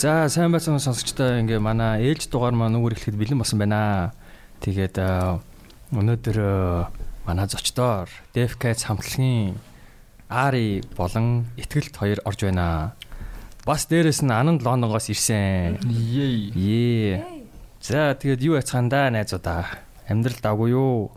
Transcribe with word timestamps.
За 0.00 0.30
сайн 0.32 0.48
байцсан 0.48 0.80
сонсогчдоо 0.80 1.44
ингээ 1.44 1.60
манай 1.60 2.00
ээлж 2.00 2.32
дугаар 2.32 2.56
маань 2.56 2.72
нүгэр 2.72 2.96
эхлэхэд 2.96 3.20
бэлэн 3.20 3.36
болсон 3.36 3.60
байна. 3.60 4.16
Тэгээд 4.64 4.96
өнөөдөр 5.92 6.38
манай 7.28 7.44
зочдоор 7.44 8.08
Defcats 8.32 8.88
хамтлагийн 8.88 9.60
Ари 10.32 10.80
болон 10.96 11.52
Итгэлт 11.60 11.92
хоёр 12.00 12.24
орж 12.24 12.48
байна. 12.48 12.96
Бас 13.68 13.84
дээрэс 13.92 14.24
нь 14.24 14.32
Ананд 14.32 14.64
Лондонгоос 14.64 15.12
ирсэн. 15.12 15.84
Ее. 15.84 17.20
За 17.84 18.16
тэгээд 18.16 18.40
юу 18.40 18.56
яцгаандаа 18.56 19.12
найзуудаа? 19.12 19.84
Амьдрал 20.08 20.40
даггүй 20.40 20.80
юу? 20.80 21.12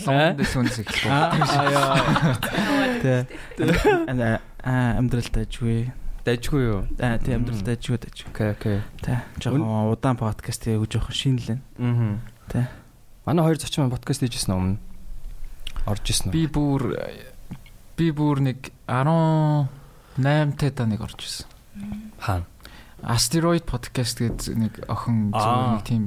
Лондон 0.00 0.48
сүнс 0.48 0.80
их. 0.80 0.88
Тэ. 3.04 3.28
Аа 4.64 4.96
амьдрал 4.96 5.28
дажгүй. 6.28 6.36
Дажгүй 6.36 6.62
юу? 6.68 6.80
Аа 7.00 7.16
тий 7.16 7.32
амьдрал 7.32 7.64
дажгүй 7.64 7.96
дажгүй. 8.04 8.28
Окей, 8.28 8.50
окей. 8.52 8.78
Тэ. 9.00 9.24
Жохон 9.40 9.64
удаан 9.88 10.20
подкаст 10.20 10.68
хийгүү 10.68 10.92
жохон 10.92 11.16
шинэлэн. 11.16 11.60
Аа. 11.80 12.20
Тэ. 12.52 12.68
Манай 13.24 13.44
хоёр 13.48 13.56
зочин 13.56 13.88
подкаст 13.88 14.20
хийжсэн 14.20 14.52
өмнө 14.52 14.78
орж 15.88 16.04
исэн 16.12 16.28
үү? 16.28 16.34
Би 16.36 16.44
бүр 16.48 16.82
би 17.96 18.10
бүр 18.12 18.44
нэг 18.44 18.70
18 18.86 20.56
тета 20.60 20.84
нэг 20.84 21.00
орж 21.00 21.24
исэн. 21.24 21.48
Хаана? 22.20 22.46
Asteroid 22.98 23.64
podcast 23.64 24.18
гэдэг 24.18 24.56
нэг 24.58 24.72
охин 24.90 25.30
зөв 25.30 25.78
нэг 25.78 25.82
тийм 25.86 26.04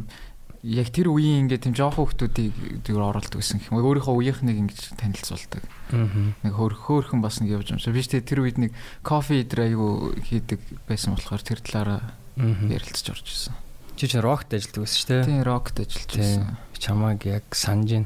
яг 0.62 0.88
тэр 0.94 1.10
үеийн 1.10 1.50
ингээ 1.50 1.66
тийм 1.66 1.74
жоох 1.74 1.98
хүмүүсийг 1.98 2.86
зүгээр 2.86 3.02
оролдог 3.02 3.42
гэсэн 3.42 3.66
юм. 3.66 3.82
Өөрийнхөө 3.82 4.14
үеийнхнийг 4.14 4.58
ингэж 4.62 4.80
танилцуулдаг. 5.02 5.64
Аа. 5.90 6.06
Нэг 6.46 6.54
хөөр 6.54 6.74
хөөрхөн 6.78 7.22
бас 7.26 7.42
нэг 7.42 7.58
явж 7.58 7.74
юмшаа. 7.74 7.94
Би 7.94 8.06
ч 8.06 8.14
тэр 8.14 8.46
үед 8.46 8.62
нэг 8.62 8.72
кофе 9.02 9.42
аягүй 9.42 10.22
хийдэг 10.22 10.62
байсан 10.86 11.18
болохоор 11.18 11.42
тэр 11.42 11.60
талаараа 11.66 12.14
ярилцж 12.38 13.10
орж 13.10 13.26
исэн. 13.26 13.58
Чи 13.98 14.06
ч 14.06 14.22
рокт 14.22 14.54
ажилладаг 14.54 14.86
байсан 14.86 14.98
шүү 15.02 15.10
дээ. 15.10 15.26
Тийм 15.26 15.42
рокт 15.46 15.76
ажиллаж 15.82 16.12
байсан. 16.14 16.46
Чамааг 16.78 17.22
яг 17.26 17.46
санаж 17.54 17.90
ин 18.02 18.06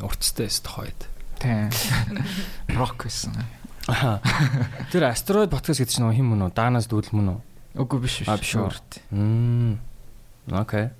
уртстай 0.00 0.48
өст 0.48 0.66
хойд. 0.68 1.00
Тийм. 1.40 1.72
Рок 2.76 3.00
байсан. 3.04 3.32
Тэр 4.92 5.08
астероид 5.08 5.50
подкаст 5.50 5.80
гэдэг 5.80 5.94
чинь 5.96 6.12
хин 6.12 6.28
мөн 6.28 6.46
үү? 6.46 6.52
Даанаас 6.52 6.86
дүүл 6.86 7.10
мөн 7.16 7.32
үү? 7.32 7.40
Үгүй 7.80 7.98
биш 8.04 8.20
биш. 8.22 8.28
А 8.28 8.36
биш 8.36 8.54
үү? 8.60 8.68
Мм. 9.16 9.80
Окей. 10.52 10.90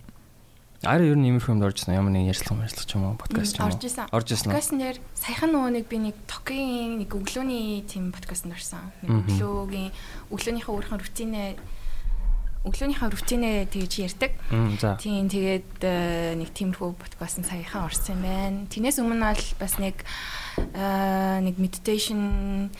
Ари 0.80 1.12
ер 1.12 1.18
нь 1.20 1.28
иймэрхүү 1.28 1.60
юмд 1.60 1.64
орж 1.68 1.84
ирсэн 1.84 1.92
ямар 1.92 2.08
нэг 2.08 2.32
ярьцлага 2.32 2.64
ярьцлага 2.64 2.88
ч 2.88 2.96
юм 2.96 3.04
уу 3.04 3.20
подкаст 3.20 3.52
ч 3.52 3.60
юм 3.60 3.68
уу. 3.68 3.76
Орж 3.76 3.84
исэн. 3.84 4.08
Орж 4.16 4.28
исэн. 4.32 4.48
Подкаст 4.48 4.72
нэр 4.72 4.96
саяхан 5.12 5.52
нөгөө 5.52 5.70
нэг 5.76 5.84
би 5.92 5.96
нэг 6.00 6.16
Токийн 6.24 7.04
нэг 7.04 7.12
өглөөний 7.12 7.84
тийм 7.84 8.08
подкастт 8.16 8.48
орсон. 8.48 8.88
Нэг 9.04 9.28
өглөөгийн 9.28 9.92
өглөөнийхөө 10.32 10.72
өөрхөн 10.72 11.00
рутинээ 11.04 11.48
өглөөнийхөө 12.64 13.08
рутинээ 13.12 13.68
тэгж 13.68 13.92
ярьдаг. 14.08 14.32
Тийм 15.04 15.28
тэгээд 15.28 15.84
э, 15.84 16.40
нэг 16.40 16.48
тиймэрхүү 16.56 16.96
подкаст 16.96 17.44
саяхан 17.44 17.84
орсон 17.84 18.16
юм 18.16 18.24
байна. 18.24 18.64
Тэрнээс 18.72 19.04
өмнө 19.04 19.36
бол 19.36 19.44
бас 19.60 19.76
нэг 19.76 20.00
э, 20.64 21.44
нэг 21.44 21.60
meditation 21.60 22.72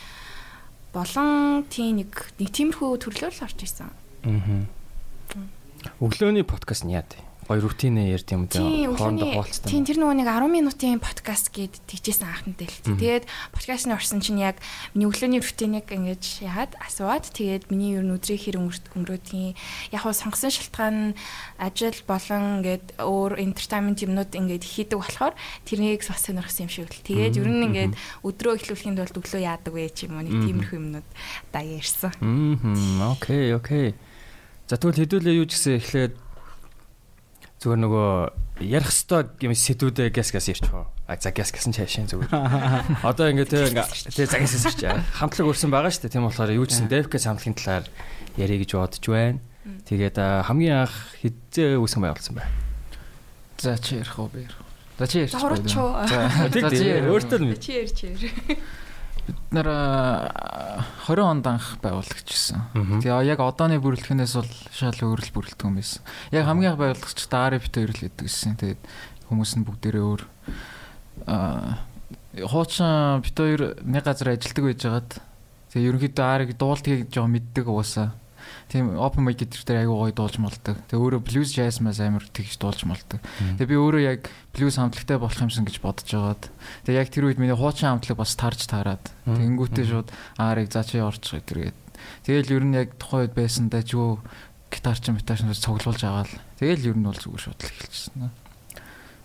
болон 0.89 1.69
тийм 1.69 2.01
нэг 2.01 2.17
нэг 2.41 2.49
тиймэрхүү 2.49 2.97
төрлөөр 2.97 3.29
л 3.29 3.45
орж 3.45 3.61
исэн. 3.61 3.93
Аа. 4.25 4.65
Өглөөний 6.01 6.41
подкаст 6.41 6.89
нь 6.89 6.97
яа 6.97 7.05
тий? 7.05 7.21
Гоё 7.51 7.67
рутинээ 7.67 8.15
ярьд 8.15 8.31
юм 8.31 8.47
Тийм. 8.47 8.95
Хоорондоо 8.95 9.27
хуваалцдаг. 9.27 9.67
тийм 9.67 9.83
тэр 9.83 9.99
нөгөө 9.99 10.23
нэг 10.23 10.27
10 10.31 10.55
минутын 10.55 11.03
подкаст 11.03 11.51
гээд 11.51 11.83
тэгжсэн 11.83 12.55
дэлт. 12.55 12.87
Мгм. 12.87 12.95
Тэгээд 12.95 13.25
подкастны 13.51 13.91
орсон 13.91 14.23
чинь 14.23 14.39
яг 14.39 14.63
миний 14.95 15.11
өглөөний 15.11 15.43
рутиныг 15.43 15.83
ингэж 15.91 16.47
яагаад 16.47 16.79
асууад 16.79 17.27
тэгээд 17.27 17.67
миний 17.67 17.99
ер 17.99 18.07
нь 18.07 18.15
өдрийн 18.15 18.39
хэр 18.39 18.55
өнгөрт 18.55 18.95
өнгөрөөдгийн 18.95 19.51
яг 19.91 19.99
хуу 19.99 20.15
сонгосон 20.15 20.47
шалтгаан 20.47 20.95
нь 21.11 21.15
ажил 21.59 21.99
болон 22.07 22.63
ингээд 22.63 23.03
өөр 23.03 23.31
entertainment 23.43 23.99
юмнууд 23.99 24.31
ингээд 24.31 24.63
хийдэг 24.63 25.03
болохоор 25.03 25.35
тэрнийг 25.67 26.07
бас 26.07 26.23
сонирхсан 26.23 26.71
юм 26.71 26.71
шиг 26.71 26.87
л. 26.87 27.03
Тэгээд 27.03 27.35
ер 27.35 27.51
нь 27.51 27.67
ингээд 27.67 27.93
өдрөө 28.23 28.63
эхлүүлэхийн 28.63 28.95
тулд 28.95 29.19
өглөө 29.19 29.43
яадаг 29.43 29.75
вэ 29.75 29.91
ч 29.91 30.07
юм 30.07 30.15
уу 30.15 30.23
нэг 30.23 30.39
тиймэрхүү 30.39 30.79
юмнууд 30.79 31.07
даа 31.51 31.67
ярьсан. 31.67 32.15
Мм 32.23 33.11
окей, 33.11 33.51
окей. 33.51 33.91
За 34.71 34.79
тэгвэл 34.79 35.03
хэдүүлээ 35.03 35.35
юу 35.35 35.51
ч 35.51 35.59
гэсэн 35.59 35.83
эхлээд 35.83 36.30
зүгээр 37.61 37.81
нөгөө 37.85 38.09
ярих 38.65 38.89
хэвээр 38.89 39.37
юм 39.45 39.53
сэдвүүдээ 39.53 40.09
гэс 40.09 40.33
гэс 40.33 40.49
ярьчихоо. 40.49 40.89
А 41.05 41.13
за 41.21 41.29
гэс 41.29 41.53
гэсэн 41.53 41.77
чаашаа 41.77 42.09
зүгээр. 42.09 42.33
Одоо 43.05 43.29
ингээд 43.29 43.53
тэг 43.53 43.69
ингээ 43.77 43.85
тэг 44.17 44.25
загас 44.25 44.57
ярьч. 44.65 44.81
Хамтлаг 45.21 45.45
өрсөн 45.45 45.69
байгаа 45.69 45.93
шүү 45.93 46.09
дээ. 46.09 46.13
Тийм 46.17 46.25
болохоор 46.25 46.57
юу 46.57 46.65
гэсэн 46.65 46.89
Devcast 46.89 47.29
хамтлагийн 47.29 47.57
талаар 47.61 47.85
ярих 48.41 48.65
гэж 48.65 48.71
бодож 48.73 49.05
байна. 49.05 49.39
Тэгээд 49.85 50.17
хамгийн 50.17 50.89
анх 50.89 50.95
хэзээ 51.21 51.77
үүсгэн 51.77 52.01
байгуулсан 52.01 52.33
бай. 52.33 52.49
За 53.61 53.77
чи 53.77 54.01
ярих 54.01 54.17
уу 54.17 54.29
би 54.33 54.49
ярих? 54.49 54.57
За 54.97 55.05
чи 55.05 55.29
чуу. 55.29 56.01
За 56.01 56.69
чи 56.73 56.81
ярих 56.81 57.13
өөртөө 57.13 57.37
л 57.37 57.45
мэд. 57.45 57.61
Чи 57.61 57.77
ярьж 57.77 57.97
яар. 58.09 58.25
Бид 59.27 59.37
нар 59.53 59.67
а, 59.69 60.85
20 61.05 61.21
онд 61.21 61.45
анх 61.47 61.77
байгуулагчсан. 61.83 62.61
Мгм. 62.73 63.01
Тэгээ 63.05 63.29
яг 63.29 63.39
одооны 63.43 63.77
бүрэлдэхүүнээс 63.83 64.33
бол 64.39 64.51
шал 64.73 64.97
өөр 64.97 65.21
л 65.21 65.33
бүрэлдэхүүн 65.35 65.75
байсан. 65.77 66.01
Яг 66.33 66.49
хамгийн 66.49 66.73
анх 66.73 66.81
байгуулагч 66.81 67.21
Дари 67.29 67.61
бит 67.61 67.75
хоёр 67.75 67.91
л 67.93 68.01
гэдэг 68.01 68.25
гэсэн. 68.25 68.57
Тэгээд 68.57 68.81
хүмүүс 69.29 69.51
нь 69.59 69.65
бүгдээрээ 69.67 70.03
өөр 70.03 70.21
аа 71.29 71.91
хуучин 72.39 73.21
бит 73.21 73.35
хоёр 73.35 73.75
нэг 73.83 74.03
газар 74.03 74.31
ажилладаг 74.31 74.63
байж 74.63 74.81
хагаад 74.81 75.11
тэгээ 75.71 75.87
ерөнхийдөө 75.91 76.25
Ариг 76.25 76.51
дуултгийг 76.55 77.11
жоо 77.11 77.27
мэддэг 77.27 77.67
уусаа. 77.67 78.15
Тийм 78.71 78.95
open 78.95 79.27
mic 79.27 79.35
гэдэг 79.43 79.67
дээр 79.67 79.83
аягүй 79.83 79.97
гоё 79.99 80.15
дуулж 80.15 80.39
молдог. 80.39 80.79
Тэгээ 80.87 81.03
өөрөө 81.03 81.21
blues 81.27 81.51
jazz 81.51 81.83
мас 81.83 81.99
амар 81.99 82.23
тэгж 82.23 82.55
дуулж 82.55 82.87
молдог. 82.87 83.19
Тэгээ 83.59 83.67
би 83.67 83.75
өөрөө 83.75 84.01
яг 84.07 84.31
blues 84.55 84.79
хамтлагтай 84.79 85.19
болох 85.19 85.43
юмсан 85.43 85.67
гэж 85.67 85.83
бодож 85.83 86.07
байгаад. 86.07 86.43
Тэгээ 86.87 87.01
яг 87.03 87.09
тэр 87.11 87.27
үед 87.27 87.35
миний 87.43 87.51
хуучин 87.51 87.91
хамтлаг 87.99 88.15
бас 88.15 88.31
тарж 88.39 88.63
таарад. 88.71 89.03
Тэнгүүтээ 89.27 89.85
шууд 89.91 90.07
аарыг 90.39 90.71
за 90.71 90.87
чи 90.87 91.03
орчих 91.03 91.43
гэдэргээд. 91.43 91.77
Тэгэл 92.23 92.55
ер 92.55 92.63
нь 92.63 92.79
яг 92.79 92.95
тухайн 92.95 93.27
үед 93.27 93.35
байсандаа 93.35 93.83
ч 93.83 93.99
юу 93.99 94.23
гитарч 94.71 95.03
меташ 95.11 95.43
цуглуулж 95.43 96.01
аваад. 96.07 96.31
Тэгэл 96.55 96.95
ер 96.95 96.97
нь 96.97 97.03
бол 97.03 97.19
зүгээр 97.19 97.43
шууд 97.43 97.59
л 97.59 97.67
эхэлчихсэн. 97.75 98.31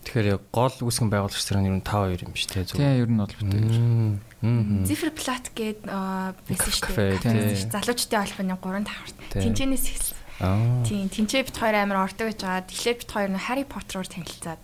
Тэгэхээр 0.07 0.39
яг 0.39 0.43
гол 0.55 0.77
үүсгэн 0.87 1.11
байгуулагч 1.11 1.47
нар 1.51 1.61
нь 1.61 1.69
ер 1.69 1.77
нь 1.77 1.85
5 1.85 2.23
2 2.23 2.31
юм 2.31 2.35
шүү 2.39 2.51
дээ. 2.55 2.65
Тийм 2.71 2.95
ер 3.03 3.11
нь 3.11 3.19
бол. 3.19 3.35
Мм. 4.47 4.87
Зифер 4.87 5.11
плат 5.11 5.51
гээд 5.51 5.83
байсан 5.83 6.71
шүү 6.71 6.95
дээ. 6.95 7.75
Залуучдын 7.75 8.23
албаны 8.23 8.55
3 8.55 8.87
давхарт. 8.87 9.19
Тинчэнээс 9.35 9.87
эхэлсэн. 9.91 10.19
Аа. 10.47 10.85
Тийм, 10.85 11.09
тинчээ 11.11 11.49
бит 11.49 11.57
хоёр 11.59 11.75
амар 11.81 12.07
ордог 12.07 12.29
гэж 12.31 12.39
байгаа. 12.39 12.69
Тэгэхээр 12.71 12.99
бит 13.03 13.11
хоёр 13.11 13.31
нь 13.35 13.41
Harry 13.41 13.65
Potter-оор 13.67 14.07
танилцаад. 14.07 14.63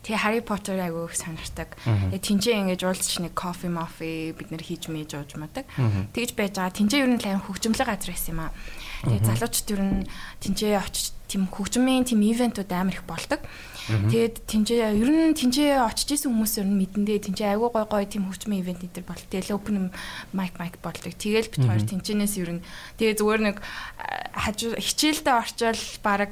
Тэгээ 0.00 0.22
Harry 0.24 0.40
Potter 0.40 0.80
айгүй 0.80 1.12
их 1.12 1.16
сонирхдаг. 1.18 1.76
Тэгээ 1.84 2.24
тинчээ 2.24 2.56
ингэж 2.64 2.80
уулзч 2.88 3.20
нэг 3.20 3.36
кофе 3.36 3.68
мофи 3.68 4.32
бид 4.32 4.48
нэр 4.48 4.64
хийж 4.64 4.88
мэж 4.88 5.12
ууж 5.12 5.36
мадаг. 5.36 5.68
Тэгж 6.16 6.32
байж 6.38 6.56
байгаа. 6.56 6.72
Тинчээ 6.72 7.04
ер 7.04 7.10
нь 7.10 7.20
л 7.20 7.26
амар 7.28 7.44
хөгжимлэг 7.44 7.84
газар 7.84 8.14
байсан 8.16 8.32
юм 8.32 8.40
аа. 8.48 8.54
Тэгээ 9.04 9.28
залуучд 9.28 9.68
ер 9.76 9.82
нь 9.84 10.08
тинчээ 10.40 10.80
очиж 10.80 11.12
тийм 11.28 11.52
хөгжмийн 11.52 12.08
тийм 12.08 12.24
ивентүүд 12.24 12.70
амар 12.72 12.96
их 12.96 13.04
болдог. 13.04 13.44
Тэгээд 13.90 14.36
тэнцээ 14.46 14.94
ер 14.94 15.10
нь 15.10 15.34
тэнцээ 15.34 15.82
очиж 15.82 16.08
исэн 16.14 16.30
хүмүүс 16.30 16.62
ер 16.62 16.68
нь 16.68 16.78
мэдэндээ 16.78 17.18
тэнцээ 17.26 17.48
айгүй 17.56 17.70
гой 17.74 17.86
гой 17.90 18.04
тийм 18.06 18.30
хөгжмийн 18.30 18.62
ивент 18.62 18.86
дээр 18.86 19.06
бол 19.06 19.22
тэгэл 19.30 19.54
open 19.56 19.90
mic 20.36 20.54
mic 20.58 20.78
болдог. 20.78 21.14
Тэгэл 21.14 21.50
бит 21.50 21.64
хоёр 21.66 21.82
тэнцэнээс 21.82 22.34
ер 22.38 22.50
нь 22.58 22.64
тэгээ 22.96 23.18
зүгээр 23.18 23.42
нэг 23.50 23.56
хажуу 24.30 24.78
хичээлдээ 24.78 25.34
орчвол 25.34 25.82
баг 26.06 26.30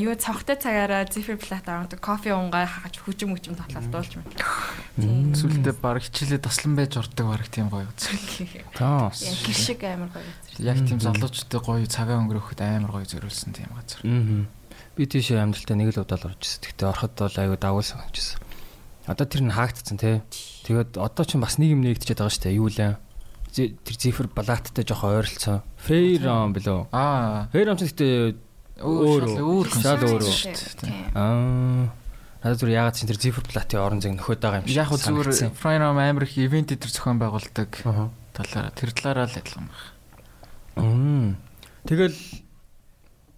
юу 0.00 0.14
цонхтой 0.16 0.56
цагаараа 0.56 1.04
зифер 1.06 1.36
плат 1.36 1.68
аваад 1.68 1.92
кофе 2.00 2.32
унгаа 2.32 2.64
хагаж 2.64 2.98
хөгжим 3.04 3.36
хөгжим 3.36 3.54
тоглолт 3.54 3.90
дуулж 3.92 4.12
байна. 4.16 4.32
Тийм. 4.96 5.34
Сүлдээ 5.36 5.74
баг 5.76 6.00
хичээлээ 6.02 6.40
таслан 6.40 6.74
байж 6.74 6.96
ордог 6.96 7.26
баг 7.28 7.44
тийм 7.52 7.68
гоё 7.68 7.84
үзэл. 7.84 8.64
Таа. 8.72 9.12
Яг 9.12 9.38
гişиг 9.44 9.84
амар 9.84 10.08
гоё 10.08 10.24
газар. 10.24 10.56
Яг 10.58 10.78
тийм 10.88 10.98
залуучтай 11.00 11.60
гоё 11.60 11.86
цагаа 11.86 12.18
өнгөрөхөд 12.24 12.60
амар 12.64 12.90
гоё 12.96 13.06
зориулсан 13.06 13.52
тийм 13.52 13.70
газар. 13.76 14.00
Аа. 14.02 14.63
Би 14.94 15.02
тийшээ 15.10 15.42
амьдралтаа 15.42 15.76
нэг 15.76 15.90
л 15.94 16.02
удаа 16.06 16.18
л 16.22 16.26
орж 16.30 16.40
ирсэн. 16.46 16.62
Гэхдээ 16.70 16.88
ороход 16.88 17.12
бол 17.18 17.38
аюу 17.42 17.56
давгүй 17.58 17.84
санагдчихсан. 17.84 18.38
Одоо 19.10 19.26
тэр 19.26 19.42
нь 19.44 19.54
хаагдцсан 19.54 19.98
тий. 19.98 20.16
Тэгээд 20.64 20.96
одоо 20.96 21.24
ч 21.26 21.34
бас 21.36 21.58
нэг 21.58 21.74
юм 21.74 21.82
нэгдчихэд 21.82 22.22
байгаа 22.22 22.30
шүү 22.30 22.44
дээ. 22.46 22.58
Юу 22.62 22.68
лээ? 22.70 22.94
Тэр 23.54 23.96
зифер 23.98 24.26
балааттай 24.30 24.86
жоохон 24.86 25.18
ойролцоо. 25.18 25.62
Фейрон 25.82 26.54
билүү? 26.54 26.88
Аа. 26.94 27.50
Фейрон 27.50 27.78
ч 27.78 27.90
гэхдээ 27.90 28.38
өөр 28.82 29.22
өөр 29.42 29.66
шал 29.70 30.02
өөр. 30.02 30.22
шүү 30.22 30.82
дээ. 30.82 31.14
Аа 31.14 31.90
надад 32.44 32.60
зүгээр 32.60 32.76
ягаад 32.76 32.96
ч 33.00 33.08
тэр 33.08 33.18
зифер 33.18 33.44
балаатын 33.48 33.80
орон 33.80 34.00
зэг 34.04 34.12
нөхөд 34.20 34.40
байгаа 34.44 34.60
юм 34.60 34.68
шиг. 34.68 34.76
Яг 34.76 34.92
зүгээр. 34.92 35.56
Frame 35.56 35.86
амар 35.96 36.28
их 36.28 36.36
ивент 36.36 36.76
дээр 36.76 36.92
зохион 36.92 37.16
байгуулдаг 37.16 37.70
Аа. 37.88 38.12
талаараа 38.36 38.72
тэр 38.76 38.90
талаараа 38.92 39.26
л 39.32 39.38
адилхан 39.40 39.64
байна. 39.72 39.88
Мм. 40.76 41.36
Тэгэл 41.88 42.16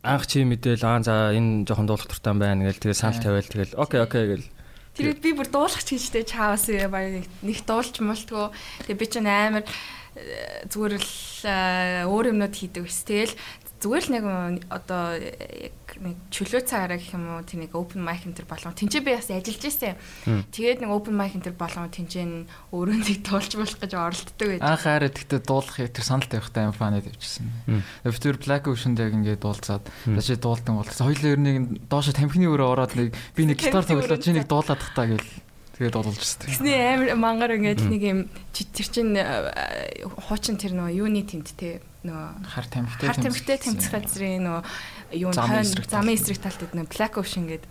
анх 0.06 0.30
чи 0.30 0.46
мэдээл 0.46 0.86
аа 0.86 1.02
за 1.02 1.34
энэ 1.34 1.66
жоохон 1.66 1.90
дуулах 1.90 2.06
туртай 2.06 2.34
байна 2.38 2.70
гээл 2.70 2.78
тэгээ 2.78 2.96
санал 2.96 3.18
тавиал 3.18 3.50
тэгэл 3.50 3.74
окей 3.74 4.00
окей 4.00 4.24
гэл 4.30 4.46
Тэр 4.96 5.12
би 5.20 5.36
бүр 5.36 5.50
дуулах 5.52 5.84
ч 5.84 6.00
гэжтэй 6.00 6.24
чаавас 6.24 6.72
баг 6.88 7.28
нэг 7.44 7.58
дуулж 7.68 8.00
мултгоо. 8.00 8.48
Тэгээ 8.88 8.96
би 8.96 9.06
чинь 9.12 9.28
амар 9.28 9.68
э, 10.16 10.64
зүгээр 10.72 10.96
л 10.96 11.12
э, 11.44 12.08
өөр 12.08 12.32
юмнууд 12.32 12.56
хийдэг 12.56 12.88
ус. 12.88 13.04
Тэгэл 13.04 13.36
зүгээр 13.76 14.04
л 14.08 14.12
нэг 14.16 14.24
одоо 14.72 15.20
яг 15.20 15.76
нэг 16.00 16.16
чөлөө 16.32 16.62
цагаараа 16.64 16.96
гэх 16.96 17.12
юм 17.12 17.28
уу 17.36 17.44
тийм 17.44 17.64
нэг 17.64 17.76
open 17.76 18.00
mic 18.00 18.24
энэ 18.24 18.40
төр 18.40 18.48
болгоо. 18.48 18.72
Тинчээ 18.72 19.04
би 19.04 19.12
бас 19.12 19.28
ажиллаж 19.28 19.64
ирсэн. 19.68 19.96
Тэгээд 20.48 20.80
нэг 20.80 20.90
open 20.90 21.12
mic 21.12 21.36
энэ 21.36 21.52
төр 21.52 21.56
болгоо 21.60 21.88
тинчээ 21.92 22.24
нь 22.24 22.48
өөрөө 22.72 22.96
нэг 22.96 23.20
туулж 23.24 23.52
болох 23.52 23.78
гэж 23.80 23.92
оролддог 23.92 24.48
байж. 24.48 24.60
Анх 24.64 24.82
хараа 24.84 25.12
тэгтээ 25.12 25.40
дуулахыг 25.44 25.92
тэр 25.92 26.04
санал 26.08 26.28
тавихтай 26.28 26.64
юм 26.64 26.74
фанад 26.76 27.04
явчихсан. 27.04 27.52
Тэр 28.26 28.40
Black 28.40 28.64
Ocean-д 28.66 28.98
яг 29.04 29.12
ингээд 29.12 29.44
дуулцаад 29.44 29.84
даши 30.08 30.40
дуулдан 30.40 30.80
бол 30.80 30.88
хоёлаа 30.88 31.30
ер 31.36 31.40
нь 31.40 31.78
доошо 31.86 32.16
тамхины 32.16 32.48
өрөө 32.48 32.68
ороод 32.72 32.92
нэг 32.96 33.14
би 33.36 33.42
нэг 33.44 33.60
гитар 33.60 33.84
тоглоод 33.86 34.24
чи 34.24 34.32
нэг 34.34 34.48
дуулаад 34.50 34.80
тахтаа 34.80 35.06
гэл 35.14 35.28
тэгээд 35.76 35.92
дуулж 35.92 36.16
ирсэн. 36.16 36.48
Тэсний 36.48 36.76
амар 36.76 37.16
мангар 37.20 37.56
ингээд 37.56 37.84
нэг 37.84 38.02
юм 38.02 38.20
тэр 38.52 38.88
чин 38.88 39.12
хуучин 40.28 40.56
тэр 40.56 40.72
нөө 40.72 40.96
юуны 40.96 41.22
тэмт 41.24 41.52
те 41.56 41.84
нөө 42.04 42.48
хар 42.48 42.66
тамхитай 42.66 43.06
хар 43.12 43.20
тамхитай 43.20 43.58
тэмцэх 43.60 43.92
газрын 43.92 44.44
нөө 44.44 44.58
юу 45.20 45.30
эсрэг 45.36 45.86
замын 45.88 46.16
эсрэг 46.16 46.40
талд 46.40 46.72
нөө 46.72 46.88
Black 46.88 47.20
Ocean 47.20 47.44
гэдэг 47.50 47.70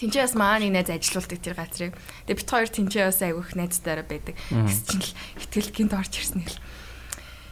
Тинчээ 0.00 0.24
бас 0.24 0.32
маань 0.32 0.72
нэг 0.72 0.88
найз 0.88 0.88
ажилуулдаг 0.96 1.40
тэр 1.44 1.54
газрыг. 1.60 1.92
Тэгээ 2.24 2.38
бит 2.40 2.48
хоёр 2.48 2.68
тинчээ 2.72 3.04
бас 3.04 3.20
айгүйх 3.20 3.52
найзтайраа 3.52 4.06
байдаг. 4.08 4.32
Гэс 4.48 4.80
чинь 4.88 5.04
л 5.04 5.12
ихтгэл 5.36 5.76
гинт 5.76 5.92
орж 5.92 6.12
ирсэн 6.16 6.40
хэл. 6.40 6.56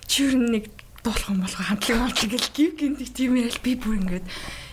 Чи 0.09 0.33
юу 0.33 0.49
нэг 0.49 0.73
дуулах 1.05 1.29
юм 1.29 1.45
болох 1.45 1.61
хамтлаг 1.61 2.09
хамтлаг 2.09 2.31
гэл 2.33 2.49
гів 2.57 2.73
гинт 2.81 3.05
тийм 3.13 3.37
ярил 3.37 3.61
би 3.61 3.77
бүр 3.77 4.01
ингээд 4.01 4.27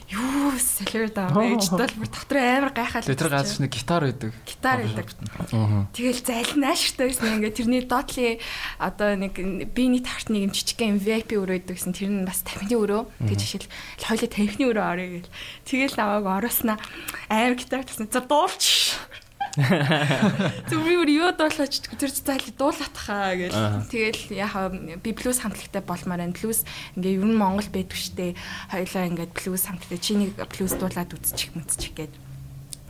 юу 0.10 0.54
солиор 0.62 1.10
даа 1.10 1.30
байж 1.34 1.66
тал 1.66 1.90
бүр 1.98 2.10
дотор 2.10 2.38
амар 2.38 2.72
гайхаад. 2.76 3.10
Тэр 3.10 3.30
гац 3.34 3.58
нэг 3.58 3.74
гитар 3.74 4.06
байдаг. 4.06 4.32
гитар 4.46 4.86
байдаг. 4.86 5.10
Тэгэл 5.98 6.22
зайлн 6.22 6.62
нааширтай 6.62 7.10
байсан. 7.10 7.42
Ингээ 7.42 7.54
тэрний 7.58 7.82
доотлын 7.86 8.38
одоо 8.78 9.18
нэг 9.18 9.34
биений 9.74 10.06
тавт 10.06 10.30
нэг 10.30 10.50
юм 10.50 10.54
жижигхэн 10.54 11.02
VIP 11.02 11.34
өрөөд 11.42 11.74
гэсэн 11.74 11.98
тэр 11.98 12.10
нь 12.14 12.28
бас 12.28 12.46
50-ны 12.46 12.78
өрөө. 12.78 13.02
Тэг 13.26 13.38
жишээл 13.42 13.68
хоёлоо 14.06 14.30
50-ны 14.30 14.64
өрөө 14.70 14.86
орё 14.86 15.06
гэл. 15.20 15.34
Тэгэл 15.66 15.98
наваг 15.98 16.26
ороснаа 16.30 16.78
амар 17.30 17.58
гитар 17.58 17.82
тасна. 17.82 18.06
За 18.12 18.22
дуулч. 18.22 18.94
Зүрх 19.56 21.08
юу 21.08 21.32
дуулаач 21.32 21.80
тэр 21.88 22.12
зайл 22.12 22.52
дуулаад 22.60 22.96
хаа 22.96 23.36
гэл. 23.40 23.88
Тэгэл 23.88 24.36
яхаа 24.36 24.68
би 24.72 25.12
блюз 25.16 25.40
хамтлагтай 25.40 25.80
болмоор 25.80 26.20
байна. 26.20 26.36
Блюз 26.36 26.68
ингээ 27.00 27.16
ер 27.16 27.26
нь 27.26 27.40
Монгол 27.40 27.70
байдаг 27.72 27.96
штэ. 27.96 28.36
Хоёлоо 28.72 29.04
ингээ 29.16 29.32
блюз 29.32 29.64
хамтлагтай 29.64 30.00
чиний 30.00 30.30
блюз 30.36 30.76
дуулаад 30.76 31.16
үзчих 31.16 31.56
мэдчих 31.56 31.96
гээд. 31.96 32.14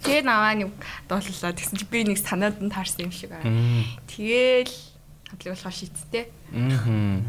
Тэгээ 0.06 0.26
наваа 0.26 0.54
нэг 0.58 0.74
дууллаа 1.10 1.54
тэгсэн 1.54 1.78
чи 1.78 1.86
би 1.86 2.06
нэг 2.06 2.18
санаад 2.18 2.58
нь 2.62 2.74
таарсан 2.74 3.10
юм 3.10 3.14
шиг 3.14 3.34
аа. 3.34 3.46
Тэгээл 4.10 4.74
хамтлаг 5.30 5.54
болохоор 5.54 5.74
шийдтээ. 5.74 6.26
Аа. 6.54 7.22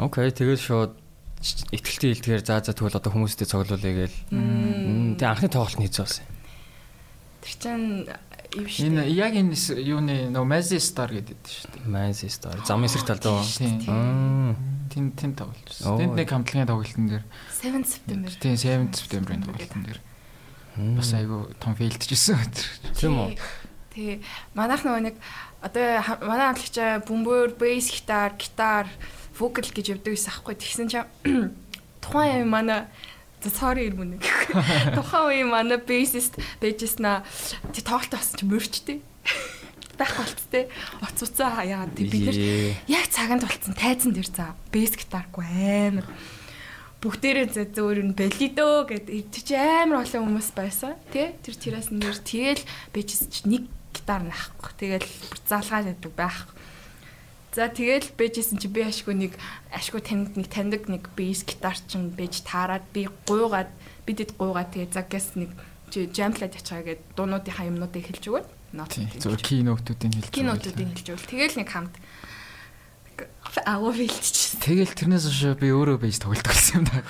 Окей, 0.00 0.28
тэгэл 0.32 0.60
шууд 0.60 0.92
итгэлтэй 1.72 2.12
илтгэхээр 2.16 2.44
заа 2.44 2.60
заа 2.60 2.76
тэгвэл 2.76 3.00
одоо 3.00 3.12
хүмүүстэй 3.12 3.48
цоглуулъя 3.48 4.08
гээл. 4.08 4.18
Тэгээ 5.16 5.28
анхны 5.28 5.48
тоглолт 5.48 5.80
нь 5.80 5.88
хийсэн 5.88 6.04
байсан. 6.04 6.24
Тэр 7.40 7.54
чин 7.56 7.80
юу 8.54 8.66
шүү 8.68 8.86
Энэ 8.86 9.02
яг 9.10 9.34
энэ 9.34 9.56
юуны 9.82 10.16
нөө 10.30 10.44
Mazi 10.46 10.78
Star 10.78 11.10
гэдэг 11.10 11.38
шүү 11.42 11.70
дээ. 11.74 11.90
Man's 11.90 12.22
Star. 12.30 12.56
Замын 12.62 12.86
эсрэг 12.86 13.06
талд 13.08 13.26
уу? 13.26 13.42
Тийм. 13.42 13.82
Аа. 13.90 14.54
Тин 14.92 15.12
тин 15.18 15.32
байна. 15.34 15.52
Тэнд 15.56 16.14
нэг 16.14 16.28
хамтлагийн 16.30 16.68
тоглолтын 16.70 17.06
дээр 17.10 17.24
7 17.52 17.84
September. 17.84 18.30
тийм 18.38 18.54
7 18.56 18.94
September-ийн 18.94 19.42
тоглолтын 19.44 19.82
дээр 19.82 20.00
бас 20.96 21.10
айгу 21.16 21.48
том 21.60 21.74
фейлдчихсэн 21.76 22.36
өдөр. 22.36 22.66
Тийм 22.96 23.14
үү? 23.16 23.30
Тий. 23.92 24.20
Манайх 24.54 24.84
нөгөө 24.84 25.02
нэг 25.10 25.16
одоо 25.64 26.04
манай 26.22 26.52
хамтлагч 26.52 26.76
бөмбөр, 27.08 27.56
бейс 27.56 27.88
гитар, 27.90 28.36
гитар, 28.36 28.86
вокал 29.38 29.64
гэж 29.64 29.96
явдаг 29.96 30.12
байсан 30.12 30.32
аахгүй. 30.32 30.54
Тэгсэн 30.54 30.88
чинь 30.88 31.08
тухайн 32.04 32.44
юм 32.44 32.52
манай 32.52 32.86
sorry 33.50 33.90
юм 33.90 34.16
нэг. 34.16 34.22
Тухайн 34.96 35.28
үе 35.28 35.44
манай 35.44 35.78
бейсист 35.78 36.38
бэжснаа 36.60 37.24
тий 37.72 37.82
тоглолт 37.84 38.12
болсон 38.12 38.36
чинь 38.38 38.50
мөрчтэй. 38.50 38.98
Байхгүй 39.96 40.24
болцтой. 40.24 40.64
Оцуцаа 41.04 41.64
яагаад 41.64 41.96
тий 41.96 42.06
бид 42.08 42.36
Ээ. 42.36 42.76
яг 42.88 43.06
цагаанд 43.12 43.44
болцсон 43.44 43.74
тайзан 43.76 44.12
дээр 44.12 44.28
за 44.28 44.56
бейс 44.72 44.92
гитаргүй 44.96 45.44
амар 45.44 46.06
бүгдээрээ 47.00 47.70
зөөр 47.76 47.98
нь 48.02 48.16
гэдэг 48.88 49.28
тэр 49.30 49.42
чи 49.44 49.54
амар 49.54 50.02
олон 50.02 50.32
хүмүүс 50.32 50.50
байсан 50.56 50.96
тий 51.12 51.36
тэр 51.44 51.54
террас 51.54 51.92
нэр 51.92 52.16
тэгэл 52.18 52.64
бэжс 52.90 53.28
чи 53.28 53.44
нэг 53.44 53.68
гитар 53.92 54.24
наахгүй 54.24 54.72
тэгэл 54.80 55.04
бүр 55.04 55.40
залгаад 55.44 55.86
байдаг 55.92 56.12
байхгүй 56.16 56.55
за 57.56 57.72
тэгэл 57.72 58.12
бэжсэн 58.20 58.60
чи 58.60 58.68
би 58.68 58.84
ашгүй 58.84 59.16
нэг 59.16 59.32
ашгүй 59.72 60.04
танд 60.04 60.36
нэг 60.36 60.52
таньдаг 60.52 60.92
нэг 60.92 61.08
бейс 61.16 61.40
гитар 61.40 61.80
чин 61.88 62.12
бэж 62.12 62.44
таарад 62.44 62.84
би 62.92 63.08
гуйгаад 63.24 63.72
бидэд 64.04 64.36
гуйгаад 64.36 64.76
тэгээ 64.76 64.92
за 64.92 65.00
гэс 65.08 65.40
нэг 65.40 65.56
чи 65.88 66.04
жамплаад 66.12 66.52
ячгаа 66.52 66.84
гэд 66.84 67.00
дуунуудынхаа 67.16 67.72
юмнуудыг 67.72 68.12
хэлж 68.12 68.24
өгөөд 68.28 68.46
нот. 68.76 68.92
Зөв 68.92 69.40
кинотуудын 69.40 70.12
хэлж. 70.12 70.30
кинотуудыг 70.36 70.88
хэлж 70.92 71.08
өгөл 71.16 71.30
тэгэл 71.32 71.58
нэг 71.64 71.68
хамт 71.72 71.96
агуу 73.64 73.96
бэлтчихсэн 73.96 74.60
Тэгэл 74.60 74.92
тэрнээс 74.92 75.24
хойш 75.32 75.56
би 75.56 75.72
өөрөө 75.72 75.96
байж 75.96 76.20
тоглолт 76.20 76.44
гэсэн 76.44 76.84
юм 76.84 76.86
да. 76.92 77.00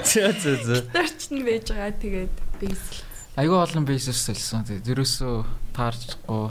За 0.08 0.32
за 0.32 0.56
за. 0.56 0.80
Тарч 0.88 1.28
нь 1.28 1.44
байж 1.44 1.68
байгаа 1.68 1.92
тэгээд 2.00 2.34
бейс 2.64 3.04
Айгүй 3.36 3.54
олон 3.54 3.84
бейсээс 3.84 4.24
солисон. 4.24 4.64
Тэгээд 4.64 4.88
ерөөсөө 4.98 5.36
таарчгүй 5.76 6.50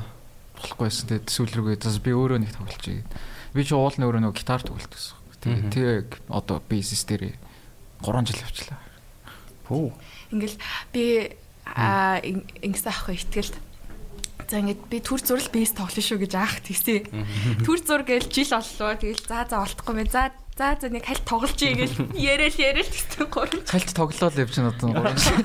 болохгүйсэн. 0.57 1.07
Тэгээд 1.07 1.30
сүүл 1.30 1.54
рүүгээ 1.54 1.77
бас 1.86 2.00
би 2.01 2.12
өөрөө 2.12 2.39
нэг 2.42 2.51
тоглож 2.57 2.83
байгаа. 2.83 3.06
Би 3.54 3.62
чи 3.63 3.74
уулын 3.77 4.06
өөрөө 4.06 4.21
нөгөө 4.25 4.38
гитар 4.38 4.62
тоглолт 4.65 4.92
гэсэн. 4.92 5.15
Тэгээд 5.42 5.69
тэг 5.71 6.06
одоо 6.27 6.57
бейсэс 6.65 7.04
дээр 7.07 7.38
3 8.01 8.27
жил 8.27 8.44
явчлаа. 8.44 8.80
Пүү. 9.69 9.94
ингээл 10.33 10.57
би 10.94 11.06
аа 11.65 12.19
ингэсэн 12.24 12.92
ахгүй 12.92 13.15
ихтгэлд 13.15 13.56
За 14.48 14.63
ингээд 14.63 14.88
би 14.88 15.04
төр 15.04 15.19
зурл 15.19 15.50
бейс 15.51 15.75
тоглоно 15.75 16.00
шүү 16.00 16.24
гэж 16.24 16.33
аах 16.39 16.63
тийсээ. 16.63 17.12
Төр 17.68 17.80
зур 17.83 18.07
гээл 18.07 18.31
жил 18.31 18.56
оллоо. 18.56 18.95
Тэгэл 18.95 19.27
за 19.27 19.44
за 19.44 19.59
олдохгүй 19.59 19.92
мэ. 19.92 20.07
За 20.07 20.31
за 20.56 20.80
за 20.80 20.87
нэг 20.87 21.04
хальт 21.04 21.28
тоглож 21.28 21.59
ий 21.59 21.76
гэж 21.76 22.16
яриад 22.16 22.56
яриад 22.56 22.87
тэгсэн 22.87 23.28
гурав. 23.28 23.59
Хальт 23.68 23.92
тоглолоо 23.92 24.31
л 24.31 24.40
явж 24.40 24.56
байна 24.56 24.71
одоо 24.71 25.04
3 25.04 25.19
жил. 25.19 25.44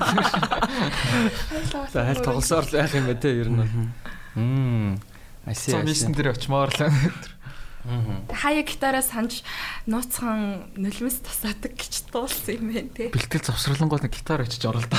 За 1.91 2.07
хайл 2.07 2.23
тоглосоор 2.23 2.63
л 2.63 2.71
байх 2.79 2.95
юм 2.95 3.11
байна 3.11 3.19
те 3.19 3.35
ер 3.35 3.49
нь. 3.51 3.91
Мм. 4.35 4.99
Аси. 5.45 5.71
Цом 5.71 5.85
нисэн 5.85 6.13
дээр 6.15 6.33
очимоор 6.33 6.71
л. 6.71 6.91
Хаяа 8.31 8.63
гитараас 8.63 9.11
санаж 9.11 9.43
нууцхан 9.91 10.71
нулимс 10.79 11.19
тасаадаг 11.19 11.75
гэж 11.75 12.07
дуулсан 12.15 12.55
юм 12.55 12.71
байна 12.71 12.89
те. 12.95 13.11
Бэлтгэл 13.11 13.43
завсралангууд 13.43 14.07
гитар 14.07 14.39
очиж 14.47 14.63
оролдоо. 14.63 14.95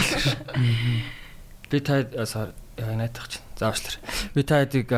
Би 1.73 1.81
та 1.81 2.05
яа 2.05 2.93
наадах 2.93 3.29
чинь. 3.33 3.41
Заавчлаа. 3.57 4.05
Би 4.37 4.43
та 4.45 4.61
хэдийг 4.61 4.93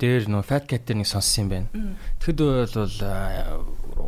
дээр 0.00 0.24
нөө 0.24 0.40
Fat 0.48 0.64
Cat 0.72 0.88
дээр 0.88 1.04
нэг 1.04 1.08
сонссон 1.12 1.44
юм 1.44 1.68
байна. 1.68 1.68
Тэгэхэд 2.16 2.40
бол 2.40 2.96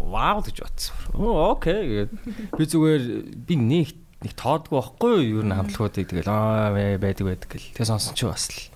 вау 0.08 0.40
гэж 0.40 0.56
бодсон. 0.64 0.96
Оо 1.12 1.52
окей 1.60 2.08
гэдэг. 2.08 2.56
Би 2.56 2.64
зүгээр 2.64 3.04
би 3.36 3.54
нэг 3.60 3.88
нэг 4.24 4.32
тоодгүй 4.32 4.80
байхгүй 4.80 5.12
юу? 5.28 5.44
Ер 5.44 5.46
нь 5.46 5.52
хамтлагуудыг 5.60 6.08
тэгэл 6.08 6.30
аа 6.32 6.72
бай- 6.72 6.96
байдаг 6.96 7.24
байдаг 7.28 7.48
гэл. 7.52 7.68
Тэгээ 7.76 7.84
сонсон 7.84 8.14
чи 8.16 8.24
бас 8.24 8.48
л. 8.48 8.72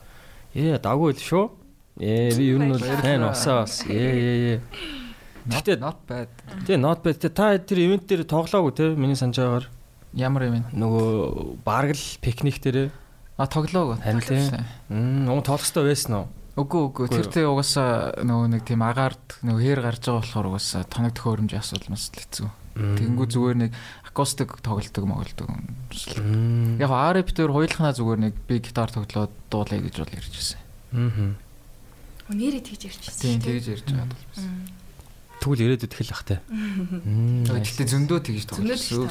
Ээ 0.55 0.79
даггүй 0.79 1.13
л 1.15 1.23
шүү. 1.23 1.45
Ээ 1.99 2.35
би 2.39 2.45
ер 2.55 2.59
нь 2.63 2.71
бол 2.71 2.83
тань 2.83 3.27
усаа 3.27 3.67
бас. 3.67 3.83
Ээ 3.87 4.11
ээ 4.15 4.39
ээ. 4.55 4.61
Гэтэ 5.45 5.77
not 5.77 5.99
bad. 6.09 6.31
тэгээ 6.65 6.81
not 6.81 7.03
bad. 7.05 7.19
Тэ 7.21 7.29
та 7.35 7.59
тэр 7.59 7.79
ивент 7.85 8.09
дээр 8.09 8.25
тоглоагүй 8.25 8.73
те 8.73 8.85
миний 8.97 9.19
санаж 9.19 9.37
байгаагаар 9.43 9.67
Ямар 10.15 10.47
бэ? 10.47 10.63
нөгөө 10.73 11.59
бараг 11.67 11.99
л 11.99 12.07
пикник 12.23 12.63
дээр 12.63 12.95
А 13.37 13.47
тоглоог. 13.47 13.99
Харин 13.99 14.23
тийм. 14.23 14.63
Мм, 14.89 15.43
тоглох 15.43 15.67
хэрэгтэй 15.67 15.85
байсан 15.91 16.15
уу? 16.23 16.27
Үгүй 16.55 16.83
үгүй. 16.87 17.07
Тэр 17.11 17.27
тэ 17.35 17.43
угаасаа 17.51 18.23
нөгөө 18.23 18.47
нэг 18.55 18.63
тийм 18.63 18.79
агаард 18.87 19.43
нөгөө 19.43 19.63
хээр 19.67 19.81
гарч 19.83 20.07
байгаа 20.07 20.23
болохоор 20.23 20.47
угаасаа 20.55 20.87
тоног 20.87 21.13
төхөөрөмж 21.19 21.53
асуудал 21.59 21.91
маш 21.91 22.15
л 22.15 22.23
хэцүү. 22.23 22.49
Тэнгүү 22.79 23.27
зүгээр 23.27 23.59
нэг 23.59 23.71
акустик 24.15 24.63
тоглолтог 24.63 25.05
моголдог. 25.05 25.51
Мм. 25.51 26.79
Яг 26.79 26.91
RF 26.95 27.35
дээр 27.35 27.51
хоёулахнаа 27.51 27.91
зүгээр 27.91 28.21
нэг 28.31 28.35
би 28.47 28.63
гитар 28.63 28.87
тоглоод 28.87 29.35
дуулаа 29.51 29.83
гэж 29.83 29.95
бол 29.99 30.15
ярьж 30.15 30.31
байсан. 30.31 30.61
Мм. 30.95 31.35
Нэрээ 32.31 32.63
тэгж 32.63 32.95
ярьчихсан. 32.95 33.43
Тийм 33.43 33.43
тэгж 33.43 33.65
ярьж 33.75 33.87
байгаа. 33.91 34.15
Тэгвэл 35.43 35.65
ирээдүйд 35.67 35.93
их 35.99 36.03
л 36.07 36.15
бах 36.15 36.25
те. 36.31 36.39
Мм. 36.47 37.43
Гэхдээ 37.43 37.91
зөндөө 37.91 38.19
тэгж 38.23 38.45
тоглосон. 38.55 39.11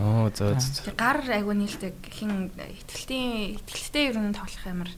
Оо 0.00 0.32
зөө 0.32 0.56
зөө. 0.56 0.84
Тэг 0.88 0.96
гар 0.96 1.20
айгуу 1.28 1.52
нийлдэг 1.52 1.94
хин 2.08 2.48
ихтэлтийн 2.48 3.60
ихтэлтэй 3.60 4.04
ер 4.10 4.16
нь 4.16 4.32
тоглох 4.32 4.64
амар 4.64 4.90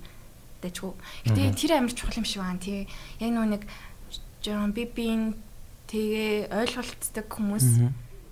дэжгүй. 0.63 0.95
Гэтэ 1.27 1.59
тэр 1.59 1.73
амар 1.83 1.91
чухал 1.91 2.23
юм 2.23 2.25
шиг 2.25 2.47
байна 2.47 2.63
тий. 2.63 2.87
Яг 3.19 3.35
нөө 3.35 3.47
нэг 3.51 3.63
би 4.73 4.85
бин 4.87 5.35
тэгээ 5.91 6.55
ойлголцдог 6.55 7.27
хүмүүс 7.27 7.67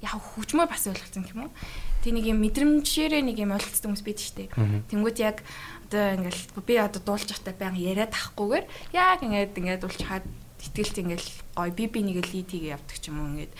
яг 0.02 0.14
хөгжмөө 0.18 0.66
бас 0.70 0.86
ойлголцсон 0.86 1.26
юм 1.26 1.48
уу? 1.48 1.52
Тэг 2.02 2.12
нэг 2.14 2.24
юм 2.30 2.38
мэдрэмжээрээ 2.42 3.22
нэг 3.26 3.36
юм 3.42 3.54
ойлголцдог 3.54 3.90
хүмүүс 3.90 4.04
байдаг 4.06 4.22
штеп. 4.22 4.52
Тэнгүүд 4.54 5.18
яг 5.18 5.42
одоо 5.90 6.04
ингээл 6.14 6.42
би 6.62 6.74
одоо 6.78 7.00
дуулж 7.02 7.28
байхдаа 7.32 7.54
баян 7.58 7.74
яриад 7.74 8.14
ахгүйгээр 8.14 8.64
яг 8.94 9.18
ингээд 9.24 9.58
ингээд 9.58 9.82
дуулж 9.82 10.02
хаад 10.06 10.26
итгэлт 10.62 10.96
ингээл 11.02 11.28
гоё 11.56 11.72
би 11.74 11.84
би 11.90 12.00
нэг 12.06 12.16
л 12.22 12.30
лид 12.30 12.50
хийгээ 12.52 12.74
явдаг 12.78 12.96
ч 13.00 13.10
юм 13.10 13.18
уу 13.18 13.30
ингээд 13.34 13.52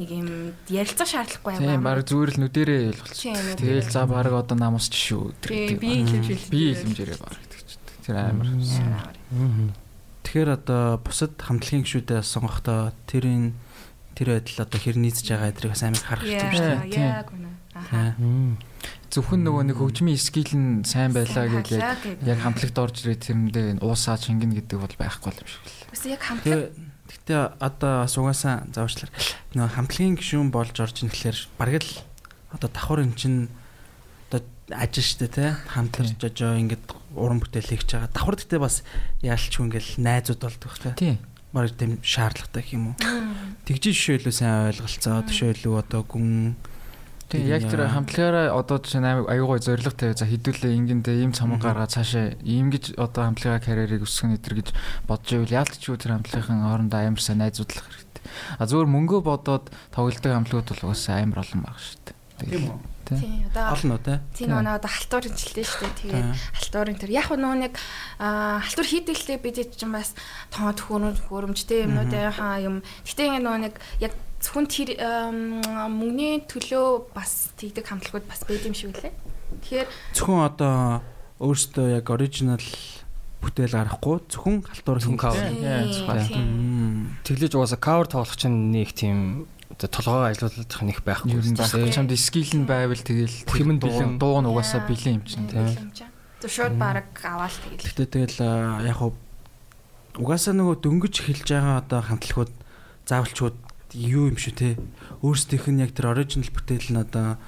нэг 0.00 0.08
юм 0.12 0.28
ярилцах 0.70 1.08
шаардлагагүй 1.08 1.60
Тийм 1.60 1.84
баг 1.84 2.04
зүгээр 2.08 2.30
л 2.36 2.40
нүдэрээ 2.40 2.82
нүдэрээ. 2.88 3.58
Тэгэл 3.60 3.90
за 3.92 4.06
баг 4.08 4.32
одоо 4.32 4.56
намаас 4.56 4.88
ч 4.88 5.12
шүү. 5.12 5.36
Би 5.76 5.76
илэмжил. 5.76 6.48
Би 6.48 6.72
илэмжээрээ 6.72 7.18
баг 7.20 7.36
гэдэг 7.36 7.60
чинь. 7.68 7.84
Тэр 8.06 8.16
амар. 8.16 8.48
Тэгэхээр 10.24 10.50
одоо 10.56 10.96
бусад 11.04 11.36
хамтлагийн 11.36 11.84
гишүүдээ 11.84 12.20
сонгохдоо 12.24 12.96
тэрийн 13.04 13.52
тэр 14.20 14.36
байдал 14.36 14.68
одоо 14.68 14.78
хэр 14.84 14.96
нийцж 15.00 15.24
байгаа 15.24 15.48
эдрийг 15.48 15.72
бас 15.72 15.80
амар 15.80 16.04
харах 16.04 16.28
хэрэгтэй 16.28 16.52
шүү 16.52 16.68
дээ. 16.68 16.92
Тийм. 16.92 17.08
Яг 17.08 17.30
үнэ. 17.32 17.48
Аха. 17.72 18.00
Зөвхөн 19.08 19.40
нөгөө 19.48 19.64
нэг 19.72 19.76
хөгжмийн 19.80 20.20
скил 20.20 20.52
нь 20.52 20.84
сайн 20.84 21.16
байлаа 21.16 21.48
гэж 21.48 21.80
яг 21.80 22.38
хамтлагт 22.44 22.76
орж 22.76 22.96
ирээд 23.00 23.24
тэрэндээ 23.24 23.66
уусаа 23.80 24.20
чингэн 24.20 24.52
гэдэг 24.60 24.76
бол 24.76 24.92
байхгүй 25.00 25.32
юм 25.32 25.48
шиг 25.48 25.64
л. 25.64 25.88
Үгүй 25.96 26.10
яг 26.12 26.22
хамтлаг 26.22 26.60
гэхдээ 27.08 27.40
одоо 27.58 27.92
бас 28.04 28.14
угаасаа 28.20 28.54
заавчлаар 28.70 29.10
нөгөө 29.56 29.74
хамтлагийн 29.74 30.14
гишүүн 30.20 30.50
болж 30.52 30.76
орж 30.78 30.96
ирэхлээр 31.00 31.38
бараг 31.58 31.82
л 31.82 31.92
одоо 32.54 32.68
давхар 32.70 33.02
эн 33.02 33.14
чин 33.18 33.50
одоо 34.30 34.46
ажил 34.70 35.02
штэ 35.02 35.26
те 35.26 35.56
хамтарч 35.74 36.14
жожоо 36.20 36.54
ингээд 36.60 36.86
уран 37.18 37.42
бүтээл 37.42 37.72
хийж 37.74 37.98
байгаа. 37.98 38.14
Давхар 38.14 38.36
гэхдээ 38.38 38.60
бас 38.62 38.86
яалчгүй 39.26 39.64
ингээл 39.66 39.92
найзууд 39.98 40.40
болдог 40.44 40.74
те. 40.78 40.94
Тийм. 40.94 41.18
Бараг 41.52 41.74
тийм 41.74 41.98
шаардлагатай 42.02 42.64
юм 42.74 42.92
уу? 42.92 42.96
Тэгжин 43.66 43.94
жишээлөө 43.94 44.34
сайн 44.34 44.70
ойлголцоо 44.70 45.18
төшөөлөө 45.26 45.74
одоо 45.82 46.02
гүн 46.06 46.54
Тийм 47.30 47.46
яг 47.46 47.62
тэр 47.62 47.86
хамтлагаараа 47.86 48.58
одоо 48.58 48.82
жишээ 48.82 49.02
нь 49.02 49.10
аюугай 49.30 49.62
зориг 49.62 49.94
тавь 49.94 50.18
за 50.18 50.26
хідүүлээ 50.26 50.74
ингэндээ 50.74 51.22
ийм 51.22 51.30
цомог 51.30 51.62
гаргаад 51.62 51.94
цаашаа 51.94 52.34
ийм 52.42 52.74
гэж 52.74 52.98
одоо 52.98 53.30
хамтлагаа 53.30 53.62
карьерийг 53.62 54.02
өсгөх 54.02 54.34
нэтэр 54.34 54.54
гэж 54.58 54.68
бодож 55.06 55.30
ивэл 55.38 55.54
яалтчгүй 55.62 55.94
тэр 55.94 56.18
хамтлагийн 56.18 56.66
хоорондоо 56.66 56.98
амар 56.98 57.22
сайн 57.22 57.38
найзуудлах 57.38 57.86
хэрэгтэй. 57.86 58.24
А 58.58 58.66
зөвөр 58.66 58.90
мөнгөө 58.90 59.20
бодоод 59.22 59.70
тоглодог 59.94 60.30
хамтлагууд 60.34 60.70
бол 60.74 60.84
угаасаа 60.90 61.22
амар 61.22 61.46
олон 61.46 61.62
баг 61.62 61.78
шүү 61.78 62.02
дээ. 62.02 62.19
Тийм 62.46 62.64
үү? 62.70 62.78
Тийм 63.10 63.50
одоо 63.50 63.64
Олон 63.74 63.90
уу 63.90 64.02
те? 64.04 64.20
Тийм 64.36 64.48
нөгөө 64.54 64.76
одоо 64.78 64.90
халтуур 64.90 65.24
хэмжилтэй 65.26 65.66
шүү 65.66 65.82
дээ. 65.82 65.98
Тэгээд 65.98 66.28
халтуурын 66.62 66.98
тэр 67.00 67.10
яг 67.10 67.28
нөгөө 67.34 67.58
нэг 67.58 67.74
аа, 68.22 68.62
халтур 68.62 68.86
хийдэлтэй 68.86 69.38
бид 69.42 69.56
чинь 69.74 69.90
бас 69.90 70.14
тоон 70.54 70.78
төхөөрөм 70.78 71.18
хөрөмжтэй 71.26 71.90
юмнуудынхаа 71.90 72.62
юм. 72.62 72.86
Гэтэ 73.02 73.22
ингэ 73.26 73.42
нөгөө 73.42 73.60
нэг 73.66 73.74
яг 73.98 74.14
зөвхөн 74.40 74.66
тэр 74.70 74.90
мөнгөний 75.90 76.46
төлөө 76.46 77.12
бас 77.12 77.50
тэгдэг 77.58 77.84
хамтлагууд 77.84 78.26
бас 78.30 78.40
байд 78.46 78.64
юм 78.64 78.74
шиг 78.78 78.94
үлээ. 78.94 79.12
Тэгэхээр 79.66 79.88
Зөвхөн 80.14 80.46
одоо 80.46 81.02
өөртөө 81.42 81.86
яг 81.98 82.06
оригинал 82.08 82.62
бүтээл 83.40 83.74
гарахгүй 83.74 84.16
зөвхөн 84.28 84.56
халтуур 84.64 84.98
хийх. 85.00 85.20
зөвхөн. 86.06 86.44
Мм. 86.44 87.16
Тэглэж 87.24 87.52
угаасаа 87.56 87.80
cover 87.80 88.06
тоглох 88.08 88.36
чинь 88.36 88.72
нэг 88.72 88.92
тийм 88.92 89.48
толгоо 89.78 90.26
ажилуулах 90.30 90.82
нэг 90.82 90.98
байхгүй. 91.04 91.30
Ер 91.30 91.46
нь 91.46 91.54
үстэй. 91.58 91.84
баг 91.86 91.94
чамд 91.94 92.12
скил 92.18 92.50
нь 92.58 92.66
байвал 92.66 92.98
тэгэл 92.98 93.36
юм 93.60 93.78
дуу- 93.78 93.90
бэлэн. 93.90 94.18
дуу 94.18 94.40
нь 94.42 94.48
угаасаа 94.50 94.82
бэлэн 94.88 95.14
юм 95.20 95.24
чинь. 95.24 95.46
Тийм. 95.46 95.92
Тэг 96.40 96.50
шууд 96.50 96.74
баг 96.80 97.06
аваад 97.22 97.52
тэгэл. 97.52 97.84
Гэхдээ 97.84 98.08
тэгэл 98.10 98.38
яг 98.88 98.96
хуу 98.98 99.14
угаасаа 100.18 100.52
нөгөө 100.56 100.76
дөнгөж 100.82 101.14
эхэлж 101.22 101.48
байгаа 101.54 101.76
одоо 101.84 102.00
хамтлагууд 102.02 102.52
заавалчууд 103.06 103.56
юу 103.94 104.28
юм 104.32 104.36
шүү 104.36 104.54
те. 104.58 104.76
Өөрсдийнх 105.22 105.68
нь 105.70 105.82
яг 105.84 105.92
тэр 105.94 106.12
оригинал 106.12 106.50
бүтээл 106.50 106.88
нь 106.92 107.00
одоо 107.00 107.38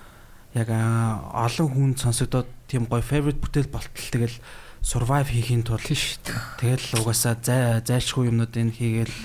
яг 0.55 0.69
олон 0.69 1.69
хүнд 1.73 1.97
сонсогдоод 2.01 2.49
тийм 2.69 2.87
гоё 2.87 3.03
favorite 3.03 3.41
бүтээл 3.41 3.73
болтол 3.73 4.09
тэгэл 4.13 4.37
survive 4.83 5.31
хийхин 5.31 5.63
тулд 5.63 5.85
Тийш 5.87 6.19
шүү 6.19 6.21
дээ. 6.27 6.41
тэгэл 6.61 7.01
угаасаа 7.01 7.35
зай 7.41 7.81
зайлшгүй 7.87 8.29
юмнуудыг 8.35 8.75
хийгээл 8.75 9.17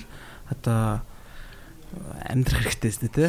одоо 0.54 1.02
амьдрах 2.28 2.62
хэрэгтэй 2.68 2.92
шүү 2.92 3.10
те. 3.12 3.26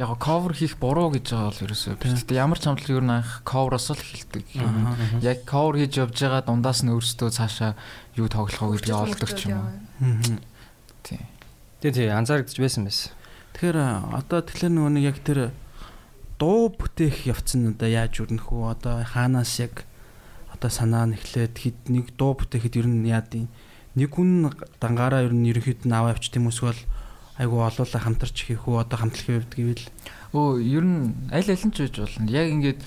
Яг 0.00 0.16
cover 0.16 0.56
хийх 0.56 0.80
буруу 0.80 1.12
гэж 1.12 1.28
байгаа 1.28 1.52
бол 1.52 1.64
ерөөсөө 1.68 1.94
биш. 2.00 2.24
Гэтэ 2.24 2.40
ямар 2.40 2.56
ч 2.56 2.64
хамтлаг 2.64 2.96
ер 2.96 3.04
нь 3.04 3.14
анх 3.20 3.44
cover-оос 3.44 3.92
л 3.92 4.00
эхэлдэг. 4.00 4.44
Яг 5.20 5.44
cover 5.44 5.76
хийж 5.76 6.00
явж 6.00 6.16
байгаа 6.16 6.40
дундаас 6.48 6.80
нь 6.80 6.88
өөрсдөө 6.88 7.28
цаашаа 7.28 7.76
юу 8.16 8.32
тоглох 8.32 8.80
вэ 8.80 8.80
гэдгийг 8.80 8.96
олдог 8.96 9.30
ч 9.36 9.52
юм 9.52 9.60
уу. 9.60 9.76
Мгм. 10.00 10.40
Тийм. 11.04 11.20
Тийм 11.84 11.92
тийм 11.92 12.16
анзаарэгдэж 12.16 12.56
байсан 12.56 12.88
байсан. 12.88 13.12
Тэгэхээр 13.52 13.76
одоо 14.16 14.40
тэгэхээр 14.40 14.72
нөгөө 14.72 14.92
нэг 14.96 15.04
яг 15.04 15.18
тэр 15.20 15.38
дуу 16.40 16.72
бүтээх 16.72 17.28
явц 17.28 17.60
нь 17.60 17.68
одоо 17.68 17.88
яаж 17.92 18.24
өрнөх 18.24 18.48
үү? 18.48 18.72
Одоо 18.72 19.04
хаанаас 19.04 19.52
яг 19.60 19.84
одоо 20.48 20.72
санаа 20.72 21.04
нь 21.04 21.20
эхлээд 21.20 21.60
хэд 21.60 21.78
нэг 21.92 22.16
дуу 22.16 22.40
бүтээхэд 22.40 22.80
ер 22.80 22.88
нь 22.88 23.04
яад 23.04 23.36
юм? 23.36 23.52
Нэг 24.00 24.16
хүн 24.16 24.48
дангаараа 24.80 25.28
ер 25.28 25.36
нь 25.36 25.44
ерөнхийд 25.44 25.84
нь 25.84 25.92
аваа 25.92 26.16
авчт 26.16 26.32
юм 26.40 26.48
эсвэл 26.48 26.80
айгу 27.40 27.64
олоола 27.64 27.98
хамтарч 28.04 28.36
хийх 28.44 28.68
үү? 28.68 28.84
Одоо 28.84 28.98
хамтлагийн 29.00 29.40
хувьд 29.40 29.56
гэвэл 29.56 29.84
Өө 30.30 30.62
ер 30.62 30.84
нь 30.86 31.10
аль 31.34 31.50
аль 31.50 31.64
нь 31.66 31.74
ч 31.74 31.82
байж 31.82 31.96
болно. 31.98 32.30
Яг 32.30 32.46
ингээд 32.54 32.78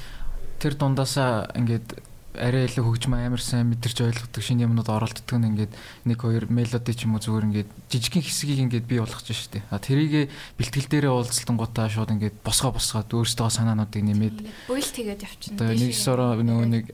тэр 0.64 0.74
дундаасаа 0.80 1.52
ингээд 1.60 2.00
арай 2.40 2.66
илүү 2.66 2.88
хөгжим 2.88 3.14
амар 3.14 3.42
сайн 3.44 3.70
мэдэрч 3.70 4.00
ойлгодог 4.00 4.42
шинэ 4.42 4.66
юмнууд 4.66 4.90
оролддог 4.90 5.38
нь 5.38 5.48
ингээд 5.54 5.74
нэг 6.08 6.18
хоёр 6.18 6.48
мелоди 6.50 6.96
ч 6.96 7.06
юм 7.06 7.14
уу 7.14 7.22
зүгээр 7.22 7.48
ингээд 7.52 7.70
жижигхэн 7.92 8.24
хэсгийг 8.24 8.60
ингээд 8.64 8.90
бий 8.90 9.04
болгож 9.04 9.28
штэ. 9.28 9.62
А 9.70 9.78
тэрийг 9.78 10.32
бэлтгэл 10.58 10.90
дээрээ 10.90 11.14
уулзалтан 11.14 11.58
гутаа 11.60 11.92
шууд 11.92 12.16
ингээд 12.16 12.42
босгоо 12.42 12.74
босгоод 12.74 13.12
өөрсдөө 13.12 13.50
санаануудыг 13.54 14.02
нэмээд 14.02 14.38
Бүйл 14.66 14.88
тэгээд 14.88 15.20
явчихна. 15.20 15.58
одоо 15.62 15.70
нэг 15.78 15.92
сороо 15.94 16.32
нөгөө 16.42 16.68
нэг 16.74 16.86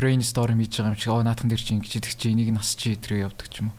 брейнсторм 0.00 0.56
хийж 0.62 0.80
байгаа 0.80 0.94
юм 0.94 0.96
шиг 0.96 1.12
оо 1.12 1.26
наатан 1.26 1.52
дээр 1.52 1.60
чи 1.60 1.74
ингэж 1.76 1.92
идэх 2.00 2.14
чи 2.16 2.32
энийг 2.32 2.54
нас 2.54 2.72
чи 2.72 2.96
тэрэг 2.96 3.28
явдаг 3.28 3.50
ч 3.52 3.60
юм 3.60 3.74
уу. 3.74 3.76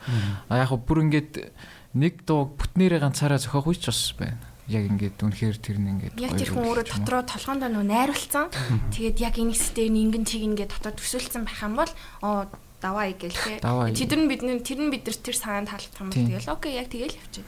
А 0.51 0.61
яг 0.61 0.69
бүр 0.77 1.09
ингээд 1.09 1.49
нэг 1.93 2.25
дуу 2.25 2.53
бүтнээрээ 2.57 3.01
ганцаараа 3.01 3.37
зохиох 3.37 3.69
үеч 3.69 3.85
бас 3.89 4.13
байна. 4.17 4.41
Яг 4.67 4.87
ингээд 4.87 5.19
үнэхээр 5.19 5.57
тэр 5.59 5.77
нь 5.77 5.91
ингээд 5.99 6.17
Яг 6.23 6.39
тэр 6.39 6.55
хүн 6.55 6.65
өөрөө 6.71 6.85
дотроо 6.87 7.21
толгоондоо 7.27 7.69
нөө 7.69 7.83
найруулсан. 7.83 8.47
Тэгээд 8.95 9.17
яг 9.19 9.35
энэ 9.35 9.53
хэсгээр 9.53 9.91
нь 9.91 10.01
ингэн 10.07 10.23
чиг 10.23 10.41
ингээд 10.47 10.71
дотор 10.71 10.95
төсөөлсөн 10.95 11.43
байх 11.43 11.61
юм 11.61 11.75
бол 11.75 11.91
оо 12.23 12.47
даваа 12.83 13.11
гээл 13.11 13.59
те. 13.59 13.59
Тэр 13.59 14.19
нь 14.23 14.31
бидний 14.31 14.59
тэр 14.59 14.79
нь 14.83 14.91
бид 14.91 15.03
нар 15.07 15.19
тэр 15.19 15.35
санаанд 15.35 15.67
таалагдах 15.71 15.99
юм 16.03 16.09
бол 16.11 16.23
тэгэл 16.31 16.51
окей 16.51 16.73
яг 16.79 16.87
тэгэл 16.91 17.15
явчих. 17.15 17.45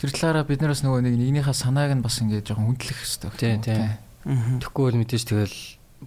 Тэр 0.00 0.10
талаараа 0.12 0.44
бид 0.44 0.60
нараас 0.60 0.80
нөгөө 0.84 1.00
нэг 1.04 1.14
нэгнийхээ 1.20 1.56
санааг 1.56 1.92
нь 1.96 2.04
бас 2.04 2.20
ингээд 2.20 2.48
жоохон 2.48 2.68
хүндлэх 2.72 2.96
хэрэгтэй. 3.00 3.30
Тийм, 3.36 3.60
тийм. 3.60 3.80
мгм. 4.24 4.56
Тэгэхгүй 4.64 4.84
бол 4.88 5.00
мэдээж 5.04 5.24
тэгэл 5.28 5.56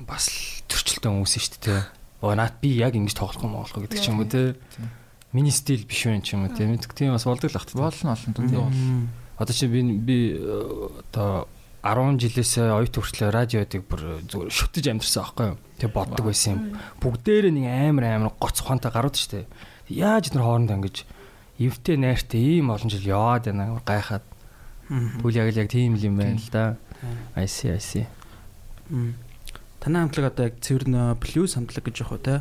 бас 0.09 0.25
төрчлөлтөө 0.69 1.09
хүмүүс 1.13 1.33
шүү 1.37 1.61
дээ. 1.61 1.81
Оо 2.25 2.33
наад 2.33 2.57
би 2.57 2.69
яг 2.77 2.93
ингэж 2.97 3.13
тоглох 3.17 3.45
юм 3.45 3.57
болох 3.57 3.77
гэдэг 3.77 3.97
ч 4.01 4.09
юм 4.09 4.21
уу 4.21 4.29
те. 4.29 4.57
Тийм. 4.77 4.89
Миний 5.33 5.51
стил 5.51 5.83
биш 5.89 6.05
ч 6.05 6.33
юм 6.37 6.45
уу. 6.45 6.53
Мэддэг 6.53 6.93
тийм 6.93 7.17
бас 7.17 7.25
болдог 7.25 7.49
л 7.49 7.57
ахт. 7.57 7.73
Болно 7.73 8.13
олон 8.13 8.33
дүндээ 8.37 8.61
бол. 8.61 8.69
Мгм. 8.69 9.09
Одоо 9.41 9.53
чи 9.53 9.65
би 9.67 9.81
би 9.97 10.17
одоо 10.37 11.49
10 11.83 12.21
жилээс 12.21 12.63
оюут 12.63 12.95
хүртлээр 12.95 13.33
радиодыг 13.33 13.83
бүр 13.89 14.23
зүгээр 14.29 14.53
шүтэж 14.53 14.85
амьдэрсэн 14.87 15.19
аахгүй 15.19 15.47
юу. 15.51 15.57
Тэг 15.81 15.89
боддог 15.91 16.23
байсан 16.23 16.53
юм. 16.55 16.61
Бүгдээрээ 17.01 17.51
нэг 17.51 17.65
амар 17.65 18.05
амар 18.13 18.31
гоц 18.39 18.63
ухаантай 18.63 18.93
гарууд 18.93 19.17
штэ. 19.19 19.49
Яаж 19.91 20.31
эдгээр 20.31 20.47
хоорондоо 20.47 20.79
ингэж 20.79 20.97
эвтэй 21.59 21.97
найртай 21.99 22.39
ийм 22.39 22.71
олон 22.71 22.87
жил 22.87 23.03
яваад 23.03 23.51
байна 23.51 23.81
гайхаад. 23.83 24.23
Тэгвэл 24.87 25.39
яг 25.43 25.49
л 25.51 25.59
яг 25.59 25.69
тийм 25.73 25.99
л 25.99 26.07
юм 26.07 26.15
байна 26.15 26.39
л 26.39 26.49
да. 26.53 26.77
I 27.35 27.49
see 27.51 27.73
I 27.73 27.83
see. 27.83 28.07
Танай 29.83 30.07
хамтлаг 30.07 30.31
одоо 30.31 30.47
яг 30.47 30.63
цэвэр 30.63 31.19
плюс 31.19 31.59
хамтлаг 31.59 31.83
гэж 31.83 31.99
явах 31.99 32.15
уу 32.15 32.23
те? 32.23 32.39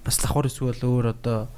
Бас 0.00 0.16
давхар 0.24 0.48
эсвэл 0.48 0.80
өөр 0.80 1.12
одоо 1.12 1.52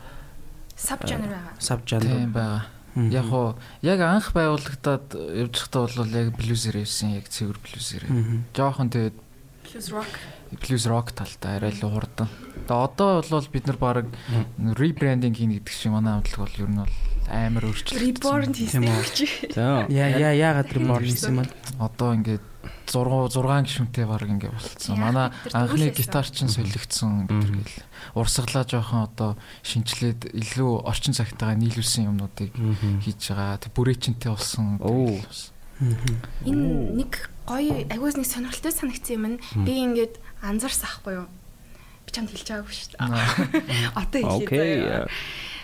Саб 0.76 1.06
жанр 1.06 1.28
байгаа. 1.28 1.52
саб 1.58 1.84
Тийм 1.86 2.00
жанр. 2.00 2.32
байгаа. 2.32 2.66
Мгм. 2.94 3.10
Яг 3.10 3.32
уу 3.32 3.54
яг 3.82 4.00
анх 4.00 4.32
байгуулагдаад 4.32 5.12
явж 5.12 5.52
байхдаа 5.52 5.88
бол 5.96 6.06
яг 6.16 6.36
блюзер 6.36 6.74
байсан, 6.80 7.12
яг 7.16 7.28
цэвэр 7.28 7.58
блюзер. 7.60 8.04
Мгм. 8.08 8.44
Жохон 8.56 8.88
тэгээд 8.90 9.14
Plus 9.66 9.90
rock. 9.90 10.08
Блюз 10.50 10.86
рок 10.86 11.12
талтай 11.12 11.58
арай 11.58 11.72
л 11.72 11.90
хурдан. 11.90 12.28
Тэгээ 12.66 12.84
одоо 12.86 13.22
бол 13.22 13.48
бид 13.52 13.66
нар 13.66 13.78
баг 13.78 14.06
ребрендинг 14.58 15.36
хийн 15.36 15.52
гэдэг 15.58 15.74
шиг 15.74 15.92
манай 15.92 16.18
хамтлаг 16.18 16.46
бол 16.46 16.60
ер 16.62 16.70
нь 16.70 16.80
бол 16.82 16.94
амар 17.30 17.64
өөрчлөлт. 17.66 18.02
Reborn 18.02 18.52
хийсэн 18.54 18.82
гэж. 18.86 19.16
За. 19.54 19.86
Яа 19.90 20.08
яа 20.14 20.32
яагаад 20.34 20.70
борн 20.78 21.06
хийсэн 21.06 21.34
юм 21.34 21.38
бол 21.42 21.50
Одоо 21.82 22.14
ингээд 22.14 22.44
6 22.86 23.34
6 23.34 23.66
гишүүнтэй 23.66 24.06
баг 24.06 24.22
ингээд 24.26 24.54
болцсон. 24.54 24.98
Манай 24.98 25.34
анхны 25.50 25.90
дөрвөлээсэн. 25.90 25.98
гитар 25.98 26.26
чинь 26.26 26.50
солигдсон 26.50 27.26
гэдэг 27.26 27.66
л 27.66 28.22
урсгалаа 28.22 28.64
жоохон 28.64 29.02
одоо 29.10 29.30
шинчлээд 29.66 30.30
илүү 30.30 30.86
орчин 30.86 31.14
цагтайгаа 31.14 31.58
нийлүүлсэн 31.58 32.06
юмнуудыг 32.06 32.54
хийж 33.02 33.34
байгаа. 33.34 33.58
Тэг 33.58 33.74
бүрээчнтэй 33.74 34.30
болсон. 34.30 34.78
Энэ 36.46 36.94
нэг 36.94 37.28
гоё 37.46 37.84
агуус 37.90 38.16
нэг 38.16 38.26
сонирхолтой 38.26 38.72
санагдсан 38.72 39.14
юм 39.14 39.24
нь 39.34 39.38
би 39.66 39.72
ингээд 39.82 40.14
анзаарсан 40.46 40.88
ахгүй 40.90 41.14
юу? 41.20 41.28
Би 42.06 42.10
чамд 42.14 42.30
хэлж 42.30 42.46
байгаагүй 42.46 42.74
шүү 42.74 42.88
дээ. 42.94 43.02
Одоо 44.00 44.20
хэлээ 44.46 44.78
заяа. 44.86 45.06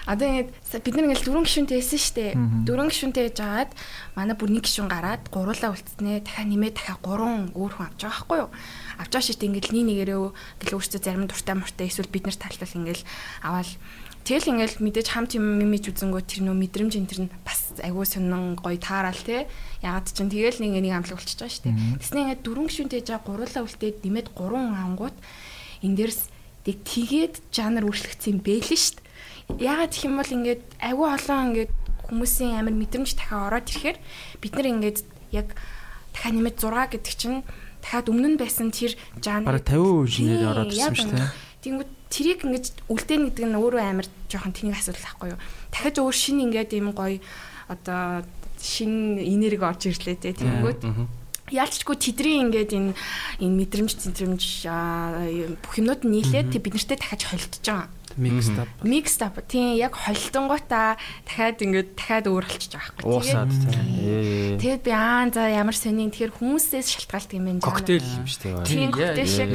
Одоо 0.03 0.27
ингээд 0.27 0.51
са- 0.67 0.83
бид 0.83 0.95
нар 0.99 1.07
ингээд 1.07 1.23
дөрвөн 1.23 1.47
гишүүнтэй 1.47 1.79
байсан 1.79 2.01
шүү 2.03 2.15
дээ. 2.19 2.33
Дөрвөн 2.67 2.91
гишүүнтэй 2.91 3.25
яжгаад 3.31 3.71
манай 4.19 4.35
бүр 4.35 4.51
нэг 4.51 4.67
гишүүн 4.67 4.91
гараад 4.91 5.23
гуруулаа 5.31 5.71
үлдснээ 5.71 6.27
дахиад 6.27 6.51
нэмээд 6.51 6.75
дахиад 6.75 6.99
гурван 7.07 7.55
өөр 7.55 7.73
хүн 7.79 7.87
авч 7.87 8.03
байгаа 8.03 8.19
хгүй 8.27 8.39
юу? 8.43 8.51
Авч 8.99 9.11
байгаа 9.15 9.27
шít 9.31 9.47
ингээд 9.47 9.71
нэг 9.71 9.87
нэгээрээ 9.87 10.19
ингээл 10.19 10.75
өөртөө 10.75 11.01
зарим 11.07 11.31
дуртай 11.31 11.55
муртай 11.55 11.87
эсвэл 11.87 12.11
бид 12.11 12.27
нар 12.27 12.35
талтал 12.35 12.75
ингээл 12.83 13.07
аваад 13.47 13.71
Тэгэл 14.23 14.55
ингээл 14.55 14.79
мэдээж 14.79 15.09
хамт 15.11 15.35
юм 15.35 15.59
мимиж 15.59 15.91
үзэнгөө 15.91 16.23
тэр 16.23 16.47
нөө 16.47 16.55
мэдрэмж 16.55 16.95
энэ 16.95 17.11
тэр 17.11 17.21
нь 17.27 17.33
бас 17.43 17.75
айгүй 17.83 18.07
сонин 18.07 18.55
гоё 18.55 18.79
таараал 18.79 19.19
те. 19.19 19.51
Ягаад 19.83 20.07
ч 20.07 20.23
юм 20.23 20.31
тэгэл 20.31 20.63
нэг 20.63 20.79
нэг 20.79 20.95
амлаг 20.95 21.19
болчихж 21.19 21.43
байгаа 21.43 21.51
шүү 21.51 21.65
дээ. 21.67 21.99
Тэснэ 21.99 22.19
ингээд 22.23 22.45
дөрвөн 22.47 22.69
гишүүнтэй 22.71 23.03
жаа 23.03 23.19
гурлаа 23.19 23.67
үлдээд 23.67 24.07
нэмээд 24.07 24.29
гурван 24.39 24.79
ангууд 24.79 25.17
энэ 25.83 25.97
дээрс 25.99 26.31
тэг 26.63 26.77
тэгээд 26.87 27.35
жанр 27.51 27.91
өөрчлөгдсөн 27.91 28.39
бэлэн 28.47 28.79
шүү 28.79 28.95
дээ. 29.03 29.59
Ягаад 29.59 29.91
гэх 29.91 30.07
юм 30.07 30.15
бол 30.15 30.37
ингээд 30.39 30.63
айгүй 30.79 31.09
олон 31.19 31.41
ингээд 31.51 31.73
хүмүүсийн 32.07 32.53
амар 32.63 32.75
мэдрэмж 32.79 33.11
дахиад 33.19 33.47
ороод 33.51 33.67
ирэхээр 33.75 33.99
бид 34.39 34.53
нар 34.55 34.69
ингээд 34.71 34.99
яг 35.35 35.49
дахиад 36.15 36.35
нэмээд 36.39 36.57
6 36.63 36.95
гэдэг 36.95 37.15
чинь 37.19 37.43
дахиад 37.83 38.07
өмнө 38.07 38.29
нь 38.37 38.39
байсан 38.39 38.71
тэр 38.71 38.95
жанр 39.19 39.51
бараг 39.51 39.67
50% 39.67 40.15
шинээр 40.15 40.47
ороод 40.47 40.71
ирсэн 40.71 40.95
шүү 40.95 41.11
дээ. 41.19 41.31
Тэнгүүд 41.67 41.91
тэрийг 42.13 42.45
ингэж 42.45 42.93
үлдээн 42.93 43.33
гэдэг 43.33 43.45
нь 43.49 43.57
өөрөө 43.57 43.81
амар 43.81 44.07
жоохон 44.29 44.53
тэнийг 44.53 44.77
асуудал 44.77 45.09
ахгүй 45.09 45.29
юу. 45.33 45.41
Дахиж 45.73 45.97
өөр 45.97 46.13
шин 46.13 46.45
ингээд 46.45 46.77
юм 46.77 46.93
гоё 46.93 47.25
одоо 47.73 48.21
шин 48.61 49.17
энерги 49.17 49.65
орж 49.65 49.89
ирлээ 49.89 50.21
те. 50.21 50.37
Тэнгүүд 50.37 50.85
ялчгүй 51.49 51.97
тэдний 51.97 52.45
ингээд 52.45 52.71
энэ 52.77 52.93
энэ 53.41 53.57
мэдрэмж 53.65 53.93
мэдрэмж 53.97 54.43
бүх 55.65 55.75
юмнууд 55.81 56.05
нийлээд 56.05 56.53
бид 56.53 56.77
нартэй 56.77 57.01
дахиж 57.01 57.23
холдож 57.29 57.65
байгаа 57.65 57.89
Mixed 58.17 58.59
up. 58.59 58.69
Mixed 58.85 59.23
up. 59.23 59.41
Тийм 59.49 59.77
яг 59.77 59.97
холтонгуудаа 59.97 60.97
дахиад 61.25 61.63
ингээд 61.65 61.97
дахиад 61.97 62.27
өөр 62.29 62.45
болчихж 62.45 62.77
байгаа 62.77 62.93
байхгүй. 62.93 63.09
Уусаад 63.09 63.53
тийм. 63.73 64.61
Тэгэд 64.61 64.83
би 64.85 64.93
аа 64.93 65.25
за 65.33 65.49
ямар 65.49 65.77
сонин 65.77 66.13
тэгэхээр 66.13 66.37
хүмүүсээс 66.37 66.89
шалтгаалдаг 66.93 67.33
юм 67.41 67.45
байна. 67.49 67.65
Коктейл 67.65 68.05
юм 68.05 68.27
шүү 68.29 68.41
дээ. 68.45 68.69
Тийм 68.69 68.91
коктейл 68.93 69.33
шиг. 69.33 69.51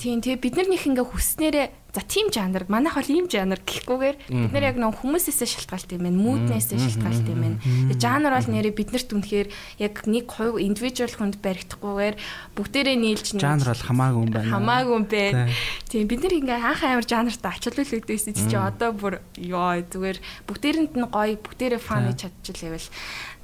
Тийм 0.00 0.18
тэгээ 0.24 0.40
бид 0.40 0.54
нар 0.56 0.68
нэг 0.72 0.82
ингээ 0.88 1.04
хүснээрээ 1.04 1.66
За 1.92 2.00
тийм 2.00 2.32
жанр 2.32 2.64
манайх 2.72 2.96
бол 2.96 3.04
ийм 3.04 3.28
жанр 3.28 3.60
гэхгүйгээр 3.68 4.16
бид 4.32 4.52
нэр 4.56 4.64
яг 4.64 4.76
нөө 4.80 4.96
хүмүүсээсээ 4.96 5.68
шалтгаалт 5.68 5.92
юм 5.92 6.08
байна. 6.08 6.24
Мүүднээсээ 6.24 6.80
шалтгаалт 6.80 7.28
юм 7.28 7.40
байна. 7.44 7.58
Тэгээ 7.60 8.00
жанр 8.00 8.32
бол 8.32 8.48
нэрээ 8.48 8.72
биднэрт 8.72 9.10
үнэхээр 9.12 9.48
яг 9.76 9.94
нэг 10.08 10.24
хувь 10.32 10.56
индивидуал 10.56 11.12
хүнд 11.12 11.36
баригдахгүйгээр 11.44 12.16
бүгдээрээ 12.56 12.96
нийлж 12.96 13.26
жанр 13.36 13.68
бол 13.68 13.84
хамаагүй 13.84 14.22
юм 14.24 14.32
байна. 14.32 14.52
Хамаагүй 14.56 14.94
юм 14.96 15.04
байна. 15.04 15.52
Тийм 15.92 16.08
бид 16.08 16.20
нар 16.24 16.32
ингээ 16.32 16.64
анх 16.64 16.80
амар 16.80 17.04
жанртаа 17.04 17.52
ачаалуулагдсан 17.60 18.34
чи 18.40 18.56
одоо 18.56 18.90
бүр 18.96 19.20
ёо 19.36 19.84
зүгээр 19.84 20.18
бүгдээрэнд 20.48 20.96
нь 20.96 21.12
гоё 21.12 21.36
бүгдээрээ 21.44 21.76
фан 21.76 22.08
хийж 22.08 22.24
чадчихлээвэл 22.24 22.88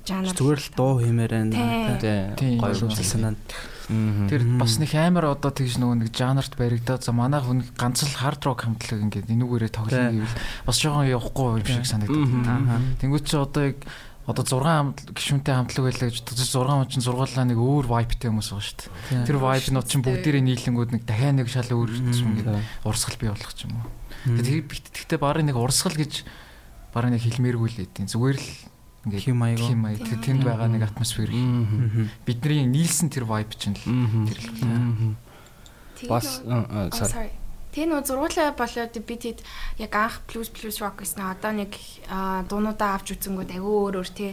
жанр 0.09 0.33
зүгээр 0.33 0.61
л 0.65 0.71
дуу 0.73 0.93
хэмээр 1.05 1.33
байна. 1.37 2.33
Тийм 2.33 2.57
гоё 2.57 2.73
үзэл 2.73 3.05
санаа. 3.05 3.37
Тэр 3.89 4.43
бас 4.61 4.77
нэг 4.77 4.93
амар 4.93 5.33
одоо 5.33 5.49
тэгж 5.49 5.81
нөгөө 5.81 5.97
нэг 6.05 6.13
жанрт 6.13 6.61
баригдаад 6.61 7.03
за 7.09 7.17
манай 7.17 7.41
хүн 7.41 7.65
ганц 7.73 8.05
л 8.05 8.13
хард 8.13 8.45
рок 8.45 8.69
хамтлаг 8.69 9.01
ингээд 9.01 9.33
энүүгээрээ 9.33 9.73
тоглоно 9.73 10.13
гэвэл 10.13 10.37
бас 10.69 10.77
жоохон 10.77 11.09
явахгүй 11.09 11.49
юм 11.57 11.65
шиг 11.65 11.89
санагдаад. 11.89 13.01
Тэнгүүт 13.01 13.25
чи 13.25 13.37
одоо 13.41 13.63
яг 13.73 13.81
одоо 14.29 14.45
6 14.45 15.09
гişүнтэй 15.17 15.57
хамтлаг 15.57 15.89
байлаа 15.89 16.13
гэж 16.13 16.21
6 16.21 16.53
хүн 16.53 16.85
чинь 16.93 17.01
зургаалаа 17.01 17.49
нэг 17.49 17.57
өөр 17.57 17.89
vibeтэй 17.89 18.29
хүмүүс 18.29 18.53
байгаа 18.53 18.69
шүү 18.69 18.77
дээ. 18.77 19.25
Тэр 19.25 19.41
vibe 19.41 19.73
нууд 19.73 19.89
чинь 19.89 20.05
бүгдээрээ 20.05 20.45
нийлэнгүүд 20.45 20.91
нэг 20.93 21.03
дахиад 21.09 21.37
нэг 21.41 21.49
шал 21.49 21.73
өөр 21.73 21.91
юм 21.97 22.13
ингээд 22.13 22.61
урсгал 22.85 23.17
бий 23.17 23.33
болох 23.33 23.53
ч 23.57 23.65
юм 23.65 23.81
уу. 23.81 23.89
Тэгэхдээ 24.29 25.17
барыг 25.17 25.49
нэг 25.49 25.57
урсгал 25.57 25.97
гэж 25.97 26.29
барыг 26.93 27.17
нэг 27.17 27.25
хэлмээргүй 27.25 27.69
л 27.73 27.83
эдийн 27.89 28.05
зүгээр 28.13 28.37
л 28.37 28.49
ингээд 29.09 29.25
хим 29.25 29.37
маяг 29.41 29.59
хим 29.59 29.81
маяг 29.83 30.05
тэнд 30.05 30.45
байгаа 30.45 30.69
нэг 30.69 30.85
атмосфер 30.85 31.33
бидний 32.29 32.69
нийлсэн 32.69 33.09
тэр 33.09 33.25
vibe 33.25 33.57
чинь 33.57 33.75
л 33.75 33.83
тэр 34.29 34.39
л 34.39 35.17
бас 36.07 36.45
sorry. 36.93 37.33
Тэгээ 37.73 37.89
нөө 37.95 38.03
зургуулаа 38.09 38.57
болоод 38.57 38.97
би 39.05 39.15
тэд 39.21 39.45
яг 39.77 39.93
анх 39.93 40.25
blues 40.29 40.49
blues 40.49 40.81
rock 40.81 41.05
гэсэн 41.05 41.21
одоо 41.21 41.53
нэг 41.53 41.77
дуунуудаа 42.49 42.97
авч 42.97 43.13
үзэнгүүд 43.13 43.55
агүй 43.55 43.75
өөр 43.77 43.95
өөр 44.01 44.11
тий 44.13 44.33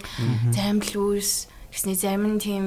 зарим 0.56 0.80
blues 0.80 1.52
гэснээр 1.76 2.00
зарим 2.00 2.26
нь 2.32 2.40
тийм 2.40 2.66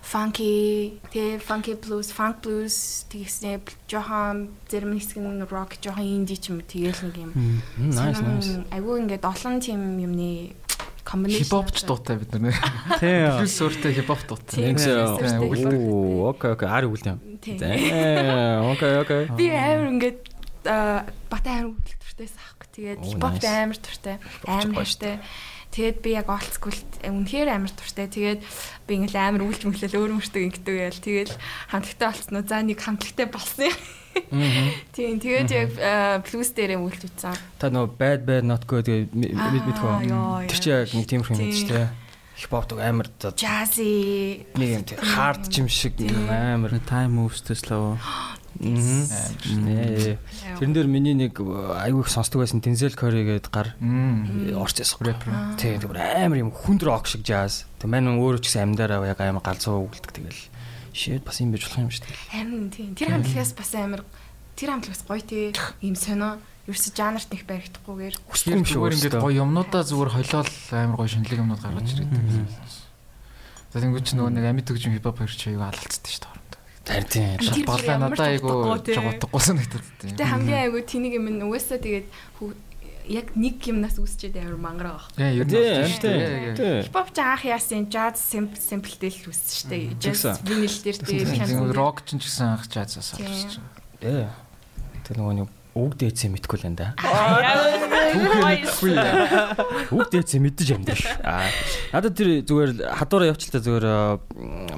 funky 0.00 0.94
тий 1.10 1.36
funky 1.42 1.74
blues 1.74 2.14
funk 2.14 2.46
blues 2.46 3.04
тэгснээр 3.10 3.66
жоохон 3.90 4.54
зарим 4.70 4.94
хэсэг 4.94 5.18
нь 5.18 5.42
rock 5.50 5.82
жоохон 5.82 6.06
indie 6.06 6.38
ч 6.38 6.54
юм 6.54 6.62
тэгээл 6.62 7.10
нэг 7.10 7.16
юм. 7.18 7.32
Nice 7.82 8.22
nice. 8.22 8.62
агүй 8.70 9.02
ингээд 9.02 9.26
олон 9.26 9.58
тийм 9.58 9.98
юмны 9.98 10.54
комбинашн 11.04 11.44
хипхопч 11.44 11.84
дуутай 11.84 12.16
бид 12.18 12.32
нар. 12.40 12.56
Тийм. 12.98 13.38
Плюс 13.38 13.56
өөртөө 13.60 13.92
хипхоп 14.00 14.20
дуутай. 14.24 14.72
Оо 14.74 16.32
окей 16.32 16.50
окей 16.56 16.68
ари 16.68 16.88
үлдэм. 16.88 17.18
Тийм. 17.44 17.60
Окей 18.72 18.92
окей. 18.98 19.28
Би 19.36 19.52
амар 19.52 19.88
ингээд 19.92 20.20
бат 20.64 21.44
амар 21.44 21.76
үлдэх 21.76 21.96
туртайс 22.00 22.32
аахгүй. 22.34 22.66
Тэгээд 22.72 23.00
хипхопт 23.04 23.44
амар 23.44 23.76
туртай. 23.76 24.16
Амар 24.48 24.72
хайртай. 24.80 25.20
Тэгээд 25.74 25.98
би 26.06 26.10
яг 26.14 26.30
олцгүйлт 26.30 27.02
үнэхээр 27.02 27.50
амар 27.50 27.72
туртай. 27.74 28.06
Тэгээд 28.06 28.40
би 28.86 28.92
ингээл 28.94 29.18
амар 29.18 29.42
үлж 29.42 29.66
мөглөл 29.66 29.98
өөр 29.98 30.12
мөртөг 30.22 30.62
ингэдэг 30.62 30.76
яал. 30.78 31.02
Тэгээд 31.02 31.30
хамтлагтай 31.74 32.06
болцсон 32.14 32.38
уу? 32.38 32.46
За 32.46 32.62
нэг 32.62 32.78
хамтлагтай 32.78 33.26
болсон 33.26 33.66
юм. 33.66 33.78
Тийм 34.94 35.18
тэгээд 35.18 35.50
яг 35.50 35.70
плюс 36.30 36.54
дээрээ 36.54 36.78
үлж 36.78 37.10
үзсэн. 37.10 37.34
Та 37.58 37.74
нөө 37.74 37.90
bad 37.98 38.22
bad 38.22 38.46
not 38.46 38.62
good 38.70 38.86
мэдвэ. 38.86 40.46
Тэр 40.46 40.60
чи 40.62 40.70
яг 40.70 40.94
нэг 40.94 41.10
тиймэрхүү 41.10 41.42
юм 41.42 41.50
шүү 41.50 41.70
дээ. 41.74 42.03
Хипхоп 42.34 42.74
амар 42.78 43.06
jazzy 43.38 44.46
нэг 44.58 44.68
юм 44.74 44.84
тийм 44.84 44.98
hard 45.14 45.46
юм 45.54 45.68
шиг 45.70 45.94
амар 46.28 46.78
time 46.82 47.14
moves 47.14 47.40
to 47.46 47.54
slow. 47.54 47.98
Тэрэн 48.58 50.18
дээр 50.74 50.86
миний 50.86 51.14
нэг 51.14 51.38
аягүй 51.38 52.02
их 52.02 52.10
сонсдог 52.10 52.42
байсан 52.42 52.62
Denzel 52.62 52.94
Curry 52.94 53.26
гэдэг 53.26 53.50
гар 53.50 53.74
орч 54.54 54.78
ясах 54.82 55.02
рэпер. 55.02 55.58
Тийм 55.58 55.78
тийм 55.78 55.94
амар 55.94 56.38
юм 56.38 56.50
хүнд 56.54 56.82
рок 56.86 57.06
шиг 57.06 57.22
jazz. 57.26 57.66
Тэг 57.78 57.90
маань 57.90 58.14
өөрөө 58.18 58.42
ч 58.42 58.50
гэсэн 58.50 58.74
амьдараа 58.74 59.06
яг 59.06 59.18
амар 59.22 59.42
галзуу 59.42 59.90
өгдөг 59.90 60.14
тэгэл 60.14 60.54
Шээд 60.94 61.26
бас 61.26 61.42
юм 61.42 61.50
байж 61.50 61.66
болох 61.66 61.82
юм 61.82 61.90
шүү 61.90 62.06
дээ. 62.06 62.18
Харин 62.30 62.70
тийм. 62.70 62.94
Тэр 62.94 63.10
хамтлагаас 63.10 63.50
бас 63.58 63.70
амар 63.74 64.06
тэр 64.54 64.70
хамтлагаас 64.70 65.02
гоё 65.02 65.22
тий. 65.26 65.50
Ийм 65.82 65.98
сонио 65.98 66.38
ерөөсө 66.64 66.90
жанрт 66.96 67.28
нэг 67.28 67.42
баригдахгүйгээр 67.44 68.16
хүсдэг 68.24 68.54
юм 68.56 68.64
шиг 68.64 68.80
ингээд 68.80 69.20
гоё 69.20 69.44
юмнуудаа 69.44 69.82
зүгээр 69.84 70.14
холиол 70.16 70.52
амар 70.72 70.96
гоё 70.96 71.10
шинэлэг 71.12 71.40
юмнууд 71.44 71.60
гаргаж 71.60 71.88
ирээд. 71.92 72.14
За 73.74 73.82
тэнгуү 73.84 74.00
чи 74.00 74.16
нөгөө 74.16 74.32
нэг 74.32 74.44
амьд 74.48 74.64
төгжим 74.64 74.96
хипхоп 74.96 75.20
аюу 75.20 75.60
алалцдаг 75.60 76.08
шүү 76.08 76.24
дээ. 76.24 77.04
Тийм. 77.04 77.40
Шат 77.40 77.64
болоо 77.68 77.96
надаа 78.00 78.28
айгу 78.32 78.52
жоготгоо 78.80 79.40
санагдаад 79.40 79.88
тийм. 80.00 80.16
Гэтэ 80.16 80.24
хамгийн 80.24 80.60
айгу 80.68 80.78
тэнийг 80.84 81.16
юм 81.16 81.28
угаасаа 81.48 81.80
тэгээд 81.80 82.06
яг 83.08 83.32
нэг 83.36 83.60
юмнаас 83.60 83.96
үүсчээд 84.00 84.36
амар 84.40 84.56
мангар 84.60 84.88
байгаа. 84.92 85.08
Яа, 85.20 85.32
ер 85.32 85.48
нь 85.48 85.92
шүү 85.96 86.56
дээ. 86.56 86.84
Хипхоп 86.88 87.12
ч 87.12 87.18
анх 87.20 87.44
яасан 87.44 87.88
jazz 87.92 88.20
simple-тэй 88.20 89.12
л 89.12 89.28
үүссэн 89.28 89.52
шүү 89.52 89.68
дээ. 89.68 89.84
Jazz 90.00 90.40
vinyl 90.44 90.76
дээр 90.80 90.98
тийм 91.04 91.72
rock 91.72 92.04
ч 92.08 92.16
гэсэн 92.20 92.56
анх 92.56 92.68
jazz-аас 92.68 93.16
авчихсан. 93.16 93.64
Ээ. 94.00 94.28
Тэр 95.04 95.20
нөгөө 95.20 95.34
нэг 95.40 95.48
үг 95.74 95.98
дээцээ 95.98 96.30
мэдгүй 96.30 96.58
л 96.62 96.68
энэ 96.70 96.78
да. 96.78 96.88
Үг 99.90 100.06
дээцээ 100.14 100.38
мэддэж 100.38 100.68
амьдаш. 100.70 101.02
Аа. 101.26 101.50
Надад 101.90 102.14
тэр 102.14 102.46
зүгээр 102.46 102.94
хадуураа 102.94 103.34
явчлаа 103.34 103.58
зүгээр 103.58 103.86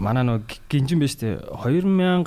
манай 0.01 0.25
нөгөө 0.25 0.73
гинжин 0.73 1.01
байж 1.05 1.21
тээ 1.21 1.37
2019 1.53 2.25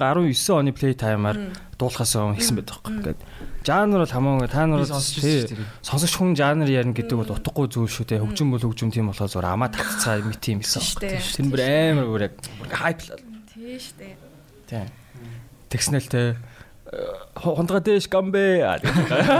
оны 0.53 0.69
play 0.77 0.93
time-аар 0.93 1.49
дуулахаас 1.81 2.13
өмнө 2.13 2.37
хийсэн 2.37 2.61
байдаг 2.61 2.77
байхгүй. 2.77 2.93
Ингээд 3.01 3.19
жанр 3.65 4.05
бол 4.05 4.13
хамаагүй 4.13 4.49
та 4.53 4.67
нар 4.69 4.85
сонсогч 4.85 6.13
хүн 6.13 6.37
жанр 6.37 6.69
ярина 6.69 6.93
гэдэг 6.93 7.17
бол 7.17 7.33
утгагүй 7.33 7.73
зүйл 7.73 7.89
шүү 7.89 8.05
дээ. 8.05 8.21
Хөгжим 8.21 8.53
бол 8.53 8.61
хөгжим 8.69 8.93
тийм 8.93 9.09
болохоор 9.09 9.33
зүгээр 9.33 9.49
амаа 9.49 9.73
татцаа 9.73 10.21
мэт 10.21 10.45
юм 10.45 10.61
хэлсэн. 10.61 10.99
Тэр 10.99 11.47
бүр 11.47 11.63
амар 11.63 12.07
бүр 12.11 12.23
яг 12.27 12.35
хайп 12.69 12.99
л. 13.07 13.17
Тийм 13.47 13.79
шүү. 13.79 14.13
Тийм. 14.67 14.87
Тэгснэл 15.71 16.09
те 16.11 16.35
хондгаа 17.35 17.81
дэш 17.81 18.09
гамбэ. 18.09 18.81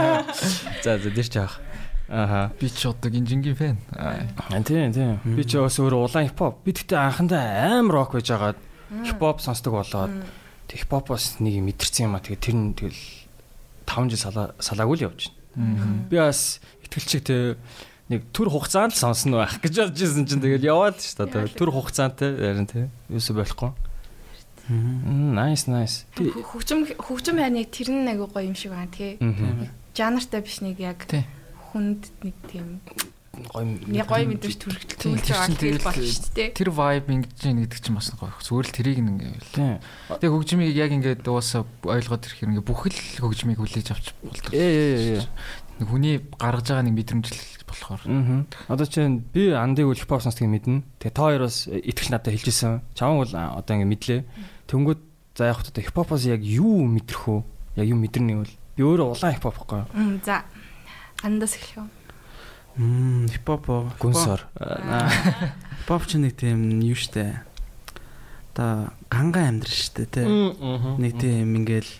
За 0.84 0.98
за 0.98 1.10
дэрч 1.10 1.36
авах. 1.36 1.60
Аха. 2.10 2.50
Би 2.58 2.66
ч 2.70 2.86
одоо 2.86 3.10
гинжингийн 3.10 3.54
фэн. 3.54 3.78
Аа 3.94 4.62
тийм 4.62 4.90
тийм. 4.90 5.18
Би 5.22 5.44
ч 5.46 5.58
бас 5.58 5.78
өөр 5.78 5.94
улаан 6.06 6.26
хипхоп. 6.26 6.62
Би 6.66 6.74
тэгтээ 6.74 6.98
анхандаа 6.98 7.78
амар 7.78 8.02
рок 8.02 8.14
байж 8.14 8.30
байгаад 8.30 8.58
хипхоп 9.06 9.38
сонсдог 9.38 9.78
болоод 9.78 10.10
хипхопоос 10.66 11.38
нэг 11.38 11.62
юм 11.62 11.70
мэдэрсэн 11.70 12.10
юм 12.10 12.18
а. 12.18 12.22
Тэгээ 12.22 12.42
тэр 12.42 12.56
нь 12.58 12.74
тэгэл 12.74 13.02
5 13.86 14.10
жил 14.10 14.50
салаагүй 14.58 14.96
л 14.98 15.06
явж 15.10 15.30
байна. 15.54 16.06
Би 16.10 16.18
бас 16.18 16.58
итгэлчиг 16.82 17.22
те 17.26 17.54
нэг 18.10 18.26
төр 18.34 18.50
хугацаанд 18.50 18.94
л 18.94 18.98
сонсно 18.98 19.42
байх 19.42 19.62
гэж 19.62 19.90
бодож 19.90 20.02
ирсэн 20.02 20.26
чинь 20.26 20.42
тэгэл 20.42 20.66
яваад 20.66 20.98
шүү 20.98 21.30
дээ. 21.30 21.54
Төр 21.54 21.70
хугацаантай 21.70 22.30
ярин 22.34 22.66
те. 22.66 22.90
Юусо 23.06 23.38
болохгүй. 23.38 23.70
Nice 24.70 25.66
nice. 25.66 26.06
Хөгжим 26.14 26.86
хөгжим 26.94 27.42
хайныг 27.42 27.74
тэр 27.74 27.90
нь 27.90 28.06
агай 28.06 28.26
гоё 28.30 28.46
юм 28.46 28.54
шиг 28.54 28.70
байна 28.70 28.90
тий. 28.94 29.18
Жанртай 29.98 30.40
биш 30.46 30.62
нэг 30.62 30.78
яг 30.78 31.02
хүнд 31.74 32.06
нэг 32.22 32.36
тийм 32.46 32.80
гоё 32.86 33.62
Нэг 33.66 34.10
гоё 34.10 34.26
мэдэрч 34.26 34.56
төрөлж 34.58 34.90
төлж 34.98 35.26
байгаа 35.30 35.54
гэж 35.54 35.82
болно 35.86 36.02
шүү 36.02 36.34
дээ. 36.34 36.48
Тэр 36.50 36.70
vibe 36.74 37.08
ингэж 37.14 37.38
яах 37.46 37.58
гэдэг 37.62 37.78
чинь 37.78 37.96
бас 37.96 38.10
гоё. 38.10 38.34
Зүгээр 38.42 38.66
л 38.66 38.74
тэрийг 38.74 38.98
нэг 39.00 39.14
ингээвэл. 39.22 39.54
Тийм. 39.54 39.74
Тэгээ 40.18 40.34
хөгжмийг 40.34 40.74
яг 40.74 40.90
ингээд 40.98 41.22
уусаа 41.30 41.62
ойлгоод 41.86 42.26
ирэх 42.26 42.36
хэрэг 42.42 42.50
ингээ 42.58 42.66
бүхэл 42.66 42.98
хөгжмийг 43.22 43.58
хүлээж 43.62 43.88
авч 43.94 44.06
болдог. 44.18 44.50
Ээ 44.50 44.60
ээ 44.60 45.22
ээ. 45.22 45.26
Нэг 45.78 45.88
хүний 45.88 46.16
гаргаж 46.36 46.66
байгаа 46.68 46.84
нэг 46.90 46.96
мэдрэмжлэл 46.98 47.64
болохоор. 47.70 48.02
Одоо 48.66 48.86
чинь 48.90 49.22
би 49.30 49.54
андыг 49.54 49.86
үл 49.86 49.96
хипхоп 49.96 50.26
сонсдгийг 50.26 50.50
мэднэ. 50.50 50.82
Тэгээ 50.98 51.14
та 51.14 51.22
хоёр 51.22 51.46
бас 51.46 51.70
итгэж 51.70 52.08
надад 52.10 52.34
хэлжсэн. 52.34 52.82
Чамаг 52.98 53.30
бол 53.30 53.32
одоо 53.32 53.72
ингээ 53.78 53.92
мэдлээ. 53.94 54.20
Тэнгүүд 54.70 55.00
за 55.34 55.50
яг 55.50 55.60
одоо 55.66 55.82
хипхопоос 55.82 56.24
яг 56.30 56.40
юу 56.46 56.86
мэдрэх 56.86 57.26
вэ? 57.26 57.42
Яг 57.82 57.86
юу 57.90 57.98
мэдэрнэ 57.98 58.38
бол 58.38 58.54
би 58.78 58.82
өөрөө 58.86 59.08
улаан 59.18 59.34
хипхоп 59.34 59.58
байхгүй. 59.58 59.82
Мм 59.90 60.20
за. 60.22 60.46
Андаас 61.26 61.58
эхлэв. 61.58 61.90
Мм 62.78 63.26
хипхоп 63.26 63.66
оо. 63.66 63.90
Гүнсор. 63.98 64.46
Хипхоп 64.54 66.06
ч 66.06 66.22
нэг 66.22 66.38
тийм 66.38 66.78
юу 66.86 66.94
штэ. 66.94 67.42
Та 68.54 68.94
ганга 69.10 69.50
амьдрал 69.50 69.74
штэ 69.74 70.06
тий. 70.06 70.26
Нэг 70.30 71.18
тийм 71.18 71.58
ингээл 71.58 71.90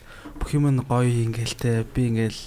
бүх 0.41 0.55
юм 0.57 0.71
нь 0.73 0.81
гоё 0.81 1.11
ингээл 1.27 1.55
те 1.59 1.73
би 1.85 2.09
ингээл 2.09 2.41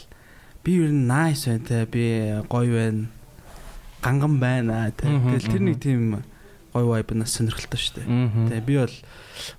би 0.66 0.72
ер 0.82 0.90
нь 0.90 1.06
nice 1.06 1.46
байна 1.46 1.68
те 1.68 1.86
би 1.86 2.04
гоё 2.50 2.74
байна 2.74 3.08
ганган 4.02 4.40
байна 4.42 4.90
те 4.96 5.06
тэгэл 5.06 5.52
тэр 5.52 5.62
нэг 5.62 5.78
тийм 5.78 6.24
гоё 6.74 6.90
vibe 6.90 7.14
нас 7.14 7.38
сонирхолтой 7.38 7.80
дээ 8.02 8.50
те 8.50 8.62
би 8.66 8.82
бол 8.82 8.96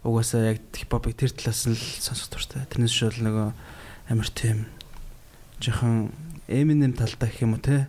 угаасаа 0.03 0.55
яг 0.55 0.59
хипхопыг 0.75 1.15
тэр 1.17 1.33
талаас 1.35 1.67
нь 1.67 1.77
л 1.77 1.85
сонсох 2.01 2.31
дуртай 2.31 2.67
тэрнээс 2.71 2.95
бол 3.01 3.21
нөгөө 3.27 3.49
амар 4.11 4.29
тийм 4.31 4.67
жоохон 5.61 6.13
Eminem 6.45 6.93
талдаа 6.93 7.33
гэх 7.33 7.41
юм 7.41 7.57
уу 7.57 7.63
те 7.65 7.89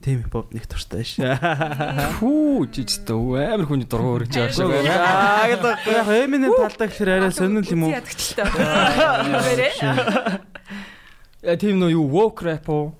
тийм 0.00 0.24
хипхоп 0.24 0.56
нэг 0.56 0.64
дуртай 0.64 1.04
ш 1.04 1.20
Хүү 1.20 2.72
жижигтэй 2.72 3.44
амар 3.52 3.68
хүний 3.68 3.84
дургу 3.84 4.16
өргөж 4.16 4.32
байгаа 4.40 4.56
шиг 4.56 4.72
байна. 4.72 4.88
Аа 4.96 5.44
гэдэг 5.52 5.84
яг 5.84 6.08
Eminem 6.08 6.56
талдаа 6.56 6.88
гэхээр 6.88 7.10
арай 7.20 7.32
сонирхол 7.36 7.76
юм 7.76 7.84
уу. 7.84 7.92
Яа 11.44 11.56
тийм 11.60 11.76
нөө 11.80 11.92
юу 11.92 12.08
woke 12.08 12.44
rap 12.44 12.68
уу? 12.72 12.96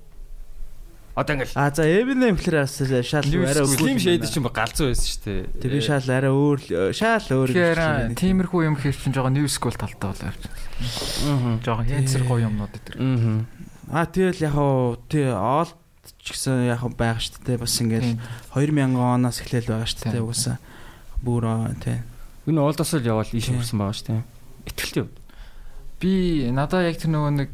Одоо 1.17 1.35
ингээл 1.37 1.57
А 1.59 1.71
за 1.75 1.83
Eminem 1.85 2.37
гэхээр 2.39 2.57
бас 2.65 2.77
шал 3.07 3.27
арай 3.27 3.67
Slim 3.67 3.99
Shady 3.99 4.27
чинь 4.31 4.47
галзуу 4.47 4.95
байсан 4.95 5.09
шүү 5.11 5.23
дээ. 5.27 5.43
Тэг 5.59 5.71
би 5.75 5.81
шал 5.83 6.07
арай 6.07 6.31
өөр 6.31 6.59
л- 6.71 6.95
шал 6.95 7.27
өөр 7.27 7.49
Тэгэхээр 7.51 8.15
тиймэрхүү 8.15 8.61
юм 8.65 8.77
хийх 8.79 8.97
чинь 9.03 9.13
жоохон 9.13 9.35
new 9.35 9.49
school 9.51 9.75
талтай 9.75 10.15
болоо 10.15 10.31
явж 10.31 10.41
байна. 10.47 11.59
Жоохон 11.67 11.87
хэнцэр 11.91 12.23
гоё 12.25 12.47
юмнууд 12.47 12.73
дээр. 12.73 12.97
Аа. 13.03 13.43
А 13.91 14.07
тэгэл 14.07 14.45
яг 14.47 14.55
хоо 14.55 14.97
тий 15.11 15.27
оолт 15.27 15.75
ч 16.23 16.31
гэсэн 16.31 16.71
яг 16.71 16.79
хоо 16.79 16.95
байгаа 16.95 17.19
шүү 17.19 17.43
дээ 17.43 17.59
бас 17.59 17.75
ингээл 17.83 18.15
2000 18.55 18.95
оноос 18.95 19.43
эхлээл 19.43 19.67
байгаа 19.67 19.89
шүү 19.91 20.15
дээ 20.15 20.23
угаасаа 20.23 20.57
бүр 21.27 21.45
аа, 21.45 21.75
тий 21.83 21.99
Энэ 22.47 22.63
олдоос 22.63 22.95
л 22.97 23.05
явал 23.05 23.29
ийш 23.35 23.51
хүрсэн 23.51 23.77
байгаа 23.77 23.97
шүү 23.99 24.07
дээ. 24.15 24.23
Итгэлтэй. 24.71 25.05
Би 26.01 26.13
надаа 26.55 26.87
яг 26.89 26.97
тэр 26.97 27.11
нөгөө 27.13 27.33
нэг 27.35 27.51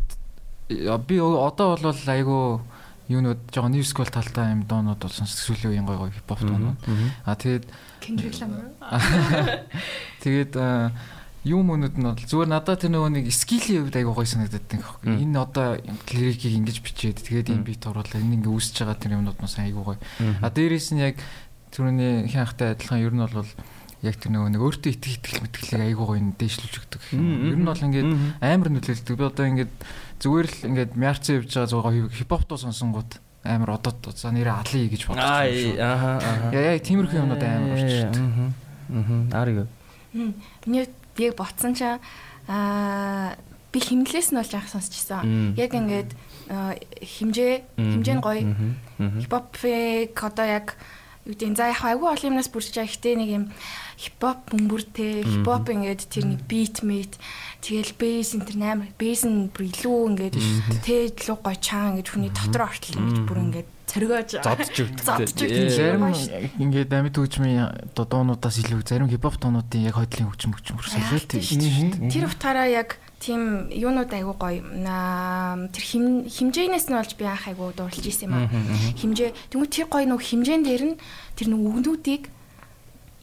би 1.08 1.16
одоо 1.18 1.74
бол 1.74 1.90
айгүй 2.06 2.44
юунууд 3.08 3.40
жоохон 3.54 3.72
new 3.72 3.84
school 3.86 4.08
талтай 4.10 4.52
юм 4.52 4.66
доонууд 4.66 4.98
бол 4.98 5.14
сонсдог 5.14 5.42
сүүлийн 5.46 5.70
үеийн 5.78 5.86
гоё 5.86 6.06
гоё 6.06 6.12
хипхоп 6.14 6.40
доонууд. 6.42 6.78
А 7.24 7.34
тэгээд 7.38 7.64
Kendrick 8.02 8.38
Lamar. 8.38 8.70
Тэгээд 10.22 10.54
юм 11.46 11.70
өнөд 11.70 11.94
нь 11.94 12.06
бол 12.06 12.18
зүгээр 12.18 12.50
надад 12.50 12.82
тэр 12.82 12.90
нөгөө 12.90 13.10
нэг 13.22 13.26
скилийн 13.30 13.86
хувьд 13.86 13.98
айгүй 13.98 14.14
гоё 14.14 14.26
санагдаад 14.26 14.66
байна. 14.66 14.86
Мм. 15.06 15.18
Энэ 15.22 15.38
одоо 15.38 15.68
лирикийг 16.10 16.54
ингэж 16.58 16.78
бичээд 16.82 17.22
тэгээд 17.22 17.54
энэ 17.54 17.66
бит 17.66 17.86
оруулаад 17.86 18.18
энэ 18.18 18.42
ингээ 18.42 18.50
үүсэж 18.50 18.82
байгаа 18.82 18.98
тэр 18.98 19.14
юмнууд 19.22 19.38
бас 19.38 19.54
айгүй 19.62 19.84
гоё. 19.86 19.98
А 20.42 20.50
дээрээс 20.50 20.90
нь 20.90 21.02
яг 21.06 21.22
түрүүний 21.70 22.26
хянхтай 22.34 22.74
адилхан 22.74 22.98
ер 22.98 23.14
нь 23.14 23.22
бол 23.22 23.46
яг 24.04 24.16
тэр 24.20 24.30
нөгөө 24.32 24.50
нэг 24.52 24.62
өөртөө 24.62 24.92
итгэх 24.92 25.16
итгэл 25.16 25.42
мэтгэлийг 25.46 25.82
айгүй 25.86 26.06
гоё 26.06 26.20
дээшлүүлж 26.36 26.74
өгдөг. 26.76 27.02
Ер 27.16 27.56
нь 27.56 27.64
бол 27.64 27.86
ингээд 27.86 28.10
амар 28.44 28.68
нөлөөлдөг. 28.68 29.14
Би 29.16 29.24
одоо 29.24 29.44
ингээд 29.46 29.72
зүгээр 30.20 30.46
л 30.46 30.58
ингээд 30.68 30.92
мяарцсан 31.00 31.34
явж 31.40 31.50
байгаа 31.56 31.70
зугаа 31.72 31.92
хипхоп 32.12 32.44
туу 32.44 32.60
сонсонгууд 32.60 33.12
амар 33.46 33.70
одод 33.78 34.02
за 34.12 34.30
нэрээ 34.34 34.52
алий 34.52 34.88
гэж 34.90 35.02
бодож 35.06 35.22
Аа 35.22 35.46
байгаа 35.46 35.80
аа 35.80 36.18
аа. 36.18 36.50
Яа 36.52 36.74
яг 36.76 36.82
тиймэрхүү 36.82 37.20
юмнууд 37.20 37.42
амар 37.42 37.72
орчилдог. 37.78 38.22
Аа. 38.22 38.50
Аа. 39.32 39.66
Миний 40.66 40.88
яг 41.18 41.34
ботсон 41.38 41.72
ч 41.74 41.86
аа 41.86 43.36
би 43.72 43.78
химнэлээс 43.80 44.32
нь 44.32 44.38
болж 44.40 44.52
анх 44.54 44.68
сонсчихсан. 44.68 45.54
Яг 45.56 45.72
ингээд 45.72 46.10
химжээ 47.00 47.54
химжээ 47.76 48.16
нь 48.18 48.24
гоё. 48.24 48.42
Мгм. 48.98 49.20
Хипхопыг 49.22 50.16
одоо 50.16 50.46
яг 50.46 50.76
юу 51.26 51.34
гэдэг 51.34 51.56
за 51.58 51.70
яг 51.74 51.82
айгүй 51.82 52.08
олон 52.08 52.28
юмнаас 52.32 52.50
бүрж 52.50 52.70
байгаа 52.70 52.86
ихтэй 52.86 53.14
нэг 53.18 53.30
юм 53.30 53.44
хипхоп 53.96 54.52
бөмбөртэй 54.52 55.24
хипхоп 55.24 55.72
ингээд 55.72 56.02
тэр 56.12 56.24
нэг 56.28 56.40
бит 56.44 56.84
мит 56.84 57.16
тэгэл 57.64 57.96
бейс 57.96 58.36
энэ 58.36 58.44
тэр 58.44 58.56
амар 58.60 58.92
бейс 59.00 59.24
нь 59.24 59.48
бүр 59.48 59.72
илүү 59.72 59.98
ингээд 60.12 60.36
тэ 60.84 61.16
илүү 61.16 61.36
гоё 61.40 61.56
чаан 61.56 61.96
ингээд 61.96 62.12
хүний 62.12 62.32
дотор 62.32 62.68
ортол 62.68 63.00
ингээд 63.00 63.24
бүр 63.24 63.40
ингээд 63.40 63.68
цоргиож 63.86 64.30
Зодж 64.42 64.76
өгдөг. 64.82 65.70
Зарим 65.70 66.04
ингээд 66.60 66.90
амьд 66.92 67.16
хөгжмийн 67.16 67.94
дуунуудаас 67.94 68.58
илүү 68.60 68.82
зарим 68.84 69.08
хипхоп 69.08 69.38
дуунуудын 69.40 69.86
яг 69.86 69.96
хойдлын 69.96 70.28
хөгжим 70.28 70.52
хөгжим 70.52 70.76
шүү 70.82 71.24
дээ. 71.30 72.10
Тэр 72.10 72.26
утгаараа 72.26 72.66
яг 72.66 72.98
тийм 73.22 73.70
юунууд 73.70 74.10
айгүй 74.10 74.36
гоё. 74.36 74.60
Тэр 75.72 75.84
хим 75.86 76.26
химжээнээс 76.26 76.90
нь 76.90 76.98
болж 76.98 77.12
би 77.16 77.24
анх 77.24 77.46
айгүй 77.48 77.72
дуурлж 77.72 78.04
исэн 78.04 78.28
юм 78.28 78.34
аа. 78.36 78.50
Химжээ 79.00 79.30
тэгвэл 79.54 79.72
тэр 79.72 79.86
гоё 79.88 80.04
нэг 80.04 80.20
химжээн 80.20 80.62
дээр 80.66 80.84
нь 80.92 80.96
тэр 81.38 81.48
нэг 81.54 81.60
үгнүүдийг 81.62 82.22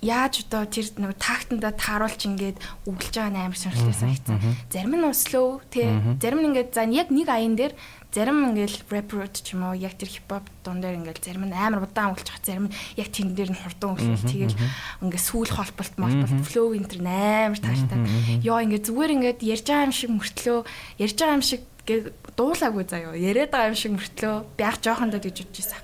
яаж 0.04 0.44
одоо 0.44 0.68
тэр 0.68 0.92
нэг 1.00 1.16
тактанда 1.16 1.72
тааруулж 1.72 2.22
ингээд 2.28 2.60
үглэж 2.86 3.14
байгаа 3.16 3.32
нь 3.32 3.40
амар 3.40 3.58
сонирхолтой 3.58 3.96
санагдсан. 3.96 4.38
Зарим 4.68 4.94
нь 5.00 5.08
услөө 5.08 5.48
тий. 5.72 5.88
Зарим 6.20 6.40
нь 6.44 6.48
ингээд 6.52 6.76
за 6.76 6.84
яг 6.92 7.08
нэг 7.08 7.28
аян 7.32 7.56
дээр 7.56 7.74
зарим 8.14 8.54
ингээл 8.54 8.84
rapper 8.92 9.26
ч 9.32 9.58
юм 9.58 9.66
уу 9.66 9.74
яг 9.74 9.98
тэр 9.98 10.12
хипхоп 10.12 10.46
дуун 10.62 10.84
дээр 10.84 11.02
ингээл 11.02 11.24
зарим 11.24 11.50
нь 11.50 11.56
амар 11.56 11.88
удаан 11.88 12.14
байгаа 12.14 12.46
зарим 12.46 12.70
нь 12.70 12.76
яг 13.00 13.10
тэн 13.10 13.34
дээр 13.34 13.56
нь 13.56 13.62
хурдан 13.64 13.98
үлж 13.98 14.22
тэгэл 14.28 14.60
ингээд 15.02 15.28
сүүл 15.34 15.50
холболт 15.50 15.96
молболт 15.98 16.46
flow 16.46 16.78
энэ 16.78 16.92
тэр 16.92 17.02
амар 17.02 17.58
тааштай. 17.58 17.98
Йоо 18.46 18.60
ингээд 18.62 18.86
зүгээр 18.86 19.16
ингээд 19.18 19.40
ярьж 19.42 19.66
байгаа 19.66 19.88
юм 19.90 19.96
шиг 19.98 20.12
мөртлөө 20.14 20.60
ярьж 21.02 21.18
байгаа 21.18 21.38
юм 21.42 21.48
шиг 21.48 21.62
гээ 21.90 22.00
дуулаагүй 22.38 22.86
заяо. 22.88 23.14
Яриад 23.18 23.52
байгаа 23.52 23.72
юм 23.74 23.80
шиг 23.80 23.92
мөртлөө 23.98 24.36
би 24.56 24.64
ах 24.64 24.80
жоохондоо 24.80 25.20
гэж 25.20 25.36
бодож 25.44 25.58
байсан. 25.58 25.84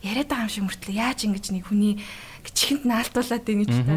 Яриад 0.00 0.28
байгаа 0.30 0.46
юм 0.48 0.54
шиг 0.54 0.64
мөртлөө 0.64 0.94
яаж 0.94 1.18
ингэж 1.28 1.44
нэг 1.52 1.64
хүний 1.68 2.00
чихэнд 2.52 2.84
наалтуулаад 2.84 3.44
байна 3.46 3.64
ч 3.64 3.74
та. 3.80 3.96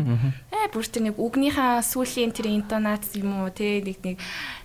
Э 0.53 0.71
бүр 0.71 0.85
тэр 0.87 1.03
нэг 1.09 1.15
үгнийхаа 1.19 1.83
сүүлийн 1.83 2.31
тэр 2.31 2.53
интонац 2.53 3.11
юм 3.17 3.43
уу 3.43 3.51
те 3.51 3.81
нэг 3.81 3.99
нэг 4.05 4.15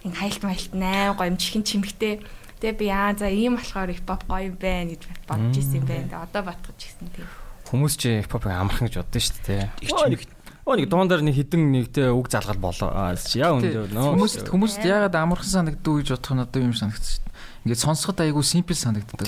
нэг 0.05 0.15
хайлт 0.15 0.43
майлт 0.45 0.73
8 0.77 1.19
гоё 1.19 1.31
юм 1.33 1.39
чихэн 1.41 1.65
чимхтэй. 1.67 2.23
Тэгээ 2.63 2.79
би 2.79 2.87
аа 2.93 3.17
за 3.19 3.27
ийм 3.27 3.59
болохоор 3.59 3.91
хипхоп 3.91 4.23
гоё 4.29 4.53
юм 4.53 4.57
байна 4.61 4.95
гэж 4.95 5.03
бодож 5.27 5.57
исэн 5.59 5.83
юм 5.83 5.87
байна. 5.89 6.23
Одоо 6.23 6.43
батгаж 6.47 6.79
гисэн 6.79 7.11
тийм. 7.11 7.27
Хүмүүс 7.73 7.95
ч 7.99 8.03
хипхопыг 8.23 8.55
амархан 8.55 8.87
гэж 8.87 9.03
боддоо 9.03 9.19
шүү 9.19 9.41
дээ. 9.49 9.67
Нэг 9.83 10.23
Оо 10.63 10.79
нэг 10.79 10.87
дуундар 10.87 11.19
нэг 11.27 11.35
хідэн 11.35 11.75
нэгтэй 11.75 12.15
үг 12.15 12.31
залгал 12.31 12.55
болоо. 12.55 12.95
Яа 13.35 13.51
үндэ 13.59 13.91
нөө. 13.91 14.15
Хүмүүст 14.15 14.47
хүмүүст 14.47 14.87
яагаад 14.87 15.19
амархан 15.19 15.51
санагддаг 15.75 15.95
гэж 15.99 16.09
бодох 16.15 16.33
нь 16.39 16.45
одоо 16.47 16.61
юм 16.63 16.71
санагдчих. 16.71 17.19
Ингээд 17.63 17.79
сонсоход 17.79 18.19
айгүй 18.19 18.43
симпл 18.43 18.75
санагддаг. 18.75 19.23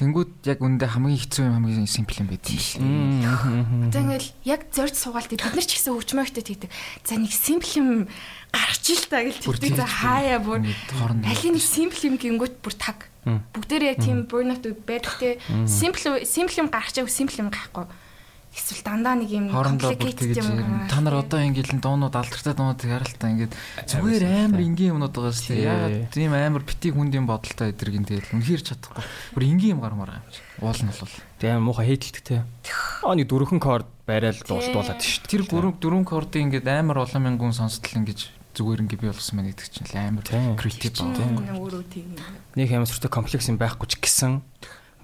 Тэнгүүд 0.00 0.48
яг 0.48 0.60
үндэ 0.64 0.88
хамгийн 0.88 1.20
хэцүү 1.20 1.44
юм 1.44 1.54
хамгийн 1.60 1.84
симпл 1.84 2.16
юм 2.24 2.32
байт 2.32 2.48
юм. 2.48 3.20
Одоо 3.92 4.00
ингээл 4.08 4.30
яг 4.48 4.72
зорж 4.72 4.96
суугаал 4.96 5.28
бид 5.28 5.44
нар 5.44 5.60
ч 5.60 5.76
гэсэн 5.76 5.92
хөгжмөөхтэй 5.92 6.44
тэгдэг. 6.48 6.72
За 7.04 7.20
нэг 7.20 7.28
симпл 7.36 7.76
юм 7.76 7.88
гарч 8.48 8.84
ил 8.88 9.04
та 9.04 9.20
гэж 9.20 9.44
Бүр 9.44 9.60
тэгдэг. 9.60 9.76
За 9.76 9.84
хаяа 9.84 10.40
бүр 10.40 10.64
аль 10.64 11.44
нэг 11.44 11.60
симпл 11.60 12.08
юм 12.08 12.16
гингүүт 12.16 12.64
бүр 12.64 12.72
таг. 12.72 13.04
Бүгдээрээ 13.28 13.92
яг 13.92 14.00
тийм 14.00 14.24
burnout 14.32 14.64
байдаг 14.88 15.20
те. 15.20 15.36
Симпл 15.68 16.24
симпл 16.24 16.64
юм 16.64 16.72
гарч 16.72 16.96
яв 16.96 17.12
симпл 17.12 17.36
юм 17.36 17.52
гахгүй. 17.52 17.84
Эсвэл 18.54 18.86
дандаа 18.86 19.18
нэг 19.18 19.30
юм 19.34 19.50
complicated 19.50 20.38
юм 20.38 20.86
та 20.86 21.02
нар 21.02 21.26
одоо 21.26 21.42
ингээл 21.42 21.82
дуунууд 21.82 22.14
алдартай 22.14 22.54
дуунууд 22.54 22.78
харалтаа 22.78 23.28
ингээд 23.34 23.52
зүгээр 23.90 24.24
амар 24.46 24.62
энгийн 24.62 24.94
юмнууд 24.94 25.10
байгаа 25.10 25.34
шүү 25.34 25.58
дээ. 25.58 25.66
Яагаад 25.66 25.98
тийм 26.14 26.32
амар 26.38 26.62
бити 26.62 26.94
хүндийн 26.94 27.26
бодолтой 27.26 27.74
эдэргэн 27.74 28.06
тэгэл 28.06 28.30
үнэхээр 28.30 28.62
чадахгүй. 28.62 29.02
Бүр 29.34 29.42
энгийн 29.42 29.74
юм 29.74 29.82
гармаар 29.82 30.22
юм 30.22 30.26
чи. 30.30 30.38
Уул 30.62 30.80
нь 30.86 30.94
бол. 30.94 31.14
Тийм 31.42 31.66
муухай 31.66 31.86
хейдэлтэй 31.98 32.22
те. 32.22 32.36
Аа 33.02 33.18
нэг 33.18 33.26
дөрвөн 33.26 33.58
корд 33.58 33.90
барайл 34.06 34.38
дуулдуулаад 34.46 35.02
шүү. 35.02 35.26
Тэр 35.26 35.42
гүрэн 35.50 35.74
дөрвөн 35.82 36.06
кордын 36.06 36.46
ингээд 36.46 36.70
амар 36.70 37.02
олон 37.02 37.26
мянган 37.26 37.50
сонсдол 37.50 37.98
ингэж 38.06 38.30
зүгээр 38.54 38.86
ингээ 38.86 39.02
би 39.02 39.10
болсон 39.10 39.34
мэн 39.42 39.50
гэдэг 39.50 39.66
чинь 39.66 39.90
л 39.90 39.98
амар 39.98 40.22
Тийм. 40.22 40.54
креатив 40.54 40.94
байна. 40.94 41.58
өөрөө 41.58 41.82
тийм. 41.90 42.14
Нэг 42.54 42.70
амар 42.70 42.86
сүртэй 42.86 43.10
комплекс 43.10 43.50
юм 43.50 43.58
байхгүй 43.58 43.90
ч 43.90 43.98
гэсэн 43.98 44.46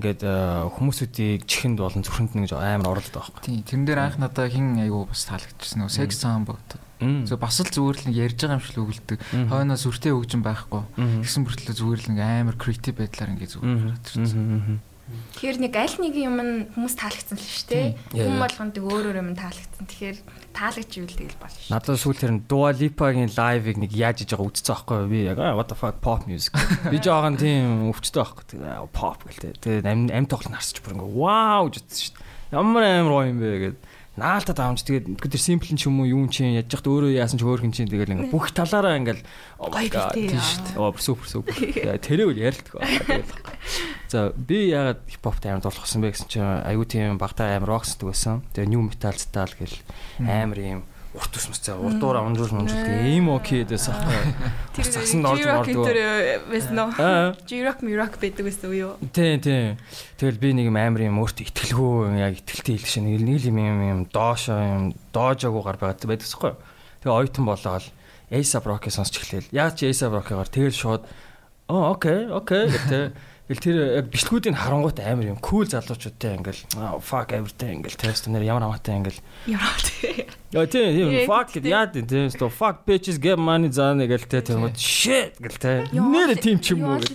ингээд 0.01 0.25
э, 0.25 0.67
хүмүүсүүдийг 0.73 1.45
чихэнд 1.45 1.79
болон 1.85 2.01
зүрхэнд 2.01 2.33
нь 2.33 2.45
гэж 2.49 2.57
амар 2.57 2.97
оруулаад 2.97 3.15
байгаа 3.21 3.45
Тийм, 3.45 3.61
тэрэн 3.69 3.85
дээр 3.85 4.01
анх 4.01 4.17
надаа 4.17 4.49
хин 4.49 4.81
айгу 4.81 5.05
бас 5.05 5.29
таалагдчихсан 5.29 5.85
нөө 5.85 5.93
секс 5.93 6.25
саан 6.25 6.49
богд. 6.49 6.81
байхгүй. 7.01 7.29
Зөв 7.29 7.39
бас 7.41 7.61
л 7.61 7.69
зүгээр 7.69 7.99
л 8.09 8.13
ярьж 8.13 8.39
байгаа 8.41 8.57
юм 8.57 8.65
шиг 8.65 8.77
л 8.77 8.83
өгөлдөг. 8.85 9.19
Мгм. 9.21 9.49
Хойноо 9.53 9.79
сүртэй 9.81 10.13
хөгжин 10.13 10.43
байхгүй. 10.45 10.83
Тэгсэн 10.97 11.45
бүртлээ 11.45 11.77
зүгээр 11.77 12.01
л 12.01 12.09
нэг 12.13 12.21
амар 12.21 12.57
креатив 12.61 12.97
байдлаар 12.97 13.33
ингээ 13.37 13.53
зүгээр. 13.57 13.77
Мгм. 14.21 14.81
Тэгэхээр 15.35 15.59
нэг 15.59 15.75
аль 15.75 15.97
нэг 16.01 16.15
юм 16.15 16.37
нь 16.39 16.53
хүмүүс 16.77 16.95
таалагдсан 16.95 17.37
л 17.41 17.51
шүү 17.51 17.69
дээ. 17.73 17.89
Хүн 18.15 18.39
болгонд 18.39 18.77
өөр 18.79 19.05
өөр 19.11 19.19
юм 19.21 19.35
таалагдсан. 19.35 19.85
Тэгэхээр 19.91 20.19
таалагч 20.55 20.93
юу 20.99 21.07
л 21.07 21.17
тэгэл 21.17 21.39
болно 21.41 21.57
шүү. 21.57 21.71
Надад 21.73 21.99
сүүл 22.01 22.19
тэр 22.21 22.33
Dua 22.45 22.71
Lipa-гийн 22.75 23.31
лайвыг 23.35 23.77
нэг 23.81 23.93
яаж 23.95 24.25
иж 24.25 24.35
байгаа 24.35 24.49
үзсэн 24.51 24.67
байхгүй? 24.71 25.09
Би 25.11 25.19
яг 25.31 25.39
"Ah, 25.39 25.55
what 25.57 25.69
the 25.71 25.77
fuck 25.79 26.01
pop 26.05 26.27
music. 26.27 26.55
Би 26.93 26.99
жоохон 27.01 27.37
тийм 27.41 27.91
өвчтэй 27.91 28.21
байхгүй. 28.21 28.45
Тэгээ 28.55 28.71
"Ah, 28.71 28.87
pop 28.91 29.23
гэлтэй. 29.25 29.55
Тэгээ 29.61 29.87
ам 29.87 30.01
ам 30.11 30.27
тоглол 30.27 30.55
харсч 30.59 30.83
бүр 30.83 30.95
ингээ 30.99 31.11
вау 31.17 31.71
гэж 31.71 31.75
утсан 31.81 31.99
шүү. 32.11 32.17
Ямар 32.51 32.83
амар 32.83 33.15
гоё 33.15 33.29
юм 33.31 33.39
бэ 33.39 33.51
гэд. 33.63 33.77
Наалтад 34.21 34.61
аамж 34.61 34.85
тэгээд 34.85 35.17
тэр 35.17 35.41
simple 35.41 35.73
ч 35.73 35.89
юм 35.89 36.05
уу 36.05 36.13
юм 36.13 36.29
чинь 36.29 36.53
яж 36.53 36.69
хат 36.69 36.85
өөрөө 36.85 37.17
яасан 37.17 37.41
ч 37.41 37.43
хөөрхөн 37.49 37.73
чинь 37.73 37.89
тэгэл 37.89 38.13
ингээ 38.13 38.29
бүх 38.29 38.53
талаараа 38.53 39.01
ингээл 39.01 39.25
oh 39.57 39.73
тийм 40.13 40.37
шүү 40.37 40.77
дээ. 40.77 40.77
Оо 40.77 40.93
супер 41.01 41.25
супер. 41.25 41.57
Тэрээ 42.05 42.29
үл 42.29 42.37
ярилдаг. 42.37 42.85
За 44.13 44.37
би 44.37 44.69
ягаад 44.69 45.01
хипхопт 45.09 45.49
амар 45.49 45.65
дуулахсан 45.65 46.05
бэ 46.05 46.13
гэсэн 46.13 46.29
чинь 46.29 46.45
айгу 46.45 46.85
тийм 46.85 47.17
багтаа 47.17 47.57
амар 47.57 47.81
роксдаг 47.81 48.13
байсан. 48.13 48.45
Тэгээ 48.53 48.69
new 48.69 48.85
metal 48.85 49.17
style 49.17 49.57
гэл 49.57 49.77
амар 50.21 50.61
юм 50.61 50.81
урт 51.11 51.35
ус 51.35 51.47
мөцөө 51.51 51.75
урдуура 51.83 52.23
унжуул 52.23 52.55
унжуул 52.55 52.87
гэх 52.87 53.03
ийм 53.11 53.35
окей 53.35 53.67
дэсэн 53.67 53.99
аахгүй. 53.99 54.31
Тэр 54.79 54.87
Засанд 54.87 55.27
орж 55.27 55.43
мордгоо. 55.43 55.87
тэр 55.91 55.99
байсан 56.47 56.79
уу? 56.79 56.91
G-Rock, 57.51 57.83
M-Rock 57.83 58.15
байдаг 58.23 58.47
байсан 58.47 58.67
уу 58.71 58.79
юу? 58.79 58.93
тийм 59.11 59.43
тийм. 59.43 59.75
Тэгэл 60.23 60.39
би 60.39 60.55
нэг 60.55 60.71
юм 60.71 60.79
амар 60.79 61.03
юм 61.11 61.19
өөртөө 61.19 61.51
итгэлгүй 61.51 62.15
яг 62.15 62.39
итгэлтэй 62.39 62.79
хэлэх 62.79 62.91
шиг 62.95 63.03
нэг 63.11 63.43
юм 63.43 63.59
юм 63.59 64.01
доошо 64.07 64.55
юм 64.55 64.95
доожогуугаар 65.11 65.83
байгаад 65.83 66.07
байдаг 66.07 66.31
байхгүй. 66.31 66.55
Тэгээ 67.03 67.19
ойтон 67.19 67.45
болоод 67.51 67.87
A$AP 68.31 68.65
Rocky 68.71 68.95
сонсч 68.95 69.19
эхлэв. 69.19 69.51
Яг 69.51 69.75
ч 69.75 69.91
A$AP 69.91 70.15
Rocky-гаар 70.15 70.47
тэгэл 70.47 70.79
шууд 70.79 71.03
оо 71.67 71.99
окей 71.99 72.31
окей 72.31 72.71
гэдэг. 72.71 73.19
Тэгэл 73.51 73.67
тэр 73.67 73.79
яг 73.99 74.07
бичлгүүдийг 74.15 74.55
харангуут 74.55 75.03
амар 75.03 75.35
юм. 75.35 75.39
Кул 75.43 75.67
залуучуудтай 75.67 76.39
ингээл 76.39 76.63
"Ah, 76.79 77.03
fuck 77.03 77.35
everything 77.35 77.83
ингээл 77.83 77.99
тест 77.99 78.31
нэр 78.31 78.47
ямар 78.47 78.63
хамаатай 78.71 78.95
ингээл 79.03 79.19
Яа 79.51 79.75
тий. 79.83 80.31
Яа 80.55 80.71
Yeah, 80.71 81.27
fuck 81.27 81.51
тийм. 81.51 81.67
яа 81.67 81.91
тийм 81.91 82.07
тийм 82.07 82.31
so 82.31 82.47
fuck 82.47 82.87
bitches 82.87 83.19
get 83.19 83.35
money 83.43 83.67
заа 83.75 83.99
нэгэл 83.99 84.23
тэ 84.31 84.47
тийм 84.47 84.71
shit 84.79 85.35
гэл 85.43 85.59
тэ 85.59 85.91
нэр 85.91 86.39
тийм 86.39 86.63
ч 86.63 86.79
юм 86.79 86.95
уу 86.95 87.03
гэл. 87.03 87.11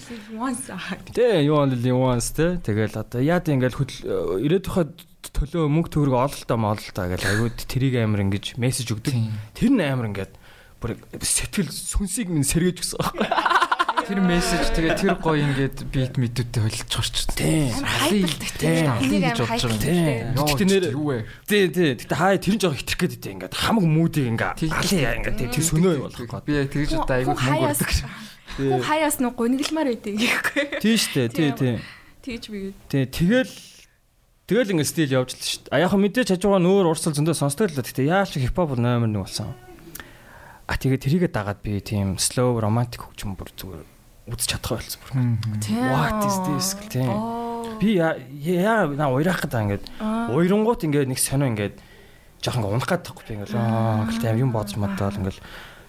тэ 1.15 1.48
юу 1.48 1.56
only 1.56 1.95
once 1.95 2.36
тэ 2.36 2.60
тэгэл 2.60 3.00
одоо 3.00 3.24
яа 3.24 3.39
тийм 3.39 3.63
ингээл 3.63 3.80
хөдөл 3.80 4.43
ирээдүйн 4.43 4.91
төлөө 5.32 5.71
мөнгө 5.71 5.88
төгрөг 5.88 6.15
ололтоо 6.19 6.58
мололтоо 6.60 7.06
гэл 7.15 7.32
аюуд 7.32 7.63
тэрийг 7.63 7.95
амар 7.95 8.28
ингэж 8.28 8.60
мессеж 8.60 8.91
өгдөг. 8.91 9.15
Тэр 9.56 9.71
нь 9.71 9.80
амар 9.80 10.12
ингээд 10.12 10.36
бүр 10.84 11.00
сэтгэл 11.24 11.71
сүнсийг 11.71 12.28
минь 12.28 12.43
сэргээж 12.43 12.84
өгсөн. 12.84 13.00
байхгүй 13.00 13.71
Тэр 14.06 14.22
мессеж 14.22 14.70
тэгээ 14.78 14.94
тэр 15.02 15.18
гоё 15.18 15.41
ингээд 15.41 15.89
бит 15.89 16.13
мэдүүтэй 16.22 16.62
холилж 16.62 16.94
орч. 16.94 17.15
Тийм. 17.34 17.74
Хайпалдаг 17.74 18.52
тийм. 18.54 18.86
Энийг 19.02 19.22
гэж 19.34 19.39
бодож 19.41 19.62
байгаа 19.65 19.74
юм. 19.74 19.82
Тийм. 19.82 20.24
Гэтэ 20.46 20.65
нэр- 20.70 20.94
юу 20.94 21.06
вэ? 21.10 21.18
тий 21.50 21.63
тий 21.74 21.89
гэтээ 21.98 22.13
хаа 22.13 22.38
тэр 22.38 22.54
нь 22.54 22.62
жоо 22.62 22.74
итрэх 22.78 23.00
гээд 23.02 23.18
дээ 23.18 23.34
ингээд 23.34 23.54
хамаг 23.58 23.86
мүүдийг 23.89 24.28
ингээд 24.38 24.54
Тийм. 24.62 24.72
алия 24.78 25.12
ингээд 25.18 25.38
тэр 25.50 25.63
сөнөө 25.65 25.96
болох 26.06 26.22
гээд 26.22 26.46
Би 26.46 26.54
яг 26.54 26.70
тэгж 26.70 26.91
удаа 27.02 27.18
айгүй 27.18 27.34
мөнгө 27.34 27.65
өрдөг. 27.65 27.91
Хүн 28.62 28.82
хаяас 28.86 29.15
нуу 29.26 29.34
гонигламар 29.34 29.88
байдаг 29.89 30.13
гэхгүй. 30.22 30.65
тий 30.86 30.96
штэ 31.02 31.24
тий 31.34 31.50
тий 31.58 31.76
Тэгж 32.22 32.44
би 32.54 32.60
тий 32.86 33.04
тэгэл 33.10 33.50
Тэгэл 34.46 34.70
ингээд 34.78 34.86
стил 34.94 35.10
явж 35.10 35.34
л 35.34 35.41
шүү 35.41 35.62
дээ. 35.65 35.74
А 35.74 35.82
яг 35.82 35.89
хөө 35.89 36.02
мэдээж 36.06 36.30
хажуугаа 36.38 36.62
нөөр 36.62 36.94
урсгал 36.94 37.18
зөндөө 37.18 37.34
сонсдог 37.34 37.74
л 37.74 37.78
да. 37.78 37.82
Гэтэ 37.82 38.06
яаш 38.06 38.38
хипхоп 38.38 38.78
номер 38.78 39.10
1 39.10 39.18
болсон. 39.18 39.50
А 40.70 40.78
тэгээд 40.78 41.02
тэрийгэ 41.02 41.30
дагаад 41.34 41.65
би 41.65 41.82
тийм 41.82 42.22
slow 42.22 42.62
romantic 42.62 43.02
хөгжим 43.02 43.34
бүр 43.34 43.50
зүгээр 43.58 43.94
үзэж 44.26 44.50
чадах 44.58 44.82
болсон 44.82 45.00
бүр. 45.06 45.62
Тийм. 45.62 45.86
What 45.92 46.20
is 46.26 46.38
this 46.50 46.68
гэл 46.80 46.90
тийм. 46.90 47.10
Оо. 47.14 47.78
Би 47.80 47.98
яа 48.00 48.88
на 48.90 49.12
уйрах 49.14 49.44
гэдэг 49.46 49.62
ингээд 49.62 49.84
Аа. 50.02 50.32
уйрангууд 50.34 50.82
ингээд 50.86 51.10
нэг 51.12 51.20
сонио 51.20 51.50
ингээд 51.54 51.76
жоохон 52.42 52.66
унах 52.74 52.90
гэдэг 52.90 53.06
таахгүй 53.06 53.26
би 53.28 53.34
ингээд 53.38 53.54
аа 53.54 54.08
гэлтэй 54.10 54.40
юм 54.42 54.52
бодож 54.56 54.78
мадаад 54.80 55.20
ингээд 55.20 55.40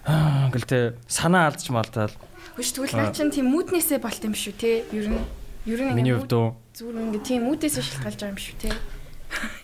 аа 0.05 0.49
гэлтэй 0.53 0.83
санаа 1.07 1.49
алдаж 1.49 1.69
малдаад 1.71 2.13
Хүч 2.57 2.73
тэгвэл 2.73 2.97
наа 2.97 3.13
чин 3.13 3.29
тийм 3.29 3.53
мүднээсээ 3.53 4.01
болт 4.01 4.21
юм 4.25 4.33
шүү 4.33 4.53
те. 4.57 4.81
Ер 4.89 5.07
нь 5.13 5.21
ер 5.69 5.79
нь 5.85 5.93
миний 5.93 6.13
хувьд 6.17 6.33
зүгээр 6.73 6.97
ингээд 7.13 7.25
тийм 7.25 7.41
мүднээсээ 7.45 7.85
шалтгаалж 7.85 8.17
байгаа 8.17 8.33
юм 8.33 8.41
шүү 8.41 8.57
те. 8.57 8.69
Яг 8.73 8.97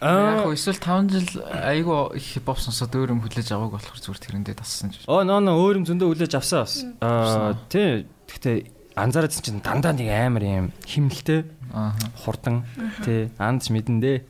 аа 0.04 0.46
хөө 0.46 0.54
эсвэл 0.54 0.78
5 0.78 1.10
жил 1.10 1.42
айгүй 1.42 2.20
хипхоп 2.20 2.60
сонсоод 2.62 2.94
өөр 2.94 3.18
юм 3.18 3.22
хүлээж 3.26 3.50
аваагүй 3.56 3.80
болохоор 3.80 4.00
зүгээр 4.04 4.22
тэрэндээ 4.22 4.56
тассан 4.60 4.92
ч. 4.94 5.02
Оо 5.10 5.24
нөө 5.26 5.40
нөө 5.42 5.58
өөр 5.58 5.76
юм 5.82 5.86
зөндөө 5.90 6.10
үлээж 6.14 6.34
авсан 6.38 6.62
бас. 6.62 6.74
Аа 7.02 7.56
тий. 7.72 8.06
Гэхдээ 8.34 8.58
анзаарадсан 8.98 9.42
чинь 9.46 9.62
дандаа 9.64 9.94
нэг 9.94 10.10
амар 10.10 10.44
юм 10.44 10.68
химнэлтэй 10.86 11.46
Аа. 11.74 11.94
хурдан 12.26 12.66
тий 13.06 13.30
андч 13.42 13.70
мэдэн 13.74 13.98
дээ. 14.02 14.22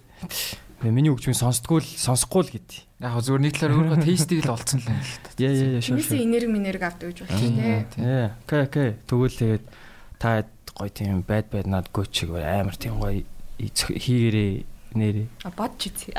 Миний 0.83 1.11
хөгжмийг 1.11 1.35
сонсдггүй 1.39 1.79
л 1.83 1.87
сонсохгүй 1.87 2.41
л 2.43 2.51
гэд. 2.59 2.69
Яг 3.03 3.19
зүгээр 3.23 3.43
нэг 3.43 3.55
талаар 3.55 3.75
өөрөө 3.95 3.99
тестийг 4.03 4.43
л 4.47 4.51
олцсон 4.55 4.79
л 4.83 4.87
юм 4.91 4.99
л 4.99 5.15
та. 5.23 5.29
Яа 5.39 5.51
яа 5.51 5.79
яа 5.79 5.83
Тэрнээсээ 5.83 6.19
шоо. 6.19 6.27
энерги 6.27 6.51
минерги 6.51 6.83
авдаг 6.87 7.07
гэж 7.11 7.19
те. 7.23 7.35
тийм. 7.35 7.55
Яа 8.03 8.27
окей 8.47 8.61
окей. 8.67 8.89
Тэгвэл 9.07 9.35
тэгээд 9.39 9.63
та 10.19 10.29
гоё 10.75 10.91
тийм 10.91 11.23
байд 11.27 11.47
байд 11.51 11.67
над 11.67 11.87
гочиг 11.91 12.31
амар 12.35 12.75
тийм 12.79 12.99
гоё 12.99 13.23
хийгэрээ 13.59 14.63
нэрээ. 14.95 15.27
А 15.43 15.49
бодч 15.53 15.89
үзье. 15.89 16.13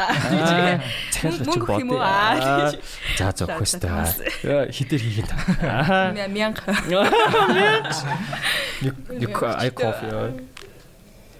Мөнгө 1.44 1.64
өгөх 1.64 1.80
юм 1.80 1.90
уу? 1.94 2.02
Аа, 2.02 2.70
За 3.16 3.30
За, 3.32 3.32
за 3.32 3.44
за, 3.46 3.54
хөстэй. 3.58 3.90
таас. 3.90 4.18
Хитэр 4.74 5.00
хийх 5.00 5.28
та. 5.28 5.36
Аа. 5.62 6.28
Мянга. 6.34 6.74
Нэг 8.82 9.42
ай 9.42 9.70
кофе. 9.70 10.44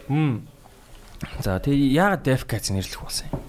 Мм. 0.09 0.47
За 1.41 1.57
тэгээ 1.59 1.95
яагаад 1.97 2.23
Def 2.27 2.45
Cats 2.45 2.69
нэрлэх 2.73 3.01
болсон 3.01 3.27
юм? 3.33 3.41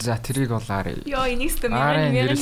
За 0.00 0.16
тэрийг 0.16 0.48
болаарэ. 0.48 1.04
Йоо, 1.04 1.28
энэстэй 1.28 1.68
Аараа, 1.68 2.08
мянга 2.08 2.32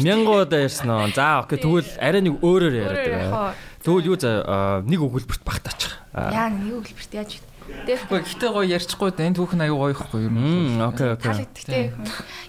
мянга 0.00 0.32
юм. 0.32 0.40
удаа 0.48 0.60
ярьсан 0.64 0.88
уу? 0.88 1.12
За 1.12 1.44
окей 1.44 1.60
тэгвэл 1.60 1.84
арай 2.00 2.22
нэг 2.24 2.40
өөрөөр 2.40 2.74
яриад. 2.80 3.52
Тэгвэл 3.84 4.08
юу 4.08 4.16
за 4.16 4.40
аа, 4.40 4.80
нэг 4.80 4.96
өгүүлбэрт 5.04 5.44
багтаачих. 5.44 6.00
Яа, 6.16 6.48
нэг 6.48 6.80
үлбэрт 6.88 7.12
яаж 7.12 7.44
Дef 7.86 8.04
Гэхдээ 8.08 8.50
гоё 8.52 8.66
ярьчихгүй 8.68 9.10
энэ 9.16 9.36
түүхэн 9.36 9.64
аюу 9.64 9.78
гоё 9.80 9.92
ихгүй 9.96 10.20
юу? 10.28 10.32
Мм 10.32 10.80
окей 10.88 11.08
окей. 11.12 11.24
таалагдтээ. 11.24 11.86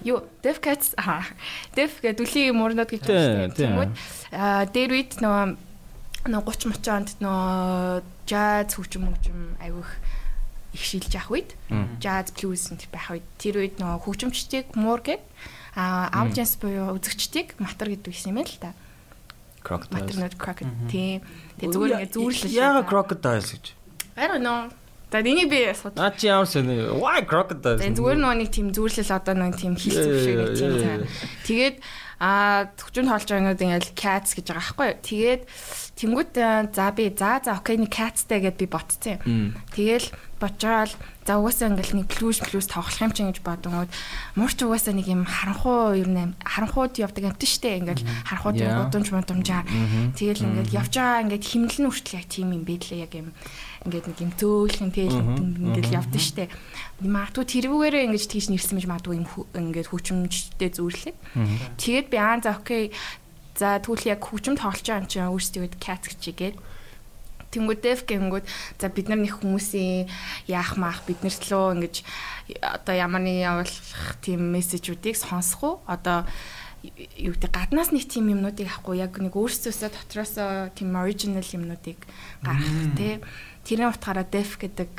Юу, 0.04 0.24
Def 0.40 0.60
Cats 0.60 0.96
аа. 0.96 1.24
Def 1.76 2.00
гэдэг 2.00 2.20
дүлийн 2.24 2.56
мөрнөд 2.56 2.88
гэж 2.88 3.02
байна. 3.04 3.52
Тэгмүүд 3.52 3.90
аа 4.32 4.64
дээр 4.68 4.90
үед 4.96 5.12
нөгөө 5.20 5.44
нөгөө 6.28 6.54
30 6.56 6.76
30 6.84 6.92
онд 6.92 7.10
нөгөө 7.24 8.02
jazz 8.28 8.76
хөгжим 8.76 9.08
хөгжим 9.08 9.40
айгүйх 9.64 9.90
их 10.76 10.82
шилж 10.84 11.08
явах 11.16 11.32
үед 11.32 11.50
jazz 11.98 12.30
blues 12.36 12.68
энэ 12.68 12.84
байх 12.92 13.08
үед 13.10 13.26
тэр 13.40 13.64
үед 13.64 13.80
нөгөө 13.80 14.04
хөгжимчдийг 14.04 14.76
муур 14.76 15.00
гээд 15.00 15.24
аа 15.74 16.12
audience 16.12 16.60
буюу 16.60 16.94
үзэгчдийг 17.00 17.56
матар 17.58 17.88
гэдэг 17.88 18.12
юм 18.28 18.36
байна 18.36 18.52
л 18.52 18.60
та. 18.60 18.72
Матар 19.60 20.16
Crocodiles. 20.16 20.16
нөт 20.16 20.34
тийм. 20.88 21.20
Тэгээ 21.60 21.72
зүгээр 21.72 21.92
ингээд 22.00 22.14
зүүрлэл. 22.16 22.52
Яагаад 22.52 22.88
crocodiles 22.88 23.48
гэж? 23.52 23.64
I 24.16 24.24
don't 24.28 24.44
know. 24.44 24.72
За 25.10 25.18
энийг 25.20 25.50
би 25.50 25.66
асууж. 25.66 25.98
Наа 25.98 26.14
чи 26.14 26.30
ямар 26.30 26.46
сони? 26.46 26.78
Why 26.94 27.26
crocodiles? 27.26 27.82
Тэгээ 27.82 27.98
зүгээр 27.98 28.18
нөгөө 28.22 28.38
нэг 28.46 28.50
тийм 28.54 28.68
зүүрлэл 28.70 29.10
одоо 29.10 29.34
нэг 29.34 29.58
тийм 29.58 29.74
хил 29.74 29.98
зүгшээ 29.98 30.36
нэг 30.38 30.50
тийм 30.54 30.70
Yeah, 30.70 30.82
цаа. 30.86 30.98
Тэгээд 31.50 31.76
аа 32.20 32.68
төвчөнд 32.78 33.08
тоолж 33.10 33.26
байгаа 33.26 33.42
юмуд 33.50 33.64
ингээд 33.64 33.86
cats 33.98 34.30
гэж 34.38 34.46
байгаа 34.54 34.60
байхгүй 34.70 34.86
юу. 34.86 34.98
Тэгээд 35.02 35.42
тэнгууд 35.98 36.30
за 36.76 36.86
би 36.94 37.04
за 37.16 37.30
за 37.42 37.50
окей 37.58 37.76
нэг 37.80 37.90
catsтэй 37.90 38.38
гэд 38.44 38.56
би 38.60 38.66
ботцсон 38.70 39.18
юм. 39.18 39.20
Мм. 39.26 39.48
Тэгэл 39.74 40.06
бочоод 40.38 40.92
за 41.26 41.32
угаасаа 41.40 41.68
ингээл 41.72 41.96
нэг 42.00 42.08
плюс 42.12 42.38
плюс 42.44 42.68
тоглох 42.68 43.00
юм 43.00 43.12
чинь 43.16 43.32
гэж 43.32 43.40
бодонгууд 43.44 43.90
мурч 44.36 44.58
угаасаа 44.62 44.94
нэг 44.96 45.08
юм 45.08 45.24
харанхуу 45.24 45.96
ер 45.96 46.08
нь 46.08 46.36
харанхууд 46.44 46.96
явдаг 47.00 47.24
амт 47.34 47.44
штэ 47.44 47.80
ингээл 47.82 48.04
харанхууд 48.28 48.56
юм 48.56 48.72
гудамж 48.84 49.08
мудамжаар 49.12 49.64
Мгм. 49.68 50.12
тэгэл 50.16 50.44
ингээл 50.44 50.76
явж 50.80 50.92
байгаа 50.96 51.24
ингээд 51.28 51.44
химнэлэн 51.44 51.88
хүртэл 51.92 52.18
яг 52.20 52.26
тийм 52.28 52.48
юм 52.56 52.64
бэлээ 52.64 53.04
яг 53.04 53.12
юм 53.16 53.28
ингээд 53.88 54.06
нэг 54.12 54.18
юм 54.20 54.32
зөөлхөн 54.36 54.92
тэгэл 54.92 55.20
ингээл 55.72 55.96
явдаг 56.04 56.20
штэ. 56.20 56.52
Магадгүй 57.00 57.44
тэрүүгээрээ 57.48 58.04
ингэж 58.12 58.24
тийш 58.28 58.52
нэрсэн 58.52 58.76
мэж 58.76 58.86
магадгүй 58.86 59.24
юм 59.24 59.26
ингээд 59.56 59.88
хүчмжтэй 59.88 60.70
зүрлээ 60.76 61.14
Мгм. 61.16 61.80
тэгээд 61.80 62.06
би 62.12 62.16
аа 62.20 62.36
за 62.44 62.60
окей. 62.60 62.92
За 63.56 63.80
тэгвэл 63.80 64.12
яг 64.12 64.20
хүчм 64.20 64.60
тоглож 64.60 64.84
байгаа 64.84 65.00
юм 65.00 65.08
чинь 65.08 65.28
өөрсдөө 65.32 65.80
cat 65.80 66.04
гэж 66.04 66.22
игээд. 66.28 66.56
Тэнгүүд 67.50 67.80
деф 67.82 68.06
гэнгүүд 68.06 68.46
за 68.78 68.86
бид 68.92 69.10
нар 69.10 69.20
нэг 69.24 69.42
хүмүүсийн 69.42 70.06
яах 70.46 70.78
маах 70.78 71.02
биднэрт 71.08 71.50
лөө 71.50 71.74
ингэж 71.80 71.94
одоо 72.62 72.94
ямар 72.94 73.24
нэг 73.24 73.42
явуулах 73.42 74.16
тийм 74.22 74.54
мессежүүдийг 74.54 75.18
сонсох 75.18 75.60
уу? 75.66 75.74
Одоо 75.90 76.30
юу 77.18 77.34
гэдэг 77.36 77.52
гаднаас 77.52 77.92
нэг 77.92 78.08
тийм 78.08 78.32
юмнуудыг 78.32 78.64
авахгүй 78.64 79.02
яг 79.04 79.12
нэг 79.20 79.36
өөрсдөөсөө 79.36 79.88
дотроосоо 79.92 80.72
тийм 80.72 80.96
original 80.96 81.44
юмнуудыг 81.44 81.98
гаргах 82.40 82.96
тий 82.96 83.20
тэрийн 83.64 83.92
утгаараа 83.92 84.26
def 84.26 84.56
гэдэг 84.60 84.90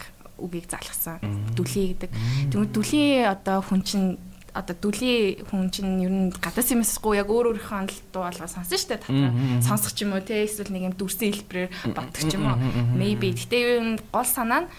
үгийг 0.42 0.68
залгасан. 0.70 1.22
Дүлий 1.54 1.94
гэдэг. 1.94 2.12
Тэгвэл 2.50 2.74
дүлий 2.74 3.26
одоо 3.26 3.62
хүн 3.62 3.82
чинь 3.86 4.18
одоо 4.52 4.76
дүлий 4.76 5.40
хүн 5.48 5.72
чинь 5.72 6.04
ер 6.04 6.12
нь 6.12 6.28
гадаас 6.36 6.72
юм 6.76 6.84
эсэхгүй 6.84 7.24
яг 7.24 7.32
өөр 7.32 7.56
өөрийнхөө 7.56 7.88
л 7.88 8.00
дуу 8.12 8.28
алгаа 8.28 8.52
сонсон 8.52 8.76
шүү 8.76 8.90
дээ 8.92 9.04
татраа 9.08 9.32
сонсох 9.64 9.96
ч 9.96 10.04
юм 10.04 10.12
уу 10.12 10.24
те 10.24 10.44
эсвэл 10.44 10.76
нэг 10.76 10.92
юм 10.92 10.96
дүрсэн 11.00 11.32
хэлбэрээр 11.32 11.70
боддог 11.96 12.20
ч 12.20 12.36
юм 12.36 12.52
уу. 12.52 12.60
maybe. 12.92 13.32
гэтээ 13.32 13.80
ер 13.80 13.80
нь 13.80 14.00
гол 14.12 14.28
санаа 14.28 14.68
нь 14.68 14.72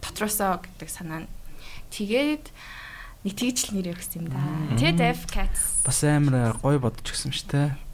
дотроосоо 0.00 0.64
гэдэг 0.64 0.88
санаа 0.88 1.28
нь. 1.28 1.30
Тэгээд 1.92 2.44
нэг 3.28 3.34
тэгж 3.36 3.58
л 3.68 3.72
нэр 3.76 3.92
өгсөн 3.92 4.24
юм 4.24 4.26
да. 4.32 4.40
TDF 4.80 5.28
Cats. 5.28 5.84
Бас 5.84 6.00
амар 6.08 6.56
гоё 6.64 6.80
бодож 6.80 7.04
шүү 7.12 7.52
дээ. 7.52 7.87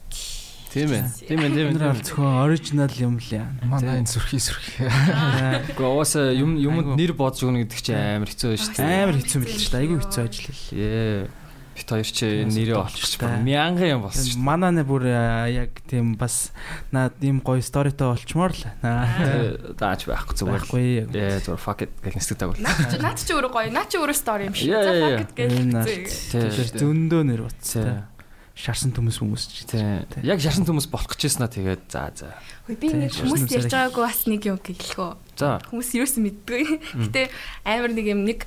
Тийм 0.74 0.90
ээ. 0.90 1.06
Тийм 1.22 1.38
ээ, 1.38 1.50
тийм 1.54 1.68
ээ. 1.78 2.02
зөвхөн 2.02 2.34
оригинал 2.42 2.94
юм 2.98 3.14
л 3.22 3.28
яа. 3.30 3.46
Манай 3.62 4.02
энэ 4.02 4.10
сүрхий 4.10 4.42
сүрхий. 4.42 4.90
Гэхдээ 4.90 5.87
угаасаа 5.87 6.34
юм 6.34 6.58
юмд 6.58 6.98
нэр 6.98 7.14
бодж 7.14 7.46
өгнө 7.46 7.62
гэдэг 7.62 7.78
чинь 7.78 7.94
амар 7.94 8.26
хэцүү 8.34 8.58
шүү 8.58 8.74
дээ. 8.74 9.06
Амар 9.06 9.16
хэцүү 9.22 9.38
мэл 9.38 9.54
ч 9.54 9.66
л 9.70 9.78
айгүй 9.78 9.98
хэцүү 10.02 10.22
ажил 10.26 10.50
л. 10.50 10.66
Ээ. 10.74 11.30
Бит 11.74 11.90
хоёр 11.90 12.06
чи 12.06 12.26
Тиймээс 12.26 12.54
нэрээ 12.54 12.78
олчих 12.78 13.18
бүр 13.18 13.34
мянган 13.42 13.98
юм 13.98 14.02
болсон 14.06 14.22
шүү 14.30 14.42
Манай 14.46 14.70
нэ 14.78 14.87
бүр 14.87 15.02
а, 15.10 15.50
яг 15.50 15.74
тийм 15.90 16.14
бас 16.14 16.54
наад 16.94 17.18
ийм 17.18 17.42
гоё 17.42 17.58
сторитой 17.58 18.14
болчмоор 18.14 18.54
л. 18.54 18.62
Дээ. 18.78 19.74
Даач 19.74 20.06
байхгүй 20.06 20.38
зүгээр. 20.38 20.54
Байхгүй. 20.70 20.87
Ээ 21.10 21.42
зүгээр 21.42 21.62
fuck 21.66 21.82
it 21.82 21.90
гэх 21.98 22.14
нэстэг. 22.14 22.62
Наад 22.62 22.94
чи 22.94 22.98
наад 23.02 23.18
чи 23.18 23.34
өөрөө 23.34 23.50
гоё. 23.50 23.74
Наад 23.74 23.90
чи 23.90 23.98
өөрөө 23.98 24.14
стори 24.14 24.46
юм 24.46 24.54
шиг. 24.54 24.70
Fuck 24.70 25.18
it. 25.26 25.34
Тий. 25.34 26.46
Тэр 26.46 26.70
зөндөө 26.78 27.22
нэр 27.26 27.42
утсан. 27.42 28.06
Шарсан 28.55 28.95
төмөс 28.95 29.19
хүмүүс 29.19 29.45
ч. 29.51 29.67
Тий. 29.67 29.83
Яг 30.23 30.38
шарсан 30.38 30.62
төмөс 30.62 30.87
болох 30.87 31.11
гэжсэн 31.19 31.43
аа 31.43 31.51
тэгээд 31.51 31.90
за 31.90 32.07
за. 32.14 32.31
Хөөе 32.71 32.79
би 32.79 32.88
нэг 32.95 33.11
хүмүүст 33.11 33.51
ярьж 33.51 33.75
байгаагүй 33.75 34.03
бас 34.07 34.21
нэг 34.31 34.43
юм 34.47 34.59
гэлэхөө. 34.62 35.11
За. 35.35 35.59
Хүмүүс 35.69 35.90
юу 35.99 36.07
ч 36.07 36.23
мэддгүй. 36.23 36.62
Гэтэ 36.95 37.35
амар 37.67 37.90
нэг 37.90 38.07
юм 38.14 38.23
нэг 38.23 38.47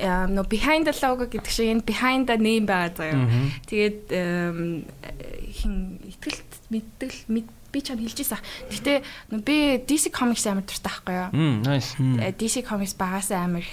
нөө 0.00 0.48
behind 0.48 0.88
the 0.88 0.94
logo 1.04 1.28
гэдэг 1.28 1.52
шиг 1.52 1.68
энэ 1.68 1.84
behind 1.84 2.32
the 2.32 2.40
name 2.40 2.64
байгаа 2.64 2.96
заяа. 2.96 3.20
Мгм. 3.20 3.44
Тэгээд 3.68 4.00
хин 5.52 6.00
итгэлт 6.00 6.52
мэддэг 6.72 7.12
мэд 7.28 7.48
би 7.72 7.80
чам 7.80 8.00
хэлжсэн. 8.00 8.40
Гэтэ 8.72 9.04
нөө 9.32 9.42
би 9.44 9.56
DC 9.84 10.12
Comics 10.12 10.44
амар 10.48 10.64
дуртай 10.64 10.92
байхгүй 10.92 11.16
юу? 11.16 11.28
Мм, 11.32 11.56
nice. 11.64 11.96
Э, 12.20 12.32
DC 12.32 12.64
Comics 12.64 12.96
багасаа 12.96 13.48
амар 13.48 13.64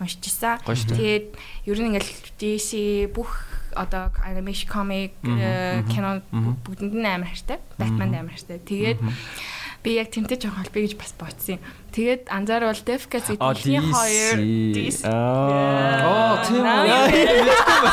уншижсэн. 0.00 0.60
Тэгээд 0.64 1.26
ер 1.68 1.78
нь 1.80 1.88
ингээл 1.96 2.12
DC 2.40 2.70
бүх 3.12 3.51
одоо 3.74 4.12
animation 4.24 4.68
comic 4.68 5.10
Мгм, 5.22 5.38
э, 5.38 5.80
мгм, 5.82 5.88
кино 5.90 6.10
мгм. 6.30 6.56
бүгдэнд 6.64 6.94
нь 6.94 7.06
амар 7.06 7.28
хайртай. 7.28 7.58
Batman 7.78 8.12
амар 8.14 8.32
хайртай. 8.34 8.58
Тэгээд 8.58 8.98
би 9.82 9.98
яг 9.98 10.08
тэмтэй 10.14 10.38
жоох 10.38 10.56
холбоё 10.62 10.86
гэж 10.86 10.94
бас 10.96 11.12
бодсон 11.18 11.58
юм. 11.58 11.60
Тэгээд 11.92 12.32
анзаарвал 12.32 12.80
Defcats 12.80 13.36
А 13.36 13.52
эдний 13.52 13.82
хоёр 13.84 14.40
Аа. 15.04 16.08
Оо, 16.08 16.40
тийм 16.46 16.64
үү? 16.64 17.52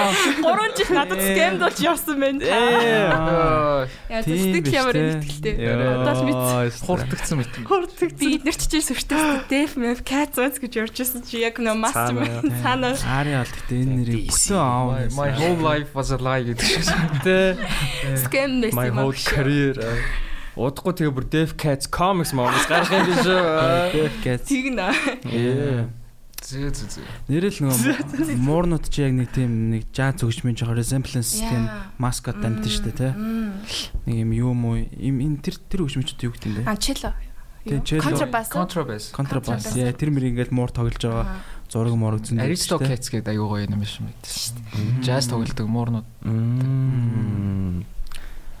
Гурван 0.44 0.70
жил 0.76 0.90
надад 0.94 1.18
scam 1.18 1.58
болж 1.58 1.78
явсан 1.82 2.20
байна. 2.20 2.44
Яа. 2.46 4.22
Тийм 4.22 4.62
ямар 4.70 4.94
ихтэй. 4.94 5.58
Одоо 5.66 6.14
л 6.14 6.22
мэд. 6.30 6.38
Хурдгцсан 6.78 7.42
мэт. 7.42 7.52
Хурдаг 7.66 8.10
би 8.20 8.38
эднэр 8.38 8.54
ч 8.54 8.70
чинь 8.70 8.86
сүртэй 8.86 9.42
Def 9.50 9.74
Map 9.74 10.06
Cats 10.06 10.38
Wats 10.38 10.62
гэж 10.62 10.86
ярьжсэн 10.86 11.26
чи 11.26 11.42
яг 11.42 11.58
нөө 11.58 11.74
мастер 11.74 12.22
цаана 12.62 12.94
Ари 13.02 13.34
бол 13.34 13.50
гэхдээ 13.50 13.82
энэ 13.82 13.94
нэрийг 13.98 14.30
бүтэн 14.30 14.56
аав. 14.62 15.10
My 15.18 15.30
whole 15.34 15.58
life 15.58 15.90
was 15.94 16.14
a 16.14 16.18
lie 16.22 16.46
гэдэг 16.46 16.66
шиг. 16.70 16.86
Scam 18.26 18.62
байсан 18.62 18.78
My 18.78 18.88
whole 18.94 19.16
career. 19.16 19.74
Удахгүй 20.58 20.92
тэгээ 20.98 21.14
бүр 21.14 21.26
Dev 21.30 21.54
Cats 21.54 21.86
Comics 21.86 22.34
Moms 22.34 22.66
гарах 22.66 22.90
юм 22.90 23.06
биш 23.06 23.22
үү? 23.22 24.10
гэж. 24.24 24.40
Тэгнэ. 24.50 24.86
Ээ. 25.30 25.86
Зөө 26.40 26.70
зөө 26.74 26.88
зөө. 26.90 27.06
Нэрэл 27.30 27.58
нөгөө 27.62 28.34
муурнууд 28.40 28.86
чи 28.90 29.04
яг 29.04 29.12
нэг 29.14 29.28
тийм 29.30 29.70
нэг 29.70 29.86
жаз 29.94 30.18
зөвчмийн 30.24 30.56
жоохон 30.58 30.80
resemblance 30.80 31.38
тийм 31.38 31.68
маскот 32.00 32.40
амт 32.42 32.64
шүү 32.66 32.90
дээ 32.90 32.96
те. 32.98 33.08
Мм. 33.14 33.60
Нэг 34.08 34.16
юм 34.26 34.30
юу 34.34 34.52
муу 34.56 34.80
юм 34.80 35.16
энэ 35.20 35.38
тэр 35.44 35.60
тэр 35.70 35.84
хөгжмөчүүд 35.86 36.24
юу 36.26 36.32
гэдэг 36.34 36.48
юм 36.50 36.56
бэ? 36.58 36.66
А 36.66 36.74
чело. 36.80 37.12
Контрабас. 37.60 38.48
Контрабас. 38.48 39.04
Контрабас. 39.12 39.76
Яа 39.76 39.92
тэр 39.92 40.10
мөр 40.16 40.32
ингээл 40.32 40.50
муур 40.50 40.72
тоглож 40.72 40.96
байгаа 40.96 41.28
Аа. 41.28 41.44
зураг 41.68 41.92
морог 41.94 42.24
зөндөө. 42.24 42.48
Aristocats 42.48 43.12
гэдэг 43.12 43.36
аюу 43.36 43.52
гоё 43.52 43.68
юм 43.68 43.76
биш 43.84 44.00
шүү 44.00 44.08
дээ. 44.08 45.04
Jazz 45.04 45.28
тоглодог 45.28 45.68
муурнууд. 45.68 46.08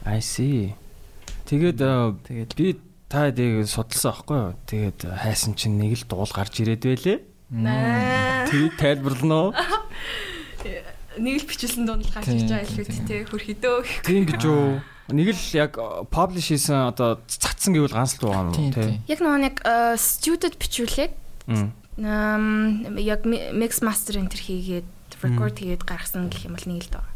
I 0.04 0.20
see. 0.20 0.76
Тэгээд 1.50 1.82
э, 1.82 2.14
Тэгээд 2.30 2.52
би 2.54 2.78
та 3.10 3.34
дээг 3.34 3.66
судалсан 3.66 4.14
аахгүй 4.14 4.38
юу? 4.38 4.54
Тэгээд 4.70 4.98
э, 5.02 5.18
хайсан 5.18 5.58
чинь 5.58 5.82
нэг 5.82 5.98
л 5.98 6.06
дуул 6.06 6.30
гарч 6.30 6.62
ирээд 6.62 6.86
байлээ. 6.86 7.18
Тэгээд 7.50 8.74
тайлбарлана 8.78 9.50
уу? 9.50 9.52
Нэг 11.18 11.42
л 11.42 11.48
бичүүлсэн 11.50 11.90
дунд 11.90 12.06
л 12.06 12.14
гарч 12.14 12.30
ирж 12.30 12.46
байгаа 12.46 12.70
тийм, 12.70 12.78
илүү 12.78 12.86
тийм. 12.86 13.06
тий 13.10 13.20
хөрхидөө. 13.26 13.78
Тийм 14.06 14.22
гэж 14.30 14.40
юу? 14.46 14.78
Нэг 15.10 15.34
л 15.34 15.42
яг 15.58 15.74
publish 16.14 16.54
хийсэн 16.54 16.94
одоо 16.94 17.18
цацсан 17.26 17.74
гэвэл 17.74 17.98
ганцлт 17.98 18.22
байгаа 18.22 18.54
Тийм 18.54 18.70
юм 18.70 18.74
тий. 18.78 19.02
Яг 19.10 19.18
нөгөө 19.18 19.40
нэг 19.42 19.56
э, 19.66 19.98
студид 19.98 20.54
бичүүлээд 20.54 21.18
яг 21.98 23.20
mix 23.26 23.82
master 23.82 24.22
энэ 24.22 24.30
төр 24.30 24.42
хийгээд 24.46 24.88
record 25.26 25.58
хийгээд 25.58 25.82
гаргасан 25.82 26.30
гэх 26.30 26.46
юм 26.46 26.54
бол 26.54 26.68
нэг 26.70 26.86
л 26.86 26.94
доо. 26.94 27.06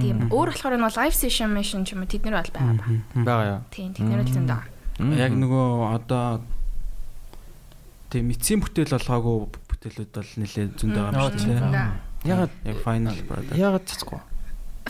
Тийм. 0.00 0.16
Өөр 0.30 0.48
болохоор 0.52 0.74
нөгөө 0.78 0.96
live 1.00 1.16
session 1.16 1.50
mission 1.54 1.84
ч 1.86 1.94
юм 1.94 2.02
уу 2.04 2.10
тэднэр 2.10 2.34
бол 2.36 2.50
байгаа 2.54 2.76
ба. 2.76 2.86
Бага 3.24 3.44
яа. 3.46 3.60
Тийм 3.70 3.92
тэднэр 3.94 4.22
л 4.24 4.32
зөндөө. 4.34 4.62
яг 5.16 5.32
нөгөө 5.32 5.68
одоо 5.96 6.40
тийм 8.10 8.30
эцсийн 8.34 8.60
бүтээл 8.60 8.94
болгоогүй 8.98 9.36
бүтээлүүд 9.70 10.10
бол 10.14 10.32
нэлээд 10.42 10.70
зөндөө 10.80 11.02
байгаа 11.08 11.30
юм 11.30 11.38
шүү 11.38 11.54
дээ. 11.56 11.90
Ягаад 12.20 12.52
Яг 12.68 12.78
final 12.84 13.16
brother. 13.24 13.54
ягаад 13.56 13.84
цацгүй? 13.88 14.20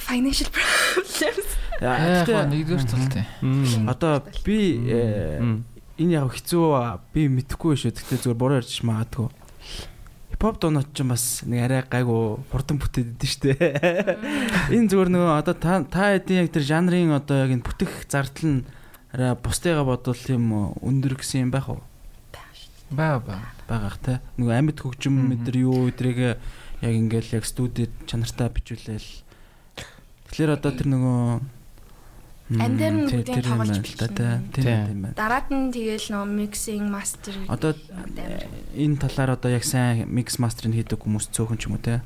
Financial 0.01 0.49
problems. 0.51 1.51
Яа, 1.81 2.45
нэгдүгээр 2.49 2.85
тал 2.89 3.07
тий. 3.13 3.25
Мм. 3.41 3.89
одоо 3.89 4.21
би 4.45 4.81
э, 4.89 5.41
энэ 6.01 6.13
яг 6.17 6.33
хэцүү 6.33 6.65
би 7.15 7.29
мэдэхгүй 7.29 7.77
шүү. 7.77 7.93
Гэхдээ 7.95 8.19
зүгээр 8.25 8.41
буруу 8.41 8.59
ярьж 8.61 8.81
магадгүй. 8.85 9.29
Хипхоп 10.41 10.57
дуунууд 10.57 10.97
ч 10.97 11.05
бас 11.05 11.45
нэг 11.45 11.69
арай 11.69 11.85
гайгүй 11.85 12.41
хурдан 12.49 12.81
бүтээд 12.81 13.13
идэв 13.13 13.29
штэ. 13.29 13.53
Энэ 14.73 14.89
зүгээр 14.89 15.13
нөгөө 15.13 15.37
одоо 15.37 15.53
та 15.53 15.85
та 15.85 16.17
хэдийн 16.17 16.49
яг 16.49 16.57
тэр 16.57 16.65
жанрын 16.65 17.13
одоо 17.13 17.45
яг 17.45 17.53
энэ 17.53 17.61
бүтэх 17.61 18.09
зардал 18.09 18.49
нь 18.49 18.65
арай 19.13 19.37
бусдыгаа 19.37 19.85
бодвол 19.85 20.17
тийм 20.17 20.49
өндөр 20.81 21.21
гэсэн 21.21 21.45
юм 21.45 21.53
байх 21.53 21.69
уу? 21.69 21.85
Баа 22.89 23.21
баа. 23.21 23.53
Багах 23.69 24.01
те. 24.01 24.25
Нөгөө 24.41 24.57
амьд 24.57 24.81
хөгжим 24.81 25.29
мэдэр 25.29 25.61
юу 25.61 25.93
өдрийг 25.93 26.41
яг 26.81 26.89
ингээл 26.89 27.37
яг 27.37 27.45
студид 27.45 27.93
чанартай 28.09 28.49
бичүүлээл. 28.49 29.13
Тэгэхээр 30.33 30.57
одоо 30.57 30.73
тэр 30.73 30.89
нөгөө 30.89 31.60
Амьдаар 32.51 32.95
нь 32.99 33.07
бүгдийг 33.07 33.47
юм 33.47 33.63
тоглож 33.63 33.79
бичнэ. 33.79 34.11
Тийм 34.11 34.51
Тий. 34.51 34.65
тийм 34.67 34.99
байна. 35.07 35.15
Дараад 35.15 35.47
нь 35.55 35.71
тэгэл 35.71 36.07
нөө 36.11 36.27
mixing 36.27 36.91
master 36.91 37.35
Одоо 37.47 37.79
энэ 38.75 38.97
талаар 38.99 39.39
одоо 39.39 39.51
яг 39.55 39.63
сайн 39.63 40.11
микс 40.11 40.43
мастерыг 40.43 40.75
хийдэг 40.75 40.99
хүмүүс 40.99 41.31
цөөхөн 41.31 41.59
ч 41.63 41.71
юм 41.71 41.79
уу 41.79 41.83
те. 41.87 42.03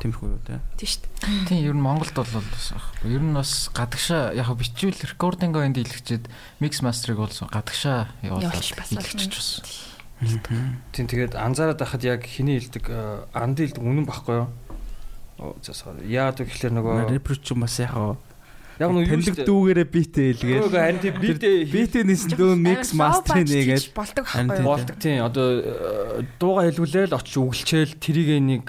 Тэмхүү 0.00 0.28
юу 0.32 0.40
те. 0.48 0.64
тийм 0.80 0.88
шүү 0.88 1.00
дээ. 1.04 1.44
Тийм 1.44 1.60
ер 1.68 1.76
нь 1.76 1.84
Монголд 1.84 2.16
бол 2.16 2.24
бас. 2.24 2.72
Ер 3.04 3.20
нь 3.20 3.36
бас 3.36 3.68
гадагшаа 3.68 4.32
яг 4.32 4.48
бичвэл 4.56 4.96
рекординг 4.96 5.60
энд 5.60 5.76
илгэчээд 5.76 6.24
микс 6.64 6.80
мастерыг 6.80 7.20
бол 7.20 7.36
гадагшаа 7.52 8.08
Явуулж 8.24 8.48
илгэчих 8.48 9.28
бас. 9.28 9.92
Тийм 10.96 11.04
тэгээд 11.04 11.36
анзаараад 11.36 11.84
байхад 11.84 12.00
яг 12.00 12.24
хиний 12.24 12.56
хэлдэг 12.62 12.84
э, 12.88 13.26
анд 13.36 13.60
хэлдэг 13.60 13.82
үнэн 13.82 14.08
баггүй 14.08 14.46
юу? 14.46 14.48
Оо 15.36 15.54
за 15.60 15.76
sorry. 15.76 16.06
Вэ 16.06 16.32
гэхээр 16.32 16.72
нөгөө 16.80 17.12
Репроч 17.12 17.42
ч 17.42 17.52
бас 17.58 17.76
яг 17.82 17.92
яг 18.82 18.90
нөгөө 18.90 19.22
шүү 19.22 19.36
дээ. 19.38 19.46
дүүгээрээ 19.46 19.88
битээ 19.94 20.28
Нөгөө 20.42 20.66
илгээл. 20.66 20.82
харин 20.82 21.00
тийм 21.02 21.14
битээ 21.22 21.54
Битээ 21.72 22.04
нисэн 22.10 22.30
дүү 22.34 22.52
микс 22.58 22.90
мастерыг 22.98 23.46
нээгээл 23.46 23.86
болдог 23.94 24.24
байхгүй 24.26 24.56
тийм. 24.58 24.66
болдог 24.66 24.96
тийм 24.98 25.18
одоо 25.22 25.46
э, 25.62 26.26
дууга 26.42 26.60
хэлгүүлээл 26.66 27.14
очиж 27.16 27.34
үгэлчээл 27.38 27.94
тэрийг 28.02 28.28
нэг 28.42 28.64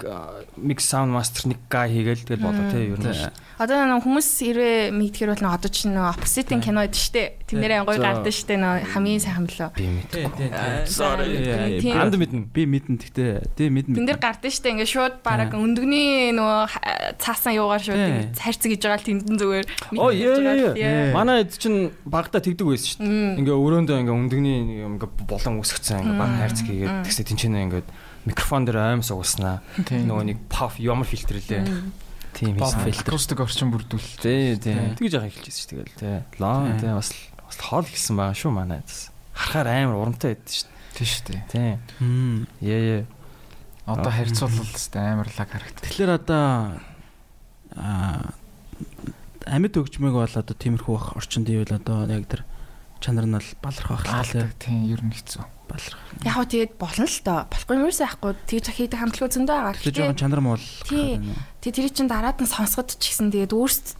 микс 0.62 0.86
саунд 0.86 1.12
мастер 1.18 1.50
нэг 1.50 1.60
га 1.68 1.90
хийгээл 1.90 2.24
тэгэл 2.30 2.46
болоо 2.46 2.66
тийм 2.70 2.94
ер 2.94 3.02
нь. 3.02 3.34
Одоо 3.54 3.86
нэг 3.86 4.02
хүмүүс 4.02 4.30
ирээ 4.50 4.90
мэдгэр 4.92 5.30
бол 5.38 5.46
одоо 5.54 5.70
ч 5.70 5.86
нэг 5.86 6.02
opposite 6.02 6.50
кино 6.58 6.84
байдаг 6.84 6.98
штэ. 6.98 7.38
Тэндэрээ 7.48 7.86
гоё 7.86 8.02
гардаг 8.02 8.34
штэ 8.34 8.58
нэг 8.58 8.90
хамгийн 8.92 9.22
сайхан 9.22 9.46
билүү. 9.46 9.70
Би 9.78 9.86
мэд. 9.94 10.10
Тий, 10.10 10.26
тий, 10.26 10.50
тий. 10.50 10.74
Sorry. 10.90 11.78
Тийм. 11.80 12.02
Анд 12.02 12.18
мэднэ. 12.18 12.50
Би 12.50 12.66
мэдэн 12.66 12.98
гэхдээ 12.98 13.54
тий 13.54 13.70
мэдэн. 13.70 13.94
Тэн 13.94 14.10
дээр 14.10 14.18
гардаг 14.20 14.50
штэ 14.52 14.74
ингээ 14.74 14.90
шууд 14.90 15.16
бараг 15.22 15.54
өндөгний 15.54 16.34
нөгөө 16.34 17.22
цаасан 17.22 17.54
юугаар 17.54 17.84
шууд 17.86 18.34
хайрцаг 18.42 18.70
гэж 18.74 18.82
байгаа 18.84 19.00
л 19.00 19.08
тэндэн 19.22 19.38
зүгээр 19.38 19.66
Оо, 20.04 20.12
яа. 20.12 21.14
Манай 21.16 21.44
эд 21.48 21.56
чинь 21.56 21.92
багада 22.04 22.44
тэгдэг 22.44 22.68
байсан 22.68 22.88
шүү 22.92 23.00
дээ. 23.08 23.40
Ингээ 23.40 23.56
өрөөндөө 23.56 23.98
ингээ 24.04 24.18
өндөгний 24.20 24.60
юм 24.84 25.00
ингээ 25.00 25.12
болон 25.30 25.64
үсгцэн 25.64 26.04
ингээ 26.04 26.20
баг 26.20 26.32
хайрцаг 26.44 26.66
хийгээд 26.68 26.96
тэгсээ 27.08 27.26
тэнчэнэ 27.32 27.64
ингээ 27.72 27.84
микрофон 28.28 28.64
дээр 28.68 28.78
аим 28.84 29.02
сугаснаа. 29.04 29.64
Тийм. 29.88 30.08
Нөгөө 30.12 30.26
нэг 30.28 30.40
pop 30.52 30.76
ямар 30.80 31.08
фильтрлээ. 31.08 31.64
Тийм 32.34 32.58
filter. 32.58 33.14
Акустик 33.14 33.40
орчин 33.46 33.70
бүрдүүл. 33.72 34.10
Тий, 34.20 34.58
тий. 34.58 34.74
Тий. 34.74 34.96
Тэгж 34.98 35.14
яхаа 35.22 35.30
хэлчихсэн 35.30 35.62
шүү 35.64 35.70
тэгэл 35.70 35.98
тий. 36.02 36.18
Лон 36.42 36.66
Тий. 36.74 36.80
тий 36.82 36.92
бас 36.98 37.10
бас 37.46 37.58
хоол 37.62 37.86
гисэн 37.86 38.18
байгаа 38.18 38.34
шүү 38.34 38.52
манай 38.58 38.82
эдс. 38.82 39.12
Харахаар 39.38 39.68
амар 39.70 39.98
урамтай 40.02 40.34
байдсан 40.34 40.66
шүү 40.66 40.72
Тийм 40.98 41.08
шүү 41.10 41.24
дээ. 41.30 41.42
дээ. 41.54 41.54
Тий. 41.54 41.72
Мм. 42.02 42.48
Яа 42.62 42.82
яа. 42.82 43.06
Одоо 43.86 44.12
харьцуулбал 44.16 44.70
тест 44.74 44.96
амар 44.98 45.30
лаг 45.38 45.50
харагдав. 45.54 45.84
Тэгэхээр 45.86 46.12
одоо 46.18 46.46
аа 47.78 48.34
амьд 49.46 49.74
хөгжмөг 49.76 50.14
бол 50.16 50.28
одоо 50.28 50.56
тиймэрхүү 50.56 50.94
бах 50.94 51.08
орчинд 51.20 51.48
ивэл 51.50 51.76
одоо 51.76 52.08
яг 52.08 52.28
тэр 52.28 52.42
чанар 53.04 53.28
нь 53.28 53.36
бол 53.36 53.50
баларх 53.60 54.04
байх 54.08 54.32
л 54.32 54.56
тийм 54.60 54.88
ер 54.88 55.02
нь 55.04 55.12
хэцүү. 55.12 55.44
баларх. 55.68 56.00
Яг 56.24 56.34
хөө 56.38 56.48
тэгээд 56.48 56.74
болно 56.78 57.06
л 57.08 57.20
доо. 57.26 57.40
Болохгүй 57.50 57.74
юм 57.76 57.86
ерөөсөө 57.88 58.08
яахгүй. 58.08 58.32
Тэгж 58.48 58.66
хийдэг 58.72 59.00
хамтлагууд 59.00 59.34
зөндөө 59.34 59.58
байгаа. 59.58 59.82
Тэгээ 59.82 59.98
жоохон 59.98 60.22
чанар 60.22 60.42
муул. 60.44 60.66
Тий. 60.88 61.20
Тэгээ 61.64 61.78
тэр 61.84 61.92
чинь 61.92 62.12
дараад 62.12 62.38
нь 62.40 62.48
сонсоход 62.48 62.94
ч 62.94 63.02
гэсэн 63.02 63.34
тэгээд 63.34 63.54
өөрсдөд 63.58 63.98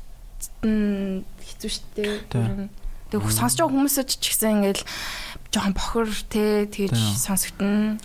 нь 0.64 1.24
хэцүү 1.24 1.72
шттэ. 1.74 2.04
Тий. 2.30 2.70
Тэгээ 3.12 3.34
сонсож 3.34 3.58
байгаа 3.60 3.74
хүмүүсд 3.74 4.08
ч 4.08 4.14
гэсэн 4.22 4.52
ингээл 4.62 4.84
жоохон 5.52 5.74
бохор 5.74 6.10
те 6.30 6.66
тэгж 6.70 6.98
сонсогдно. 7.18 7.98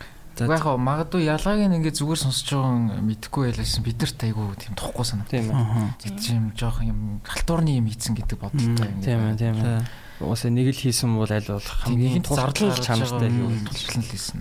Яг 0.47 0.63
хаа 0.63 0.79
магадгүй 0.79 1.27
ялгааг 1.27 1.67
ингээд 1.67 1.99
зүгээр 1.99 2.21
сонсож 2.23 2.49
байгаа 2.55 3.03
мэдхгүй 3.03 3.51
байлсэн 3.51 3.83
бид 3.83 3.99
нарт 3.99 4.21
айгүй 4.23 4.47
тийм 4.63 4.75
тухгүй 4.79 5.05
санаа. 5.05 5.27
Тийм 5.27 5.51
ээ. 5.51 6.15
Тийм 6.23 6.43
жоохон 6.55 6.87
юм 6.87 7.01
халтуурны 7.27 7.75
юм 7.83 7.91
хийцэн 7.91 8.15
гэдэг 8.15 8.39
бодолтой 8.39 8.87
юм. 8.87 9.03
Тийм 9.03 9.19
ээ, 9.19 9.35
тийм 9.35 9.57
ээ. 9.59 9.83
Уусаа 10.23 10.51
нэг 10.51 10.75
л 10.75 10.83
хийсэн 10.83 11.11
бол 11.15 11.31
аль 11.31 11.47
болох 11.47 11.79
хамгийн 11.87 12.23
зардал 12.27 12.75
чанартай 12.79 13.31
юу 13.31 13.51
юу. 13.51 13.67
тулчлан 13.67 14.03
л 14.03 14.11
хийсэн. 14.11 14.39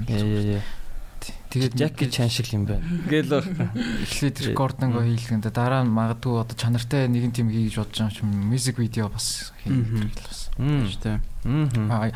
Тэгээд 1.49 1.73
Жаки 1.79 2.11
чан 2.11 2.29
шиг 2.29 2.51
юм 2.51 2.65
байна. 2.67 2.83
Гээл 3.07 3.41
эхлээд 4.03 4.51
рекординго 4.51 5.01
хийлгэндэ 5.01 5.49
дараа 5.49 5.81
нь 5.87 5.91
магадгүй 5.95 6.43
одоо 6.43 6.55
чанартай 6.59 7.07
нэгэн 7.07 7.31
тийм 7.31 7.47
хийж 7.49 7.79
бодож 7.79 8.03
байгаа 8.03 8.19
юм 8.21 8.51
мьюзик 8.51 8.77
видео 8.77 9.07
бас 9.07 9.53
хийх 9.63 10.11
бас. 10.27 10.51
Мм. 10.59 10.85
Штэ. 10.91 11.21
Мм. 11.47 11.87
Аа 11.87 12.11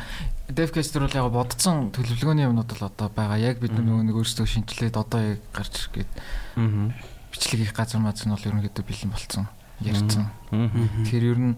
Devcaster 0.52 1.00
бол 1.00 1.16
яг 1.16 1.32
бодсон 1.32 1.88
төлөвлөгөөний 1.96 2.44
юмнууд 2.44 2.68
бол 2.68 2.84
одоо 2.88 3.08
байгаа. 3.08 3.40
Яг 3.40 3.56
бид 3.62 3.72
нөгөө 3.72 4.04
нэг 4.04 4.16
өөрсдөө 4.20 4.44
шинжилээд 4.44 4.96
одоо 5.00 5.20
яг 5.36 5.40
гарч 5.56 5.88
иргээд 5.88 6.12
бичлэг 7.32 7.60
хийх 7.64 7.72
газар 7.72 8.04
маз 8.04 8.20
нь 8.20 8.32
бол 8.32 8.44
ерөнхийдөө 8.44 8.84
бэлэн 8.84 9.12
болцсон. 9.16 9.48
Ярьсан. 9.80 10.28
Мм. 10.52 11.08
Тэгэхээр 11.08 11.24
ер 11.32 11.40
нь 11.40 11.56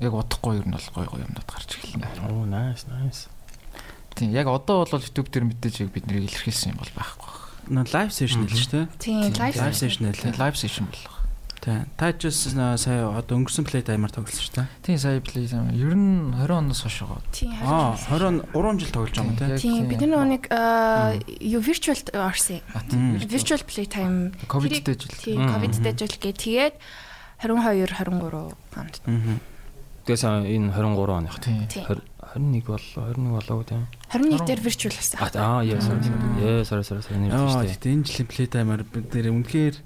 яг 0.00 0.12
удахгүй 0.16 0.58
ер 0.58 0.66
нь 0.66 0.72
бол 0.72 0.88
гой 0.96 1.06
гой 1.12 1.20
юмнууд 1.28 1.48
гарч 1.48 1.76
эхэлнэ. 1.76 2.08
Оо, 2.26 2.48
nice, 2.48 2.88
nice. 2.88 3.28
Тийм 4.16 4.32
яг 4.32 4.48
одоо 4.48 4.88
бол 4.88 5.00
YouTube 5.00 5.28
дээр 5.28 5.52
мэдээж 5.52 5.86
яг 5.86 5.90
бид 5.92 6.08
нэр 6.08 6.24
илэрхийлсэн 6.24 6.72
юм 6.72 6.80
бол 6.80 6.92
байхгүй. 6.96 7.32
Лайв 7.70 8.10
сешн 8.10 8.44
л 8.44 8.50
штэ. 8.50 8.88
Тийм 8.98 9.30
Тийм, 9.30 9.38
лайв 9.38 9.54
Лайв 9.56 9.76
сешн 9.76 10.10
л. 10.10 10.16
Live 10.34 10.58
session 10.58 10.90
болох. 10.90 11.21
Тий. 11.62 11.78
Та 11.94 12.10
ч 12.10 12.26
бас 12.26 12.42
нөө 12.58 12.74
сая 12.74 13.06
одоо 13.06 13.38
өнгөрсөн 13.38 13.62
плей 13.62 13.86
таймаар 13.86 14.10
тоглосон 14.10 14.42
штэ. 14.42 14.66
Тийм 14.82 14.98
сая 14.98 15.22
play 15.22 15.46
time. 15.46 15.70
Ер 15.70 15.94
нь 15.94 16.34
20 16.34 16.58
оноос 16.58 16.82
хойш 16.82 17.06
байгаа. 17.06 17.22
Тийм 17.30 17.54
Аа 17.62 17.94
20 18.10 18.50
3 18.50 18.82
жил 18.82 18.90
тоглож 18.90 19.14
байгаа 19.14 19.30
юм 19.30 19.38
тий. 19.38 19.46
Яг 19.46 19.60
Тийм 19.62 19.86
бид 19.86 20.02
нар 20.02 20.26
нэг 20.26 20.50
аа, 20.50 21.14
юу 21.38 21.62
virtual 21.62 21.94
орсон. 22.18 22.58
Тийм. 22.90 23.14
Virtual 23.22 23.62
playtime 23.62 24.34
Ковидтэй 24.50 24.98
жил. 24.98 25.14
тийм 25.14 25.38
Мгм. 25.38 25.54
ковидтэй 25.54 25.94
жил 25.94 26.14
гээ 26.18 26.34
тэгээд 26.34 26.74
22 27.46 27.86
23 27.94 28.58
онд. 28.74 28.94
Аа. 29.06 29.38
Тэгээс 30.02 30.24
энэ 30.26 30.74
23 30.74 31.14
оных. 31.14 31.38
Тийм. 31.38 31.62
Тийм. 31.70 31.86
21 31.86 32.66
боллоо, 32.66 33.06
21 33.14 33.38
болоо 33.38 33.62
тийм. 33.62 33.86
21 34.10 34.42
дээр 34.50 34.58
virtual 34.66 34.90
болсон. 34.98 35.18
Аа, 35.38 35.62
яа, 35.62 35.78
sorry. 35.78 36.10
Яа, 36.42 36.66
sorry, 36.66 36.82
sorry, 36.82 37.02
sorry. 37.06 37.22
Тийм. 37.22 37.70
гэтээ 37.70 37.92
энэ 37.94 38.06
жилийн 38.10 38.26
плей 38.26 38.46
таймаар 38.50 38.82
бид 38.82 39.14
нэр 39.14 39.30
үнэхээр 39.30 39.76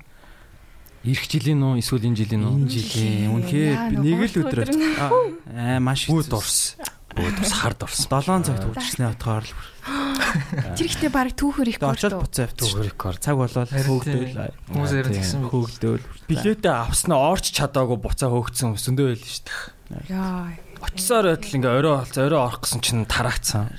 Ирэх 1.06 1.24
жилийн 1.30 1.62
нөө 1.62 1.78
эсвэл 1.78 2.06
энэ 2.10 2.18
жилийн 2.18 2.42
нөө? 2.42 2.54
энэ 2.66 2.70
жилийн 2.70 3.30
үнэхээр 3.30 3.78
нэг 4.02 4.20
л 4.26 4.36
өдөр 4.42 4.66
аа 5.54 5.78
маш 5.78 6.10
Бүү 6.10 6.26
дурс. 6.26 6.74
Дурс 7.16 7.52
хард 7.54 7.78
дурс. 7.80 8.04
7 8.10 8.42
цагт 8.44 8.66
үржснээ 8.66 9.14
отгоор 9.14 9.46
л 9.46 9.54
Тэр 10.76 10.86
ихтэй 10.90 11.08
баг 11.08 11.32
түүхэр 11.32 11.70
их 11.70 11.78
Тэгээ 11.80 11.94
очоод 11.96 12.26
буцаа 12.26 12.44
авчих. 12.50 12.68
Зүгээр 12.74 12.88
рекорд. 12.90 13.20
Цаг 13.22 13.36
Харин 13.38 13.86
хөөгдөөл 13.86 14.34
Хүмүүс 14.68 14.92
яриад 14.92 15.16
гисэн 15.16 15.40
бэ. 15.46 15.50
хөөгдөөл. 15.54 16.04
Билетээ 16.28 16.74
авснаа 16.74 17.18
орч 17.32 17.46
чадаагүй 17.56 17.98
буцаа 18.02 18.28
хөөгцөн 18.34 18.74
өсөндөө 18.76 19.06
байл 19.14 19.22
шүү 19.22 19.44
дээ. 19.46 20.10
Яа. 20.10 20.58
Очисоор 20.82 21.24
байтал 21.32 21.56
ингээ 21.56 21.72
орой 21.80 21.94
болцоо 22.02 22.22
орой 22.26 22.40
орох 22.42 22.60
гэсэн 22.66 22.80
чинь 22.84 23.06
тараагцсан. 23.08 23.70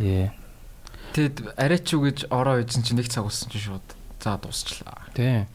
Ээ. 0.00 0.32
Тэгэд 1.14 1.36
арай 1.54 1.78
ч 1.78 1.94
юу 1.94 2.02
гэж 2.08 2.26
ороо 2.34 2.58
үйдсэн 2.64 2.82
чинь 2.82 2.98
нэг 2.98 3.08
цаг 3.12 3.28
болсон 3.28 3.46
чинь 3.52 3.62
шууд 3.62 3.86
за 4.20 4.36
дуусчлаа. 4.40 5.06
Тий. 5.14 5.46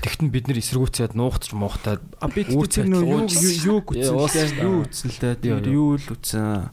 Тэгтэн 0.00 0.28
бид 0.32 0.48
нэр 0.48 0.60
эсэргүүцээд 0.60 1.16
нуугтч 1.16 1.52
муухтаад 1.56 2.02
А 2.20 2.28
би 2.28 2.44
Үр 2.52 2.68
тэр 2.68 2.88
нөө 2.88 3.02
юу 3.04 3.22
юу 3.26 3.78
үтсэн 3.84 4.60
юу 4.60 4.84
үтсэн 4.84 5.08
л 5.12 5.18
дээ. 5.40 5.56
Яа. 5.56 5.60
юу 5.64 5.96
л 5.96 6.08
үтсэн. 6.12 6.68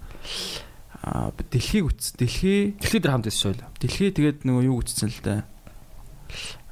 А 1.04 1.32
дэлхийг 1.32 1.88
үтсэн. 1.92 2.16
Дэлхий 2.20 2.76
дэлхий 2.80 3.00
дээр 3.00 3.14
хамт 3.16 3.28
байсан 3.28 3.56
шүү. 3.56 3.64
дэлхий 3.80 4.10
тэгээд 4.12 4.44
нөгөө 4.44 4.64
юу 4.68 4.80
үтсэн 4.84 5.10
л 5.12 5.20
дээ. 5.24 5.42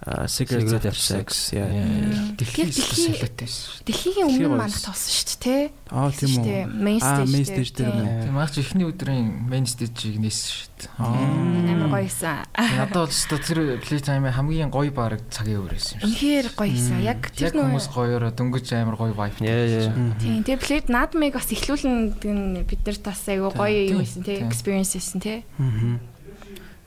After 0.02 0.58
after 0.58 0.92
sex. 0.98 0.98
sex. 0.98 1.54
Яа. 1.54 1.70
Мм. 1.70 2.34
Дэлхийн 2.34 2.74
Дэлхий- 2.74 3.22
солиотой 3.22 3.30
байсан. 3.38 3.86
Дэлхийн 3.86 4.16
Дэлхий 4.18 4.24
өмнө 4.26 4.58
манах 4.58 4.82
тоосон 4.82 5.14
шүү 5.14 5.26
дээ, 5.30 5.38
тий? 5.46 5.64
Аа 5.94 6.10
тийм 6.10 6.32
үү. 6.42 6.66
Main 6.74 6.98
Аа, 6.98 7.22
stage. 7.22 7.30
main 7.30 7.46
stage 7.46 7.72
дээр 7.78 7.94
нэ. 8.02 8.06
Тийм 8.26 8.38
аач 8.42 8.54
ихний 8.58 8.86
өдрийн 8.90 9.28
main 9.46 9.66
stage-ийг 9.70 10.18
нээсэн 10.18 10.50
шүү 10.58 10.70
дээ. 10.74 10.90
Амар 11.06 11.90
гоё 11.94 12.10
байсан. 12.10 12.38
Надад 12.58 12.98
бол 12.98 13.14
ч 13.14 13.22
тэр 13.30 13.60
playtime 13.78 14.26
хамгийн 14.34 14.72
гоё 14.74 14.90
баг 14.90 15.22
цагийн 15.30 15.62
өөр 15.62 15.78
байсан 15.78 16.02
юм 16.02 16.02
шиг. 16.02 16.10
Үнэхээр 16.10 16.48
гоё 16.58 16.72
байсан. 16.74 16.98
Яг 17.06 17.22
тэр 17.38 17.54
хүмүүс 17.54 17.86
нөө 17.86 17.94
гоёороо 17.94 18.32
дөнгөж 18.34 18.68
амар 18.74 18.98
гоё 18.98 19.14
vibe. 19.14 19.38
Тийм. 19.38 20.42
Тэгээ 20.42 20.58
плейд 20.66 20.86
наадмыг 20.90 21.38
бас 21.38 21.46
эхлүүлэн 21.54 22.66
бид 22.66 22.82
нар 22.90 22.98
тас 22.98 23.22
айгу 23.30 23.54
гоё 23.54 24.02
байсан 24.02 24.26
тий? 24.26 24.42
тийм. 24.42 24.50
Experience 24.50 24.98
байсан 24.98 25.20
тий? 25.22 25.46
Аа. 25.62 26.02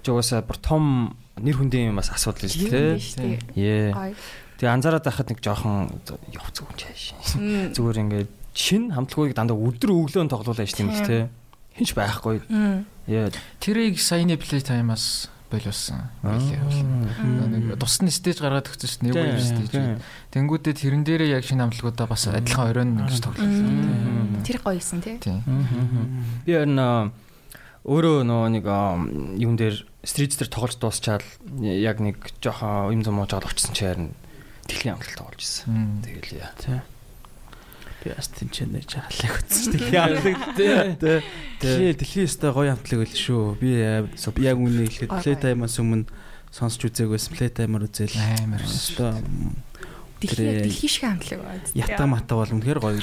Жугасаа 0.02 0.42
бүр 0.42 0.58
том 0.58 1.14
нэр 1.40 1.56
хүндийн 1.58 1.96
бас 1.96 2.10
асуудал 2.14 2.50
шүү 2.50 2.70
дээ. 2.70 3.40
Гоё. 3.54 4.14
Тэгээ 4.54 4.70
анзаараад 4.70 5.04
байхад 5.04 5.28
нэг 5.34 5.42
жоохон 5.42 5.90
явц 6.30 6.56
үгүй 6.62 6.76
чааш. 6.78 7.02
Зүгээр 7.74 7.98
ингээд 8.06 8.30
шин 8.54 8.94
хамтлагуудыг 8.94 9.34
дандаа 9.34 9.58
өдөр 9.58 9.90
өглөө 9.90 10.30
тоглуулаа 10.30 10.62
шүү 10.62 10.94
дээ 10.94 11.04
тий. 11.04 11.24
Хинч 11.74 11.90
байхгүй. 11.98 12.38
Яа. 13.10 13.34
Тэрийг 13.58 13.98
саяны 13.98 14.38
playtime-аас 14.38 15.26
болиулсан. 15.50 16.06
Нэг 16.22 17.74
тусны 17.82 18.14
стейж 18.14 18.38
гаргаад 18.38 18.70
өгсөн 18.70 18.88
шүү 18.90 19.00
дээ. 19.02 19.10
Нэг 19.10 19.18
хоёр 19.18 19.42
стейж. 19.42 19.74
Тэнгүүдээ 20.30 20.74
тэрэн 20.74 21.02
дээрээ 21.02 21.34
яг 21.34 21.42
шинэ 21.42 21.66
амтлагуудаа 21.66 22.06
бас 22.06 22.30
адилхан 22.30 22.70
оройн 22.70 22.94
ингэж 23.02 23.20
тоглолоо. 23.26 24.42
Тэр 24.46 24.58
гоё 24.62 24.78
байсан 24.78 25.02
тий? 25.02 25.18
Тийм. 25.18 25.42
Би 26.46 26.54
харин 26.54 26.78
аа, 26.78 27.10
өөрөө 27.84 28.24
нөгөө 28.24 28.48
нэг 28.56 28.66
юун 29.44 29.56
дээр 29.60 29.84
стрит 30.04 30.32
дээр 30.40 30.48
тоглож 30.48 30.80
дуусчаал 30.80 31.24
яг 31.60 32.00
нэг 32.00 32.16
жоохон 32.40 32.96
юм 32.96 33.04
зам 33.04 33.20
уужаад 33.20 33.44
очсон 33.44 33.76
чи 33.76 33.84
харин 33.84 34.16
дэлхийн 34.64 34.96
амтлалт 34.96 35.20
тоглож 35.20 35.44
ирсэн. 35.44 36.00
Тэгэл 36.00 36.40
яа. 36.40 36.52
Тий. 36.56 36.80
Би 38.04 38.12
бас 38.16 38.28
халааг 39.04 39.36
үтсэн 39.44 39.60
шүү 39.68 39.76
дээ. 39.76 40.00
Хамтлаг 40.00 40.40
тий. 40.56 41.20
Дэлхий 41.60 41.92
дэлхий 41.92 42.24
өстой 42.24 42.52
гоё 42.56 42.72
хамтлаг 42.72 43.04
байл 43.04 43.16
шүү. 43.20 43.44
Би 43.60 43.70
э, 43.76 44.08
яг 44.40 44.56
үнэ 44.56 44.88
хэлэхэд 44.88 45.12
плей 45.20 45.36
таймаас 45.36 45.76
өмнө 45.76 46.08
сонсч 46.52 46.88
үзээгүйс 46.88 47.36
плей 47.36 47.52
таймаар 47.52 47.84
үзэл. 47.84 48.16
Амар. 48.16 48.64
Өстой 48.64 49.20
Дэлхий 50.24 50.62
дэлхий 50.64 50.88
шиг 50.88 51.04
хамтлаг 51.04 51.40
байна. 51.44 51.62
ятга 51.74 52.06
мата 52.08 52.34
бол 52.34 52.48
үнэхээр 52.48 52.80
гоё. 52.80 53.00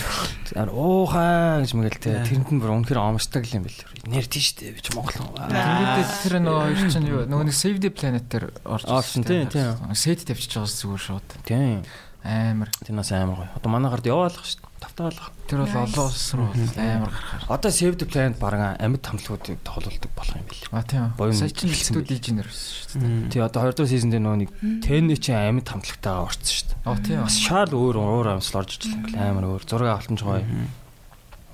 Уухаа 0.72 1.62
гэж 1.62 1.72
мэгэл 1.78 2.02
те 2.02 2.26
тэрэнд 2.26 2.50
нь 2.50 2.60
бүр 2.62 2.72
үнэхээр 2.82 3.00
амарчдаг 3.00 3.46
юм 3.54 3.66
бэл. 3.68 3.82
Нэр 4.10 4.26
тийш 4.26 4.58
дээ 4.58 4.74
би 4.74 4.82
ч 4.82 4.90
монголон. 4.96 5.30
Тэнгүүдээ 5.38 6.06
тэр 6.26 6.34
нөгөө 6.42 6.62
хоёр 6.62 6.90
чинь 6.90 7.10
юу 7.10 7.22
нөгөө 7.30 7.46
нэг 7.48 7.56
Save 7.56 7.80
the 7.82 7.90
Planet 7.94 8.26
дээр 8.30 8.46
орж 8.66 8.84
Орсон, 8.90 9.24
тийм, 9.24 9.48
тийм. 9.50 9.78
Сет 9.94 10.26
тавьчих 10.26 10.58
байгаас 10.58 10.78
зүгээр 10.82 11.02
шууд. 11.02 11.28
Тийм. 11.46 11.86
Амар. 12.22 12.70
Тэрнээс 12.86 13.12
амар 13.18 13.38
гоё. 13.46 13.52
Одоо 13.58 13.70
манай 13.74 13.90
гард 13.90 14.06
яваалах 14.06 14.46
шүү 14.46 14.61
Тавтаалах. 15.02 15.32
Тэр 15.50 15.60
бол 15.66 15.76
олон 15.82 16.06
улс 16.06 16.34
руу 16.38 16.54
амар 16.54 17.10
гарахаар. 17.10 17.44
Одоо 17.50 17.72
Save 17.72 17.98
the 17.98 18.06
Planet 18.06 18.38
бараг 18.38 18.78
амьд 18.78 19.02
хамтлагуудыг 19.02 19.58
тоглолдог 19.66 20.12
болох 20.14 20.36
юм 20.38 20.46
бэл. 20.46 20.70
А 20.72 20.84
тийм. 20.86 21.10
Сая 21.34 21.50
чинь 21.50 21.74
байл. 21.74 22.06
дижнер 22.06 22.46
байсан 22.46 22.72
шүү 22.78 23.02
дээ. 23.02 23.32
Тий 23.34 23.42
одоо 23.42 23.62
2 23.66 23.76
дугаар 23.76 23.90
сизон 23.90 24.12
дээр 24.14 24.24
нөгөө 24.24 24.40
нэг 24.46 24.52
Тэн 24.86 25.06
чинь 25.18 25.36
амьд 25.36 25.68
хамтлагтайгаа 25.68 26.24
орцсон 26.30 26.54
шүү 26.54 26.68
дээ. 26.70 26.80
А 26.86 26.96
тийм. 27.02 27.20
Бас 27.26 27.38
шал 27.42 27.74
өөр 27.74 27.96
уур 27.98 28.28
амьсгал 28.30 28.62
орж 28.62 28.72
ирлээ 28.78 28.96
ингээл 28.96 29.26
амар 29.26 29.46
өөр. 29.50 29.64
Зураг 29.66 29.90
авалтан 29.92 30.18
ч 30.18 30.24
гоё. 30.24 30.46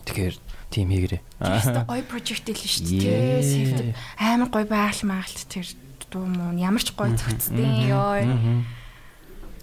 Тэгэхээр 0.06 0.36
тийм 0.70 0.88
хийгэрээ. 0.91 1.22
Тэстэ 1.39 1.82
гоё 1.88 2.04
прожект 2.04 2.48
л 2.52 2.60
шүү 2.60 2.84
дээ. 2.86 3.41
Сэвд 3.41 3.80
амар 4.20 4.50
гоё 4.52 4.68
байгаль 4.68 5.08
магалт 5.08 5.48
тэр 5.48 5.68
дуу 6.12 6.26
муу 6.28 6.52
ямар 6.56 6.84
ч 6.84 6.91
гоё 6.93 7.16
зөгцдیں۔ 7.16 7.91
Йой. 7.91 8.24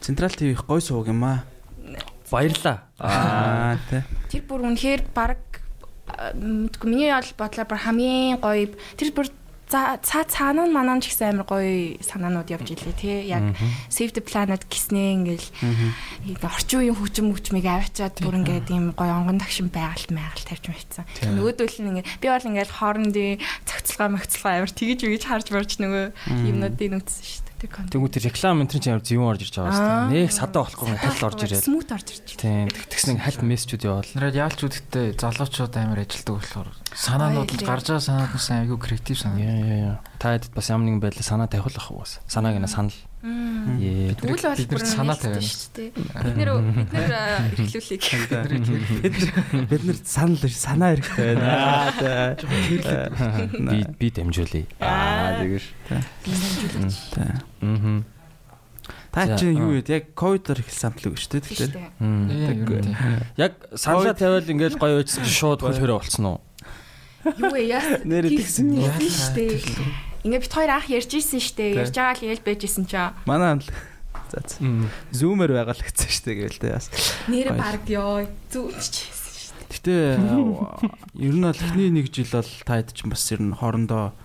Централ 0.00 0.32
ТV 0.32 0.52
их 0.52 0.64
гоё 0.68 0.80
сууг 0.84 1.08
юм 1.08 1.24
аа. 1.24 1.44
Баярлаа. 2.30 2.76
Аа 2.98 3.76
тий. 3.90 4.02
Тэр 4.32 4.42
бүр 4.48 4.66
үнэхээр 4.70 5.02
баг 5.12 5.40
мэдгүй 6.34 6.88
миний 6.88 7.10
бол 7.12 7.32
бодлоор 7.38 7.68
бүр 7.68 7.80
хамгийн 7.84 8.38
гоё 8.40 8.70
тэр 8.96 9.10
бүр 9.16 9.28
цаа 9.68 9.98
цаанаа 10.04 10.68
манаа 10.68 11.00
ч 11.00 11.10
гэсэн 11.10 11.34
амар 11.34 11.48
гоё 11.48 11.96
санаанууд 12.04 12.52
явж 12.52 12.68
илээ 12.76 12.94
тий 12.94 13.16
яг 13.32 13.56
Save 13.88 14.12
the 14.12 14.22
Planet 14.22 14.68
гэснээ 14.68 15.08
ингээл 15.18 15.48
ингээ 16.28 16.46
орчин 16.46 16.84
үеийн 16.84 16.98
хөгжим 17.00 17.32
мөчмийг 17.32 17.66
авчиад 17.66 18.20
бүр 18.20 18.44
ингээд 18.44 18.68
ийм 18.70 18.92
гоё 18.92 19.16
онгон 19.16 19.40
тагшин 19.40 19.72
байгаль 19.72 20.12
майгаал 20.12 20.44
тавьж 20.44 20.64
мэдсэн. 20.68 21.04
Нөгөөдөл 21.32 21.80
нь 21.80 21.90
ингээ 21.96 22.06
би 22.20 22.26
бол 22.28 22.48
ингээл 22.52 22.76
хоорондын 22.76 23.40
цогцлогоо 23.64 24.08
мөгцлогоо 24.14 24.52
амар 24.52 24.70
тгийж 24.70 25.00
үгэж 25.08 25.22
харж 25.26 25.46
барж 25.48 25.70
нөгөө 25.80 26.04
юмнуудыг 26.44 27.00
үтсэн 27.00 27.24
шүү 27.24 27.43
дээ. 27.64 27.68
Тэр 27.68 27.72
контент. 27.72 27.92
Тэгвэл 27.96 28.12
тэр 28.12 28.24
реклам 28.28 28.60
энэ 28.60 28.70
чинь 28.76 28.92
амар 28.92 29.04
зөвөн 29.08 29.30
орж 29.32 29.40
ирж 29.40 29.54
байгаа 29.56 30.08
дээ. 30.12 30.20
Нэг 30.20 30.32
садаа 30.36 30.62
болохгүй 30.68 30.96
хальт 31.00 31.24
орж 31.24 31.40
ирээд. 31.48 31.64
Смут 31.64 31.88
орж 31.88 32.08
ирж 32.12 32.28
байна. 32.36 32.42
Тийм 32.44 32.68
тэгтгсэн 32.68 33.16
хальт 33.24 33.40
мессежүүд 33.40 33.84
явал. 33.88 34.10
Нараад 34.12 34.36
яалч 34.36 34.60
үдтэй 34.68 35.06
залуучууд 35.16 35.74
амар 35.80 36.00
ажилтдаг 36.04 36.34
болохоор 36.36 36.68
санаанууд 36.92 37.50
л 37.56 37.64
гарч 37.64 37.86
байгаа 37.88 38.04
санаад 38.04 38.32
нь 38.36 38.44
сайн 38.44 38.60
айгүй 38.68 38.78
креатив 38.78 39.16
санаа. 39.16 39.40
Яа 39.40 39.56
яа 39.56 39.78
яа. 39.80 39.96
Та 40.24 40.40
хэд 40.40 40.56
бас 40.56 40.72
ямар 40.72 40.88
нэгэн 40.88 41.04
байдлаар 41.04 41.20
санаа 41.20 41.52
тавих 41.52 41.68
байх 41.68 41.92
уус. 41.92 42.16
Санааг 42.24 42.56
нь 42.56 42.64
санал. 42.64 42.96
Мм. 43.20 43.76
Ээ. 43.76 44.16
Тэгвэл 44.16 44.40
бол 44.40 44.56
бид 44.56 44.72
нар 44.72 44.80
санаа 44.88 45.20
тавина. 45.20 45.44
шүү 45.44 45.68
дээ. 45.76 45.92
Бид 45.92 46.32
нэр 46.40 46.64
бид 46.80 46.88
нэр 46.96 47.12
эрхлүүлэх. 47.60 49.04
бид 49.04 49.20
нар 49.20 49.68
бид 49.72 49.84
нар 49.84 50.00
санал 50.00 50.40
ир- 50.40 50.56
санаа 50.64 50.96
хэрэгтэй 50.96 51.36
байна. 51.36 52.40
Би 53.68 53.84
би 54.00 54.08
дамжуулъя. 54.16 54.64
Аа 54.80 55.44
тэгэж. 55.44 55.64
Аа. 55.92 56.00
Та 59.12 59.36
чинь 59.36 59.60
юу 59.60 59.76
вэ? 59.76 59.84
Яг 59.92 60.16
ковидор 60.16 60.56
эхэлсэн 60.64 60.88
амтлаг 60.88 61.20
шүү 61.20 61.36
дээ. 61.36 61.44
Тэгэхээр 61.52 62.00
Мм. 62.00 62.32
Яг 63.36 63.60
саналаа 63.76 64.16
тавиал 64.16 64.40
ингээл 64.48 64.80
гоё 64.80 65.04
үйдсэн 65.04 65.28
шууд 65.28 65.60
хөл 65.60 65.76
хөрөө 65.76 66.00
болцсон 66.00 66.24
уу? 66.32 66.40
Юу 67.36 67.60
яа? 67.60 68.00
Нэр 68.08 68.24
тэгсэн 68.32 68.72
юм. 68.72 68.88
шүү 68.88 69.36
дээ. 69.36 69.60
Ингээ 70.24 70.40
бит 70.40 70.54
хоёр 70.56 70.72
анх 70.72 70.88
ярьж 70.88 71.12
исэн 71.12 71.40
шүү 71.40 71.56
дээ. 71.60 71.72
Ярьж 71.84 71.92
байгаа 71.92 72.16
л 72.16 72.28
ял 72.32 72.40
байж 72.40 72.60
исэн 72.64 72.84
чаа. 72.88 73.12
манай 73.28 73.60
амтлаг 73.60 73.76
за 74.32 74.40
за. 74.40 74.56
Зүүмээр 75.12 75.52
байгаа 75.52 75.76
л 75.76 75.84
гэсэн 75.84 76.24
дээ 76.24 76.36
гээл 76.48 76.60
тэ 76.64 76.74
бас. 76.80 76.88
Нэр 77.28 77.48
баг 77.52 77.84
ёо 77.92 78.24
дээ. 78.24 79.22
Гэтэ 79.68 79.94
ер 81.28 81.34
нь 81.36 81.44
бол 81.44 81.60
эхний 81.60 81.90
нэг 81.92 82.08
жил 82.08 82.30
бол 82.32 82.50
та 82.64 82.80
хэд 82.80 82.96
ч 82.96 83.04
бас 83.04 83.24
ер 83.36 83.44
нь 83.44 83.52
хоорондоо 83.52 84.16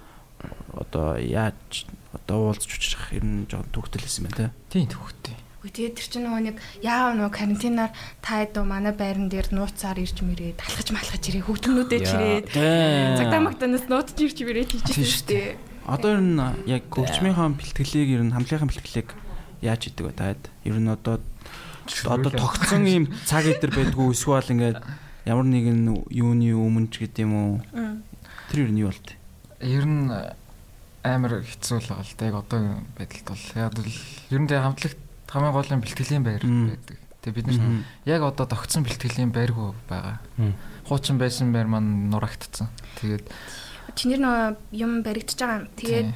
одоо 0.71 1.19
яаж 1.19 1.83
одоо 2.15 2.55
уулзч 2.55 2.79
учрах 2.79 3.11
ер 3.11 3.25
нь 3.27 3.43
жоохон 3.51 3.67
төгтөл 3.75 4.05
хийсэн 4.07 4.23
байна 4.31 4.55
те. 4.55 4.55
Тийм 4.71 4.87
төвхтэй. 4.87 5.35
Үгүй 5.59 5.71
тэгээд 5.75 5.95
тэр 5.99 6.07
чинь 6.07 6.23
нөгөө 6.23 6.43
нэг 6.47 6.57
яав 6.79 7.19
нөгөө 7.19 7.35
карантинаар 7.35 7.91
та 8.23 8.39
хэд 8.39 8.55
манай 8.63 8.95
байран 8.95 9.27
дээр 9.27 9.51
нууцаар 9.51 9.99
ирж 9.99 10.23
мэрээ 10.23 10.55
талхаж 10.55 10.87
малхаж 10.95 11.23
ирээ 11.27 11.43
хөгтгнүүдээ 11.43 11.99
чирээд 12.07 12.45
цагдаа 12.55 13.41
магтанаас 13.43 13.85
нууцж 13.91 14.15
ирж 14.23 14.37
мэрээ 14.39 14.71
тийчихсэн 14.71 15.03
шүү 15.03 15.27
дээ. 15.27 15.68
Одоо 15.89 16.09
ер 16.13 16.21
нь 16.21 16.37
яг 16.69 16.85
хөгжмийнхаа 16.93 17.49
бэлтгэлийг 17.57 18.09
ер 18.13 18.21
нь 18.21 18.33
хамтлагийн 18.37 18.69
бэлтгэлийг 18.69 19.09
яаж 19.65 19.81
идэг 19.89 20.05
вэ 20.05 20.13
та 20.13 20.29
хэд? 20.29 20.43
Ер 20.69 20.77
нь 20.77 20.85
одоо 20.85 21.17
одоо 22.05 22.29
тогтсон 22.29 22.85
ийм 22.85 23.09
цаг 23.25 23.49
идэр 23.49 23.73
байдгүй 23.73 24.13
эсвэл 24.13 24.53
ингээд 24.53 24.77
ямар 25.25 25.45
нэгэн 25.49 26.05
юуны 26.13 26.53
өмнө 26.53 26.93
ч 26.93 27.01
гэдэм 27.01 27.31
үү. 27.33 27.53
Тэр 28.53 28.69
ер 28.69 28.71
нь 28.71 28.81
юу 28.85 28.93
болт? 28.93 29.09
Ер 29.65 29.85
нь 29.89 30.13
амар 31.01 31.41
хэцүү 31.41 31.77
л 31.81 31.89
байгаа 31.89 32.05
л 32.05 32.15
да. 32.21 32.25
Яг 32.29 32.37
одоогийн 32.37 32.85
байдалд 32.93 33.25
бол 33.25 33.45
яг 33.57 33.73
л 33.73 33.97
ер 34.29 34.39
нь 34.39 34.47
тэгээ 34.47 34.65
хамтлагт 34.69 34.99
хамгийн 35.25 35.55
гол 35.57 35.69
нь 35.73 35.83
бэлтгэлийн 35.83 36.23
байр 36.23 36.43
байдаг. 36.45 36.97
Тэгээ 37.25 37.35
бид 37.35 37.47
нар 37.49 37.83
яг 38.05 38.21
одоо 38.23 38.45
тогтсон 38.45 38.85
бэлтгэлийн 38.85 39.33
байргүй 39.33 39.73
байгаа. 39.89 40.21
Хуучин 40.85 41.17
байсан 41.17 41.49
байр 41.49 41.67
маань 41.67 42.13
нурагдсан. 42.13 42.69
Тэгээд 43.01 43.25
Чинэр 43.99 44.19
нөгөө 44.23 44.79
юм 44.79 45.03
баригдаж 45.03 45.35
байгаа. 45.35 45.59
юм. 45.59 45.75
Тэгээд 45.75 46.09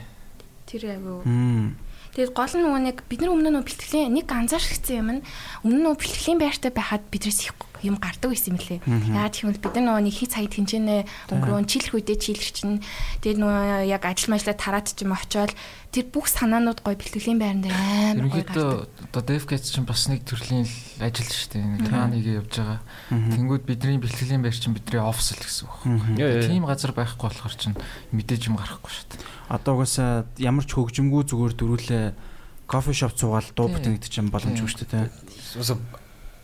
тэр 0.71 0.83
Мм. 1.27 1.75
Тэгээд 2.15 2.31
гол 2.31 2.53
нь 2.55 2.63
нөгөө 2.63 2.81
нэг 2.87 2.97
бид 3.11 3.19
нар 3.19 3.35
өмнө 3.35 3.49
нөгөө 3.51 3.67
бэлтгэлийн 3.67 4.15
нэг 4.15 4.27
анзаарчихсан 4.31 4.95
юм 5.03 5.09
нь 5.19 5.21
өмнө 5.67 5.81
нөгөө 5.91 5.99
бэлтгэлийн 5.99 6.39
байртай 6.39 6.71
байхад 6.71 7.03
бидрээс 7.11 7.43
их 7.43 7.59
юм 7.83 7.97
гардаг 7.99 8.31
байсан 8.31 8.55
юм 8.55 8.59
лээ. 8.63 8.79
Яагаад 8.87 9.35
гэвэл 9.35 9.61
бид 9.63 9.73
нар 9.75 9.85
нөгөө 9.85 10.03
нэг 10.07 10.15
хий 10.15 10.29
цагт 10.31 10.53
хинжээнэ 10.55 10.95
өнгөрөөн 11.31 11.67
чийлэх 11.67 11.93
үедээ 11.99 12.17
чийлэх 12.17 12.51
чинь 12.55 12.79
тэгээд 13.23 13.39
нөгөө 13.43 13.87
яг 13.91 14.03
ажил 14.07 14.31
мажлаа 14.31 14.55
тараат 14.55 14.95
ч 14.95 15.03
юм 15.03 15.13
очоод 15.13 15.51
тэр 15.93 16.05
бүх 16.09 16.25
санаанууд 16.25 16.81
гоё 16.81 16.97
бэлтгэлийн 16.97 17.37
байран 17.37 17.61
дээр 17.61 17.75
амар 17.77 18.25
Ерөнхийдөө 18.25 18.89
гардаг. 18.89 19.13
одоо 19.13 19.21
DevCats 19.21 19.69
чинь 19.69 19.85
бас 19.85 20.09
нэг 20.09 20.25
төрлийн 20.25 20.65
ажил 20.97 21.29
шүү 21.29 21.49
дээ. 21.53 21.63
Нэг 21.69 21.81
тааныгээ 21.85 22.37
явж 22.41 22.53
байгаа. 22.57 22.79
Тэнгүүд 23.13 23.63
бидний 23.69 24.01
бэлтгэлийн 24.01 24.41
байр 24.41 24.57
чинь 24.57 24.73
бидний 24.73 24.97
офс 24.97 25.37
л 25.37 25.41
гэсэн 25.43 25.69
үг. 25.69 25.77
Тийм 26.17 26.65
газар 26.65 26.97
байхгүй 26.97 27.29
болохоор 27.29 27.53
чинь 27.53 27.77
мэдээж 28.09 28.49
юм 28.49 28.57
гарахгүй 28.57 28.89
шүү 28.89 29.05
дээ. 29.13 29.21
Одоо 29.53 29.71
угаасаа 29.77 30.25
ямар 30.41 30.65
ч 30.65 30.73
хөгжимгүй 30.73 31.29
зүгээр 31.29 31.53
дөрүүлээ 31.61 32.05
кофе 32.65 32.93
шоп 32.97 33.13
цугаал 33.13 33.45
дуу 33.53 33.69
Тийм. 33.69 33.75
бүтээгдэж 33.77 34.13
юм 34.17 34.27
боломжгүй 34.33 34.65
шүү 34.65 34.87
дээ. 34.89 35.05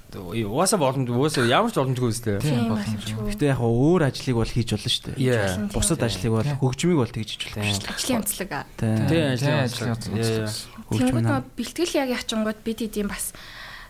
Уусаа 0.10 0.80
боломж 0.82 1.10
уусаа 1.14 1.46
ямар 1.46 1.70
ч 1.70 1.78
боломжгүй 1.78 2.10
үстэй. 2.10 2.42
Гэтэ 2.42 3.54
яг 3.54 3.62
өөр 3.62 4.10
ажлыг 4.10 4.42
бол 4.42 4.50
хийж 4.50 4.74
болно 4.74 4.90
шүү 4.90 5.14
дээ. 5.14 5.70
Бусад 5.70 6.02
ажлыг 6.02 6.34
бол 6.34 6.50
хөгжмийг 6.50 6.98
бол 6.98 7.14
тэгж 7.14 7.30
хийж 7.38 7.44
болно 7.54 7.70
Ажлын 7.94 8.18
онцлог. 8.26 8.50
аа. 8.50 8.66
Тийм, 8.74 9.38
ажлын 9.38 9.70
онцлог. 9.70 10.50
нөгөө 10.90 11.42
бэлтгэл 11.54 11.94
яг 12.02 12.10
ячингууд 12.10 12.60
бид 12.66 12.82
хэдийн 12.82 13.06
бас 13.06 13.38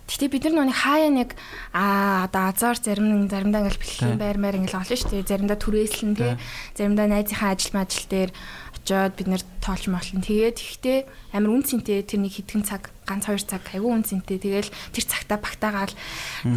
Гэтэ 0.09 0.25
бид 0.33 0.43
нар 0.49 0.65
нөгөө 0.65 0.73
хаяа 0.73 1.11
нэг 1.13 1.29
аа 1.69 2.25
одоо 2.25 2.49
азар 2.49 2.81
зарим 2.81 3.13
нэг 3.13 3.29
заримдаа 3.29 3.61
ингээл 3.61 3.77
бэлтгэлийн 3.77 4.17
байр 4.17 4.37
маяр 4.41 4.57
ингээл 4.57 4.81
олно 4.81 4.97
шүү 4.97 5.13
дээ. 5.13 5.29
Заримдаа 5.29 5.59
түрээслэн 5.61 6.13
тий. 6.17 6.33
Заримдаа 6.73 7.05
найзынхаа 7.13 7.53
ажил 7.53 7.77
мажил 7.77 8.09
дээр 8.09 8.31
очоод 8.89 9.13
бид 9.13 9.29
нэр 9.29 9.43
тоолж 9.61 9.85
молно. 9.85 10.25
Тэгээд 10.25 10.57
ихтэй 10.57 11.05
амар 11.29 11.53
үн 11.53 11.61
цэнтэй 11.61 12.01
тэр 12.01 12.25
нэг 12.25 12.33
хэдхэн 12.41 12.65
цаг 12.65 12.89
ганц 13.05 13.29
хоёр 13.29 13.43
цаг 13.45 13.61
айгүй 13.69 13.85
үн 13.85 14.01
цэнтэй. 14.01 14.41
Тэгэл 14.41 14.73
тэр 14.89 15.05
цагтаа 15.05 15.37
багтаагаал 15.37 15.93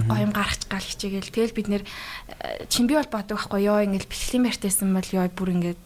гоё 0.09 0.24
юм 0.24 0.33
гаргач 0.33 0.64
гал 0.64 0.80
хичээгээл. 0.80 1.28
Тэгэл 1.28 1.57
бид 1.57 1.68
нэр 1.68 1.85
чин 2.72 2.89
би 2.89 2.97
бол 2.97 3.12
бодог 3.12 3.37
байхгүй 3.37 3.68
ёо 3.68 3.85
ингээл 3.85 4.09
бэлтгэлийн 4.09 4.45
байртайсан 4.49 4.89
бол 4.97 5.09
ёо 5.12 5.28
бүр 5.28 5.51
ингээд 5.61 5.83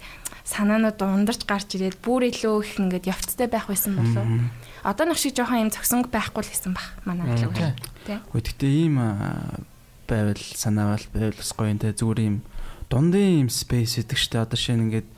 санаанууд 0.46 1.02
ундарч 1.02 1.42
гарч 1.42 1.74
ирээд 1.74 1.98
бүр 1.98 2.30
илүү 2.30 2.54
их 2.62 2.78
ингээд 2.78 3.10
явцтай 3.10 3.50
байх 3.50 3.66
байсан 3.66 3.98
болов. 3.98 4.26
Одоо 4.86 5.04
нэг 5.10 5.18
шиг 5.18 5.34
жоохон 5.34 5.66
юм 5.66 5.74
зөксөнгө 5.74 6.14
байхгүй 6.14 6.46
л 6.46 6.52
гэсэн 6.54 6.70
бах 6.70 6.94
манай 7.02 7.26
Тийм. 7.34 7.50
ажил. 7.50 7.74
Тий. 8.06 8.22
Хөө 8.30 8.42
тэгтээ 8.46 8.72
ийм 8.86 8.94
байвал 10.06 10.38
санаавал 10.54 11.02
байвал 11.10 11.34
бас 11.34 11.50
гоё 11.50 11.74
юм 11.74 11.82
те 11.82 11.90
зүгээр 11.90 12.20
ийм 12.22 12.46
дундын 12.86 13.42
ийм 13.42 13.48
спейс 13.50 13.98
гэдэг 13.98 14.14
штэ 14.14 14.46
одоо 14.46 14.54
шинэ 14.54 14.86
ингээд 14.86 15.08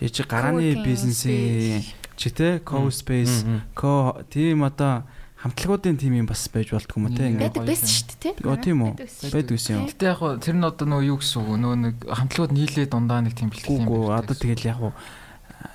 жижиг 0.00 0.26
гарааны 0.28 0.62
Co-working 0.62 0.84
бизнесийн 0.84 1.84
чи 2.16 2.30
те 2.30 2.60
co 2.64 2.88
space 2.90 3.44
co 3.74 4.24
тийм 4.30 4.64
одоо 4.64 5.04
хамтлагуудын 5.36 5.96
тим 5.96 6.14
юм 6.16 6.26
бас 6.26 6.48
байж 6.48 6.72
болтго 6.72 7.00
юм 7.00 7.14
те 7.14 7.28
ингээд 7.28 7.54
Байдаг 7.54 7.66
байсан 7.68 7.88
шүү 7.88 8.06
дээ 8.08 8.34
тий. 8.34 8.48
Оо, 8.48 8.56
тийм 8.56 8.78
үү? 8.82 8.92
Байдаг 8.96 9.04
байсан. 9.04 9.30
байдаг 9.32 9.54
гэсэн 9.56 9.72
юм. 9.76 9.84
Гэтэ 9.86 10.06
яг 10.08 10.18
хуу 10.18 10.32
тэр 10.40 10.56
нь 10.56 10.64
одоо 10.64 10.86
нөгөө 10.88 11.08
юу 11.12 11.18
гэсэн 11.20 11.38
үг 11.44 11.56
нөгөө 11.60 11.78
нэг 11.84 11.96
хамтлагууд 12.08 12.52
нийлээ 12.56 12.86
дундаа 12.88 13.20
нэг 13.20 13.34
тийм 13.36 13.48
бэлтгэлийн 13.52 13.84
Гүү 13.86 14.00
байр 14.08 14.20
одоо 14.24 14.36
тэгэл 14.36 14.68
яг 14.68 14.80
уу 14.80 14.92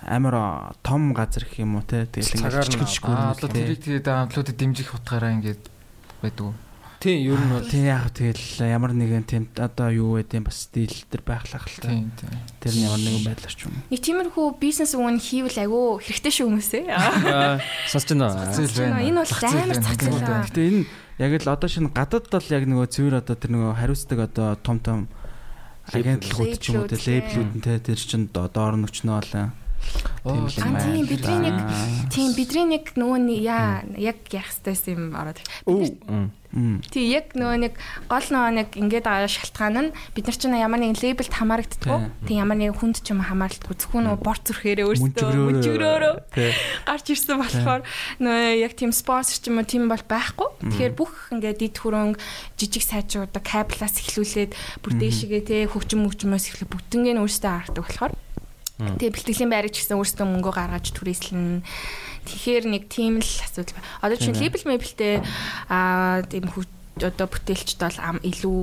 амар 0.02 0.36
том 0.82 1.02
газар 1.14 1.46
гэх 1.46 1.62
юм 1.62 1.78
уу 1.78 1.86
те 1.86 2.10
тэгэл 2.10 2.42
ингээд 2.42 2.74
чичгэж 2.74 3.06
Аа 3.06 3.38
одоо 3.38 3.50
тэрийг 3.54 3.80
тэгээд 3.86 4.08
хамтлагуудад 4.10 4.58
дэмжих 4.58 4.90
утгаараа 4.98 5.32
ингээд 5.38 5.64
байдаг. 6.26 6.54
Тийм, 7.02 7.34
ер 7.34 7.40
нь 7.42 7.50
бол 7.50 7.66
тий 7.66 7.90
яг 7.90 8.14
тэгэл 8.14 8.62
ямар 8.62 8.94
нэгэн 8.94 9.26
тийм 9.26 9.50
одоо 9.58 9.90
юу 9.90 10.22
вэ 10.22 10.30
тийм 10.30 10.46
бас 10.46 10.70
стил 10.70 10.94
төр 11.10 11.26
байхлах 11.26 11.66
л 11.66 11.82
та 11.82 11.90
Тийм 11.90 12.14
тийм. 12.14 12.30
тэр 12.62 12.74
нь 12.78 12.86
ямар 12.86 13.02
нэгэн 13.02 13.26
байдлаар 13.26 13.56
ч 13.58 13.66
юм 13.66 13.74
уу. 13.74 13.90
Нэг 13.90 14.02
тиймэрхүү 14.06 14.46
бизнес 14.62 14.94
өгөн 14.94 15.18
хийвэл 15.18 15.58
айгүй 15.66 15.86
хэрэгтэй 16.06 16.30
шүү 16.30 16.46
хүмүүсээ. 16.46 16.84
Аа, 16.94 17.58
сонсож 17.90 18.14
байна. 18.78 19.02
Энэ 19.02 19.18
бол 19.18 19.34
амар 19.34 20.22
байна. 20.30 20.46
Гэтэ 20.46 20.62
энэ 20.62 20.86
яг 21.18 21.32
л 21.42 21.50
одоо 21.50 21.70
шинэ 21.74 21.90
гадаад 21.90 22.26
бол 22.30 22.50
яг 22.54 22.64
нөгөө 22.70 22.88
цэвэр 22.94 23.16
одоо 23.18 23.34
тэр 23.34 23.50
нөгөө 23.50 23.74
хариуцдаг 23.82 24.20
одоо 24.22 24.48
том 24.62 24.78
том 24.78 25.00
агентлагууд 25.90 26.62
ч 26.62 26.70
юм 26.70 26.86
уу 26.86 26.90
Лейблүүд, 26.90 27.52
нь 27.58 27.64
тэр 27.66 27.98
чин 27.98 28.30
доор 28.30 28.78
нь 28.78 28.86
өчнөө 28.86 29.18
болоо. 29.18 29.50
Оо, 30.22 30.46
л 30.46 30.54
Аа, 30.62 30.78
тийм, 30.86 31.10
бидний 31.10 31.50
нэг 31.50 31.58
тийм 32.14 32.30
бидний 32.38 32.66
нэг 32.78 32.94
нөгөө 32.94 33.42
яа 33.42 33.82
яг 33.98 34.22
яах 34.30 34.54
хэвээр 34.54 34.94
юм 34.94 35.18
ороод. 35.18 35.42
Мм. 35.66 36.30
Тий 36.92 37.08
яг 37.16 37.32
нөгөө 37.32 37.58
нэг 37.64 37.74
гол 38.12 38.28
нөгөө 38.28 38.52
нэг 38.60 38.70
ингээд 38.76 39.08
байгаа 39.08 39.32
шалтгаан 39.32 39.78
нь 39.88 39.96
бид 40.12 40.26
нар 40.28 40.36
чинь 40.36 40.58
ямар 40.60 40.80
нэгэн 40.84 41.00
лейблд 41.00 41.32
хамаарагддаг. 41.32 42.12
Тий 42.28 42.36
ямар 42.36 42.60
нэгэн 42.60 42.76
хүнд 42.76 43.00
ч 43.00 43.16
юм 43.16 43.24
хамаарлагдгүй 43.24 43.76
зөвхөн 43.80 44.04
нөгөө 44.12 44.20
борц 44.20 44.44
зүрхээрээ 44.52 44.88
өөрсдөө 44.92 45.32
мөнчгөрөөрөө 45.32 46.14
Тэ. 46.36 46.52
гарч 46.92 47.06
ирсэн 47.08 47.40
болохоор 47.40 47.82
нөгөө 48.20 48.64
яг 48.68 48.74
тийм 48.76 48.92
спонсор 48.92 49.40
ч 49.40 49.48
юм 49.48 49.64
уу 49.64 49.68
тийм 49.68 49.88
бол 49.88 50.04
байхгүй. 50.04 50.50
Тэгэхээр 50.60 50.94
бүх 51.00 51.14
ингээд 51.32 51.62
дид 51.64 51.76
хөрөнгө 51.80 52.20
жижиг 52.60 52.84
сайжрууд 52.84 53.32
кабелаас 53.32 53.96
эхлүүлээд 54.04 54.52
бүр 54.84 54.94
дээшгээ 55.00 55.42
те 55.48 55.56
хөгжим 55.72 56.04
мөгжмөөс 56.04 56.52
эхлээ 56.52 56.68
бүгднийг 56.68 57.16
нь 57.16 57.22
өөрсдөө 57.24 57.52
гаргадаг 57.52 57.86
болохоор 57.88 58.14
Тэгээ 58.82 59.14
бэлтгэлийн 59.14 59.52
байрыг 59.54 59.74
ч 59.78 59.86
гэсэн 59.86 60.02
өөрсдөө 60.02 60.26
мөнгө 60.26 60.52
гаргаж 60.58 60.90
түрээслэн. 60.90 61.62
Тэгэхээр 62.26 62.66
нэг 62.70 62.84
тийм 62.92 63.20
л 63.20 63.32
асуудал 63.46 63.76
байна. 63.78 63.90
Одоо 64.02 64.18
чинь 64.22 64.38
лейбл 64.38 64.64
мэблтэй 64.66 65.22
аа 65.70 66.22
тийм 66.30 66.52
одоо 67.02 67.28
бүтээлчд 67.28 67.80
бол 67.82 68.00
ам 68.02 68.18
илүү 68.22 68.62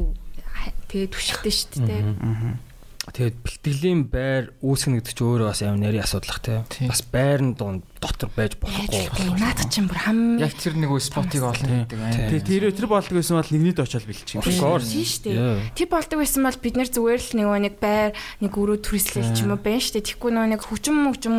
тэгээ 0.89 1.09
түшигтэй 1.11 1.53
шүү 1.53 1.83
дээ. 1.87 2.03
Аа. 2.23 2.68
Тэгээд 3.13 3.37
бэлтгэлийн 3.41 4.01
байр 4.13 4.45
үүсгэнэ 4.61 5.01
гэдэг 5.01 5.15
чинь 5.17 5.29
өөрөө 5.29 5.49
бас 5.49 5.63
амар 5.65 5.81
нарийн 5.81 6.05
асуудал 6.05 6.41
те. 6.45 6.63
Тийм. 6.69 6.89
Бас 6.93 7.03
байр 7.09 7.41
нь 7.41 7.55
дунд 7.57 7.83
дотор 7.99 8.31
байж 8.37 8.55
болохгүй. 8.61 9.39
наад 9.39 9.61
чинь 9.73 9.89
бүр 9.89 9.99
хам 10.05 10.39
Яг 10.39 10.55
тэр 10.55 10.75
нэг 10.77 10.93
спотыг 11.01 11.43
олно 11.43 11.89
гэдэг. 11.89 11.99
Тийм. 11.99 12.29
Тэгээ 12.45 12.45
тэр 12.45 12.65
тэр 12.77 12.89
болдог 12.93 13.17
байсан 13.17 13.41
бол 13.41 13.49
нэгнийд 13.49 13.81
очиод 13.81 14.05
бэлчих. 14.05 14.45
Тийм 14.45 15.05
шүү 15.09 15.23
дээ. 15.25 15.73
Тэр 15.73 15.89
болдог 15.89 16.19
байсан 16.21 16.43
бол 16.45 16.59
бид 16.61 16.75
нэр 16.77 16.91
зүгээр 16.93 17.21
л 17.23 17.33
нэг 17.41 17.49
нэг 17.65 17.75
байр 17.81 18.11
нэг 18.45 18.53
өрөө 18.53 18.79
түрээслэл 18.85 19.33
ч 19.33 19.39
юм 19.43 19.57
уу 19.57 19.61
байна 19.63 19.83
шүү 19.83 19.95
дээ. 19.99 20.07
Тэгэхгүй 20.13 20.31
нөө 20.37 20.47
нэг 20.53 20.63
хүчм 20.69 20.97
хүчм 21.09 21.35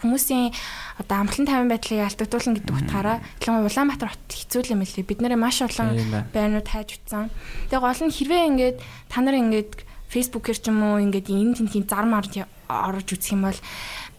хүмүүсийн 0.00 0.50
одоо 1.00 1.16
амтлан 1.20 1.46
тавин 1.48 1.70
байдлыг 1.72 2.04
алдагдуулна 2.04 2.56
гэдэг 2.60 2.76
утгаараа 2.76 3.18
тэгвэл 3.40 3.68
Улаанбаатар 3.68 4.12
хот 4.12 4.28
хэцүү 4.28 4.72
юм 4.72 4.84
лээ. 4.84 5.08
Бид 5.08 5.20
нэрээ 5.24 5.40
маш 5.40 5.64
олон 5.64 5.96
байрнууд 6.32 6.68
хайж 6.68 7.00
утсан. 7.00 7.32
Тэгээ 7.72 7.80
гол 7.80 8.02
нь 8.04 8.12
хэрвээ 8.12 8.48
ингээд 8.52 8.78
та 9.08 9.20
нар 9.24 9.36
ингээд 9.40 9.89
фейсбүүкээр 10.10 10.58
ч 10.58 10.66
юм 10.68 10.82
уу 10.82 10.98
ингээд 10.98 11.30
энэ 11.30 11.56
тэнхийн 11.62 11.86
зар 11.86 12.06
мар 12.10 12.26
орж 12.26 13.08
үзэх 13.14 13.34
юм 13.34 13.46
бол 13.46 13.60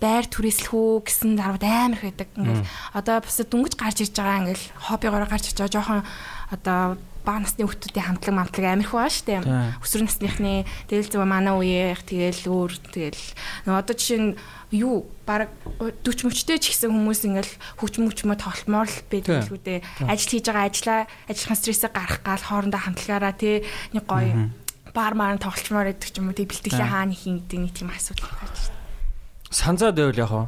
байр 0.01 0.25
түрээслэх 0.25 0.73
үү 0.73 1.05
гэсэн 1.05 1.37
дарууд 1.37 1.61
амар 1.61 1.99
их 1.99 2.03
байдаг. 2.09 2.29
Ингээд 2.33 2.65
одоо 2.97 3.15
бас 3.21 3.37
дүнгэж 3.37 3.73
гарч 3.77 3.97
ирж 4.01 4.15
байгаа 4.17 4.41
ингээд 4.47 4.63
хоббигоор 4.89 5.29
гарч 5.29 5.53
ирж 5.53 5.57
байгаа 5.61 5.75
жоохон 5.77 6.01
одоо 6.49 6.97
бага 7.21 7.45
насны 7.45 7.65
хүүхдүүдийн 7.65 8.07
хамтлаг 8.17 8.33
мамтлаг 8.33 8.65
амар 8.65 8.85
их 8.85 8.93
байгаа 8.97 9.13
шүү 9.13 9.27
дээ. 9.29 9.41
Өсвөр 9.77 10.01
насныхны 10.09 10.65
тэгэл 10.89 11.11
зөв 11.13 11.21
манай 11.21 11.53
үеийнх 11.53 12.01
тэгэл 12.01 12.49
өөр 12.49 12.71
тэгэл 12.89 13.23
одоо 13.69 13.93
жишээ 13.93 14.19
нь 14.25 14.29
юу 14.73 15.05
баг 15.27 15.53
40 15.77 16.25
мөчтэй 16.25 16.57
ч 16.57 16.73
гэсэн 16.73 16.89
хүмүүс 16.89 17.21
ингээл 17.29 17.53
хөгж 17.77 17.95
мөчмө 18.01 18.41
тоглолтмоор 18.41 18.89
л 18.89 18.99
байдаг 19.05 19.45
л 19.45 19.53
үү 19.53 19.61
дээ. 19.61 19.79
Ажил 20.09 20.33
хийж 20.33 20.45
байгаа 20.49 20.65
ажлаа 20.65 20.99
ажлын 21.29 21.59
стрессээ 21.61 21.91
гарах 21.93 22.19
гал 22.25 22.41
хоорондоо 22.41 22.81
хамтлагаараа 22.81 23.33
тий 23.37 23.61
нэг 23.93 24.03
гоё 24.09 24.49
бар 24.93 25.13
маар 25.15 25.39
тоглолчмоор 25.39 25.91
байдаг 25.91 26.09
ч 26.11 26.17
юм 26.19 26.31
уу 26.31 26.37
тий 26.37 26.47
бэлтгэлийн 26.47 26.91
хаана 26.91 27.15
хийн 27.15 27.43
гэдэг 27.43 27.59
нэг 27.59 27.73
тийм 27.75 27.89
асуудал 27.91 28.31
гарч 28.35 28.55
ирсэн. 28.59 28.75
Санзаа 29.51 29.91
дэвэл 29.91 30.21
яг 30.21 30.29
хаа. 30.31 30.47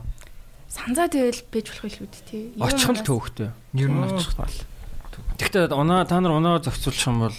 Санзаа 0.68 1.08
тэгэл 1.08 1.44
байж 1.52 1.66
болох 1.72 1.86
илүү 1.88 2.08
тий. 2.28 2.44
Очих 2.60 2.90
л 2.92 3.04
төөхтэй. 3.04 3.50
Ер 3.76 3.90
нь 3.92 4.04
очих. 4.04 4.36
Гэхдээ 5.38 5.72
унаа 5.74 6.08
та 6.08 6.20
нар 6.20 6.38
унаа 6.38 6.60
зохицуулах 6.64 7.08
юм 7.08 7.20
бол 7.28 7.38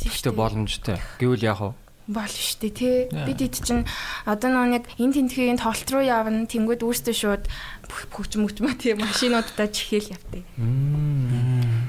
штэ. 0.00 0.30
боломжтой. 0.32 0.98
Гэвэл 1.18 1.44
яг 1.44 1.58
хаа. 1.58 1.72
болно 2.10 2.34
шүү 2.34 2.58
дээ 2.66 2.74
тий. 2.74 2.96
Бид 3.12 3.40
эд 3.42 3.56
чинь 3.62 3.86
одоо 4.26 4.66
нэг 4.66 4.90
энэ 4.98 5.14
тентхийн 5.14 5.58
тоглолт 5.62 5.90
руу 5.94 6.02
явна. 6.02 6.46
Тэнгүүд 6.50 6.82
өөртөө 6.82 7.14
шууд 7.14 7.44
хөгж 7.86 8.32
мөгчмөө 8.38 8.74
тий 8.78 8.94
машинуудаа 8.98 9.68
чихэл 9.70 10.10
явтыг. 10.14 10.44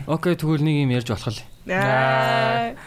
Окей 0.05 0.33
тэгвэл 0.37 0.61
нэг 0.61 0.75
юм 0.85 0.93
ярьж 0.93 1.09
болох 1.09 1.33
л. 1.33 1.41
Аа. 1.69 2.77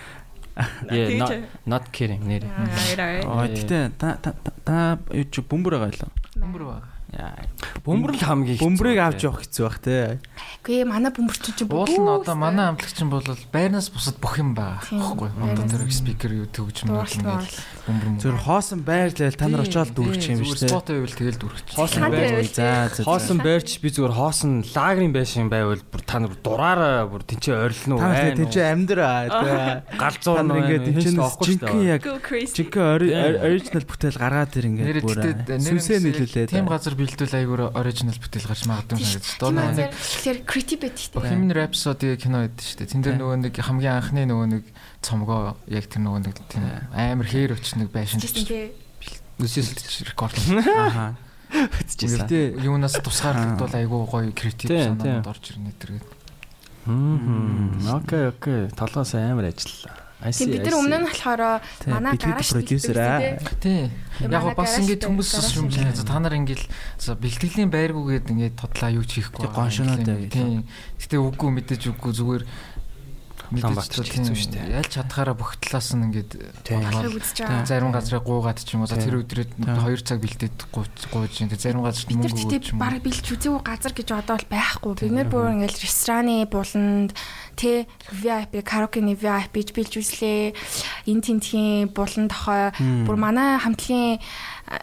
Yeah, 0.90 1.18
not, 1.18 1.32
not 1.66 1.84
kidding 1.90 2.22
нэр. 2.22 2.46
Аа 2.46 3.50
гэтээ 3.50 3.98
та 3.98 4.18
та 4.22 4.98
юу 5.10 5.26
ч 5.26 5.42
бөмбөр 5.42 5.82
байгаа 5.82 6.06
юу? 6.06 6.12
Бөмбөр 6.38 6.62
баг. 6.70 6.94
Яа. 7.14 7.46
Бөмбөр 7.86 8.14
л 8.14 8.22
хамгийн 8.26 8.56
хэцүү. 8.58 8.66
Бөмбөрийг 8.66 9.00
авч 9.02 9.20
явах 9.26 9.42
хэцүү 9.44 9.64
бах 9.66 9.78
те. 9.82 10.18
Гүй 10.66 10.82
манай 10.88 11.10
бөмбөрч 11.14 11.54
чинь 11.54 11.70
Уул 11.70 11.90
нь 11.94 12.10
одоо 12.10 12.34
манай 12.34 12.70
амтлагч 12.72 12.98
нь 13.02 13.10
бол 13.12 13.22
байрнаас 13.54 13.90
бусад 13.94 14.18
бүх 14.18 14.38
юм 14.40 14.54
байгаа. 14.54 14.82
Тийм. 14.82 14.98
Баггүй. 14.98 15.30
Одоо 15.30 15.64
тэр 15.68 15.82
спикер 15.94 16.32
юу 16.34 16.46
төгж 16.50 16.86
юм 16.86 16.94
Дууралт 16.94 17.14
ингээд. 17.14 17.54
Зөв 17.84 18.38
хоосон 18.40 18.80
байрлал 18.80 19.36
та 19.36 19.44
нар 19.48 19.60
очиод 19.60 19.92
дүүрчих 19.92 20.32
юм 20.32 20.40
биш 20.40 20.56
те. 20.64 20.68
Спот 20.72 20.88
байвал 20.88 21.12
тэгэл 21.12 21.36
дүүрчих. 21.36 21.76
Хоосон 21.76 22.02
байвал 22.08 22.48
За 22.48 22.88
за. 22.88 23.04
Хоосон 23.04 23.38
байрч 23.44 23.76
би 23.84 23.88
зүгээр 23.92 24.14
хоосон 24.16 24.52
лагерын 24.72 25.12
байшин 25.12 25.48
байвал 25.52 25.82
бүр 25.92 26.00
та 26.08 26.16
нар 26.24 26.32
дураараа 26.40 27.04
бүр 27.12 27.22
тэнцээ 27.28 27.52
ойрлно 27.60 27.94
уу? 27.96 28.00
Та 28.00 28.08
нар 28.08 28.24
айн 28.24 28.36
тийм 28.40 28.48
ч 28.48 28.56
уу? 28.56 28.64
амдэр 28.72 29.00
аа 29.04 29.28
те. 29.28 29.98
галзуур 30.00 30.36
Та 30.40 30.42
нар 30.48 30.58
ингээд 30.64 30.84
шүү 31.04 31.28
жинхэнэ 31.44 31.84
яг 31.84 32.02
жинхэнэ 32.08 32.88
ори- 32.96 33.12
ори- 33.12 33.40
original 33.52 33.84
бүтээл 33.84 34.16
гаргаад 34.16 34.50
тэр 34.54 34.64
ингээд 34.64 35.04
бүр 35.04 35.18
сүнсээ 35.60 35.98
нийлүүлээд. 36.08 36.48
Тим 36.56 36.64
газар 36.72 36.94
бэлдвэл 36.96 37.36
айгуур 37.36 37.62
original 37.76 38.16
бүтээл 38.16 38.48
гарч 38.48 38.64
магадгүй 38.64 38.96
юм. 38.96 39.20
Доо 39.36 39.50
Тийм 39.52 39.76
нэг 39.76 39.92
тэр 40.24 40.36
creativity 40.48 41.02
гэдэг. 41.04 41.20
Bohemian 41.20 41.52
Rhapsody 41.52 42.16
кино 42.16 42.48
байдаг 42.48 42.64
шүү 42.64 42.78
дээ. 42.80 42.88
Тэн 42.96 43.00
дээр 43.04 43.16
нөгөө 43.20 43.36
нэг 43.44 43.54
хамгийн 43.60 43.94
анхны 44.00 44.22
нөгөө 44.24 44.46
нэг 44.56 44.64
цомгоо 45.04 45.56
яг 45.68 45.84
тэр 45.86 46.00
нөгөө 46.08 46.20
нэг 46.24 46.36
тийм 46.48 46.64
амар 46.96 47.28
хээр 47.28 47.54
өч 47.54 47.76
нэг 47.76 47.92
байшин 47.92 48.18
үсэлж 49.38 50.08
рекорд. 50.08 50.34
Ааха. 50.64 51.16
Хэцчихсэн. 51.54 52.26
Гэтэ 52.26 52.40
Юунаас 52.66 52.98
тусгаарлагдвал 52.98 53.74
айгүй 53.74 54.00
гоё 54.10 54.30
креатив 54.34 54.70
Тийм, 54.70 54.98
санаанд 54.98 55.02
тийм. 55.02 55.22
орж 55.26 55.44
ирнэ 55.54 55.72
тэргээд. 55.78 56.06
Мм. 56.86 57.78
Окей, 57.94 58.24
окей. 58.30 58.60
Толгоос 58.74 59.14
амар 59.14 59.50
ажиллаа. 59.50 60.04
Тийм 60.24 60.50
бид 60.56 60.64
нар 60.64 60.76
өмнө 60.80 60.98
нь 60.98 61.06
болохоор 61.06 61.42
Тийм, 61.84 61.92
манай 61.92 62.16
гараж 62.16 62.48
продюсер 62.48 62.96
аа. 62.96 63.20
Тий. 63.60 63.92
Тэгээ 64.24 64.32
Яг 64.32 64.56
бас 64.56 64.72
ингээд 64.80 65.04
хүмүүс 65.04 65.30
шүмжлээ. 65.52 65.94
За 66.00 66.04
та 66.08 66.16
нар 66.16 66.34
ингээд 66.38 66.64
за 66.96 67.12
бэлтгэлийн 67.12 67.68
байргүйгээд 67.68 68.32
ингээд 68.32 68.56
тодлаа 68.56 68.90
юу 68.94 69.04
ч 69.04 69.20
хийхгүй. 69.20 69.52
Гоншоноо 69.52 70.00
дээр. 70.00 70.32
Тийм. 70.32 70.64
Гэтэ 70.96 71.20
үгүй 71.20 71.50
мэдээж 71.60 71.82
үгүй 71.92 72.12
зүгээр 72.16 72.42
Улаанбаатар 73.54 74.04
ч 74.04 74.10
хэцүү 74.18 74.34
шүү 74.34 74.50
дээ. 74.54 74.74
Яль 74.82 74.90
чадхаараа 74.90 75.36
бүх 75.38 75.54
талаас 75.62 75.94
нь 75.94 76.04
ингээд 76.10 76.30
зарим 77.64 77.92
газрыг 77.94 78.24
гуугаад 78.26 78.58
ч 78.58 78.74
юм 78.74 78.82
уу 78.84 78.90
тэр 78.90 79.22
өдрөд 79.22 79.50
Тийм. 79.54 79.78
2 79.78 80.02
цаг 80.02 80.18
бэлдээд 80.18 80.56
гууж. 80.74 80.90
Тэг 81.38 81.60
зарим 81.60 81.82
газарт 81.86 82.10
мөнгө 82.10 82.34
өгч 82.34 82.74
юм. 82.74 82.78
баг 82.82 82.98
бэлж 83.00 83.26
үзээгүй 83.30 83.62
газар 83.62 83.92
гэж 83.94 84.08
одоо 84.14 84.36
бол 84.36 84.50
байхгүй. 84.50 84.92
Бид 85.04 85.12
нар 85.14 85.28
бүр 85.30 85.54
ингээл 85.54 85.82
рестораны 85.84 86.36
буланд 86.50 87.10
тэ 87.54 87.86
VIP 88.10 88.62
караокены 88.66 89.14
VIP 89.14 89.70
бэлж 89.74 89.92
үзлээ. 90.00 90.54
Эн 91.06 91.20
тентхийн 91.22 91.88
булан 91.94 92.26
тохой 92.28 92.74
Мм. 92.80 93.06
бүр 93.06 93.16
манай 93.16 93.58
хамтлагийн 93.62 94.18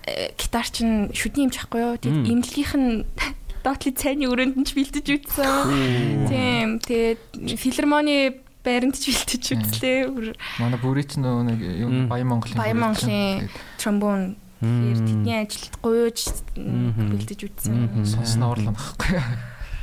э, 0.08 0.32
гитар 0.38 0.68
чин 0.70 1.12
шүдний 1.12 1.50
юмч 1.50 1.60
ахгүй 1.60 1.82
юу? 1.82 1.96
Тэгээд 2.00 2.22
Мм. 2.24 2.32
имлэгийнх 2.32 2.76
нь 2.78 3.04
доотлын 3.66 3.94
цайны 3.94 4.26
өрөөнд 4.26 4.56
нь 4.58 4.66
ч 4.66 4.74
бэлдэж 4.74 5.06
үзсэн. 5.22 6.30
Тийм. 6.30 6.80
Тэгээд 6.82 7.22
филармоны 7.62 8.42
байранд 8.64 8.96
ч 8.98 9.10
бэлдэж 9.12 9.44
үзлээ. 9.58 10.36
Манай 10.62 10.80
бүрийч 10.80 11.18
нөгөө 11.18 11.44
нэг 11.50 11.60
юм. 11.82 12.08
Баян 12.10 12.28
Монголын 12.30 12.58
Баян. 12.58 12.78
Монголын 12.78 13.50
тромбон 13.82 14.22
тэр 14.62 14.98
тэдний 15.02 15.38
ажилд 15.42 15.74
гуйж 15.82 16.20
Мгм. 16.56 17.10
бэлдэж 17.18 17.40
үзсэн. 17.50 17.74
Мгм. 17.74 18.06
сонсноо 18.06 18.52
орлоо 18.54 18.74
байхгүй. 18.78 19.18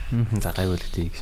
Мм, 0.09 0.41
За 0.41 0.53
гайвал 0.57 0.81
тийг. 0.95 1.13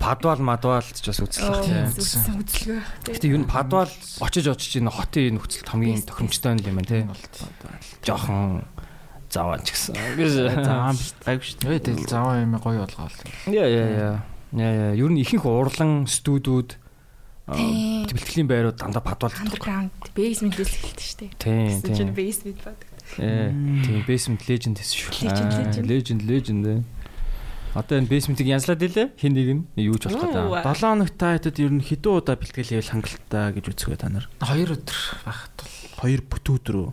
Падвал 0.00 0.40
мадвал 0.40 0.80
ч 0.80 1.04
бас 1.04 1.20
үзлээ. 1.20 1.60
тийм. 1.60 1.92
үзсэн 1.92 2.40
үзлэгээ. 2.40 2.80
Гэтэ 3.04 3.26
юу 3.28 3.42
н 3.42 3.44
падвал 3.44 3.90
очиж 4.24 4.48
очиж 4.48 4.80
энэ 4.80 4.88
хотын 4.88 5.28
энэ 5.28 5.36
нөхцөлд 5.36 5.68
хамгийн 5.68 6.00
тохиромжтой 6.08 6.56
юм 6.56 6.80
байна 6.80 6.88
те. 6.88 7.04
Жохон 8.00 8.64
заваач 9.28 9.68
гэсэн. 9.68 9.92
Гэж. 10.16 10.32
За 10.64 10.96
гайг 11.20 11.44
шүү. 11.44 11.68
Өө 11.68 11.78
тэгэл 11.84 12.08
заваа 12.08 12.40
юм 12.40 12.56
гоё 12.56 12.80
болгоол. 12.88 13.12
Яа 13.52 13.68
яа 13.68 13.88
яа. 13.92 14.16
Ер 14.52 15.08
нь 15.08 15.20
ихэнх 15.24 15.48
урлан 15.48 16.04
студиуд 16.06 16.76
бэлтгэлийн 17.48 18.48
байрууд 18.48 18.76
дандаа 18.76 19.02
падвал 19.02 19.32
Underground 19.32 19.90
basement 20.12 20.56
л 20.60 20.68
хэлдэг 20.68 21.00
шүү 21.00 21.18
дээ. 21.24 21.30
Тийм 21.40 21.80
Гэсэн 21.80 21.94
чинь 21.96 22.12
basement 22.12 22.58
бод. 22.60 22.80
Ээ, 23.18 23.50
Тийм 23.84 24.00
basement 24.04 24.42
legend 24.46 24.76
гэсэн 24.78 24.96
шүү. 24.96 25.10
Legend, 25.26 25.86
legend. 25.88 26.20
Legend. 26.28 26.64
Одоо 27.72 27.96
энэ 27.96 28.08
basement-ийг 28.12 28.52
янзлаад 28.52 28.84
илээ. 28.84 29.16
Хин 29.16 29.32
нэг 29.32 29.48
нь 29.48 29.64
юу 29.80 29.96
ч 29.96 30.04
болох 30.12 30.28
гэдэг. 30.28 30.60
7 30.60 30.76
хоногт 30.76 31.16
та 31.16 31.32
хэдэд 31.40 31.56
ер 31.64 31.72
нь 31.72 31.80
хэдэн 31.80 32.12
удаа 32.12 32.36
бэлтгэл 32.36 32.68
хийвэл 32.68 32.92
хангалттай 32.92 33.48
гэж 33.56 33.64
үзэхөө 33.72 33.96
та 33.96 34.12
нар. 34.12 34.28
2 34.44 34.76
өдөр 34.76 34.98
багт 35.24 35.56
бол 35.96 36.12
2 36.12 36.20
бүтэн 36.28 36.52
өдөр 36.60 36.76
үү? 36.76 36.90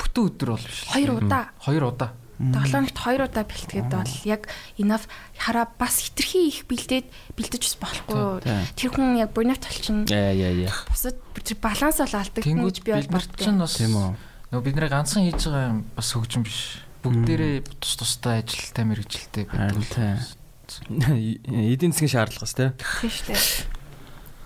бүтэн 0.00 0.22
өдөр 0.24 0.48
бол 0.56 0.64
биш. 0.64 0.78
Хоёр 0.88 1.12
удаа. 1.20 1.44
2 1.60 1.84
удаа. 1.84 2.10
Тоглоомт 2.34 2.96
хоёр 2.98 3.30
удаа 3.30 3.44
бэлтгээд 3.46 3.88
бол 3.94 4.14
яг 4.26 4.50
enough 4.78 5.06
хараа 5.38 5.70
бас 5.78 6.02
хитрхи 6.02 6.50
их 6.50 6.66
бэлдээд 6.66 7.06
бэлдэж 7.38 7.62
бас 7.62 7.76
болохгүй. 7.78 8.42
Тийм. 8.42 8.62
Тэр 8.74 8.90
хүн 8.90 9.08
яг 9.22 9.30
burnout 9.30 9.62
толчин 9.62 10.02
Яа 10.10 10.34
яа 10.34 10.50
яа. 10.66 10.74
бусад 10.90 11.14
тэр 11.38 11.56
баланс 11.62 12.02
бол 12.02 12.14
алдагдана 12.18 12.66
гэж 12.66 12.76
би 12.82 12.90
бол 12.90 13.08
бас 13.14 13.26
Тийм 13.78 13.94
үү. 13.94 14.10
нөгөө 14.50 14.64
бид 14.66 14.74
нэр 14.74 14.90
ганцхан 14.90 15.22
хийж 15.30 15.46
байгаа 15.46 15.70
юм 15.70 15.78
бас 15.94 16.08
хөгжим 16.10 16.42
биш. 16.42 16.82
Бүгдээрээ 17.06 17.54
тус 17.78 17.94
тустай 18.02 18.42
ажилтай 18.42 18.84
мэрэгжилтэй 18.88 19.44
байдаг. 19.46 19.86
тийм. 19.94 20.18
Эдийн 21.74 21.92
засгийн 21.92 22.10
шаардлага 22.10 22.44
бас 22.48 22.54
те. 22.56 22.72
Тийм 22.80 23.10
шүү 23.12 23.26
дээ. 23.30 23.42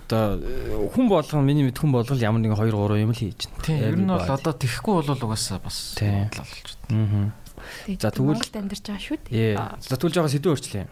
Одоо 0.08 0.40
э, 0.40 0.88
хүн 0.96 1.06
болгон 1.12 1.44
миний 1.44 1.64
мэд 1.68 1.78
хүн 1.78 1.92
болгол 1.92 2.16
ямар 2.18 2.40
нэгэн 2.40 2.56
2 2.56 2.72
3 2.72 3.04
юм 3.04 3.12
л 3.12 3.20
хийж 3.20 3.44
байна. 3.46 3.60
Тийм, 3.62 3.78
ер 3.84 3.96
нь 4.00 4.08
бол 4.08 4.24
одоо 4.24 4.52
тэхгүй 4.56 4.92
бол 5.04 5.12
угаасаа 5.12 5.60
бас 5.60 5.94
Тийм. 6.00 6.26
бодлоо 6.32 6.46
болж 6.48 6.68
байна. 6.88 7.28
Аа. 7.28 7.47
За, 8.00 8.10
тэгвэл- 8.10 8.36
Монголд 8.38 8.56
амьдарч 8.56 8.82
байгаа 8.86 9.02
шүү 9.02 9.18
дээ. 9.28 9.56
Ээ. 9.56 9.56
За 9.82 9.94
тэгвэл 9.96 10.14
жоо 10.16 10.28
сэдв 10.28 10.48
өөрчлөе. 10.52 10.86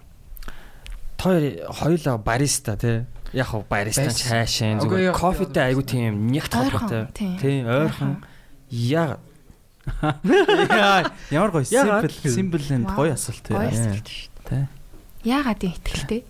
Хоёр 1.16 1.42
хоёулаа 1.72 2.16
бариста 2.20 2.76
те. 2.76 3.06
Яг 3.32 3.46
хав 3.50 3.64
бариста 3.68 4.06
Үгүй 4.06 5.10
зүгээр 5.10 5.16
кофетэй 5.16 5.62
айгу 5.72 5.82
тийм. 5.82 6.30
Ойрхон, 6.30 7.08
тийм. 7.16 7.34
Тийм, 7.40 7.62
ойрхон. 7.66 8.12
Яг 8.70 9.18
Ямар 11.30 11.50
гоё 11.54 11.64
simple 11.64 12.60
and 12.70 12.86
Вау. 12.86 12.96
гоё 13.06 13.12
асуулт 13.14 13.42
Гоё 13.48 13.70
тийм. 13.70 13.80
асуулт 13.80 14.06
шүү 14.06 14.30
дээ. 14.50 14.66
Яагаад 15.24 15.62
юм 15.62 15.72
ихтэлтэй? 15.74 16.22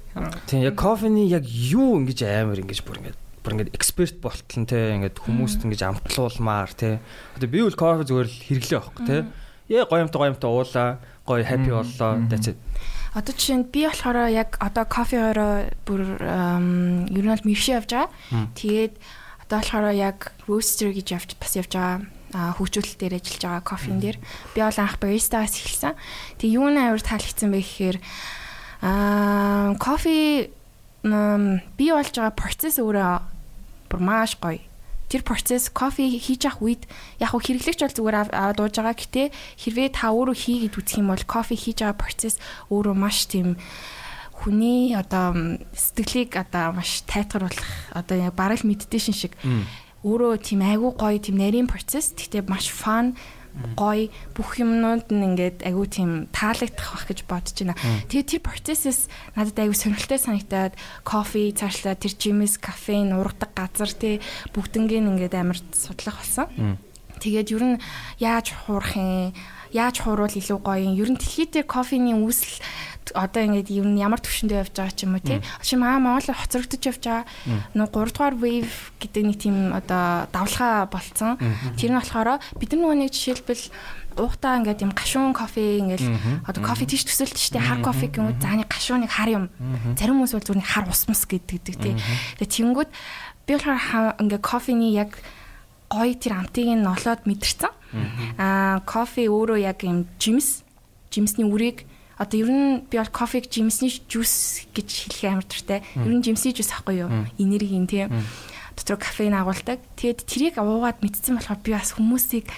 тийм 0.46 0.60
яг 0.64 0.74
кофений 0.76 1.28
яг 1.28 1.44
юу 1.44 1.96
ингэж 2.00 2.20
амар 2.24 2.60
ингэж 2.60 2.80
бүр 2.84 2.96
ингэж 3.00 3.16
бүр 3.44 3.52
ингээд 3.56 3.74
эксперт 3.76 4.16
болтол 4.20 4.64
те 4.68 4.96
ингээд 4.96 5.16
хүмүүст 5.20 5.64
ингэж 5.64 5.80
амтлуулмаар 5.88 6.70
те. 6.76 7.00
Одоо 7.36 7.48
би 7.48 7.60
бол 7.64 7.72
кофе 7.76 8.04
зүгээр 8.08 8.28
л 8.28 8.36
хэрэглээ 8.44 8.80
байхгүй 8.80 9.04
те. 9.08 9.16
Яа 9.68 9.84
гоёмтой 9.86 10.18
гоёмтой 10.20 10.50
уулаа, 10.50 10.98
гоё 11.26 11.42
happy 11.42 11.70
боллоо. 11.70 12.22
That's 12.30 12.48
it. 12.54 12.58
Одоо 13.16 13.32
жишээ 13.32 13.56
нь 13.56 13.68
би 13.72 13.88
болохоор 13.88 14.28
яг 14.28 14.60
одоо 14.60 14.84
кофеороо 14.84 15.72
бүр 15.88 16.02
ер 17.10 17.24
нь 17.24 17.32
бол 17.32 17.46
мөвшөө 17.48 17.74
явж 17.80 17.90
байгаа. 17.90 18.10
Тэгээд 18.54 18.94
одоо 19.46 19.58
болохоор 19.58 19.96
яг 19.96 20.36
roaster 20.46 20.92
гэж 20.92 21.06
явж 21.16 21.30
бас 21.40 21.56
явж 21.56 21.72
байгаа 21.72 22.04
а 22.36 22.52
хөгжүүлэлт 22.58 23.00
дээр 23.00 23.16
ажиллаж 23.16 23.42
байгаа 23.42 23.64
кофен 23.64 23.98
дээр 24.02 24.18
би 24.52 24.60
бол 24.60 24.78
анх 24.82 25.00
баристагаас 25.00 25.56
эхэлсэн. 25.56 25.94
Тэг 26.36 26.48
юу 26.52 26.68
нэ 26.68 26.92
амар 26.92 27.00
таалагдсан 27.00 27.48
бэ 27.54 27.62
гэхээр 27.64 27.98
аа 28.84 29.74
кофе 29.80 30.50
би 31.02 31.86
болж 31.88 32.12
байгаа 32.12 32.34
процесс 32.36 32.76
өөрөө 32.76 33.22
бүр 33.88 34.00
маш 34.02 34.36
гоё. 34.36 34.60
Тэр 35.06 35.22
процесс 35.22 35.70
кофе 35.70 36.06
хийж 36.10 36.50
явах 36.50 36.62
үед 36.62 36.82
яг 37.22 37.30
хөө 37.30 37.42
хэрэглэгч 37.46 37.80
бол 37.82 37.96
зүгээр 37.96 38.16
аваад 38.34 38.58
ууж 38.58 38.74
байгаа. 38.74 38.96
Гэтээ 38.98 39.26
хэрвээ 39.62 39.88
та 39.94 40.10
өөрөө 40.10 40.36
хийгээд 40.36 40.74
үзэх 40.74 40.98
юм 40.98 41.14
бол 41.14 41.24
кофе 41.26 41.54
хийж 41.54 41.86
байгаа 41.86 41.98
процесс 41.98 42.36
өөрөө 42.74 42.94
маш 42.98 43.30
тийм 43.30 43.54
хүний 44.34 44.92
одоо 44.92 45.58
сэтгэлийг 45.72 46.36
одоо 46.36 46.76
маш 46.76 47.06
тайтгаруулах 47.08 47.70
одоо 47.94 48.16
яг 48.18 48.34
бараг 48.34 48.66
медитейшн 48.66 49.14
шиг. 49.14 49.32
Өөрөө 50.04 50.38
тийм 50.42 50.60
айгүй 50.62 50.92
гоё 50.94 51.18
тийм 51.18 51.40
нарийн 51.40 51.66
процесс. 51.66 52.12
Гэхдээ 52.12 52.44
маш 52.46 52.68
фан 52.70 53.16
гоё 53.76 54.12
бүх 54.36 54.60
юмнууд 54.60 55.08
нь 55.12 55.26
ингээд 55.32 55.64
айгүй 55.64 55.86
тийм 55.88 56.10
таалагдах 56.32 56.92
байх 56.92 57.04
гэж 57.08 57.20
бодож 57.24 57.56
байна. 57.56 57.78
Тэгээ 58.08 58.30
тэр 58.36 58.42
процессээс 58.44 59.00
надад 59.36 59.56
айгүй 59.56 59.76
сонирхолтой 59.76 60.20
санагдаад 60.20 60.74
кофе 61.04 61.52
цаашлаа 61.56 61.96
тэр 61.96 62.12
жимс 62.16 62.60
кафеин 62.60 63.16
ургадаг 63.16 63.52
газар 63.56 63.90
тий 63.92 64.20
бүгднгийн 64.52 65.08
ингээд 65.16 65.34
амар 65.36 65.58
судлах 65.72 66.20
болсон. 66.20 66.76
Тэгээд 67.16 67.52
ер 67.56 67.64
нь 67.64 67.82
яаж 68.20 68.52
хуурах 68.52 68.92
юм 69.00 69.32
яаж 69.72 70.04
хууруул 70.04 70.30
илүү 70.30 70.58
гоё 70.60 70.84
юм. 70.84 70.94
Ер 71.00 71.10
нь 71.10 71.18
дэлхийд 71.18 71.50
дээр 71.56 71.66
кофений 71.66 72.14
үүсэл 72.14 72.60
одоо 73.14 73.42
ингээд 73.46 73.70
ер 73.70 73.86
нь 73.86 74.00
ямар 74.00 74.18
төвшөндөө 74.18 74.66
явж 74.66 74.72
байгаа 74.74 74.94
ч 74.96 75.04
юм 75.06 75.14
уу 75.14 75.22
тий. 75.22 75.38
Шим 75.62 75.86
аа 75.86 76.00
Монгол 76.02 76.34
хоцрогдож 76.34 76.82
явж 76.82 77.02
байгаа. 77.04 77.24
Нөө 77.76 77.88
3 77.92 78.14
дугаар 78.16 78.34
wave 78.40 78.74
гэдэг 78.98 79.22
нэг 79.22 79.36
тийм 79.38 79.56
одоо 79.70 80.26
давлгаа 80.32 80.90
болцсон. 80.90 81.38
Тэр 81.78 81.94
нь 81.94 81.98
болохоор 82.00 82.40
бид 82.58 82.70
нар 82.74 82.96
нэг 82.96 83.12
жишээлбэл 83.14 83.64
уухтаа 84.16 84.58
ингээд 84.64 84.82
юм 84.82 84.92
гашуун 84.96 85.36
кофе 85.36 85.78
ингээд 85.84 86.04
одоо 86.48 86.62
кофе 86.64 86.88
тийш 86.88 87.04
төсөлт 87.04 87.36
штэ 87.36 87.60
хар 87.60 87.84
кофе 87.84 88.08
гэмүү 88.08 88.40
зааны 88.40 88.64
гашууныг 88.64 89.12
хар 89.12 89.28
юм. 89.28 89.44
Зарим 89.94 90.24
хүмүүс 90.24 90.32
бол 90.32 90.46
зүгээр 90.48 90.72
хар 90.72 90.88
ус 90.88 91.04
мус 91.06 91.22
гэдэг 91.28 91.76
тий. 91.76 91.94
Тэгээ 92.40 92.48
тэнгүүд 92.48 92.90
би 93.44 93.52
болохоор 93.60 94.16
ингээд 94.16 94.42
кофений 94.42 94.96
яг 94.96 95.20
гоё 95.92 96.16
тэр 96.16 96.40
амтыг 96.40 96.64
нь 96.64 96.82
нолоод 96.82 97.28
мэдэрсэн. 97.28 97.70
Аа 98.40 98.80
кофе 98.88 99.28
өөрөө 99.28 99.60
яг 99.60 99.84
юм 99.84 100.08
жимс 100.18 100.64
жимсний 101.12 101.46
үрийг 101.46 101.84
одоо 102.16 102.36
ер 102.40 102.50
нь 102.50 102.84
би 102.88 102.96
бол 102.96 103.12
кофег 103.12 103.52
жимсний 103.52 103.92
жуус 104.08 104.64
гэж 104.72 104.88
хэлэх 105.12 105.24
амар 105.32 105.46
дуртай. 105.46 105.84
Ер 105.96 106.12
нь 106.12 106.24
жимсний 106.24 106.56
жуус 106.56 106.72
ахгүй 106.72 107.04
юу? 107.04 107.10
Энергийн 107.36 107.86
тийм. 107.86 108.08
Дотор 108.76 108.96
кофеин 108.96 109.36
агуулдаг. 109.36 109.80
Тэгэд 109.96 110.24
тэрийг 110.24 110.56
уугаад 110.56 111.00
мэдсэн 111.04 111.36
болохоор 111.36 111.60
би 111.60 111.72
бас 111.76 111.92
хүмүүсийг 111.96 112.48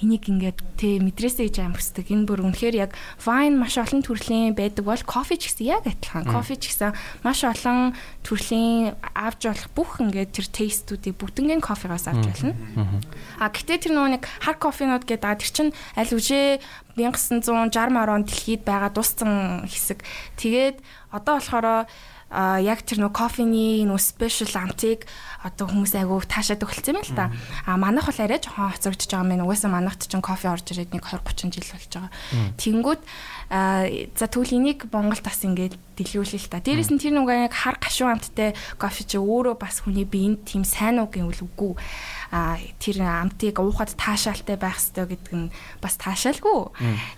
энийг 0.00 0.24
ингээд 0.32 0.58
тэ 0.80 0.98
мэдрээсэй 1.04 1.52
гэж 1.52 1.56
аим 1.60 1.74
хүсдэг. 1.76 2.08
Энэ 2.08 2.24
бүр 2.24 2.40
үнэхээр 2.48 2.76
яг 2.88 2.96
wine 3.24 3.60
маш 3.60 3.76
олон 3.76 4.00
төрлийн 4.00 4.56
байдаг 4.56 4.88
бол 4.88 5.04
кофе 5.04 5.36
ч 5.36 5.52
гэсэн 5.52 5.68
яг 5.68 5.84
адилхан. 5.84 6.24
Кофе 6.24 6.56
ч 6.56 6.72
гэсэн 6.72 6.96
маш 7.20 7.44
олон 7.44 7.92
төрлийн 8.24 8.96
авч 9.12 9.40
болох 9.44 9.68
бүх 9.76 9.90
ингээд 10.00 10.32
тэр 10.32 10.46
тейстүүдийг 10.48 11.20
бүгднгийн 11.20 11.60
кофегоос 11.60 12.08
авч 12.08 12.24
болно. 12.24 12.56
А 13.36 13.52
гэтээ 13.52 13.88
тэр 13.88 13.92
нөгөө 13.92 14.12
нэг 14.16 14.24
хар 14.24 14.56
кофенууд 14.56 15.04
гэдэг 15.04 15.36
тэр 15.36 15.50
чин 15.52 15.68
аль 15.96 16.12
үжээ 16.16 16.64
1960 16.96 17.70
орон 17.96 18.24
дэлхийд 18.24 18.64
байгаа 18.64 18.90
дусцсан 18.92 19.68
хэсэг. 19.68 20.00
Тэгээд 20.40 20.80
одоо 21.12 21.38
болохоор 21.38 21.86
а 22.30 22.62
яг 22.62 22.86
тэр 22.86 23.02
нөө 23.02 23.10
кофений 23.10 23.82
нөө 23.82 23.98
спешиал 23.98 24.70
амтыг 24.70 25.02
одоо 25.42 25.66
хүмүүс 25.66 25.98
айгүй 25.98 26.22
таашаад 26.30 26.62
өгөлцсөн 26.62 26.94
юм 26.94 27.02
л 27.02 27.16
та. 27.18 27.34
А 27.66 27.74
манайх 27.74 28.06
бол 28.06 28.22
арай 28.22 28.38
жоохон 28.38 28.70
хоцрогдож 28.70 29.10
байгаа 29.10 29.34
юм. 29.34 29.44
Угаасаа 29.50 29.70
манайхд 29.74 30.06
ч 30.06 30.14
кофе 30.22 30.46
орж 30.46 30.66
ирээд 30.70 30.94
нэг 30.94 31.02
20 31.02 31.26
30 31.26 31.58
жил 31.58 31.66
болж 31.74 31.90
байгаа. 31.90 32.10
Тэнгүүд 32.54 33.02
за 33.50 34.26
тэгвэл 34.30 34.56
энийг 34.62 34.86
Монголд 34.94 35.26
бас 35.26 35.42
ингээд 35.42 35.74
дэлгүүлээ 35.98 36.38
л 36.38 36.50
та. 36.54 36.62
Дээрээс 36.62 36.94
нь 36.94 37.02
тэр 37.02 37.18
нүгэ 37.18 37.50
яг 37.50 37.54
хар 37.56 37.82
гашуун 37.82 38.14
амттай 38.14 38.54
кофе 38.78 39.02
чи 39.02 39.18
өөрөө 39.18 39.58
бас 39.58 39.82
хүний 39.82 40.06
биеинд 40.06 40.46
тийм 40.46 40.62
сайн 40.62 41.02
уу 41.02 41.10
гэвэл 41.10 41.42
үгүй 41.50 41.74
тэр 42.30 43.02
амтыг 43.02 43.58
уухад 43.58 43.90
таашаалтай 43.98 44.54
байх 44.54 44.78
ёстой 44.78 45.10
гэдэг 45.10 45.34
нь 45.34 45.50
бас 45.82 45.98
таашаалгүй. 45.98 46.70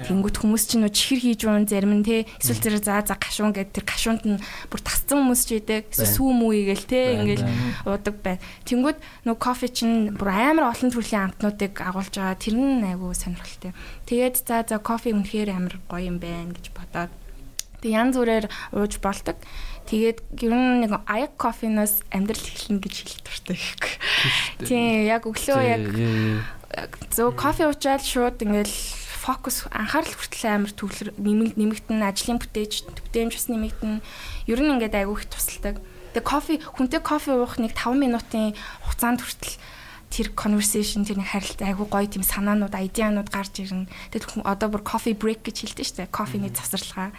Тэнгүүт 0.09 0.37
хүмүүс 0.41 0.65
чинь 0.73 0.89
нөө 0.89 0.93
чихэр 0.97 1.21
хийж 1.21 1.41
уун 1.45 1.69
зарим 1.69 2.01
нь 2.01 2.07
те 2.07 2.25
эсвэл 2.41 2.81
зэрэг 2.81 2.81
заа 2.81 3.05
за 3.05 3.21
гашуун 3.21 3.53
гэдэг 3.53 3.77
тэр 3.77 3.85
гашуунд 3.85 4.25
нь 4.25 4.41
бүр 4.73 4.81
тасцсан 4.81 5.21
хүмүүс 5.21 5.43
ч 5.45 5.61
идэг 5.61 5.93
эсвэл 5.93 6.17
сүү 6.17 6.31
мүү 6.33 6.53
гээл 6.73 6.89
те 6.89 7.01
ингээл 7.21 7.45
уудаг 7.85 8.17
байна. 8.25 8.41
Тэнгүүт 8.65 8.99
нөө 9.29 9.37
кофе 9.37 9.69
чинь 9.69 10.17
бүр 10.17 10.33
амар 10.33 10.73
олон 10.73 10.89
төрлийн 10.89 11.29
амтнуудыг 11.29 11.77
агуулж 11.77 12.17
байгаа 12.17 12.41
тэр 12.41 12.57
нь 12.57 12.81
айгүй 12.81 13.13
сонирхолтой. 13.13 13.77
Тэгээд 14.09 14.35
за 14.49 14.65
за 14.65 14.81
кофе 14.81 15.13
үнэхээр 15.13 15.53
амар 15.53 15.77
гоё 15.93 16.09
юм 16.09 16.17
байна 16.17 16.57
гэж 16.57 16.73
бодоод 16.73 17.13
тэг 17.83 17.91
янз 17.91 18.15
бүрээр 18.15 18.47
ууж 18.79 19.03
болдог. 19.03 19.37
Тэгээд 19.87 20.19
ер 20.41 20.53
нь 20.55 20.87
нэг 20.87 21.03
аяг 21.07 21.35
кофеноос 21.37 22.07
амьдрал 22.15 22.43
эхэлнэ 22.43 22.81
гэж 22.81 22.95
хэлдэг 23.03 23.23
дуртай 23.27 23.59
гэх. 23.59 23.99
Тийм 24.63 25.07
яг 25.11 25.27
өглөө 25.27 25.61
яг 25.63 25.85
зөв 27.13 27.35
кофе 27.37 27.69
уучаад 27.69 28.03
шууд 28.03 28.41
ингээл 28.41 28.77
фокус 29.23 29.69
анхаарал 29.71 30.15
хүртэл 30.19 30.47
амар 30.51 30.73
төвлөр 30.75 31.15
нэмэг 31.15 31.55
нэмэгдэн 31.55 32.03
ажлын 32.03 32.43
бүтээж 32.43 32.91
бүтээмж 32.91 33.33
бас 33.39 33.47
нэмэгдэн 33.53 33.93
ер 34.51 34.59
нь 34.59 34.73
ингээд 34.75 34.99
айгүй 34.99 35.15
их 35.23 35.31
тусалдаг. 35.31 35.79
Тэгээ 36.17 36.27
кофе 36.27 36.55
хүнтэй 36.59 37.01
кофе 37.05 37.39
уух 37.39 37.55
нэг 37.63 37.77
5 37.79 38.03
минутын 38.03 38.57
хугацаанд 38.83 39.23
хүртэл 39.23 39.55
тэр 40.11 40.29
conversation 40.37 41.07
тэр 41.07 41.23
нэг 41.23 41.31
харилт 41.31 41.61
айгүй 41.63 41.87
гоё 41.87 42.09
тийм 42.11 42.27
санаанууд 42.27 42.75
айдианууд 42.75 43.31
гарч 43.31 43.63
ирнэ. 43.63 43.89
Тэгээд 44.11 44.45
одоо 44.45 44.69
бүр 44.69 44.83
coffee 44.85 45.17
break 45.17 45.47
гэж 45.47 45.71
хэлдэг 45.71 45.87
шүү 45.87 45.97
дээ. 46.03 46.13
Кофений 46.13 46.53
завсарлага 46.53 47.15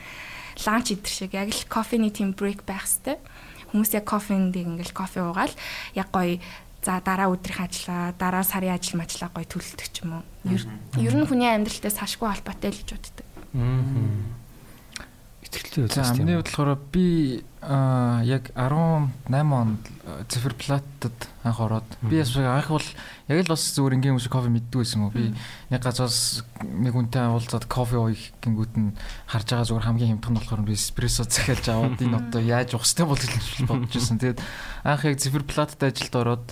ланч 0.62 0.94
идэр 0.94 1.12
шиг 1.12 1.32
яг 1.34 1.50
л 1.50 1.66
кофений 1.66 2.14
тийм 2.14 2.38
брейк 2.38 2.62
байх 2.68 2.86
хэвээр. 2.86 3.20
Хүмүүс 3.74 3.92
яг 3.98 4.06
кофенд 4.06 4.54
ингээл 4.54 4.94
кофе 4.94 5.26
уугаал 5.26 5.54
яг 5.98 6.10
гоё 6.14 6.38
за 6.84 7.00
дараа 7.00 7.32
өдрийн 7.32 7.66
ажиллаа, 7.66 8.14
дараа 8.20 8.44
сарын 8.44 8.76
ажил 8.76 9.00
мачлаа 9.00 9.32
гоё 9.34 9.48
төлөлдөг 9.48 9.90
ч 9.90 10.04
юм 10.06 10.22
уу. 10.22 10.24
Ер 11.00 11.16
нь 11.16 11.26
хүний 11.26 11.50
амьдралтай 11.50 11.90
сашгүй 11.90 12.28
холбоотой 12.30 12.70
л 12.70 12.80
гэж 12.84 12.90
боддог. 12.94 13.28
Аа 13.56 14.43
итгэлтэй 15.54 15.86
байлаа. 15.86 16.06
За 16.10 16.18
миний 16.18 16.36
бодлохоор 16.36 16.80
би 16.92 17.44
яг 17.62 18.52
18 18.58 19.14
онд 19.32 19.84
циферплаттад 20.28 21.16
анх 21.44 21.60
ороод 21.62 21.88
би 22.02 22.20
бас 22.20 22.36
анх 22.36 22.68
бол 22.74 22.88
яг 23.30 23.38
л 23.46 23.54
бас 23.54 23.64
зүгээр 23.72 23.96
ингийн 23.96 24.14
хүмүүс 24.18 24.28
кофе 24.28 24.50
мэддэг 24.52 24.82
байсан 24.84 25.06
уу. 25.08 25.14
Би 25.16 25.32
яг 25.70 25.82
газраас 25.86 26.44
нэг 26.60 26.92
үнтэй 26.98 27.24
уулзаад 27.30 27.70
кофе 27.72 28.02
уух 28.02 28.20
гингүүд 28.44 28.74
нь 28.76 28.92
харж 29.32 29.48
байгаа 29.48 29.68
зүгээр 29.70 29.88
хамгийн 29.88 30.12
хямдхан 30.20 30.34
нь 30.36 30.40
болохоор 30.44 30.68
би 30.68 30.76
эспрессо 30.76 31.24
захиалж 31.24 31.66
аваад 31.72 32.02
энэ 32.04 32.20
одоо 32.20 32.42
яаж 32.44 32.76
уух 32.76 32.84
хэвтэй 32.84 33.06
бол 33.08 33.22
гэж 33.22 33.46
бодож 33.64 33.94
байсан. 33.96 34.20
Тэгээд 34.20 34.40
анх 34.84 35.02
яг 35.08 35.18
циферплаттад 35.24 35.88
ажилд 35.88 36.16
ороод 36.20 36.48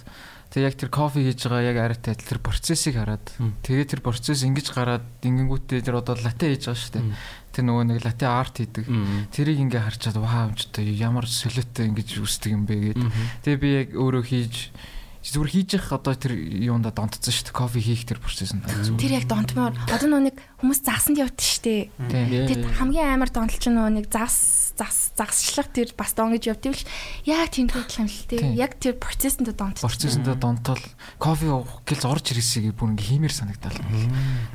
Тэгээ 0.52 0.68
яг 0.68 0.76
тэр 0.76 0.91
кофе 0.91 1.24
хийж 1.24 1.47
байгаа 1.47 1.64
яг 1.64 1.78
арайтай 1.80 2.12
тэр 2.20 2.43
процессыг 2.43 2.99
хараад 2.99 3.24
тэгээ 3.64 3.88
тэр 3.88 4.02
процесс 4.04 4.43
ингэж 4.43 4.68
гараад 4.76 5.08
ингэнгүүтээ 5.24 5.80
тэр 5.80 6.04
одоо 6.04 6.20
латте 6.20 6.52
хийж 6.52 6.68
байгаа 6.68 6.76
шүү 6.76 6.93
дээ. 6.99 7.08
Тэр 7.56 7.64
нөгөө 7.72 7.86
нэг 7.88 7.99
латте 8.04 8.28
арт 8.28 8.56
хийдэг. 8.60 8.86
Тэрийг 9.32 9.64
ингээ 9.64 9.80
харчаад 9.80 10.20
вау 10.20 10.52
ч 10.52 10.68
одоо 10.68 10.84
ямар 10.84 11.24
солиотой 11.24 11.88
ингэж 11.88 12.20
үсдэг 12.20 12.52
юм 12.52 12.68
бэ 12.68 12.99
гээд. 12.99 12.99
Тэгээ 13.47 13.60
би 13.64 13.70
яг 13.80 13.89
өөрөө 13.95 14.24
хийж 14.28 14.76
зүгээр 15.24 15.52
хийж 15.56 15.70
явах 15.80 15.91
одоо 16.04 16.14
тэр 16.20 16.34
юунда 16.36 16.91
донтсон 16.91 17.32
шүү 17.32 17.47
дээ. 17.47 17.56
Кофе 17.56 17.80
хийх 17.80 18.04
тэр 18.04 18.20
процесс 18.20 18.52
нь. 18.52 18.60
Тэр 18.99 19.24
яг 19.24 19.32
донтмоор 19.32 19.72
одоо 19.88 20.08
нөгөө 20.10 20.26
нэг 20.28 20.38
хүмүүс 20.60 20.80
заасанд 20.84 21.22
явдаг 21.22 21.47
шүү 21.47 21.64
дээ. 21.64 22.52
Тэр 22.52 22.60
хамгийн 22.76 23.16
амар 23.16 23.32
донтолч 23.32 23.72
нөгөө 23.72 24.04
нэг 24.04 24.12
заас 24.12 24.61
зас 24.82 25.13
загсчлах 25.13 25.69
тэр 25.69 25.93
бас 25.93 26.17
дон 26.17 26.34
гэж 26.34 26.49
явдгийг 26.49 26.73
л 26.73 26.86
яг 27.29 27.53
тийм 27.53 27.69
төрөл 27.69 28.01
юм 28.01 28.09
л 28.09 28.25
тээ. 28.25 28.57
Яг 28.57 28.82
тэр 28.82 28.97
процессэнд 28.97 29.53
донт. 29.53 29.77
Процессэнд 29.77 30.25
донтол 30.41 30.82
кофе 31.21 31.53
уух 31.53 31.86
гэлж 31.86 32.09
орж 32.09 32.25
ирээсийг 32.34 32.73
бүр 32.73 32.97
ингээ 32.97 33.09
хиймээр 33.13 33.34
санагдал. 33.36 33.77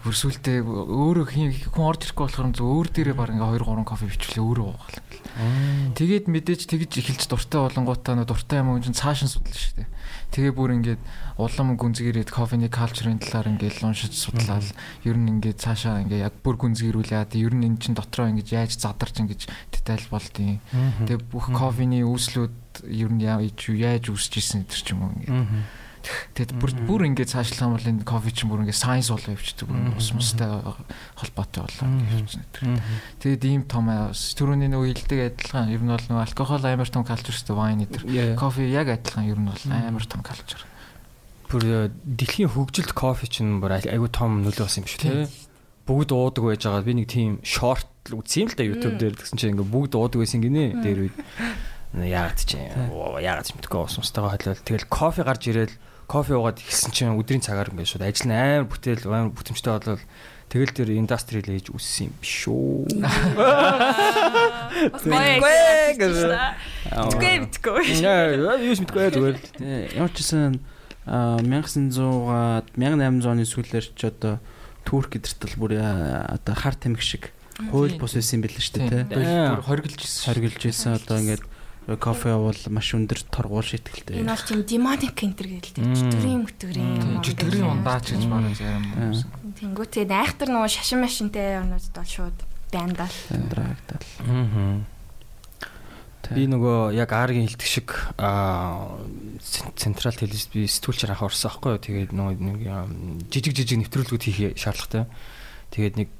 Бүр 0.02 0.14
сүултээ 0.18 0.66
өөрөө 0.66 1.26
хүн 1.70 1.86
орж 1.86 2.10
ирэхгүй 2.10 2.24
болохоор 2.26 2.50
зөв 2.50 2.66
өөр 2.66 2.88
дээрээ 2.90 3.14
баг 3.14 3.30
ингээ 3.30 3.54
2 3.54 3.70
3 3.70 3.86
кофе 3.86 4.10
бичвлээ 4.10 4.42
өөрөө 4.42 4.66
уугаал. 4.66 4.98
Тэгээд 5.94 6.26
мэдээж 6.26 6.62
тэгж 6.66 6.92
эхэлж 7.06 7.22
дуртай 7.30 7.60
болонгуудаа 7.62 8.26
дуртай 8.26 8.58
юм 8.66 8.82
чинь 8.82 8.98
цаашин 8.98 9.30
судлаа 9.30 9.54
шүү 9.54 9.86
дээ. 9.86 9.88
Тэгээ 10.34 10.52
бүр 10.52 10.70
ингээд 10.76 11.02
улам 11.40 11.76
гүнзгийрээд 11.80 12.30
кофений 12.32 12.68
калчрын 12.68 13.20
талаар 13.22 13.52
ингээд 13.56 13.84
уншиж 13.84 14.12
судлаад 14.12 14.66
ер 15.06 15.16
нь 15.16 15.30
ингээд 15.38 15.62
цаашаа 15.62 16.02
ингээд 16.04 16.24
яг 16.28 16.34
бүр 16.44 16.56
гүнзгийрүүлээд 16.60 17.38
ер 17.40 17.54
нь 17.54 17.64
эн 17.64 17.76
чин 17.80 17.94
дотроо 17.96 18.28
ингээд 18.28 18.52
яаж 18.52 18.76
задарч 18.76 19.16
ингээд 19.22 19.48
деталь 19.72 20.06
болдیں۔ 20.10 20.60
Тэгээ 21.06 21.20
бүх 21.30 21.48
кофений 21.54 22.04
үүслүүд 22.04 22.84
ер 22.90 23.10
нь 23.12 23.22
яаж 23.24 24.04
үүсэж 24.12 24.32
исэн 24.36 24.66
гэдэг 24.66 24.76
ч 24.76 24.92
юм 24.92 25.00
уу 25.08 25.12
ингээд. 25.16 25.46
Тэгэд 26.34 26.52
бүр 26.56 26.70
бүр 26.86 27.02
ингээд 27.10 27.32
цаашлах 27.32 27.66
юм 27.66 27.74
бол 27.76 27.90
энэ 27.90 28.04
кофе 28.06 28.30
чинь 28.30 28.50
бүр 28.50 28.62
ингээд 28.64 28.82
сайенс 28.82 29.10
болоо 29.10 29.32
явчихдаг. 29.34 29.68
Ус 29.96 30.08
мустай 30.14 30.48
холбоотой 31.18 31.62
болоо 31.66 31.86
гэдэг. 31.86 32.62
Тэгэд 33.22 33.42
ийм 33.46 33.62
том 33.66 33.90
түрүүний 33.90 34.70
нөгөө 34.70 34.88
хилдэг 34.94 35.20
адилхан 35.36 35.72
ер 35.72 35.82
нь 35.82 35.90
бол 35.90 36.06
нөгөө 36.06 36.24
алкогол 36.26 36.64
амар 36.66 36.90
том 36.90 37.04
калчер 37.04 37.34
шүү 37.34 37.56
вайн 37.56 37.86
дээр. 37.86 38.36
Кофе 38.38 38.68
яг 38.70 38.88
адилхан 38.92 39.26
ер 39.26 39.38
нь 39.40 39.50
бол 39.50 39.64
амар 39.72 40.06
том 40.06 40.22
калчер. 40.22 40.62
Бүр 41.46 41.90
дэлхийн 42.02 42.50
хөгжилд 42.50 42.92
кофе 42.94 43.30
чинь 43.30 43.62
бүр 43.62 43.78
айгүй 43.78 44.10
том 44.10 44.42
нөлөө 44.42 44.66
болсон 44.66 44.82
юм 44.82 44.90
шүү 44.90 45.02
дээ. 45.02 45.28
Бүгд 45.86 46.10
уудаг 46.10 46.42
байж 46.42 46.66
байгаа. 46.66 46.82
Би 46.82 46.94
нэг 46.98 47.06
тийм 47.06 47.38
шорт 47.46 47.86
үзсэн 48.10 48.50
л 48.50 48.58
да 48.58 48.66
YouTube 48.66 48.98
дээр 48.98 49.14
тэгсэн 49.14 49.38
чинь 49.38 49.54
ингээд 49.54 49.70
бүгд 49.70 49.94
уудаг 49.94 50.18
байсан 50.18 50.42
гинэ. 50.42 50.82
Дээр 50.82 51.06
үед 51.06 51.16
яагаад 51.94 52.40
чи 52.42 52.58
яагаад 52.58 53.46
ч 53.46 53.54
мэдгүй 53.54 53.80
ус 53.86 53.96
мустайгаа 54.02 54.34
хойлол 54.34 54.66
тэгэл 54.66 54.90
кофе 54.90 55.22
гарч 55.22 55.42
ирээл 55.48 55.74
кофе 56.06 56.38
уугаад 56.38 56.62
ихсэн 56.62 56.94
чинь 56.94 57.18
өдрийн 57.18 57.42
цагаар 57.42 57.70
ингээд 57.74 57.90
шууд 57.90 58.06
ажил 58.06 58.30
нь 58.30 58.34
амар 58.34 58.70
бүтээл 58.70 59.10
амар 59.10 59.34
бүтэмжтэй 59.34 59.72
болол 59.74 60.02
тэгэл 60.46 60.74
тэр 60.78 60.94
индастриал 60.94 61.50
ээж 61.50 61.74
үссэн 61.74 62.06
юм 62.06 62.14
биш 62.22 62.46
үү. 62.46 62.86
Тэгвэл 67.10 67.42
битгүй. 67.42 67.82
Яа, 67.98 68.54
юу 68.62 68.74
ч 68.78 68.86
мэдгүй 68.86 69.10
зүгээр. 69.10 69.36
Ямар 69.98 70.12
ч 70.14 70.22
гэсэн 70.22 70.62
1900-аад 71.06 72.66
1800 72.78 73.26
оны 73.26 73.42
сүүлээр 73.42 73.86
ч 73.94 74.00
одоо 74.06 74.38
Турк 74.86 75.18
эдэртэл 75.18 75.58
бүр 75.58 75.82
одоо 75.82 76.54
хар 76.54 76.78
тамхи 76.78 77.02
шиг 77.02 77.34
хууль 77.74 77.98
бус 77.98 78.14
байсан 78.14 78.38
юм 78.38 78.46
байл 78.46 78.54
шүү 78.54 78.86
дээ. 78.86 79.10
Бүр 79.10 79.66
хоригдж 79.66 79.98
ирсэн. 79.98 80.30
Хоригдж 80.30 80.62
ирсэн 80.70 80.94
одоо 80.94 81.18
ингээд 81.18 81.42
кофе 81.94 82.34
бол 82.34 82.58
маш 82.74 82.90
өндөр 82.98 83.22
торгуул 83.30 83.62
шийтгэлтэй. 83.62 84.18
Энэ 84.18 84.34
бол 84.34 84.42
тийм 84.42 84.62
демоник 84.66 85.14
кентер 85.14 85.46
гэдэг 85.46 85.78
чөтгөрийн 85.78 86.42
мөтгөрийн. 86.42 87.22
Чөтгөрийн 87.22 87.70
ундаач 87.78 88.10
гэж 88.10 88.26
байна 88.26 88.50
зарим. 88.58 88.90
Тэнгүү 89.54 89.86
тэгээ 89.94 90.18
айхтар 90.18 90.50
нөгөө 90.50 90.70
шашин 90.74 91.06
машинтай 91.06 91.62
юмнууд 91.62 91.86
бол 91.94 92.10
шууд 92.10 92.38
байндал. 92.74 93.14
Драгдал. 93.30 94.02
Аа. 94.26 94.82
Би 96.34 96.50
нөгөө 96.50 96.90
яг 96.98 97.14
аргийн 97.14 97.46
хилдэг 97.46 97.70
шиг 97.70 97.94
аа 98.18 98.98
централ 99.78 100.18
телевиз 100.18 100.50
би 100.50 100.66
сэтгүүлчээр 100.66 101.14
анх 101.14 101.22
орсон 101.22 101.54
аахгүй 101.54 101.78
юу. 101.78 101.84
Тэгээд 101.86 102.10
нөгөө 102.10 102.34
нэг 102.42 102.58
жижиг 103.30 103.54
жижиг 103.54 103.78
нэвтрүүлгүүд 103.86 104.26
хийх 104.26 104.58
шаардлагатай. 104.58 105.06
Тэгээд 105.70 105.94
нэг 106.02 106.10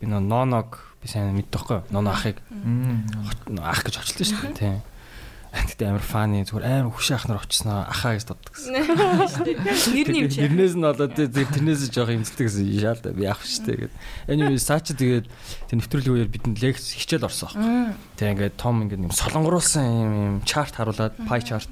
би 0.00 0.04
нөгөө 0.04 0.28
ноног 0.28 0.84
би 1.00 1.08
сайн 1.08 1.32
мэддэг 1.32 1.48
байхгүй 1.48 1.76
юу. 1.80 1.88
Ноно 1.96 2.12
ахыг 2.12 2.44
ах 3.64 3.80
гэж 3.88 4.04
очилсан 4.04 4.28
шүү 4.28 4.52
дээ. 4.52 4.60
Тийм. 4.60 4.93
Тэгтээ 5.54 5.88
амар 5.94 6.02
фаны 6.02 6.42
зүгээр 6.42 6.66
амар 6.66 6.90
хөшөө 6.90 7.14
ах 7.14 7.26
нар 7.30 7.38
очсноо 7.38 7.86
ахаа 7.86 8.18
гэж 8.18 8.26
дууддаг 8.26 8.52
гэсэн. 8.58 8.74
Нэр 9.94 10.08
нь 10.10 10.18
юм 10.26 10.28
чи. 10.28 10.42
Тэрнээс 10.42 10.74
нь 10.74 10.82
болоод 10.82 11.14
тэрнээс 11.14 11.94
жоох 11.94 12.10
имздэг 12.10 12.50
гэсэн 12.50 12.66
шаал 12.82 12.98
та 12.98 13.14
би 13.14 13.22
ах 13.30 13.38
штэ 13.38 13.86
гэд. 13.86 13.94
Anyway 14.26 14.58
саач 14.58 14.90
тэгээд 14.90 15.30
тэр 15.30 15.76
нэвтрүүлгийн 15.78 16.16
үеэр 16.18 16.34
бидэнд 16.34 16.58
лекц 16.58 16.98
хичээл 16.98 17.30
орсон 17.30 17.54
аах. 17.54 17.94
Тэг 18.18 18.34
ингээд 18.34 18.58
том 18.58 18.82
ингээд 18.82 19.06
юм 19.06 19.14
солонгоруулсан 19.14 19.86
юм 19.86 20.12
юм 20.14 20.36
чарт 20.42 20.74
харуулад 20.74 21.14
пай 21.30 21.38
чарт. 21.38 21.70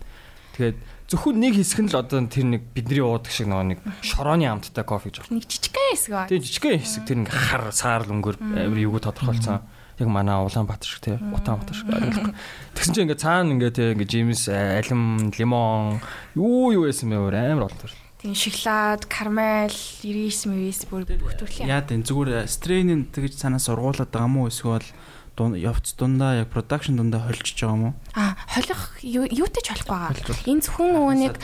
Тэгээд 0.54 0.78
зөвхөн 1.10 1.42
нэг 1.42 1.58
хэсэг 1.58 1.80
нь 1.82 1.90
л 1.90 1.98
одоо 1.98 2.22
тэр 2.30 2.46
нэг 2.46 2.62
бидний 2.70 3.02
уудаг 3.02 3.34
шиг 3.34 3.50
нэг 3.50 3.82
шорооны 4.00 4.46
амттай 4.46 4.86
кофе 4.86 5.10
гэж 5.10 5.26
байна. 5.26 5.42
Нэг 5.42 5.50
жижигхэн 5.50 5.90
хэсэг 5.90 6.12
ба. 6.14 6.28
Тийм 6.30 6.44
жижигхэн 6.44 6.78
хэсэг 6.78 7.02
тэр 7.02 7.18
ингээ 7.26 7.34
хар 7.34 7.64
саарл 7.74 8.14
өнгөр 8.14 8.36
амар 8.38 8.78
эвгүй 8.78 9.00
тодорхойлцсон 9.02 9.60
яг 9.98 10.08
манай 10.08 10.38
Улаанбаатар 10.40 10.88
шиг 10.88 11.00
тий 11.00 11.16
Утаанбаатар 11.18 11.76
шиг 11.76 11.88
ойлгох. 11.92 12.32
Тэгсэн 12.76 12.94
чинь 12.94 13.04
ингээ 13.10 13.20
цаана 13.20 13.52
ингээ 13.52 13.72
тий 13.76 13.88
ингээ 13.92 14.08
жимс 14.08 14.48
алим 14.48 15.32
лимон 15.34 16.00
юу 16.38 16.72
юу 16.72 16.86
байсан 16.88 17.10
бэ 17.10 17.32
амар 17.32 17.68
олон 17.68 17.80
төр. 17.80 17.92
Тийм 18.22 18.38
шоколад, 18.38 19.02
карамель, 19.10 19.74
ирис 20.06 20.46
мэрис 20.46 20.86
бүр 20.86 21.02
бүх 21.02 21.34
төрлийн. 21.42 21.66
Яа 21.66 21.82
тийм 21.82 22.06
зүгээр 22.06 22.46
стрейнин 22.46 23.10
тэгж 23.10 23.34
санаа 23.34 23.58
сургуулаад 23.58 24.14
байгаа 24.14 24.30
мó 24.30 24.46
эсвэл 24.46 24.86
явц 25.34 25.98
дундаа 25.98 26.46
яг 26.46 26.54
production 26.54 27.02
дундаа 27.02 27.26
холжиж 27.26 27.58
байгаа 27.58 27.74
мó? 27.74 27.94
А 28.14 28.38
холих 28.46 28.94
юутай 29.02 29.62
ч 29.66 29.74
болохгүй 29.74 29.90
байгаа. 29.90 30.38
Энэ 30.46 30.62
зөвхөн 30.62 31.18
нэг 31.18 31.34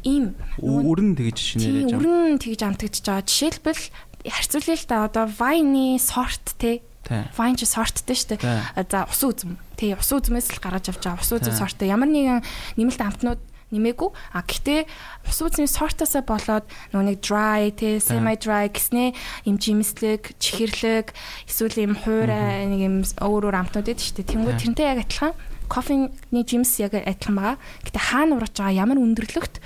ийм 0.00 0.32
өрн 0.64 1.12
тэгж 1.12 1.36
шинээрэж 1.36 1.92
байгаа. 1.92 2.08
Өрн 2.08 2.38
тэгж 2.40 2.60
амтагдж 2.72 3.04
байгаа. 3.04 3.28
Жишээлбэл 3.28 3.84
харьцуулъя 4.24 4.76
л 4.80 4.86
да 4.88 4.96
одоо 5.04 5.26
вайны 5.28 6.00
сорт 6.00 6.56
те 6.56 6.80
Вайн 7.08 7.56
чи 7.56 7.66
сорттой 7.68 8.16
шүү 8.16 8.38
дээ. 8.38 8.84
За 8.88 9.04
усан 9.08 9.30
үзм. 9.32 9.50
Тий, 9.76 9.92
усан 9.92 10.20
үзмээс 10.22 10.54
л 10.54 10.62
гаргаж 10.62 10.88
авч 10.88 11.04
байгаа. 11.04 11.20
Усан 11.20 11.38
үзм 11.42 11.54
сорттой. 11.54 11.88
Ямар 11.92 12.08
нэгэн 12.08 12.44
нэмэлт 12.80 13.00
амтнууд 13.00 13.40
нэмээгүй. 13.74 14.10
А 14.32 14.44
гэхдээ 14.46 14.86
усан 15.26 15.50
үзмийн 15.50 15.70
сортоосоо 15.70 16.22
болоод 16.22 16.66
нэг 16.94 17.18
dry, 17.20 17.74
тий, 17.74 17.98
semi 17.98 18.38
dry 18.38 18.70
гэснээ 18.70 19.10
юм 19.50 19.56
жимслэг, 19.58 20.38
чихэрлэг, 20.38 21.10
эсвэл 21.48 21.90
юм 21.90 21.94
хуурай 21.98 22.70
нэг 22.70 22.80
юм 22.80 22.96
өөр 23.02 23.50
өөр 23.50 23.56
амтнууд 23.66 23.90
эд 23.90 23.98
дээ. 23.98 24.30
Тэнгүү 24.30 24.54
тэрнтэй 24.62 24.86
яг 24.94 25.02
адилхан 25.02 25.34
кофений 25.66 26.44
жимс 26.46 26.78
яг 26.78 26.94
адилхан 26.94 27.34
байгаа. 27.34 27.56
Гэтэ 27.82 27.98
хаана 27.98 28.36
ургаж 28.38 28.54
байгаа 28.54 28.80
ямар 28.84 29.00
өндөрлөгт 29.00 29.58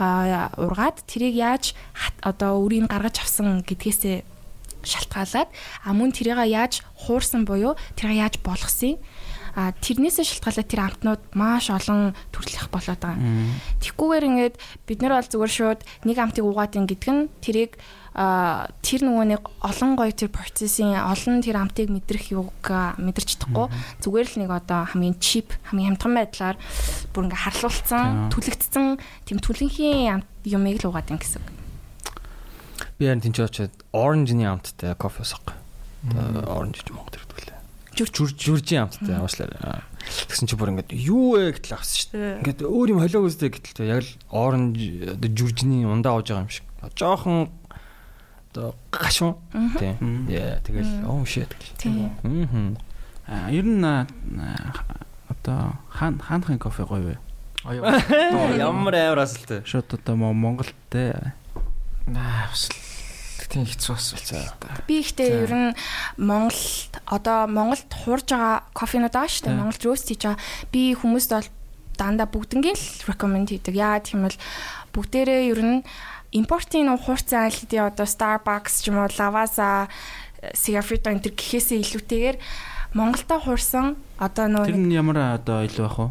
ургаад 0.00 1.04
тэрийг 1.06 1.36
яаж 1.36 1.76
одоо 2.24 2.58
үрийг 2.64 2.88
гаргаж 2.88 3.22
авсан 3.22 3.62
гэдгээсээ 3.62 4.31
шалтгаалаад 4.84 5.48
а 5.48 5.90
мөн 5.92 6.10
тэрийг 6.12 6.42
яаж 6.46 6.82
хуурсан 7.06 7.44
буюу 7.48 7.74
тэрийг 7.96 8.18
яаж 8.22 8.34
болгосон? 8.42 8.98
А 9.52 9.76
тэрнээсээ 9.76 10.24
шалтгаалаад 10.24 10.68
тэр 10.68 10.80
амтнууд 10.80 11.22
маш 11.36 11.68
олон 11.68 12.16
төрлөх 12.32 12.72
болоод 12.72 12.96
байгаа. 12.96 13.20
Тэгхгүйгээр 13.84 14.28
ингээд 14.28 14.56
бид 14.88 14.98
нар 15.04 15.20
бол 15.20 15.28
зүгээр 15.28 15.52
шууд 15.52 15.80
нэг 16.08 16.16
амтыг 16.16 16.44
угаад 16.48 16.72
ин 16.80 16.88
гэдэг 16.88 17.10
нь 17.12 17.28
тэрийг 17.44 17.76
а 18.16 18.68
тэр 18.84 19.08
нөгөө 19.08 19.24
нэг 19.28 19.42
олон 19.60 19.96
гоё 19.96 20.12
тэр 20.12 20.32
процессын 20.32 20.96
олон 20.96 21.40
тэр 21.40 21.60
амтыг 21.60 21.88
мэдрэх 21.88 22.32
юуг 22.32 22.64
мэдэрч 22.64 23.40
чадахгүй 23.40 23.68
зүгээр 24.04 24.28
л 24.28 24.40
нэг 24.44 24.50
одоо 24.52 24.84
хамгийн 24.88 25.16
чип 25.16 25.52
хамгийн 25.68 25.96
хямдхан 25.96 26.16
байдлаар 26.16 26.56
бүр 27.16 27.24
ингээ 27.28 27.44
харлуулсан 27.44 28.32
түлэгдсэн 28.32 29.00
тийм 29.28 29.38
түлэнхийн 29.40 30.24
юмыг 30.44 30.76
л 30.84 30.92
угаад 30.92 31.08
ин 31.08 31.20
гэсэн. 31.20 31.61
Би 33.02 33.08
харин 33.10 33.18
тэнцээ 33.18 33.46
очиод 33.50 33.74
оранжны 33.90 34.46
амттай 34.46 34.94
кофе 34.94 35.26
сог. 35.26 35.42
Оранж 36.06 36.78
гэж 36.78 36.94
Монгол 36.94 37.18
хэрэгдүүлээ. 37.18 37.58
Жүр 37.98 38.30
жүржийн 38.30 38.86
амттай 38.86 39.18
уушлаа. 39.18 39.82
Тэгсэн 40.30 40.46
чи 40.46 40.54
бүр 40.54 40.70
ингээд 40.70 40.94
юу 40.94 41.34
вэ 41.34 41.50
гэтэл 41.58 41.82
авсан 41.82 41.98
шүү 41.98 42.14
дээ. 42.14 42.38
Ингээд 42.46 42.62
өөр 42.62 42.92
юм 42.94 43.02
холиог 43.02 43.26
үздэг 43.26 43.58
гэтэл 43.58 43.90
яг 43.90 44.06
л 44.06 44.14
оранж 44.30 44.78
оо 44.78 45.18
жүржний 45.18 45.82
ундаа 45.82 46.14
ууж 46.14 46.30
байгаа 46.30 46.46
юм 46.46 46.54
шиг. 46.54 46.62
Жохон 46.94 47.50
оо 48.54 48.70
гашуун. 48.94 49.34
Тийм. 49.82 50.30
Яа 50.30 50.62
тэгэл 50.62 51.02
оо 51.02 51.26
shit. 51.26 51.50
Тийм. 51.82 52.78
Аа 53.26 53.50
ер 53.50 53.66
нь 53.66 53.82
одоо 53.82 55.74
хаан 55.90 56.22
хаанхын 56.22 56.62
кофе 56.62 56.86
гоё 56.86 57.02
вэ? 57.02 57.18
Ямар 58.62 58.94
амар 58.94 59.26
асуулт. 59.26 59.66
Шот 59.66 59.90
одоо 59.90 60.14
Монголтэй. 60.14 61.34
Аа 62.06 62.46
бас 62.46 62.91
тийм 63.52 63.68
хэцүү 63.68 63.92
асуулт. 63.92 64.32
Би 64.88 65.04
ихтэй 65.04 65.44
ер 65.44 65.52
нь 65.52 65.76
Монголд 66.16 66.96
одоо 67.04 67.44
Монголд 67.44 67.84
хуурж 67.92 68.32
байгаа 68.32 68.64
кофенууд 68.72 69.12
байгаа 69.12 69.28
шүү 69.28 69.44
дээ. 69.44 69.60
Монголд 69.60 69.82
рост 69.84 70.08
хийж 70.08 70.24
байгаа. 70.24 70.40
Би 70.72 70.96
хүмүүст 70.96 71.30
бол 71.36 71.48
дандаа 72.00 72.28
бүгднгийн 72.32 72.76
л 72.80 72.88
recommend 73.04 73.52
хийдэг. 73.52 73.76
Яа 73.76 74.00
гэх 74.00 74.16
юм 74.16 74.24
бол 74.24 74.38
бүгдээрээ 74.96 75.52
ер 75.52 75.60
нь 75.60 75.78
импортын 76.32 76.88
хуурцсан 76.96 77.44
айлдын 77.46 77.92
одоо 77.92 78.08
Starbucks 78.08 78.80
ч 78.80 78.88
юм 78.88 79.04
уу 79.04 79.12
Lavazza, 79.12 79.92
Sigafrito 80.56 81.12
энэ 81.12 81.28
төр 81.28 81.36
гэхээсээ 81.36 81.84
илүүтэйгээр 81.84 82.36
Монголдо 82.96 83.36
хуурсан 83.38 84.00
одоо 84.16 84.46
нөө 84.48 84.64
Тэр 84.72 84.80
нь 84.80 84.96
ямар 84.96 85.38
одоо 85.38 85.62
илүү 85.68 85.84
бах 85.86 85.98
вэ? 86.00 86.08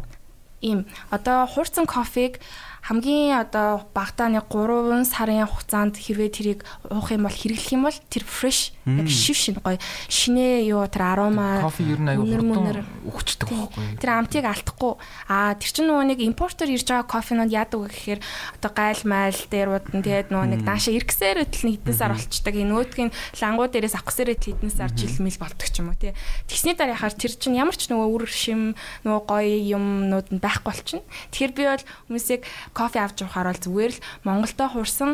Ийм 0.62 0.80
одоо 1.10 1.44
хуурцсан 1.50 1.84
кофег 1.90 2.38
хамгийн 2.82 3.38
одоо 3.38 3.86
багтаа 3.94 4.26
нэг 4.26 4.50
3 4.50 5.06
сарын 5.06 5.46
хугацаанд 5.46 5.94
хэрвээ 6.02 6.30
тэрийг 6.34 6.60
уух 6.90 7.14
юм 7.14 7.30
бол 7.30 7.38
хэрэглэх 7.38 7.70
юм 7.78 7.86
бол 7.86 7.98
тэр 8.10 8.26
fresh 8.26 8.74
яг 8.82 9.06
шив 9.06 9.38
шин 9.38 9.54
гоё. 9.62 9.78
Шинэ 10.10 10.66
юу 10.66 10.82
тэр 10.90 11.14
арома 11.14 11.62
кофе 11.62 11.86
ер 11.86 12.02
нь 12.02 12.10
аюу 12.10 12.26
хурдан 12.26 12.82
өгчдөг 13.06 13.46
байхгүй 13.54 14.02
тэр 14.02 14.10
амтыг 14.18 14.42
алдахгүй. 14.50 14.98
А 15.30 15.54
тэр 15.54 15.70
чинь 15.70 15.86
нөгөө 15.86 16.06
нэг 16.10 16.18
импортер 16.26 16.66
ирж 16.74 16.90
байгаа 16.90 17.06
кофенууд 17.06 17.54
яадаг 17.54 17.86
вэ 17.86 17.88
гэхээр 17.94 18.20
одоо 18.58 18.70
гайл 18.74 19.02
майл 19.06 19.40
дээр 19.46 19.68
удан 19.78 20.02
тэгээд 20.02 20.28
нөгөө 20.34 20.48
нэг 20.50 20.60
даашаа 20.66 20.98
иргэсээр 20.98 21.46
идэл 21.46 21.62
нэг 21.70 21.74
хэдэн 21.86 21.94
сар 21.94 22.12
болчдаг 22.18 22.54
энэ 22.58 22.70
нөөдгийн 22.74 23.10
лангуу 23.38 23.66
дээрээс 23.70 23.94
авахсаар 23.94 24.34
хэдэн 24.34 24.72
сар 24.74 24.90
жил 24.90 25.14
мэл 25.22 25.38
болдог 25.38 25.70
ч 25.70 25.78
юм 25.78 25.94
уу 25.94 25.98
тий. 26.02 26.18
Тэгсний 26.50 26.74
дараа 26.74 26.98
яхаар 26.98 27.14
тэр 27.14 27.38
чинь 27.38 27.54
ямар 27.54 27.78
ч 27.78 27.86
нөгөө 27.94 28.08
үр 28.10 28.26
шим 28.26 28.74
нөгөө 29.06 29.22
гоё 29.30 29.78
юмнууд 29.78 30.34
нь 30.34 30.42
байхгүй 30.42 30.66
болчихно. 30.66 31.06
Тэгэхээр 31.30 31.52
би 31.54 31.62
бол 31.70 31.84
хүмүүсийг 32.10 32.42
кофе 32.72 33.00
авч 33.00 33.22
явахаар 33.22 33.52
бол 33.52 33.62
зүгээр 33.62 33.92
л 33.92 34.02
Монголдо 34.24 34.66
хуурсан 34.68 35.10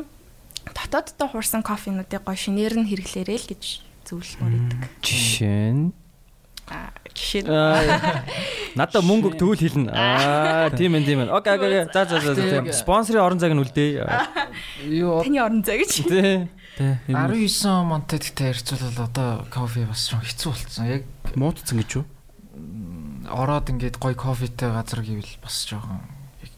дотооддоо 0.72 1.28
хуурсан 1.28 1.62
кофенуудыг 1.62 2.22
гоё 2.22 2.38
шинээр 2.38 2.74
нь 2.80 2.88
хэрэглээрэй 2.88 3.38
л 3.38 3.50
гэж 3.50 3.62
зөвлөмөр 4.08 4.54
идэг. 4.56 4.80
Жишээ 5.02 5.70
нь 5.74 5.92
жишээ. 7.18 7.42
Надаа 8.78 9.02
мөнгө 9.02 9.34
төгөл 9.34 9.58
хэлнэ. 9.58 9.90
Аа 9.90 10.70
тийм 10.70 10.94
ээ 10.94 11.04
тийм 11.04 11.18
ээ. 11.26 11.32
Окей 11.34 11.52
окей. 11.56 11.86
За 11.90 12.04
за 12.06 12.20
за 12.20 12.32
тийм. 12.36 12.70
Спонсорын 12.70 13.24
орон 13.24 13.40
зайг 13.42 13.56
нь 13.56 13.62
үлдээ. 13.64 14.06
Юу 14.86 15.24
Таны 15.24 15.40
орон 15.42 15.64
зай 15.66 15.82
гэж. 15.82 16.06
Тий. 16.06 16.46
Тэ. 16.78 17.02
19 17.10 17.58
монтод 17.82 18.22
тэгтэй 18.22 18.54
харьцуулбал 18.54 19.10
одоо 19.10 19.30
кофе 19.50 19.88
бас 19.88 20.06
shumë 20.06 20.28
хэцүү 20.30 20.50
болцсон. 20.54 20.84
Яг 20.86 21.02
муудцсан 21.34 21.82
гэж 21.82 21.90
юу? 21.98 22.04
ороод 23.28 23.68
ингээд 23.68 24.00
гоё 24.00 24.16
кофетэй 24.16 24.72
газар 24.72 25.04
гэвэл 25.04 25.38
бас 25.42 25.66
жоохон 25.68 26.00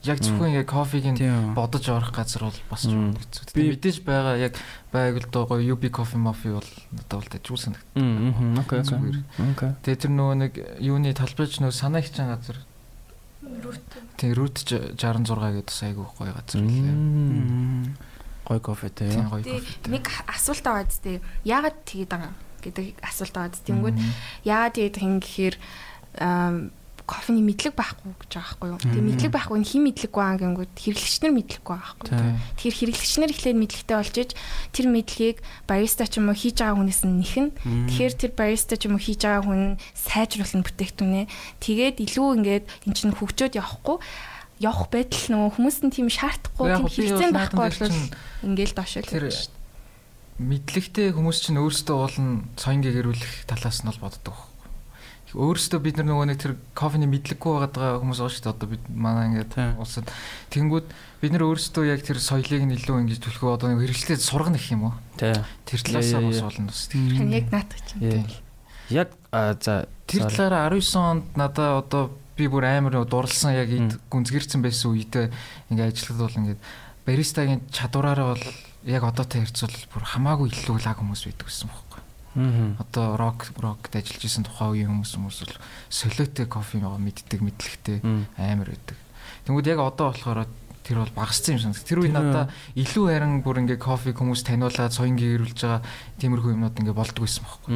яг 0.04 0.18
зөвхөн 0.24 0.48
ингээд 0.56 0.68
кофег 0.70 1.04
нь 1.12 1.52
бодож 1.52 1.84
орох 1.92 2.12
газар 2.16 2.48
бол 2.48 2.58
бас 2.72 2.82
жоохон 2.88 3.16
хэцүү. 3.20 3.52
Би- 3.52 3.70
мэдээж 3.76 3.96
байгаа 4.00 4.36
яг 4.40 4.54
байг 4.92 5.20
л 5.20 5.28
доо 5.28 5.44
гоё 5.44 5.76
UB 5.76 5.90
кофе 5.92 6.16
мофи 6.16 6.48
бол 6.56 6.64
надад 6.92 7.20
бол 7.20 7.28
тэжүүл 7.36 7.60
санагд. 7.60 7.84
Мм 7.94 8.56
окей 8.64 8.80
окей. 8.80 9.70
Тэгээ 9.84 10.00
тэр 10.00 10.12
нөгөө 10.16 10.36
нэг 10.40 10.52
юуны 10.80 11.12
талбайч 11.12 11.60
нөгөө 11.60 11.76
санаа 11.76 12.00
хичээн 12.00 12.32
газар. 12.32 12.58
Тийм 14.16 14.32
рут 14.36 14.56
66 14.64 14.96
гэдэг 14.96 15.68
бас 15.68 15.80
айгүй 15.84 16.06
гоё 16.16 16.32
газар 16.32 16.60
лээ. 16.64 17.94
Гой 18.48 18.60
кофетэй 18.60 19.08
гоё 19.28 19.44
Тэг 19.44 19.60
кофетэй. 19.60 19.90
нэг 19.92 20.04
асуулт 20.26 20.64
байгаа 20.64 20.88
зү. 20.88 21.20
Яагаад 21.44 21.76
тэгээд 21.84 22.08
байгаа 22.08 22.32
гэдэг 22.64 22.86
асуулт 23.04 23.36
зү. 23.52 23.64
Тэнгүүд 23.68 23.96
яагаад 24.48 24.74
тэгээд 24.80 24.96
хин 24.96 25.20
гэхээр 25.20 25.56
кофений 27.10 27.42
мэдлэг 27.42 27.74
байхгүй 27.74 28.14
гэж 28.14 28.30
байгаа 28.38 28.54
байхгүй 28.54 28.68
юу. 28.70 28.78
Тэгээ 28.78 29.08
мэдлэг 29.10 29.32
байхгүй 29.34 29.58
нь 29.58 29.66
хин 29.66 29.82
мэдлэггүй 29.90 30.22
аа 30.22 30.36
гэнгүүт 30.38 30.72
хэрэглэгчнэр 30.78 31.34
мэдлэггүй 31.34 31.74
байхгүй 31.74 32.06
юу. 32.06 32.14
Тэ. 32.14 32.38
Тэгэхээр 32.54 32.78
хэрэглэгчнэр 32.78 33.30
эхлээд 33.34 33.58
мэдлэгтэй 33.58 33.96
болж 33.98 34.14
иж 34.14 34.30
тэр 34.70 34.86
мэдлэгийг 34.94 35.38
бариста 35.66 36.06
ч 36.06 36.22
юм 36.22 36.30
уу 36.30 36.38
хийж 36.38 36.56
байгаа 36.62 36.78
хүнээс 36.78 37.02
нь 37.02 37.18
нэхэн. 37.18 37.48
Тэгэхээр 37.90 38.14
тэр 38.14 38.32
бариста 38.38 38.74
ч 38.78 38.82
юм 38.86 38.94
уу 38.94 39.02
хийж 39.02 39.20
байгаа 39.26 39.42
хүн 39.42 39.62
сайжруулах 39.98 40.62
бүтээгтүнээ. 40.70 41.24
Тэгээд 41.58 41.96
илүү 41.98 42.28
ингээд 42.38 42.64
эн 42.86 42.92
чинь 42.94 43.16
хөгжөөд 43.18 43.58
явахгүй 43.58 43.98
явах 44.60 44.92
байтал 44.92 45.24
нөгөө 45.32 45.50
хүмүүс 45.56 45.78
нь 45.88 45.94
тийм 45.94 46.08
шаардахгүй 46.12 46.68
тийм 46.68 46.84
би 46.84 46.92
хэрэгцээ 46.92 47.32
бол 47.32 47.48
байхгүй 47.48 47.60
бол 47.64 48.00
ингээл 48.44 48.76
доош 48.76 48.92
Тэр 49.00 49.24
л 49.26 49.32
шүү. 49.32 49.56
мэдлэгтэй 50.36 51.08
хүмүүс 51.16 51.38
чинь 51.40 51.60
өөрсдөө 51.60 51.96
уулна 51.96 52.44
соён 52.60 52.84
гэгэрүүлэх 52.84 53.48
талаас 53.48 53.80
нь 53.80 53.88
бол 53.88 54.04
боддог. 54.04 54.36
Өөрсдөө 55.34 55.80
бид 55.80 55.96
нар 56.00 56.08
нөгөө 56.10 56.26
нэг 56.30 56.38
тэр 56.42 56.52
кофений 56.74 57.06
мэдлэггүй 57.06 57.52
байгаа 57.70 58.02
хүмүүс 58.02 58.18
байгаа 58.18 58.34
шүү 58.34 58.44
дээ. 58.44 58.54
Одоо 58.56 58.68
бид 58.70 58.84
манай 58.90 59.24
ингээд 59.30 59.78
улсад 59.78 60.10
тэгэнгүүт 60.50 60.86
бид 61.22 61.32
нар 61.34 61.44
өөрсдөө 61.46 61.84
яг 61.86 62.02
тэр 62.02 62.18
соёлыг 62.18 62.62
нь 62.66 62.74
илүү 62.74 62.96
ингэж 63.06 63.18
төлхөө 63.22 63.54
одоо 63.54 63.70
нэг 63.70 63.86
хэрэглэлтэй 63.86 64.18
сургана 64.18 64.58
гэх 64.58 64.74
юм 64.74 64.90
уу? 64.90 64.94
Тий. 65.14 65.38
Тэр 65.68 65.80
талаасаа 65.86 66.20
бас 66.26 66.42
болно 66.42 66.66
бас. 66.74 66.90
Харин 66.90 67.30
яг 67.30 67.46
наадах 67.54 67.80
чинь. 67.86 68.26
Яг 68.90 69.14
за 69.30 69.86
Тэр 70.10 70.26
талаараа 70.26 70.74
19 70.74 70.98
онд 70.98 71.24
надаа 71.38 71.78
одоо 71.78 72.10
би 72.34 72.50
бүр 72.50 72.66
амар 72.66 72.98
дурлсан 73.06 73.54
яг 73.54 73.70
эд 73.70 74.02
гүнзгэрсэн 74.10 74.58
байсан 74.58 74.90
үедээ 74.90 75.30
ингээ 75.70 75.86
ажиллахад 75.86 76.18
бол 76.26 76.38
ингээд 76.42 76.60
баристагийн 77.06 77.62
чадвараараа 77.70 78.34
бол 78.34 78.46
яг 78.90 79.02
одоотой 79.06 79.46
харьцуулбал 79.46 79.86
бүр 79.94 80.04
хамаагүй 80.10 80.48
илүү 80.50 80.82
лаг 80.82 80.98
хүмүүс 80.98 81.22
байдаг 81.30 81.46
гэсэн 81.46 81.70
байхгүй. 81.70 81.99
Мм. 81.99 81.99
Одоо 82.78 83.16
рок 83.18 83.50
рокт 83.58 83.90
ажиллаж 83.96 84.22
исэн 84.24 84.44
тухайн 84.46 84.70
үеийн 84.70 84.90
хүмүүс 84.94 85.12
хүмүүс 85.18 85.38
бол 85.42 85.56
солиотой 85.90 86.46
кофе 86.46 86.78
байгаа 86.78 86.98
мэддэг 87.02 87.40
мэдлэгтэй 87.42 87.98
амар 88.38 88.70
байдаг. 88.70 88.96
Тэнгүүд 89.46 89.66
яг 89.66 89.80
одоо 89.82 90.14
болохоор 90.14 90.46
тэр 90.86 90.96
бол 91.02 91.12
багассан 91.18 91.58
юм 91.58 91.62
санагд. 91.74 91.82
Тэр 91.84 91.98
үе 92.06 92.08
Тэр- 92.08 92.18
надаа 92.22 92.44
илүү 92.78 93.04
харин 93.10 93.42
бүр 93.42 93.58
ингээ 93.66 93.82
кофе 93.82 94.14
хүмүүс 94.14 94.46
таниулаад 94.46 94.94
соён 94.94 95.18
гээрүүлж 95.18 95.58
байгаа 95.58 95.82
тиймэрхүү 96.22 96.54
юмнууд 96.54 96.78
ингээ 96.78 96.94
болдгоо 96.94 97.24
байсан 97.26 97.42
байхгүй. 97.44 97.70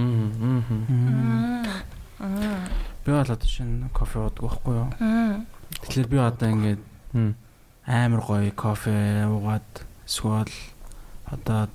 Аа. 2.21 2.69
Би 3.05 3.11
бол 3.13 3.21
одоо 3.21 3.49
шинэ 3.49 3.91
кофе 3.93 4.19
уудаг 4.23 4.39
байхгүй 4.41 4.75
юу? 4.75 4.89
Тэгэхээр 5.83 6.09
би 6.09 6.17
одоо 6.17 6.49
ингээд 6.49 6.83
Мм. 7.13 7.35
амар 7.87 8.21
гоё 8.23 8.51
кофе 8.55 9.27
уугаад 9.29 9.67
эсвэл 10.07 10.49
одоо 11.29 11.69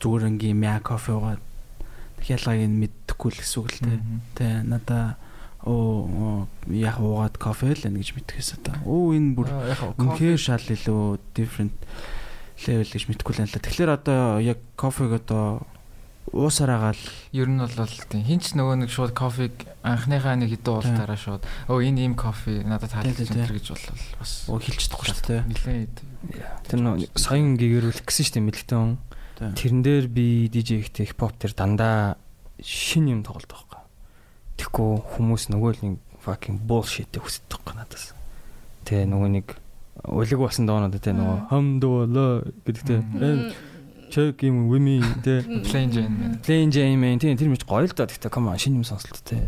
зүгээр 0.00 0.26
ингийн 0.32 0.58
мя 0.58 0.80
кофе 0.82 1.12
уугаад 1.12 1.40
ялгааг 2.28 2.60
нь 2.66 2.80
мэдхгүй 2.82 3.30
л 3.32 3.40
гэсэн 3.40 3.58
үг 3.62 3.68
л 3.70 3.80
тэ. 3.80 3.94
Тэ 4.36 4.46
надаа 4.66 5.16
оо 5.64 6.48
яг 6.68 7.00
уугаад 7.00 7.36
кофе 7.36 7.76
л 7.76 7.84
байна 7.84 8.00
гэж 8.00 8.16
мэдчихээс 8.16 8.60
одоо. 8.60 8.74
Оо 8.88 9.12
энэ 9.12 9.36
бүр 9.36 9.48
Аа, 9.52 9.72
яг 9.72 9.80
кофе 9.80 10.00
үнхээр 10.00 10.40
шал 10.40 10.64
илүү 10.64 11.20
different 11.36 11.76
level 12.64 12.88
гэж 12.88 13.04
мэдхгүй 13.08 13.32
л 13.36 13.40
байна 13.44 13.52
л. 13.52 13.60
Тэгэхээр 13.60 13.90
одоо 13.92 14.40
яг 14.40 14.58
кофег 14.76 15.20
одоо 15.20 15.64
уусараагаал 16.32 17.00
Ер 17.32 17.48
нь 17.50 17.58
бол 17.58 17.74
тийм 17.74 18.22
хинч 18.24 18.54
нөгөө 18.54 18.86
нэг 18.86 18.90
шууд 18.92 19.12
кофег 19.12 19.66
анхныхаа 19.82 20.38
нэг 20.38 20.54
хэдэн 20.54 20.74
уултаараа 20.78 21.18
шууд 21.18 21.42
өө 21.66 21.80
энэ 21.90 22.06
ийм 22.06 22.14
кофе 22.14 22.62
надад 22.62 22.94
таалагдсан 22.94 23.34
тэр 23.34 23.58
гэж 23.58 23.66
бол 23.74 23.86
бас 24.20 24.32
уу 24.46 24.62
хэлж 24.62 24.78
чадахгүй 24.86 25.06
шүү 25.10 25.26
дээ. 25.26 25.42
нилээд 25.50 25.94
Тэр 26.70 26.80
нөө 26.86 26.94
соён 27.18 27.58
гэгэрүүлэх 27.58 28.06
гэсэн 28.06 28.24
шүү 28.30 28.34
дээ 28.38 28.46
мэлэгтэй 28.46 28.78
хүн. 28.78 28.94
Тэ. 29.40 29.56
Тэрэн 29.56 29.80
дээр 29.80 30.06
би 30.12 30.52
DJ 30.52 30.84
ихтэй 30.84 31.08
хипхоп 31.08 31.40
тэр 31.40 31.56
дандаа 31.56 32.20
шин 32.60 33.08
юм 33.08 33.24
тоглодог 33.24 33.56
байхгүй. 33.56 33.80
Тэгэхгүй 34.60 34.90
хүмүүс 35.16 35.48
нөгөө 35.48 35.70
л 35.80 35.80
нэг 35.80 35.94
fucking 36.20 36.60
bullshit 36.68 37.08
хүсдэг 37.16 37.48
байхгүй 37.48 37.74
надаас. 37.80 38.12
Тэ 38.84 39.08
нөгөө 39.08 39.30
нэг 39.32 39.56
улиг 40.04 40.38
басан 40.44 40.68
доонод 40.68 40.92
тэ 41.00 41.16
нөгөө 41.16 41.48
хамдуулаа 41.48 42.44
гэдэг 42.68 42.84
тэ 42.84 43.56
check 44.10 44.42
юм 44.42 44.68
вими 44.68 45.00
тэ 45.22 45.40
plain 45.64 45.88
jane 45.88 46.10
мэн. 46.10 46.32
plain 46.42 46.68
jane 46.68 46.98
man 46.98 47.16
тийм 47.16 47.38
тэр 47.38 47.48
мэт 47.48 47.64
гоё 47.64 47.86
л 47.86 47.94
да 47.94 48.10
гэхдээ 48.10 48.28
come 48.28 48.50
on 48.50 48.58
шин 48.58 48.76
юм 48.76 48.84
сонсолт 48.84 49.22
тэ. 49.22 49.38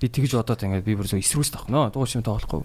Би 0.00 0.08
тэгж 0.08 0.34
бодоод 0.34 0.64
ингээд 0.64 0.82
би 0.82 0.96
бүр 0.96 1.06
зөв 1.06 1.20
эсрүүс 1.20 1.52
тавхнаа 1.52 1.92
дуу 1.92 2.08
шим 2.08 2.24
тоглохгүй. 2.24 2.64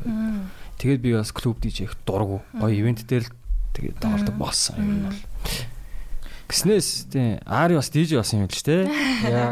Тэгээд 0.80 1.04
би 1.04 1.12
бас 1.14 1.36
клуб 1.36 1.60
DJ 1.60 1.92
их 1.92 2.00
дургу. 2.08 2.42
Гоё 2.56 2.72
ивент 2.72 3.04
дээр 3.04 3.28
л 3.28 3.32
тэгээд 3.76 4.00
тоглодог 4.00 4.36
болсон 4.40 4.80
юм 4.80 5.12
бол. 5.12 5.20
Гиснээс 6.54 7.10
тий 7.10 7.42
Ари 7.50 7.74
бас 7.74 7.90
DJ 7.90 8.22
болсон 8.22 8.46
юм 8.46 8.48
л 8.48 8.54
ч 8.54 8.62
тий. 8.62 8.86
Яа. 9.26 9.50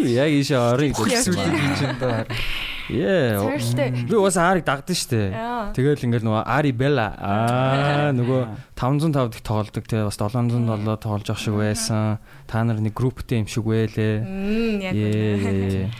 Яг 0.00 0.32
ийшээ 0.32 0.56
орыг 0.56 0.96
гэсэн 0.96 1.36
юм. 1.36 1.44
энэ 1.44 2.00
даа. 2.00 2.24
Яа. 2.88 3.44
Би 4.08 4.16
бас 4.16 4.36
Ариг 4.40 4.64
дагдан 4.64 4.96
штэ. 4.96 5.28
Аа. 5.36 5.76
Тэгэл 5.76 6.08
ингээл 6.08 6.24
нөгөө 6.24 6.44
Ари 6.48 6.72
Бела 6.72 7.12
аа 7.20 8.12
нөгөө 8.16 8.48
505 8.80 9.36
дэх 9.36 9.44
тоглодог 9.44 9.84
тий 9.84 10.00
бас 10.00 10.16
707 10.16 10.96
тоглож 10.96 11.28
явах 11.28 11.42
шиг 11.44 11.54
байсан. 11.60 12.16
Та 12.48 12.64
нар 12.64 12.80
нэг 12.80 12.96
групптэй 12.96 13.44
юм 13.44 13.48
шиг 13.52 13.68
байлээ. 13.68 14.24
Яг. 14.88 14.96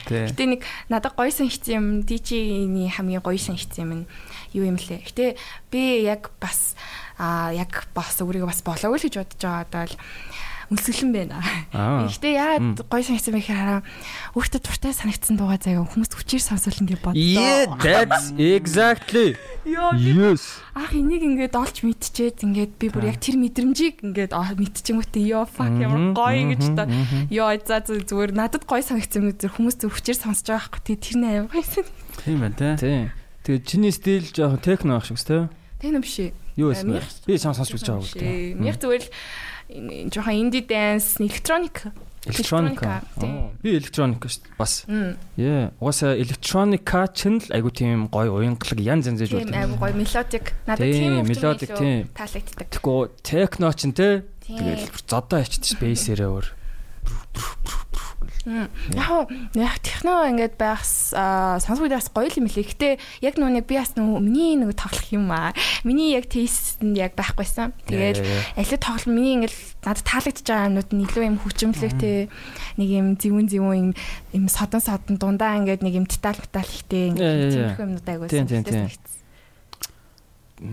Гэтэ 0.32 0.44
нэг 0.48 0.64
надад 0.88 1.12
гоё 1.12 1.28
санагдсан 1.28 1.76
юм 1.76 1.86
DJ-ний 2.08 2.88
хамгийн 2.88 3.20
гоё 3.20 3.36
санагдсан 3.36 3.84
юм 3.84 3.92
нь 3.92 4.04
юу 4.56 4.64
юм 4.64 4.80
лээ. 4.80 5.04
Гэтэ 5.04 5.36
би 5.68 6.08
яг 6.08 6.32
бас 6.40 6.72
а 7.20 7.52
яг 7.52 7.84
бас 7.92 8.16
өөрийгөө 8.22 8.48
бас 8.48 8.62
болоогүй 8.64 8.96
л 8.96 9.06
гэж 9.10 9.14
бодож 9.18 9.42
байгаа 9.42 9.66
одоо 9.66 9.84
л 9.90 9.94
үнсгэлэн 10.68 11.10
байна. 11.16 11.40
Гэтэ 11.72 12.28
яагаад 12.36 12.84
гоё 12.84 13.02
санагдсан 13.04 13.32
бэ 13.32 13.40
гэхээр 13.40 13.80
өөртөө 14.36 14.60
дуртай 14.60 14.92
санагдсан 14.92 15.40
дуугаа 15.40 15.56
заяа 15.56 15.88
хүмүүс 15.88 16.12
хүчээр 16.12 16.44
сонсвол 16.44 16.80
ингэ 16.84 17.00
бодлоо. 17.00 17.16
Yeah, 17.16 17.72
that's 17.80 18.36
exactly. 18.36 19.40
Yes. 19.64 20.60
ах 20.76 20.92
энийг 20.92 21.24
ингээд 21.24 21.56
олж 21.56 21.84
мэдчихээд 21.84 22.44
ингээд 22.44 22.72
би 22.76 22.86
бүр 22.92 23.08
яг 23.12 23.20
тэр 23.20 23.36
мэдрэмжийг 23.40 24.04
ингээд 24.04 24.32
мэдчихэнгүүтээ 24.32 25.24
ёо 25.32 25.44
fuck 25.48 25.72
ямар 25.76 26.12
гоё 26.12 26.36
ингэж 26.52 26.64
та 26.76 26.84
ёо 27.32 27.52
за 27.64 27.80
зүгээр 27.84 28.32
надад 28.36 28.64
гоё 28.68 28.84
санагдсан 28.84 29.36
хүмүүс 29.36 29.76
зөв 29.80 29.92
хүчээр 29.92 30.20
сонсож 30.20 30.52
байгаа 30.52 30.68
байхгүй 30.68 30.82
тий 30.84 30.96
тэр 30.96 31.16
нэ 31.20 31.28
амар 31.48 31.52
гоё 31.52 31.64
сан. 31.64 31.84
Тийм 32.24 32.38
байна. 32.44 32.76
Тий. 32.76 33.12
Тэгээ 33.44 33.64
чиний 33.64 33.92
стил 33.92 34.24
жоохон 34.28 34.60
техно 34.60 35.00
байх 35.00 35.08
шиг 35.08 35.20
те. 35.20 35.48
Тэ 35.80 35.88
юм 35.88 36.04
биш. 36.04 36.32
Юу 36.58 36.74
бэ? 36.74 37.00
Би 37.24 37.38
цаан 37.38 37.54
сонсч 37.54 37.72
үзэж 37.78 37.86
байгаа 37.86 38.04
гэдэг. 38.12 38.58
Мих 38.58 38.76
зүгээр 38.82 39.04
л 39.06 39.10
жоохон 39.68 40.34
инди 40.34 40.60
dance, 40.64 41.20
электроник. 41.20 41.92
Электроника. 42.26 43.02
Тийм. 43.20 43.52
Би 43.62 43.78
электроник 43.78 44.24
шүү 44.26 44.42
дээ. 44.42 44.56
Бас. 44.58 44.84
Яа. 45.38 45.70
Угаасаа 45.80 46.18
электроника 46.18 47.06
ч 47.14 47.30
л 47.30 47.40
айгу 47.54 47.70
тийм 47.70 48.08
гоё 48.10 48.34
уянгалаг 48.42 48.80
янз 48.82 49.06
янз 49.06 49.22
ээж 49.22 49.30
Тийм 49.32 49.48
болдог. 49.48 49.56
айгу 49.56 49.74
гоё 49.78 49.94
мелодик. 49.94 50.46
Надад 50.66 50.82
Тийм, 50.82 51.12
мелодик, 51.24 51.70
тийм. 51.78 52.08
таалагддаг. 52.12 52.66
Тэгэхгүй 52.74 53.00
техно 53.22 53.70
ч 53.72 53.80
нэ 53.88 53.92
Тийм. 54.44 54.58
тэгэл 54.58 54.84
зодоо 55.08 55.40
ичдэг 55.40 55.78
спейсэрээ 55.78 56.28
өөр. 56.28 56.46
Яг 58.96 59.28
яг 59.54 59.76
техно 59.84 60.24
ингээд 60.32 60.56
байгс 60.56 61.12
сонсгол 61.12 61.92
бас 61.92 62.08
гоё 62.08 62.32
юм 62.32 62.48
лээ. 62.48 62.64
Гэтэ 62.64 62.88
яг 63.20 63.36
нүг 63.36 63.68
би 63.68 63.76
бас 63.76 63.92
нүг 63.94 64.24
миний 64.24 64.56
нэг 64.56 64.72
тоглох 64.72 65.08
юм 65.12 65.28
аа. 65.30 65.52
Миний 65.84 66.16
яг 66.16 66.32
тест 66.32 66.80
нь 66.80 66.96
яг 66.96 67.12
байхгүйсэн. 67.12 67.76
Тэгээд 67.86 68.24
алид 68.56 68.80
тоглол 68.80 69.12
миний 69.12 69.34
ингээд 69.36 69.56
надад 69.84 70.04
таалагдж 70.08 70.42
байгаа 70.48 70.68
юмнууд 70.72 70.90
нь 70.96 71.04
илүү 71.04 71.24
юм 71.28 71.36
хүчмлэгтэй 71.44 72.18
нэг 72.80 72.88
юм 72.88 73.06
зэвүүн 73.20 73.46
зэвүүн 73.52 73.78
юм 73.78 73.90
юм 74.32 74.44
содон 74.48 74.80
содон 74.80 75.16
дундаа 75.20 75.60
ингээд 75.60 75.84
нэг 75.84 75.94
юм 76.00 76.06
деталь 76.08 76.40
деталь 76.40 76.72
ихтэй 76.72 77.12
ингээд 77.12 77.52
тиймэрхүү 77.52 77.84
юмнууд 77.84 78.28
Тийм, 78.28 78.46
тийм, 78.48 78.64
айгүйсэн. 78.64 78.88
тийм. 78.88 79.18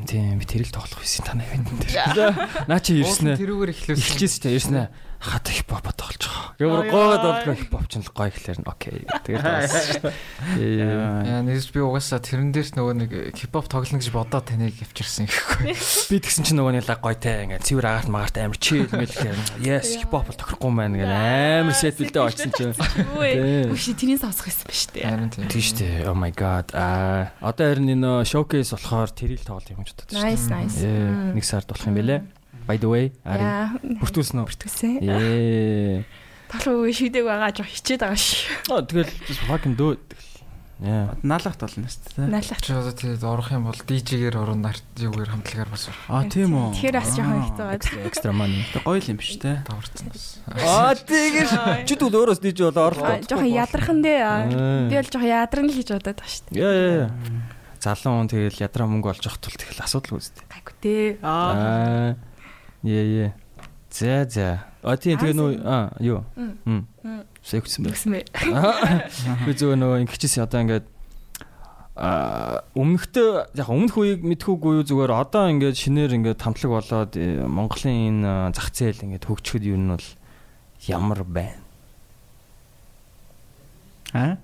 тийм 0.09 0.39
би 0.41 0.45
тэрэл 0.49 0.73
тоглох 0.73 1.01
байсан 1.05 1.25
танай 1.25 1.45
ивент 1.45 1.69
дээр. 1.85 2.33
Наа 2.69 2.81
чи 2.81 2.97
ирсэн 2.97 3.37
ээ. 3.37 3.37
тэрүүгээр 3.37 3.71
эхлүүлсэн. 3.71 4.01
Эхэлчихсэн 4.01 4.41
ч 4.41 4.45
ирсэн 4.57 4.75
ээ. 4.81 4.87
Хата 5.25 5.49
хипхоп 5.49 5.89
тоглож 5.97 6.21
байгаа. 6.21 6.53
Гэмээр 6.61 6.91
гоод 6.93 7.23
болго 7.25 7.53
хипхоп 7.57 7.85
ч 7.89 7.97
л 7.97 8.13
гоё 8.13 8.29
ихлээр 8.29 8.59
нь 8.61 8.69
окей. 8.69 9.01
Тэгээд. 9.25 10.13
Яа 10.61 11.41
нэгс 11.41 11.73
би 11.73 11.81
угаасаа 11.81 12.21
тэрэн 12.21 12.53
дээр 12.53 12.67
ч 12.69 12.77
нөгөө 12.77 12.93
нэг 12.93 13.11
хипхоп 13.33 13.65
тоглоно 13.65 13.97
гэж 13.97 14.13
бодоод 14.13 14.45
таныг 14.45 14.77
авчирсан 14.77 15.25
гэхгүй. 15.25 15.73
Би 15.73 16.15
тэгсэн 16.21 16.45
чинь 16.45 16.57
нөгөө 16.61 16.77
нэг 16.77 16.85
лаг 16.85 17.01
гоё 17.01 17.17
те 17.17 17.49
ингээд 17.49 17.65
цэвэр 17.65 17.89
агаарт 17.89 18.09
магаарт 18.13 18.37
амар 18.37 18.59
чийл 18.61 18.85
мэлхээ. 18.93 19.65
Yes 19.65 19.97
хипхоп 19.97 20.29
бол 20.29 20.37
тохирохгүй 20.37 20.69
юм 20.69 20.77
байна 20.77 20.93
ингээд 20.93 21.13
амар 21.65 21.73
сет 21.73 21.97
бэлдээ 21.97 22.21
очсон 22.21 22.51
чинь. 22.53 22.77
Үгүй 23.73 23.93
тэрийг 23.97 24.21
сонсох 24.21 24.45
байсан 24.45 24.65
ба 24.69 24.73
штэ. 24.77 25.01
Харин 25.01 25.29
тийм. 25.33 25.49
Тийм 25.49 25.63
шүү 25.65 25.77
дээ. 25.81 26.05
Oh 26.05 26.13
my 26.13 26.29
god. 26.29 26.69
Аа 26.77 27.33
одоо 27.41 27.73
харин 27.73 27.89
энэ 27.97 28.21
showcase 28.29 28.77
болохоор 28.77 29.09
тэрэл 29.09 29.41
тоглох 29.41 29.73
юм 29.73 29.83
ч 29.83 29.97
бодод 29.97 30.13
шүү. 30.13 30.21
Nice 30.21 30.45
nice. 30.53 30.77
Нэг 30.85 31.43
сард 31.43 31.65
болох 31.65 31.89
юм 31.89 31.97
бэлээ. 31.97 32.21
By 32.65 32.77
the 32.81 32.89
way, 32.89 33.05
ари 33.21 33.45
Яа. 33.45 33.77
бүртүүлсэн 34.01 34.41
үү? 34.41 34.45
Бүртгсэн. 34.49 34.93
Ээ. 35.05 36.01
Толгой 36.49 36.93
шидэг 36.93 37.25
байгаа 37.25 37.53
жоо 37.53 37.65
хичээд 37.69 38.01
байгаа 38.01 38.17
шүү. 38.17 38.73
Аа 38.73 38.81
тэгэл 38.85 39.13
fucking 39.45 39.77
do. 39.77 39.97
Яа. 40.81 41.15
Наалах 41.23 41.55
толно 41.55 41.87
шүү 41.87 42.19
дээ. 42.19 42.27
Наалах. 42.27 42.59
Чи 42.59 42.73
одоо 42.75 42.91
тэгээд 42.91 43.23
орох 43.23 43.47
юм 43.53 43.69
бол 43.69 43.79
DJ-гээр 43.79 44.35
орон 44.35 44.59
нарт 44.65 44.83
юугаар 44.99 45.31
хамтлагаар 45.31 45.69
бас 45.71 45.87
Аа 46.09 46.27
тийм 46.27 46.51
үү. 46.51 46.75
Тэгэхээр 46.75 46.97
бас 46.99 47.09
жоохон 47.15 47.41
хэцүү 47.47 47.65
байгаа. 47.69 48.05
Extra- 48.09 48.35
money. 48.35 48.61
Тэг 48.75 48.83
гоё 48.83 48.99
л 48.99 49.09
юм 49.13 49.17
биш 49.21 49.31
те. 49.39 49.63
даварцсан 49.63 50.07
бас. 50.11 50.25
Аа 50.51 50.93
тэгэж 50.99 51.49
чи 51.87 51.93
тэгвэл 51.95 52.17
өөрөөс 52.17 52.41
диж 52.43 52.57
болоо 52.59 52.91
орлоо. 52.91 53.13
Жоохон 53.23 53.55
ядархан 53.55 53.99
дээ. 54.03 54.91
Би 54.91 54.95
бол 54.99 55.11
жоохон 55.15 55.31
ядарна 55.31 55.71
л 55.71 55.79
гэж 55.79 55.89
бодоод 55.95 56.17
байгаа 56.19 56.33
шүү 56.33 56.43
дээ. 56.51 56.59
Яа 56.59 56.73
яа. 56.75 57.07
яа. 57.07 57.09
Залуу 57.79 58.13
хүн 58.19 58.29
тэгэл 58.33 58.59
ядраа 58.65 58.87
мөнгө 58.89 59.09
олж 59.15 59.23
явах 59.29 59.39
тул 59.39 59.55
тэгэл 59.55 59.85
асуудал 59.85 60.17
үүсдэг. 60.19 60.43
Гайгүй 60.49 60.75
дээ. 60.83 61.09
Аа. 61.23 62.17
Яа. 62.85 63.33
За 63.89 64.25
за. 64.29 64.65
А 64.85 64.93
тийм 64.97 65.17
тэгээ 65.17 65.33
нөө 65.33 65.51
аа 65.65 65.97
юу. 65.97 66.21
Мм. 66.37 66.85
Мм. 67.01 67.25
Сэвчсэн 67.41 67.89
байх. 67.89 67.97
Тэгсэн 67.97 68.11
бэ. 68.13 68.21
Би 69.49 69.51
зөв 69.57 69.73
нөгөө 69.73 70.05
ингэчихсэн 70.05 70.45
одоо 70.45 70.61
ингээд 70.61 70.85
а 71.95 72.61
өмнөхтөө 72.75 73.55
яг 73.55 73.69
өмнөх 73.71 73.95
үеийг 73.97 74.21
мэдхүүгүй 74.21 74.83
юу 74.83 74.85
зүгээр 74.85 75.15
одоо 75.15 75.47
ингээд 75.49 75.79
шинээр 75.79 76.11
ингээд 76.21 76.43
хамтлаг 76.43 76.71
болоод 76.75 77.15
э, 77.15 77.47
Монголын 77.47 78.21
энэ 78.21 78.33
зах 78.51 78.69
зээл 78.75 78.99
ингээд 79.09 79.25
хөгжөхөд 79.25 79.63
юу 79.63 79.79
нь 79.79 79.89
бол 79.95 80.07
ямар 80.85 81.23
байна. 81.23 81.64
Аа? 84.15 84.39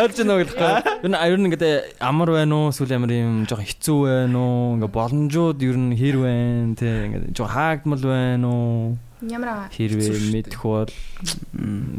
Арч 0.00 0.16
нэг 0.24 0.48
гэхгүй. 0.48 0.72
Юу 1.04 1.12
ер 1.28 1.38
нь 1.38 1.46
ингээд 1.52 2.00
амар 2.00 2.30
байна 2.32 2.54
уу 2.56 2.72
эсвэл 2.72 2.96
амар 2.96 3.12
юм 3.12 3.44
жоохон 3.44 3.68
хэцүү 3.68 3.98
байна 4.08 4.38
уу 4.40 4.80
ингээд 4.80 4.94
боломжууд 4.96 5.58
ер 5.60 5.76
нь 5.76 5.92
хэр 6.00 6.16
байна 6.24 6.72
те 6.80 6.88
ингээд 7.12 7.36
жоохон 7.36 7.52
хаагдмал 7.52 8.00
байна 8.04 8.48
уу 8.48 8.96
Ямар 9.20 9.48
аа. 9.52 9.68
хэрвээ 9.68 10.32
мэдэх 10.32 10.62
бол 10.64 10.88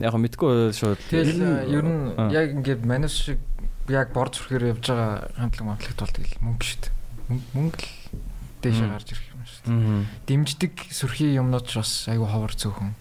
яг 0.01 0.13
мэдгүй 0.17 0.73
шууд 0.73 0.97
Тэгэл 1.13 1.69
ер 1.69 1.86
нь 1.86 2.17
Аа. 2.17 2.34
яг 2.34 2.47
ингээд 2.57 2.82
манус 2.82 3.13
шиг 3.13 3.38
яг 3.86 4.09
бор 4.17 4.34
зүрхээр 4.34 4.73
явж 4.73 4.86
байгаа 4.89 5.29
хамтлаг 5.38 5.67
хамтлагт 5.77 5.99
бол 6.01 6.15
тэгэл 6.17 6.41
мөнгө 6.41 6.65
шүү 6.65 6.79
дээ. 6.82 6.93
Мөнгө 7.53 7.77
л 7.77 8.82
Мм. 8.82 8.91
гарч 8.97 9.09
ирэх 9.13 9.25
юм 9.68 9.78
шүү 9.78 9.86
дээ. 9.86 10.01
Аа. 10.01 10.26
Дэмждэг 10.26 10.74
сүрхий 10.89 11.36
юмнууд 11.38 11.66
ч 11.70 11.78
бас 11.78 11.91
айгүй 12.09 12.28
ховор 12.30 12.53
цөөхөн. 12.55 12.91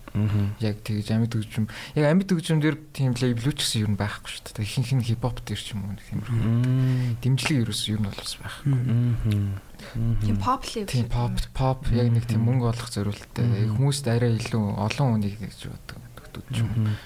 Яг 0.59 0.83
тэгж 0.83 1.09
амьд 1.15 1.33
хөгжим. 1.33 1.71
Яг 1.95 2.05
амьд 2.11 2.29
хөгжим 2.29 2.59
дээр 2.59 2.77
тийм 2.91 3.15
лейблүүд 3.15 3.57
ч 3.57 3.63
гэсэн 3.63 3.95
нь 3.95 4.01
байхгүй 4.01 4.29
шүү 4.29 4.59
дээ. 4.59 4.67
Ихэнх 4.67 4.93
нь 4.99 5.07
хипхоп 5.07 5.39
дээр 5.47 5.61
ч 5.63 5.73
юм 5.73 5.87
уу 5.87 5.95
тиймэрхүү. 5.95 7.23
Дэмжлэг 7.23 7.59
ерөөс 7.63 7.83
ер 7.95 8.01
нь 8.03 8.09
бол 8.11 8.19
бас 8.19 8.35
байх. 8.43 8.57
Тийм 10.21 10.37
pop 10.43 10.63
level. 10.75 10.91
Тийм 10.91 11.07
pop 11.07 11.35
pop 11.55 11.81
яг 11.95 12.11
нэг 12.11 12.27
тийм 12.27 12.43
мөнгө 12.43 12.75
олох 12.75 12.91
зорилттой. 12.91 13.47
Мгм. 13.47 13.79
Хүмүүст 13.79 14.05
арай 14.11 14.35
илүү 14.35 14.65
олон 14.83 15.09
хүнийг 15.15 15.39
гэж 15.39 15.71
боддог. 15.71 16.45
Ч 16.51 16.67
юм. 16.67 16.99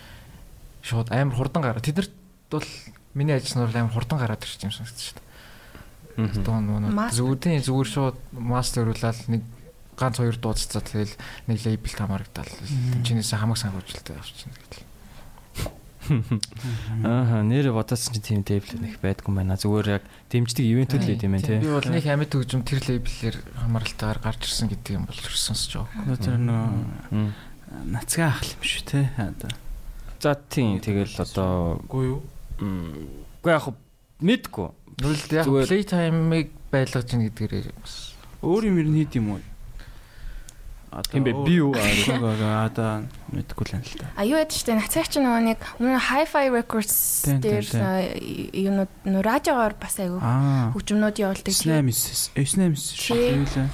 Шууд 0.81 1.13
амар 1.13 1.37
хурдан 1.37 1.63
гараа. 1.63 1.85
Тэднэрт 1.85 2.13
бол 2.51 2.67
миний 3.15 3.37
ажилласнаар 3.37 3.85
амар 3.85 3.95
хурдан 3.95 4.19
гараад 4.19 4.43
ирж 4.43 4.65
юм 4.65 4.73
санагдаж 4.73 5.01
шүү 5.01 5.17
дээ. 5.21 5.24
Дуу 6.17 6.59
нуу 6.62 6.79
Master. 6.91 7.19
зүгүүрийн 7.25 7.62
зүгээр 7.67 7.89
шууд 7.91 8.17
мастеруулаад 8.33 9.19
нэг 9.29 9.43
ганц 9.99 10.17
хоёр 10.19 10.37
дууццаа 10.39 10.83
тэгэл 10.83 11.15
нэг 11.51 11.59
лейбл 11.67 11.91
хамаарагдал. 11.95 12.51
Чинээсээ 13.07 13.39
хамаг 13.43 13.59
санхүүжилттэй 13.59 14.15
авчихна 14.19 14.55
гэдэг. 14.59 14.83
Аа 17.05 17.41
нэр 17.41 17.73
бодоодсэн 17.73 18.12
чинь 18.21 18.23
тийм 18.23 18.43
тейбл 18.45 18.77
нэг 18.77 19.01
байдгүй 19.01 19.33
байна. 19.33 19.57
Зүгээр 19.57 19.89
яг 19.89 20.05
дэмждэг 20.29 20.61
ивентүүд 20.69 21.01
л 21.01 21.17
юм 21.17 21.33
байна 21.33 21.49
Би 21.49 21.65
тий. 21.65 21.73
бол 21.73 21.89
нэг 21.89 22.05
амьд 22.05 22.33
хөгжим 22.37 22.61
тэр 22.61 22.81
лейблээр 22.85 23.37
хамааралтайгаар 23.65 24.21
гарч 24.21 24.41
ирсэн 24.45 24.69
гэдэг 24.69 24.93
юм 25.01 25.05
бол 25.09 25.17
сонсож 25.17 25.81
байгаа. 25.89 26.21
Тэр 26.21 26.37
нөө 26.45 27.33
нацгаа 27.89 28.37
ах 28.37 28.45
юм 28.45 28.61
шүү 28.61 28.85
те. 28.85 29.01
Одоо. 29.17 29.51
За 30.21 30.37
тийм 30.37 30.77
тэгэл 30.85 31.17
одоо 31.25 31.81
Үгүй 31.89 32.05
юу? 32.12 32.21
м, 32.61 33.09
үгүй 33.41 33.53
яг 33.57 33.65
хөө 33.65 33.75
мэдгүй. 34.21 34.69
Нүрэлт 35.03 35.30
яг 35.34 35.45
Зүгээр- 35.47 35.68
плейтаймыг 35.70 36.49
байлгаж 36.70 37.09
ийн 37.14 37.22
гэдгээр 37.30 37.72
бас 37.82 38.14
Өөр 38.45 38.62
юм 38.70 38.76
ер 38.78 38.86
нь 38.88 38.99
хийд 39.03 39.14
юм 39.18 39.28
уу? 39.34 39.42
Тийм 41.11 41.24
бэ, 41.26 41.32
би 41.42 41.59
юу? 41.59 41.74
Аа 41.74 42.70
одоо 42.70 43.03
мэдгүй 43.34 43.66
л 43.66 43.74
юм 43.74 43.82
л 43.82 43.99
та. 43.99 44.07
А 44.14 44.22
юу 44.22 44.38
ядаж 44.38 44.55
штэ 44.62 44.78
нацгаач 44.78 45.18
нөгөө 45.18 45.42
нэг 45.42 45.59
өмнө 45.82 45.99
Hi-Fi 45.99 46.47
Records 46.55 47.26
дээр 47.42 47.66
тийм. 47.66 47.82
юунууд 48.55 48.92
нөө 49.03 49.22
радиогоор 49.26 49.74
бас 49.74 49.99
айгүй 49.99 50.22
хөгжмнүүд 50.22 51.18
явуулдаг. 51.18 51.51
Снэмс. 51.51 52.30
Снэмс 52.38 52.82
шүү 52.95 53.18
Тийм. 53.18 53.42
дээ. 53.42 53.66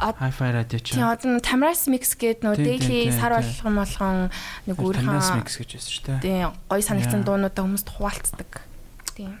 А- 0.00 0.16
Hi-Fi 0.16 0.48
радио 0.48 0.78
ч. 0.80 0.96
Тийм 0.96 1.04
одоо 1.12 1.36
Tamras 1.44 1.84
Mix 1.92 2.16
гэдэг 2.16 2.40
нөө 2.40 2.56
daily 2.56 3.12
сар 3.12 3.36
болгон 3.36 3.74
болгон 3.76 4.16
нэг 4.64 4.76
Танаас 4.80 4.80
өөрийнхөө 4.80 5.36
микс 5.44 5.54
гэж 5.60 5.70
байсан 5.76 5.92
шүү 5.92 6.04
дээ. 6.08 6.18
тийм 6.24 6.48
гоё 6.72 6.80
санагдсан 6.80 7.20
дуунуудаа 7.20 7.62
хүмүүст 7.68 7.88
хуваалцдаг. 7.92 8.50
Тийм. 9.12 9.36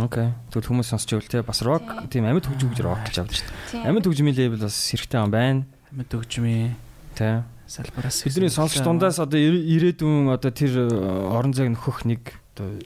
Окей. 0.00 0.32
Тэгвэл 0.48 0.68
хүмүүс 0.72 0.88
сонсч 0.88 1.12
байвал 1.12 1.28
те 1.28 1.42
бас 1.44 1.60
рок 1.60 1.84
тийм 2.08 2.24
амьд 2.24 2.48
хөгжим 2.48 2.72
гэж 2.72 2.80
рок 2.80 3.04
гэж 3.04 3.16
авдаг 3.20 3.36
шүү 3.36 3.48
дээ. 3.76 3.84
Амьд 3.92 4.06
хөгжмийн 4.08 4.36
лейбл 4.40 4.64
бас 4.64 4.76
хэрэгтэй 4.88 5.20
юм 5.20 5.28
байна. 5.32 5.62
Мэд 5.92 6.10
өгчмээ 6.16 6.72
Тэ. 7.12 7.44
салбараас 7.68 8.24
Бидний 8.24 8.48
сонсч 8.48 8.80
дундаас 8.80 9.20
одоо 9.20 9.36
ир- 9.36 9.60
ирээдүйн 9.60 10.32
одоо 10.32 10.48
тэр 10.48 10.88
э, 10.88 11.28
орон 11.28 11.52
зайг 11.52 11.76
нөхөх 11.76 12.08
нэг 12.08 12.40
одоо 12.56 12.80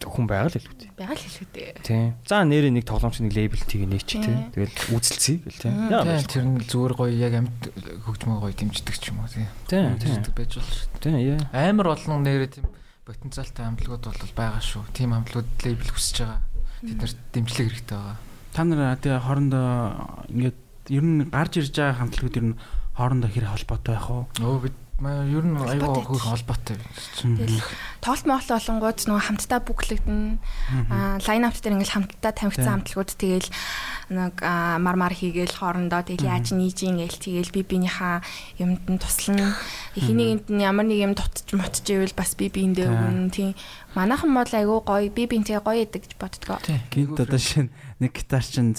хүн 0.00 0.24
байгаа 0.24 0.48
л 0.48 0.56
илүү 0.56 0.76
тий. 0.80 0.90
байгаа 0.96 1.12
л 1.12 1.20
хэлээ 1.20 1.52
дээ. 1.52 1.84
Тийм. 1.84 2.08
За 2.24 2.40
нэрээ 2.40 2.72
нэг 2.72 2.84
тоглоомч 2.88 3.20
нэг 3.20 3.32
лейбл 3.36 3.60
тийг 3.68 3.84
нээч. 3.84 4.08
Тийм. 4.16 4.48
Тэгэл 4.56 4.96
үзэлцээ 4.96 5.36
гэл. 5.44 5.72
Мм. 5.72 5.92
Яа. 5.92 6.20
тэр 6.24 6.44
нь 6.48 6.60
зүгээр 6.64 6.94
гоё 6.96 7.12
яг 7.12 7.32
амьд 7.36 7.60
хөгжмөө 8.08 8.38
гоё 8.48 8.54
дэмждэг 8.56 8.96
ч 8.96 9.12
юм 9.12 9.20
уу 9.20 9.28
тийм. 9.28 9.44
Тийм. 9.68 9.96
Тийм. 10.00 10.20
Дэмждэг 10.20 10.32
байж 10.36 10.52
болно 10.56 10.72
шүү. 10.72 10.88
Тийм. 11.04 11.16
Яа. 11.20 11.40
Амар 11.52 11.86
олон 11.96 12.24
нэрээ 12.24 12.48
тийм 12.48 12.64
потенциалтай 13.06 13.70
хамтлагууд 13.70 14.04
бол 14.10 14.34
байгаа 14.34 14.58
шүү. 14.58 14.82
Тим 14.90 15.14
хамтлагууд 15.14 15.50
лейбл 15.62 15.90
хүсэж 15.94 16.26
байгаа. 16.26 16.42
Тэд 16.82 16.98
нарт 16.98 17.18
дэмжлэг 17.30 17.66
хэрэгтэй 17.70 17.94
байгаа. 17.94 18.16
Та 18.50 18.60
нар 18.66 18.98
тэгээ 18.98 19.22
хоорондоо 19.22 19.70
ингээд 20.26 20.58
ер 20.90 21.04
нь 21.06 21.30
гарч 21.30 21.52
ирж 21.62 21.70
байгаа 21.78 21.98
хамтлагууд 22.02 22.38
ер 22.42 22.46
нь 22.50 22.58
хоорондоо 22.98 23.30
хэр 23.30 23.46
холбоотой 23.46 23.94
байх 23.94 24.10
уу? 24.10 24.24
Өө 24.42 24.58
бид 24.66 24.76
маа 24.96 25.28
ер 25.28 25.44
нь 25.44 25.60
аюу 25.60 26.00
хөх 26.00 26.24
холбоотой. 26.24 26.80
Тэгэл 27.20 27.60
тоолт 28.00 28.24
моолт 28.24 28.48
олонгууд 28.48 28.98
нөгөө 29.04 29.24
хамтдаа 29.28 29.60
бүглэгдэн 29.60 30.40
аа 30.88 31.20
лайн 31.20 31.44
апт 31.44 31.60
дээр 31.60 31.76
ингээл 31.76 31.96
хамтдаа 32.00 32.32
тамхицсан 32.32 32.80
хамтлагууд 32.80 33.12
тэгэл 33.12 33.50
нэг 34.08 34.40
аа, 34.40 34.80
мар 34.80 34.96
мар 34.96 35.12
хийгээл 35.12 35.52
хоорондоо 35.52 36.00
тэгэл 36.00 36.32
яаж 36.32 36.56
нийж 36.56 36.80
ингээл 36.88 37.20
тэгэл 37.20 37.52
би 37.52 37.60
биенийхээ 37.60 38.64
юмд 38.64 38.84
нь 38.88 38.96
туслана. 38.96 39.52
Эхнийгэнд 40.00 40.48
нь 40.48 40.64
ямар 40.64 40.88
нэг 40.88 41.04
юм 41.04 41.12
дутж 41.12 41.44
мутж 41.52 41.84
ивэл 41.92 42.16
бас 42.16 42.32
би 42.32 42.48
биендээ 42.48 42.88
өгнө. 42.88 43.28
Тийм. 43.36 43.52
Манайхан 43.92 44.32
бол 44.32 44.48
айгүй 44.48 44.80
гоё 44.80 45.12
би 45.12 45.28
биентэй 45.28 45.60
гоё 45.60 45.84
яадаг 45.84 46.08
гэж 46.08 46.16
боддгоо. 46.16 46.56
Гинт 46.88 47.20
одоо 47.20 47.36
шинэ 47.36 47.68
нэг 48.00 48.16
гитар 48.16 48.40
чинь 48.40 48.72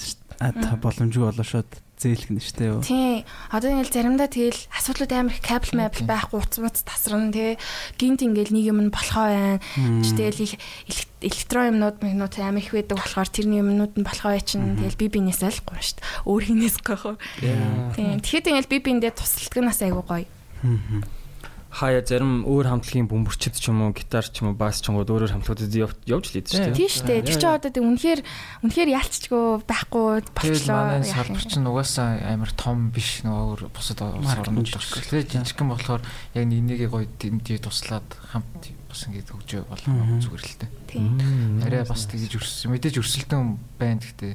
боломжгүй 0.82 1.30
болоо 1.30 1.46
шууд 1.46 1.70
зээлхнэ 1.98 2.38
штэ 2.40 2.64
юу. 2.70 2.82
Тий. 2.86 3.26
Одоо 3.50 3.74
ингээл 3.74 3.90
заримдаа 3.90 4.30
тэгэл 4.30 4.62
асуудлууд 4.70 5.12
амар 5.18 5.34
их 5.34 5.42
кабел 5.42 5.74
мабл 5.82 6.06
байхгүй 6.06 6.38
уц 6.46 6.54
муц 6.62 6.86
тасран 6.86 7.34
тий. 7.34 7.58
Гинт 7.98 8.22
ингээл 8.22 8.54
нэг 8.54 8.64
юм 8.70 8.80
нь 8.86 8.94
болохоо 8.94 9.26
байна. 9.34 9.60
Чи 10.06 10.14
тэгэл 10.14 10.46
их 10.46 10.54
элек- 10.86 11.10
электрон 11.26 11.66
юмнууд 11.74 11.98
минут 12.06 12.38
амар 12.38 12.62
их 12.62 12.70
байдаг 12.78 13.02
болохоор 13.02 13.30
тэрний 13.34 13.66
юмнууд 13.66 13.98
нь 13.98 14.06
болохоо 14.06 14.38
бай 14.38 14.46
чинь 14.46 14.78
тэгэл 14.78 15.02
би 15.02 15.08
бинээс 15.10 15.42
ойлгохгүй 15.42 15.82
шүү 15.82 15.98
дээ. 15.98 16.06
Өөр 16.30 16.44
хинээс 16.46 16.78
гохоо. 16.86 17.16
Тийм. 17.98 18.22
Тэгэхэд 18.22 18.46
ингээл 18.54 18.70
би 18.70 18.78
биндээ 18.78 19.12
тусалдаг 19.18 19.64
нас 19.66 19.82
айгу 19.82 20.06
гоё. 20.06 20.30
Хаяа 21.78 22.02
зарим 22.02 22.42
өөр 22.50 22.66
хамтлагийн 22.74 23.06
бөмбөрчд 23.06 23.54
ч 23.62 23.70
юм 23.70 23.86
уу, 23.86 23.94
гитар 23.94 24.26
ч 24.26 24.42
юм 24.42 24.50
уу, 24.50 24.58
бас 24.58 24.82
ч 24.82 24.90
юм 24.90 24.98
уу 24.98 25.06
өөрөөр 25.06 25.30
хамтлагуудад 25.38 25.78
яв- 25.78 25.94
явж 26.10 26.26
л 26.34 26.42
идэв 26.42 26.50
шүү 26.50 26.66
дээ. 26.66 26.74
Тийм 26.74 26.90
шүү 26.90 27.06
дээ. 27.06 27.22
Тэр 27.22 27.38
чинь 27.38 27.54
одоо 27.54 27.70
үнэхээр 27.86 28.20
үнэхээр 28.66 28.90
ялцчгүй 28.98 29.44
байхгүй 29.70 30.06
болчлоо. 30.34 30.74
манай 30.98 31.06
салбар 31.06 31.46
чинь 31.46 31.70
угаасаа 31.70 32.10
амар 32.34 32.52
том 32.58 32.90
биш 32.90 33.22
нөгөө 33.22 33.46
өөр 33.46 33.62
бусад 33.70 34.02
орнууд 34.02 34.66
жижиг 34.66 34.82
жижиг. 34.82 35.06
Тэгээ 35.06 35.30
жижигхан 35.38 35.70
болохоор 35.70 36.02
яг 36.34 36.46
нэг 36.50 36.62
нэгээ 36.66 36.90
гоё 36.90 37.06
дэмдээ 37.22 37.62
туслаад 37.62 38.10
хамт 38.34 38.74
бас 38.88 39.02
ингээд 39.08 39.30
хөгжөө 39.32 39.64
болох 39.68 39.88
зүгээр 40.24 40.44
л 40.44 40.56
тээ. 40.88 41.04
Арай 41.68 41.84
бас 41.84 42.04
тэгж 42.08 42.34
өрсөлсөн. 42.40 42.72
Мэдээж 42.72 42.96
өрсөлдөн 43.04 43.44
байна 43.78 44.00
гэхдээ 44.00 44.34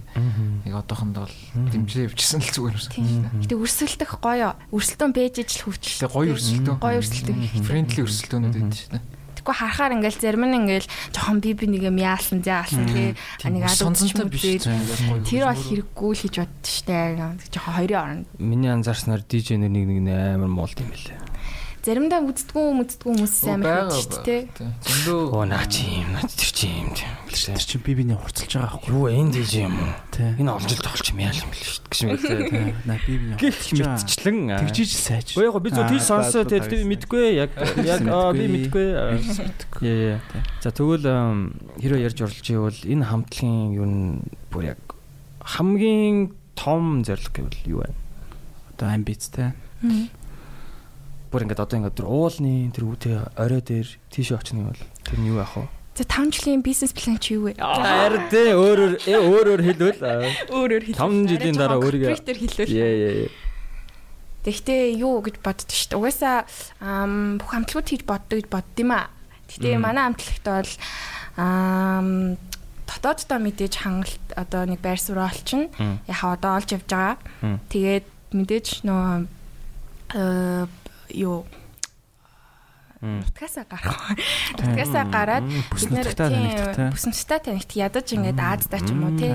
яг 0.68 0.74
одоохондоо 0.84 1.24
бол 1.26 1.38
дэмжлээ 1.72 2.06
явчихсан 2.12 2.40
л 2.44 2.52
зүгээр 2.52 2.76
Тийм. 2.92 3.04
өрсөлдөн. 3.08 3.40
Гэтэ 3.42 3.56
өрсөлдөх 3.56 4.12
гоё. 4.20 4.50
Өрсөлдөөн 4.70 5.12
бэж 5.16 5.34
ижил 5.42 5.62
хөвчлээ. 5.72 6.08
Гоё 6.12 6.30
өрсөлдөн. 6.36 6.76
Гоё 6.78 6.98
өрсөлдөн. 7.00 7.38
Френдли 7.64 8.00
өрсөлдөөнүүд 8.04 8.54
байдаг 8.60 8.78
шүү 8.78 8.92
дээ. 8.92 9.04
Тэгэхгүй 9.42 9.58
харахаар 9.58 9.92
ингээл 9.98 10.22
зарим 10.22 10.44
нь 10.46 10.54
ингээл 10.54 10.88
жоохон 11.10 11.38
би 11.42 11.50
би 11.58 11.66
нэг 11.66 11.82
юм 11.90 11.98
яалсан 11.98 12.46
заалсан 12.46 12.86
тий. 12.86 13.18
Нэг 13.42 13.66
сонцонтой 13.74 14.30
биш. 14.30 14.62
Тэр 14.62 15.50
бол 15.50 15.58
хэрэггүй 15.58 16.10
л 16.14 16.20
хийж 16.22 16.36
боддоо 16.38 16.62
штэ. 16.62 17.18
Жоохон 17.50 17.74
хоёрын 17.74 17.98
оронд. 17.98 18.26
Миний 18.38 18.70
анзаарснаар 18.70 19.26
DJ 19.26 19.58
нэг 19.58 19.74
нэг 19.74 19.98
нэг 20.06 20.38
амар 20.38 20.46
муулд 20.46 20.78
юм 20.78 20.94
билээ. 20.94 21.31
Заримдаа 21.82 22.22
үздэггүй 22.22 22.66
мүздэггүй 22.78 23.10
хүмүүс 23.10 23.36
амар 23.50 23.90
хийж 23.90 24.06
штэ 24.06 24.36
тий. 24.54 24.68
Зөндөө 24.86 25.34
Оо 25.34 25.42
наа 25.50 25.66
чи 25.66 25.82
юм 25.82 26.14
наа 26.14 26.22
тэр 26.30 26.50
чи 26.54 26.70
юм 26.70 26.94
тийм 26.94 27.10
Тэр 27.26 27.58
чинь 27.58 27.82
би 27.82 27.94
биний 27.98 28.14
хурцлж 28.14 28.54
байгаа 28.54 28.78
байхгүй 28.78 28.94
Юу 28.94 29.10
энэ 29.10 29.34
DJ 29.34 29.66
юм 29.66 29.74
уу? 29.82 29.90
Энэ 30.14 30.52
олж 30.52 30.70
тоглож 30.78 31.08
юм 31.10 31.18
яа 31.26 31.34
юм 31.34 31.50
бэл 31.50 31.66
шүү 31.66 31.82
дээ. 31.82 31.90
Гэж 31.90 32.00
мэдээ. 32.06 32.86
На 32.86 32.94
би 33.02 33.12
биний 33.18 33.34
хурцлж 33.34 33.78
мэдчлэн. 33.82 34.38
Тэгжиж 34.62 34.90
сайж. 34.94 35.26
Уу 35.34 35.42
яг 35.42 35.58
би 35.58 35.70
зөв 35.74 35.90
тийш 35.90 36.06
сонсоо 36.06 36.46
тэр 36.46 36.70
би 36.70 36.86
мэдгүй 36.86 37.24
яг 37.34 37.50
яг 37.82 38.06
аа 38.06 38.30
би 38.30 38.46
мэдгүй. 38.46 38.86
Яа 39.82 40.22
яа. 40.22 40.44
За 40.62 40.70
тэгвэл 40.70 41.02
хэрэв 41.82 41.98
ярьж 41.98 42.18
орлож 42.22 42.46
ивэл 42.46 42.78
энэ 42.86 43.10
хамтлагийн 43.10 43.74
юу 43.74 43.86
н 43.90 43.96
бүр 44.54 44.78
яг 44.78 44.80
хамгийн 45.42 46.30
том 46.54 47.02
зорилго 47.02 47.42
гэвэл 47.42 47.66
юу 47.66 47.78
вэ? 47.82 47.90
Одоо 48.76 48.86
амбицтай. 48.94 49.56
Бүр 51.32 51.48
ингээд 51.48 51.64
одоо 51.64 51.76
ингээд 51.80 51.98
уулны 52.04 52.68
тэр 52.76 52.84
үүтэй 52.92 53.14
орой 53.40 53.62
дээр 53.64 53.88
тийш 54.12 54.36
очих 54.36 54.52
нь 54.52 54.68
бол 54.68 54.76
тэр 55.00 55.16
нь 55.16 55.32
юу 55.32 55.40
яах 55.40 55.56
вэ? 55.56 55.64
За 55.96 56.04
5 56.04 56.28
жилийн 56.32 56.60
бизнес 56.60 56.92
план 56.92 57.16
чи 57.16 57.34
юу 57.40 57.48
вэ? 57.48 57.56
Арь 57.56 58.28
дээ 58.28 58.52
өөрөөр 58.52 58.92
э, 59.08 59.16
өөрөөр 59.16 59.60
хэлвэл 59.64 60.00
Өөрөөр 60.52 60.82
хэлээ. 60.92 60.96
Таван 61.00 61.24
жилийн 61.28 61.56
дараа 61.56 61.80
өөрийгөө- 61.80 62.12
корпоратор 62.16 62.36
хэлвэл. 62.36 62.68
яа 62.68 62.92
яа. 62.92 63.28
Тэгтээ 64.44 64.82
юу 65.00 65.20
гэж 65.24 65.36
боддоо 65.40 65.68
шүү 65.72 65.88
дээ. 65.88 66.00
Угаасаа 66.00 66.36
бүх 67.40 67.48
хамтлагууд 67.52 67.88
хийж 67.88 68.02
боддог 68.04 68.36
гэж 68.40 68.48
боддгийм 68.52 68.90
аа. 68.92 69.08
Тэгтээ 69.48 69.76
манай 69.80 70.04
хамтлагт 70.12 70.44
бол 70.44 70.70
дотооддоо 72.92 73.38
мэдээж 73.40 73.74
хангалт 73.80 74.24
одоо 74.36 74.62
нэг 74.68 74.80
байр 74.84 75.00
суурь 75.00 75.22
олчин. 75.24 75.70
Мм. 75.78 76.00
Яхаа 76.08 76.36
одоо 76.36 76.56
олж 76.60 76.72
явж 76.76 76.88
байгаа. 76.88 77.16
Тэгээд 77.72 78.04
мэдээж 78.36 78.66
нөө 78.84 79.28
э 81.12 81.42
нутгасаа 83.02 83.66
гарах. 83.66 84.14
Нутгасаа 84.54 85.04
гараад 85.10 85.44
бид 85.50 85.90
нэр 85.90 86.94
бүсэмстэй 86.94 87.40
танигт 87.42 87.74
ядаж 87.74 88.06
ингээд 88.14 88.38
Аазтай 88.38 88.78
ч 88.78 88.94
юм 88.94 89.10
уу 89.10 89.18
тий. 89.18 89.34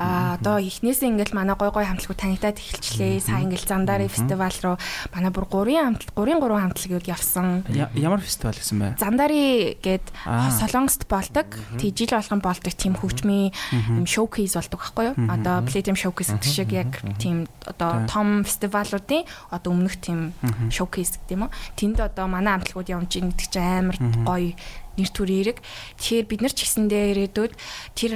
А 0.00 0.40
одоо 0.40 0.56
эхнээсээ 0.56 1.12
ингээл 1.12 1.36
манай 1.36 1.60
гой 1.60 1.68
гой 1.68 1.84
хамтлагууд 1.84 2.16
танигдаад 2.16 2.56
эхэлчлээ. 2.56 3.20
Сая 3.20 3.44
ингээл 3.44 3.68
Зандари 3.68 4.08
фестивал 4.08 4.56
руу 4.64 4.76
манай 5.12 5.28
бүр 5.28 5.44
3 5.44 5.76
хамтлаг 5.76 6.12
3 6.16 6.40
3 6.40 6.64
хамтлагууд 6.64 7.06
явсан. 7.06 7.46
Ямар 7.92 8.24
фестивал 8.24 8.56
гэсэн 8.56 8.78
бэ? 8.80 8.88
Зандари 8.96 9.76
гээд. 9.76 10.06
Солонгост 10.24 11.04
болдог. 11.04 11.52
Тэг 11.76 11.92
жил 11.92 12.16
болгон 12.16 12.40
болдог 12.40 12.72
тийм 12.72 12.96
хөгжмийн 12.96 13.52
юм 13.92 14.08
шоукейс 14.08 14.56
болдог 14.56 14.80
байхгүй 14.80 15.04
юу? 15.12 15.16
Одоо 15.28 15.60
Platinum 15.68 16.00
showcase 16.00 16.32
гэдэг 16.32 16.48
шиг 16.48 16.72
яг 16.72 16.96
тийм 17.20 17.44
одоо 17.68 18.08
том 18.08 18.40
фестивалуудын 18.40 19.28
одоо 19.52 19.70
өмнөх 19.76 20.00
тийм 20.00 20.32
шоукейс 20.72 21.20
гэдэг 21.20 21.36
юм 21.36 21.42
уу? 21.48 21.54
Тэнд 21.76 22.00
одоо 22.00 22.24
манай 22.30 22.56
хамтлагууд 22.56 22.85
явж 22.88 23.10
ийн 23.18 23.30
гэдэг 23.34 23.48
чинь 23.50 23.62
амар 23.62 23.96
гоё 24.24 24.54
нэр 24.96 25.10
төр 25.12 25.30
эерэг. 25.30 25.58
Тэгэхээр 26.00 26.26
бид 26.26 26.40
нар 26.40 26.54
ч 26.56 26.64
гэсэндээ 26.64 27.04
ирээдүйд 27.12 27.52
тэр 27.94 28.12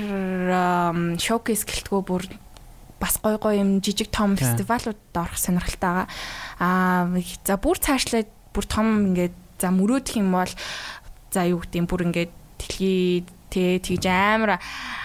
шоукейс 1.20 1.62
гэлтгөө 1.68 2.00
бүр 2.04 2.24
бас 3.00 3.16
гой 3.20 3.36
гой 3.40 3.60
юм 3.60 3.80
жижиг 3.80 4.12
том 4.12 4.36
фестивалуудад 4.36 5.16
орох 5.16 5.36
сонирхолтой 5.40 6.04
байгаа. 6.04 6.08
Аа 6.60 7.08
за 7.44 7.56
бүр 7.56 7.76
цаашлаад 7.80 8.28
бүр 8.52 8.64
том 8.68 9.12
ингээд 9.12 9.36
за 9.60 9.68
мөрөөдөх 9.72 10.16
юм 10.20 10.32
бол 10.36 10.52
за 11.32 11.48
юу 11.48 11.64
гэдэг 11.64 11.80
юм 11.80 11.88
бүр 11.88 12.04
ингээд 12.08 12.32
дэлхий 12.60 13.24
тэ 13.48 13.80
тэгж 13.80 14.04
амар 14.06 14.60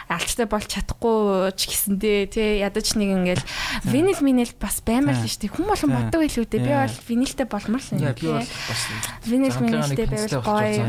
алчтай 0.10 0.46
болж 0.46 0.68
чадахгүй 0.70 1.50
ч 1.58 1.62
гэсэндээ 1.72 2.20
тэ 2.30 2.44
ядаж 2.62 2.94
нэг 2.94 3.10
ингээл 3.18 3.46
винил 3.90 4.22
минил 4.22 4.52
бас 4.62 4.80
баймар 4.86 5.18
л 5.18 5.26
шүү 5.26 5.50
дээ. 5.50 5.54
Хүн 5.58 5.66
болгон 5.66 5.90
Тий. 5.90 5.98
боддог 5.98 6.20
байлгүй 6.22 6.46
дээ. 6.46 6.62
Би 6.62 6.72
бол 6.78 6.98
винилтэй 7.10 7.48
болмор 7.50 7.82
л 7.82 7.90
юм. 7.90 8.02
би 8.14 8.28
бол 8.30 8.46
бас 8.46 8.82
Винил 9.26 9.58
минилтэй 9.60 10.06
байвал 10.06 10.46
гоё. 10.46 10.86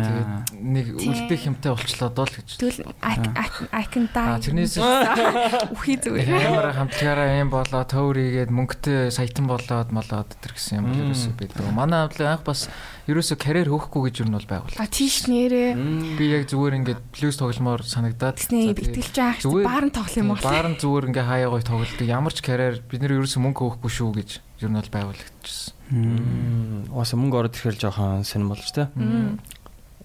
нэг 0.53 0.87
Тий. 1.01 1.09
үлдэх 1.09 1.43
юмтай 1.49 1.73
болчлоо 1.73 2.11
доо 2.13 2.27
л 2.29 2.35
гэж. 2.37 2.49
Тэгвэл 2.61 2.81
I 3.01 3.85
can 3.89 4.07
die. 4.13 4.29
А 4.29 4.37
тэрнээс 4.37 4.77
үхий 5.75 5.97
зүгээр. 5.97 6.29
Амар 6.53 6.77
хамтлагаараа 6.77 7.41
юм 7.41 7.51
болоо 7.51 7.83
төврийгээд 7.89 8.51
мөнгөтэй 8.53 9.09
саятан 9.11 9.49
болоод 9.49 9.91
молоод 9.93 10.29
тэр 10.45 10.53
гэсэн 10.53 10.85
юм 10.85 10.93
бол 10.93 11.01
ерөөсөө 11.09 11.33
байдаг. 11.41 11.65
Манай 11.73 12.05
хамтлаг 12.05 12.29
анх 12.37 12.45
бас 12.45 12.69
ерөөсөө 13.09 13.37
карьер 13.41 13.69
хөөхгүй 13.73 14.11
гэж 14.11 14.17
нь 14.27 14.35
бол 14.35 14.47
байгуул. 14.51 14.77
А 14.77 14.87
тийш 14.91 15.27
нэрээ. 15.31 15.73
Би 16.19 16.25
яг 16.37 16.51
зүгээр 16.51 16.77
ингээд 16.83 17.01
плюс 17.15 17.37
тогломоор 17.41 17.83
санагдаад 17.87 18.37
Тэсний 18.37 18.75
за 18.75 18.75
битгэлж 19.07 19.15
байгаа 19.15 19.41
Зүгээр. 19.41 19.63
хэрэг 19.63 19.71
баарн 19.71 19.91
тоглох 19.95 20.17
юм 20.19 20.29
бол. 20.35 20.43
Баарн 20.43 20.75
зүгээр 20.77 21.05
ингээ 21.11 21.27
хаяа 21.27 21.51
гоё 21.51 21.63
тоглолдог. 21.63 22.07
Ямар 22.07 22.33
ч 22.35 22.39
карьер 22.43 22.83
бид 22.83 23.01
нэр 23.01 23.15
ерөөсөө 23.23 23.41
мөнгө 23.47 23.63
хөөхгүй 23.63 23.91
шүү 23.95 24.11
гэж 24.19 24.31
ер 24.63 24.71
нь 24.71 24.79
бол 24.81 24.91
байгуулагдчихсан. 24.91 26.91
Уусаа 26.91 27.19
мөнгө 27.21 27.37
ороод 27.39 27.55
ирэхээр 27.55 27.79
жоохон 27.79 28.27
сонирм 28.27 28.51
болж 28.51 28.69
тэ. 28.75 28.91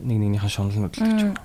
Нэг 0.02 0.18
нэгнийхэн 0.18 0.50
шунал 0.50 0.78
нүдэлж. 0.78 1.22
Мм. 1.30 1.38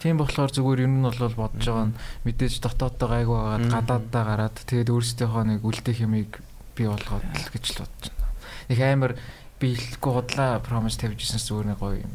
Тийм 0.00 0.16
болохоор 0.20 0.52
зүгээр 0.52 0.84
ер 0.84 0.90
нь 0.90 1.04
бол 1.04 1.16
бодож 1.16 1.64
байгаа 1.64 1.86
нь 1.92 1.96
мэдээж 2.28 2.54
дотооддоо 2.60 3.08
гайгүй 3.08 3.36
байгаад 3.40 3.66
гадааддаа 3.72 4.24
гараад 4.26 4.56
тэгээд 4.68 4.92
өөрсдийнхөө 4.92 5.44
нэг 5.48 5.60
үлдэх 5.64 5.96
юмыг 6.04 6.30
бий 6.76 6.88
болгоод 6.92 7.24
л 7.24 7.48
гэж 7.56 7.64
л 7.72 7.80
бодож 7.86 8.04
байна. 8.12 8.28
Их 8.68 8.80
амар 8.84 9.12
би 9.56 9.72
хэлэхгүй 9.78 10.12
худлаа 10.12 10.60
промис 10.60 11.00
тавьжсэн 11.00 11.40
зүгээр 11.40 11.66
нэг 11.72 11.78
гоё 11.80 12.04
юм. 12.04 12.12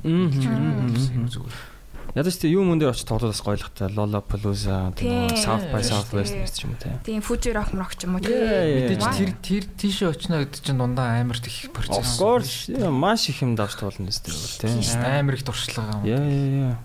Зүгээр. 1.32 1.77
Ядаж 2.18 2.34
тэ 2.41 2.49
юм 2.49 2.73
өндөр 2.73 2.98
очиж 2.98 3.06
тоглолоос 3.06 3.45
гойлохтой 3.45 3.94
Lollapalooza 3.94 4.89
Тийм. 4.98 5.30
тийм 5.30 5.38
South 5.38 5.69
by 5.69 5.85
Southwest 5.85 6.34
Тийм. 6.34 6.49
ч 6.49 6.57
юм 6.65 6.72
уу 6.73 6.81
те. 6.81 6.89
Тийм 7.06 7.22
Fuji 7.22 7.53
Rock 7.53 7.77
Rock 7.77 7.94
ч 7.94 8.10
юм 8.10 8.18
уу 8.18 8.26
Мэдээж 8.26 9.06
Wow. 9.06 9.14
тэр 9.14 9.31
тэр 9.38 9.64
тийшээ 9.77 10.10
очино 10.10 10.41
гэдэг 10.41 10.61
чинь 10.65 10.81
дундаа 10.81 11.22
амар 11.22 11.38
их 11.38 11.69
Of 11.69 11.77
процесс. 11.77 12.18
course 12.18 12.73
yeah, 12.73 12.89
маш 12.89 13.30
их 13.30 13.45
юм 13.45 13.53
давж 13.53 13.77
туулна 13.77 14.10
тест 14.10 14.26
тэр 14.26 14.34
тийм. 14.73 14.81
амар 14.98 15.38
их 15.38 15.45
туршлага 15.45 16.02
юм. 16.02 16.10
Яа 16.10 16.26
яа 16.26 16.73
яа. 16.73 16.77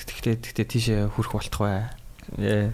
Тэгтээ 0.00 0.34
тэгтээ 0.40 0.64
тийшээ 0.72 1.00
хүрэх 1.12 1.32
болтох 1.36 1.60
бай. 1.60 1.92
Яа. 2.40 2.72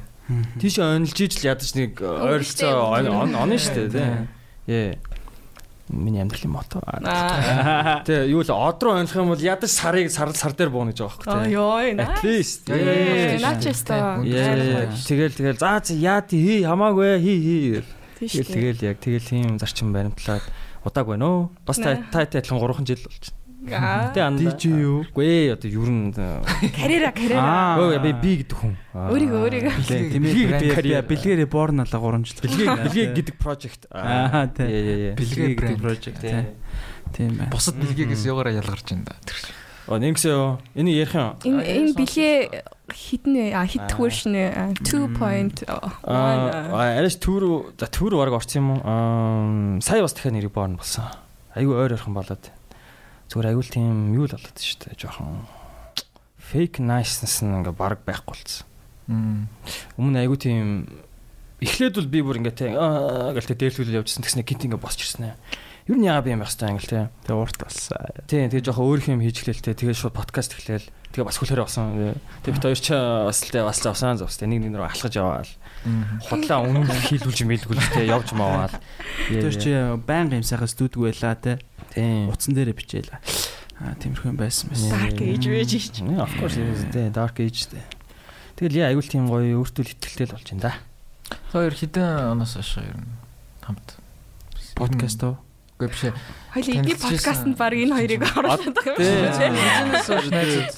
Тийшээ 0.63 0.95
онилж 0.95 1.19
ижил 1.19 1.51
ядаж 1.51 1.75
нэг 1.75 1.99
ойролцоо 1.99 3.03
он 3.03 3.35
он 3.35 3.51
штэ 3.59 3.91
тийм. 3.91 4.31
Яа. 4.71 4.95
Миний 5.91 6.23
амьдралын 6.23 6.55
мото. 6.55 6.79
Тэгээ 8.07 8.31
юу 8.31 8.47
л 8.47 8.55
од 8.55 8.79
руу 8.79 8.95
оних 8.95 9.11
юм 9.19 9.35
бол 9.35 9.43
ядаж 9.43 9.75
сарыг 9.75 10.07
сар 10.15 10.31
сар 10.39 10.55
дээр 10.55 10.71
бууна 10.71 10.95
гэж 10.95 11.03
байгаа 11.03 11.27
Аа 11.27 11.43
байхгүй 11.43 11.59
ёо 11.59 11.83
At 11.99 12.23
least. 12.23 12.71
Яа. 12.71 13.35
Тэгэл 14.95 15.35
тэгэл. 15.35 15.59
Заа 15.59 15.83
чи 15.83 15.99
яа 15.99 16.23
тий 16.23 16.39
хий 16.39 16.63
хамаагүй 16.63 17.19
хий 17.19 17.43
хий. 17.43 17.83
Тэгэл 18.23 18.79
тэгэл 18.79 18.95
яг 18.95 19.03
тэгэл 19.03 19.27
тийм 19.27 19.59
зарчим 19.59 19.91
баримтлаад. 19.91 20.47
Удааг 20.87 21.11
байна 21.11 21.27
өө. 21.27 21.51
Бас 21.67 21.83
та 21.83 21.99
та 22.09 22.23
адилхан 22.23 22.63
3 22.63 22.87
жил 22.87 23.03
болж. 23.03 23.35
Тэ 23.61 24.21
анда. 24.25 24.41
DJ 24.41 24.73
юу? 24.81 25.05
Гүй 25.13 25.25
ээ 25.29 25.53
одоо 25.53 25.69
ер 25.69 25.91
нь 25.93 26.13
карьера 26.17 27.13
карьера 27.13 27.77
өө 27.77 28.01
би 28.01 28.11
би 28.17 28.33
гэдэг 28.41 28.57
хүн. 28.57 28.75
өөрийгөө 28.97 29.41
өөрийгөө 29.45 29.73
Тийм 29.85 30.23
Бэлгийг 30.25 30.49
ээ. 30.49 30.57
гэдэг 30.57 30.65
Би 30.65 30.75
карьер. 30.75 31.05
бэлгээрээ 31.05 31.49
борн 31.53 31.81
алга 31.85 31.99
3 32.01 32.25
жил. 32.25 32.41
Бэлгийг 32.41 32.69
бэлгийг 32.89 33.11
гэдэг 33.21 33.37
project. 33.37 33.81
Аа, 33.93 34.49
тий. 34.49 35.13
Бэлгээ 35.13 35.17
Бэлгээ 35.21 35.57
брэнд. 35.61 35.81
project 35.85 36.17
Тий. 36.25 36.31
тий. 36.33 36.45
Тийм 37.13 37.31
байна. 37.37 37.51
Бусад 37.53 37.77
бэлгээс 37.77 38.25
яваараа 38.25 38.55
ялгарч 38.57 38.87
байна 38.97 39.05
да. 39.13 39.15
Тэр 39.29 39.37
чинь. 39.37 39.57
Оо 39.91 39.99
нэгсээ 39.99 40.37
энийг 40.81 40.97
ярих 41.05 41.15
юм. 41.19 41.37
энэ 41.45 41.93
хитэн 42.91 43.35
вэ 43.35 43.47
а 43.55 43.67
хитх 43.67 43.93
Аа. 43.93 44.01
version 44.01 44.33
2.1 44.81 45.67
Аа 46.07 46.97
арайш 46.97 47.17
түүр 47.21 47.75
за 47.77 47.87
түүр 47.93 48.17
баг 48.17 48.33
орсон 48.41 48.57
юм 48.63 48.69
уу? 48.73 48.81
Аа 48.87 49.81
сая 49.85 50.01
бас 50.03 50.15
дахиад 50.15 50.33
нэрийг 50.39 50.53
боорно 50.55 50.79
болсон. 50.79 51.05
Айгүй 51.55 51.75
ойр 51.77 51.93
ойрхон 51.99 52.15
болоод. 52.15 52.51
Зүгээр 53.31 53.51
айгүй 53.55 53.63
л 53.63 53.71
тийм 53.71 53.97
юу 54.19 54.27
л 54.27 54.35
болоод 54.35 54.59
шүү 54.59 54.91
дээ. 54.91 54.99
Жохон 55.07 55.47
fake 56.51 56.83
niceness 56.83 57.47
нь 57.47 57.55
ингээ 57.63 57.79
баг 57.79 58.03
байхгүй 58.03 58.35
болсон. 58.35 58.67
Өмнө 59.95 60.19
айгүй 60.27 60.39
тийм 60.43 60.67
эхлээд 61.63 61.95
бол 61.95 62.11
би 62.11 62.21
бүр 62.27 62.43
ингээ 62.43 62.75
аа 62.75 63.31
гэлтэй 63.31 63.55
дээрлүүлэл 63.55 64.03
явжсэн 64.03 64.27
тэгснэ 64.27 64.43
гинт 64.43 64.67
ингээ 64.67 64.83
босч 64.83 65.07
ирсэн 65.07 65.31
ээ. 65.31 65.35
Юу 65.87 65.99
нь 65.99 66.07
яага 66.11 66.27
би 66.27 66.35
юм 66.35 66.43
байх 66.43 66.51
хэвээр 66.51 66.75
ингээл 66.75 66.91
те. 66.91 67.11
Тэгээ 67.27 67.39
урт 67.39 67.59
болсон. 67.63 67.99
Тийм 68.27 68.51
тэгээ 68.51 68.67
жоохон 68.67 68.87
өөрийнх 68.91 69.11
юм 69.15 69.23
хийж 69.23 69.37
эхлэлтэй 69.43 69.75
тэгээ 69.79 69.95
шууд 69.95 70.15
подкаст 70.15 70.55
эхлээл 70.55 70.87
тэгээ 71.15 71.27
бас 71.27 71.39
хүлээрээ 71.39 71.67
авсан. 71.67 71.87
Тэгээ 72.47 72.55
бит 72.55 72.67
хоёр 72.67 72.79
ч 72.79 72.89
бас 72.95 73.39
л 73.47 73.51
бас 73.67 73.79
л 73.83 73.91
авсан 73.91 74.19
завс 74.19 74.39
те 74.39 74.47
нэг 74.47 74.63
нэг 74.63 74.75
рүү 74.79 74.87
алхаж 74.87 75.15
яваал. 75.19 75.53
Худлаа 76.31 76.63
үнэн 76.63 76.87
хийлгүүлж 76.87 77.41
мэлгүүлж 77.43 77.87
те 77.95 78.07
явж 78.07 78.29
маваал. 78.39 78.75
Тэр 79.27 79.55
чи 79.55 79.71
баян 80.07 80.31
юм 80.31 80.47
сайхан 80.47 80.71
студиг 80.71 81.01
байла. 81.01 81.35
Тийм. 81.35 81.59
Утсан 81.97 82.55
дээрээ 82.55 82.77
бичээл. 82.77 83.11
Аа 83.81 83.95
тиймэрхүү 83.99 84.33
байсан 84.37 84.71
байсан. 84.71 84.91
Dark 84.93 85.19
Age 85.25 85.47
байж. 85.49 85.73
Yeah, 85.99 86.23
of 86.23 86.33
course 86.39 86.57
it 86.61 86.69
is 86.69 86.85
the 86.93 87.11
dark 87.11 87.41
age. 87.41 87.67
Тэгэл 88.61 88.77
яа 88.77 88.93
аюул 88.93 89.09
тийм 89.09 89.25
гоё 89.27 89.57
өөртөө 89.65 89.85
л 89.89 89.93
ихтэй 89.97 90.27
л 90.29 90.35
болж 90.37 90.47
байна 90.53 90.63
да. 90.69 90.73
Хоёр 91.55 91.73
хідэн 91.73 92.37
оноос 92.37 92.55
хойш 92.61 92.77
ер 92.85 92.93
нь 93.01 93.09
хамт 93.65 93.97
Подкаст 94.77 95.23
уу? 95.25 95.41
үгүй 95.81 95.89
биш. 95.89 96.13
Хоёул 96.53 96.77
эдний 96.77 96.97
подкастт 97.01 97.49
баг 97.57 97.73
энэ 97.73 97.95
хоёрыг 97.97 98.23
оруулаад 98.37 98.77
байгаа 98.77 99.01
юм 99.01 99.01
Тий. 99.01 100.05
шиг 100.05 100.29
найзууд. 100.29 100.77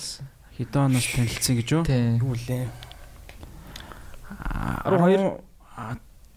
Хэдэн 0.63 0.81
оноос 0.87 1.07
танилцсан 1.11 1.55
гэж 1.59 1.69
юу? 1.75 1.83
Тий. 1.83 2.23
Юу 2.23 2.35
лээ. 2.39 2.71
12 4.87 5.43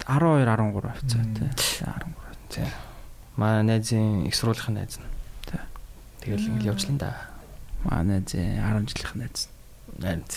12 0.10 0.46
13 0.50 0.90
авцаа 0.90 1.22
Мм. 1.22 1.34
тий. 1.36 1.50
13. 1.86 2.10
За. 2.50 2.66
Манай 3.36 3.64
найзын 3.64 4.26
их 4.26 4.36
сургуулийн 4.36 4.80
найз 4.80 4.98
нь. 5.00 5.08
Тий. 5.46 5.60
Тэгэл 6.24 6.48
ингээл 6.56 6.72
явж 6.72 6.88
лэн 6.88 6.98
да. 6.98 7.16
Манай 7.84 8.24
зэ 8.24 8.40
10 8.60 8.88
жилийнх 8.90 9.16
найз. 9.16 9.50
Найз. 10.00 10.36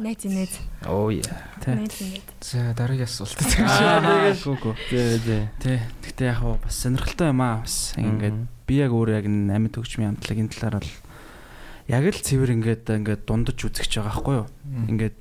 Найз 0.00 0.24
найз. 0.24 0.52
Оо 0.88 1.10
яа. 1.12 1.22
Тий. 1.62 1.74
Найз 1.74 2.00
найз. 2.00 2.22
За 2.40 2.74
дараагийн 2.74 3.06
асуулт. 3.06 3.38
Аа 3.62 4.34
гүү 4.34 4.56
гүү. 4.58 4.74
Зэ 4.90 5.18
зэ. 5.22 5.38
Тий. 5.62 5.78
Гэхдээ 6.02 6.32
яг 6.32 6.42
бас 6.64 6.74
сонирхолтой 6.82 7.30
юм 7.30 7.40
аа. 7.44 7.60
Бас 7.62 7.94
ингээд 7.94 8.38
би 8.66 8.74
яг 8.80 8.90
өөр 8.90 9.20
яг 9.20 9.28
амьд 9.28 9.76
хөгжмийн 9.76 10.16
хамтлагийн 10.18 10.48
талаар 10.50 10.80
бол 10.82 10.92
яг 11.86 12.04
л 12.10 12.24
цэвэр 12.24 12.50
ингээд 12.58 12.84
ингээд 12.90 13.22
дундаж 13.28 13.60
үзэж 13.60 14.00
байгаа 14.00 14.10
байхгүй 14.10 14.34
юу? 14.40 14.46
Ингээд 14.88 15.18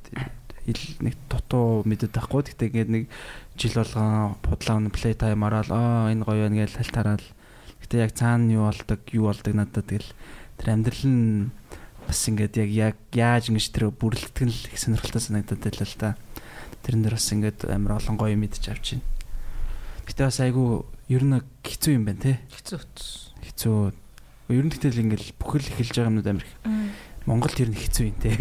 ил- 0.72 0.98
нэг 1.04 1.16
дутуу 1.30 1.84
мэдээд 1.86 2.16
байхгүй. 2.16 2.42
Гэхдээ 2.50 2.70
ингээд 2.72 2.90
нэг 2.90 3.04
жил 3.58 3.74
болгон 3.78 4.36
бодлоо 4.42 4.90
плей 4.90 5.14
тайм 5.14 5.44
ороод 5.44 5.70
аа 5.70 6.12
энэ 6.12 6.26
гоё 6.26 6.50
байна 6.50 6.66
гэж 6.66 6.74
талтаараад. 6.78 7.24
Гэхдээ 7.82 8.04
яг 8.04 8.12
цаана 8.18 8.52
юу 8.52 8.66
болдог, 8.68 9.00
юу 9.12 9.30
болдог 9.30 9.54
надад 9.54 9.86
тэгэл 9.86 10.10
тэр 10.58 10.68
амьдрал 10.74 11.06
нь 11.06 11.52
бас 12.08 12.22
ингээд 12.28 12.56
яг 12.58 12.70
яг 12.74 12.96
яаж 13.14 13.50
ингэж 13.54 13.66
тэр 13.72 13.92
бүрлэлтгэн 13.94 14.50
л 14.50 14.68
их 14.74 14.80
сонирхолтой 14.80 15.22
санагдаад 15.22 15.62
байлаа 15.62 15.88
л 15.88 15.98
да. 16.00 16.10
Тэрэн 16.84 17.04
дээр 17.06 17.16
бас 17.16 17.30
ингээд 17.32 17.60
амар 17.70 18.00
олон 18.02 18.18
гоё 18.18 18.36
мэдж 18.36 18.68
авч 18.68 18.98
байна. 18.98 19.06
Гэтэ 20.10 20.28
бас 20.28 20.40
айгу 20.44 20.86
ер 21.08 21.24
нь 21.24 21.40
хэцүү 21.64 21.94
юм 21.96 22.04
байна 22.10 22.20
те. 22.20 22.34
Хэцүү. 22.52 22.80
Хэцүү. 23.48 23.78
Ер 24.52 24.66
нь 24.68 24.74
гэтэл 24.74 25.00
ингээл 25.00 25.32
бүхэл 25.40 25.70
эхэлж 25.72 25.96
байгаа 25.96 26.12
юмнууд 26.12 26.28
амар 26.28 26.48
их. 27.24 27.28
Монголд 27.28 27.56
ер 27.64 27.72
нь 27.72 27.80
хэцүү 27.80 28.06
юм 28.12 28.18
те. 28.20 28.36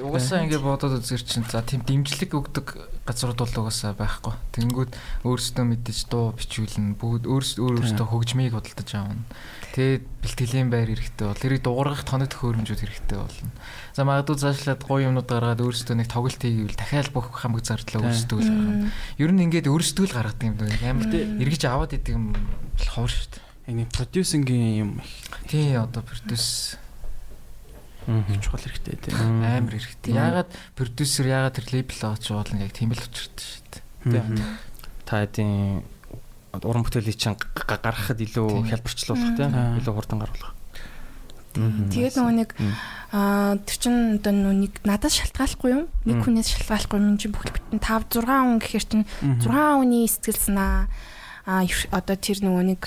Угаасаа 0.00 0.48
ингэ 0.48 0.58
бодоод 0.58 1.04
үзэр 1.04 1.20
чинь 1.20 1.44
за 1.44 1.60
тийм 1.60 1.84
дэмжлэг 1.84 2.32
өгдөг 2.32 2.66
газрууд 3.04 3.36
бол 3.36 3.68
угаасаа 3.68 3.92
байхгүй. 3.92 4.32
Тэнгүүд 4.56 4.90
өөрсдөө 5.28 5.64
мэдээж 5.68 6.08
дуу 6.08 6.32
бичүүлнэ. 6.32 6.96
Бүгд 6.96 7.28
өөрсдөө 7.28 7.60
өөр 7.60 7.76
өөрсдөө 7.84 8.06
хөгжмийг 8.08 8.56
худалдаж 8.56 8.90
аавна. 8.96 9.28
Тэгээд 9.76 10.04
бэлтгэлийн 10.24 10.68
байр 10.72 10.88
хэрэгтэй 10.96 11.26
бол 11.28 11.42
тэрийг 11.44 11.62
дуургах 11.66 12.08
тоног 12.08 12.32
төхөөрөмжүүд 12.32 12.80
хэрэгтэй 12.80 13.18
болно. 13.20 13.52
За 13.92 14.08
магадгүй 14.08 14.38
цаашлаад 14.40 14.80
гоё 14.86 15.10
юмнууд 15.12 15.28
гаргаад 15.28 15.60
өөрсдөө 15.60 15.96
нэг 16.00 16.08
тоглолт 16.08 16.40
хийвэл 16.40 16.78
дахиад 16.78 17.12
бүх 17.12 17.28
хамаг 17.34 17.66
зардлаа 17.66 18.08
өөрсдөө 18.08 18.38
л 18.38 18.48
гаргана. 18.48 18.92
Ер 19.18 19.30
нь 19.34 19.44
ингээд 19.44 19.68
өөрсдөө 19.68 20.04
л 20.08 20.16
гаргадаг 20.16 20.46
юм 20.46 20.56
даа. 20.56 20.70
Амар 20.88 21.10
эргэж 21.10 21.62
аваад 21.66 21.92
идэг 21.98 22.14
юм 22.14 22.32
болохоор 22.78 23.10
шүү 23.10 23.28
дээ. 23.34 23.44
Энэ 23.74 23.88
продюсингийн 23.90 24.72
юм 24.78 24.90
их 25.00 25.10
Тий 25.48 25.76
одоо 25.76 26.02
продюс 26.02 26.76
чухал 28.40 28.60
хэрэгтэй 28.60 28.96
те. 29.00 29.10
амар 29.16 29.72
хэрэгтэй. 29.74 30.12
Тийм. 30.12 30.16
Яагаад 30.20 30.48
продюсер 30.76 31.26
яагаад 31.26 31.54
тэр 31.58 31.66
лейбл 31.72 32.00
авч 32.04 32.24
болно 32.30 32.60
яг 32.62 32.72
тийм 32.76 32.92
л 32.92 33.00
учиртай 33.00 33.82
шүү 34.04 34.12
дээ. 34.12 34.44
Та 35.04 35.24
хэдийн 35.24 35.82
уран 36.62 36.84
бүтээлийг 36.84 37.16
чинь 37.18 37.34
га- 37.36 37.64
га- 37.66 37.80
гаргахад 37.82 38.20
илүү 38.20 38.48
Тийм. 38.48 38.68
хялбарчлуулах 38.70 39.30
тийм 39.36 39.50
Аа. 39.52 39.76
илүү 39.80 39.94
хурдан 39.96 40.20
гаргуулах. 40.22 40.52
Тэгээд 41.54 42.18
нөгөө 42.18 42.34
нэг 42.34 42.50
аа 43.14 43.54
тэр 43.62 43.76
чин 43.78 44.18
одоо 44.18 44.32
нөгөө 44.34 44.56
нэг 44.58 44.72
надаас 44.82 45.14
шалтгааллахгүй 45.22 45.70
юм. 45.70 45.86
Нэг 46.02 46.18
хүнээс 46.26 46.50
шалтгааллахгүй 46.50 46.98
юм 46.98 47.14
чинь 47.14 47.30
бүхэл 47.30 47.54
бүтэн 47.54 47.78
5 47.78 48.10
6 48.10 48.26
хүн 48.26 48.58
гэхэр 48.58 48.84
чин 48.90 49.02
6 49.38 49.46
хүний 49.46 50.02
сэтгэл 50.10 50.34
санаа 50.50 50.90
а 51.46 51.62
одоо 51.94 52.16
тэр 52.18 52.42
нөгөө 52.42 52.64
нэг 52.74 52.82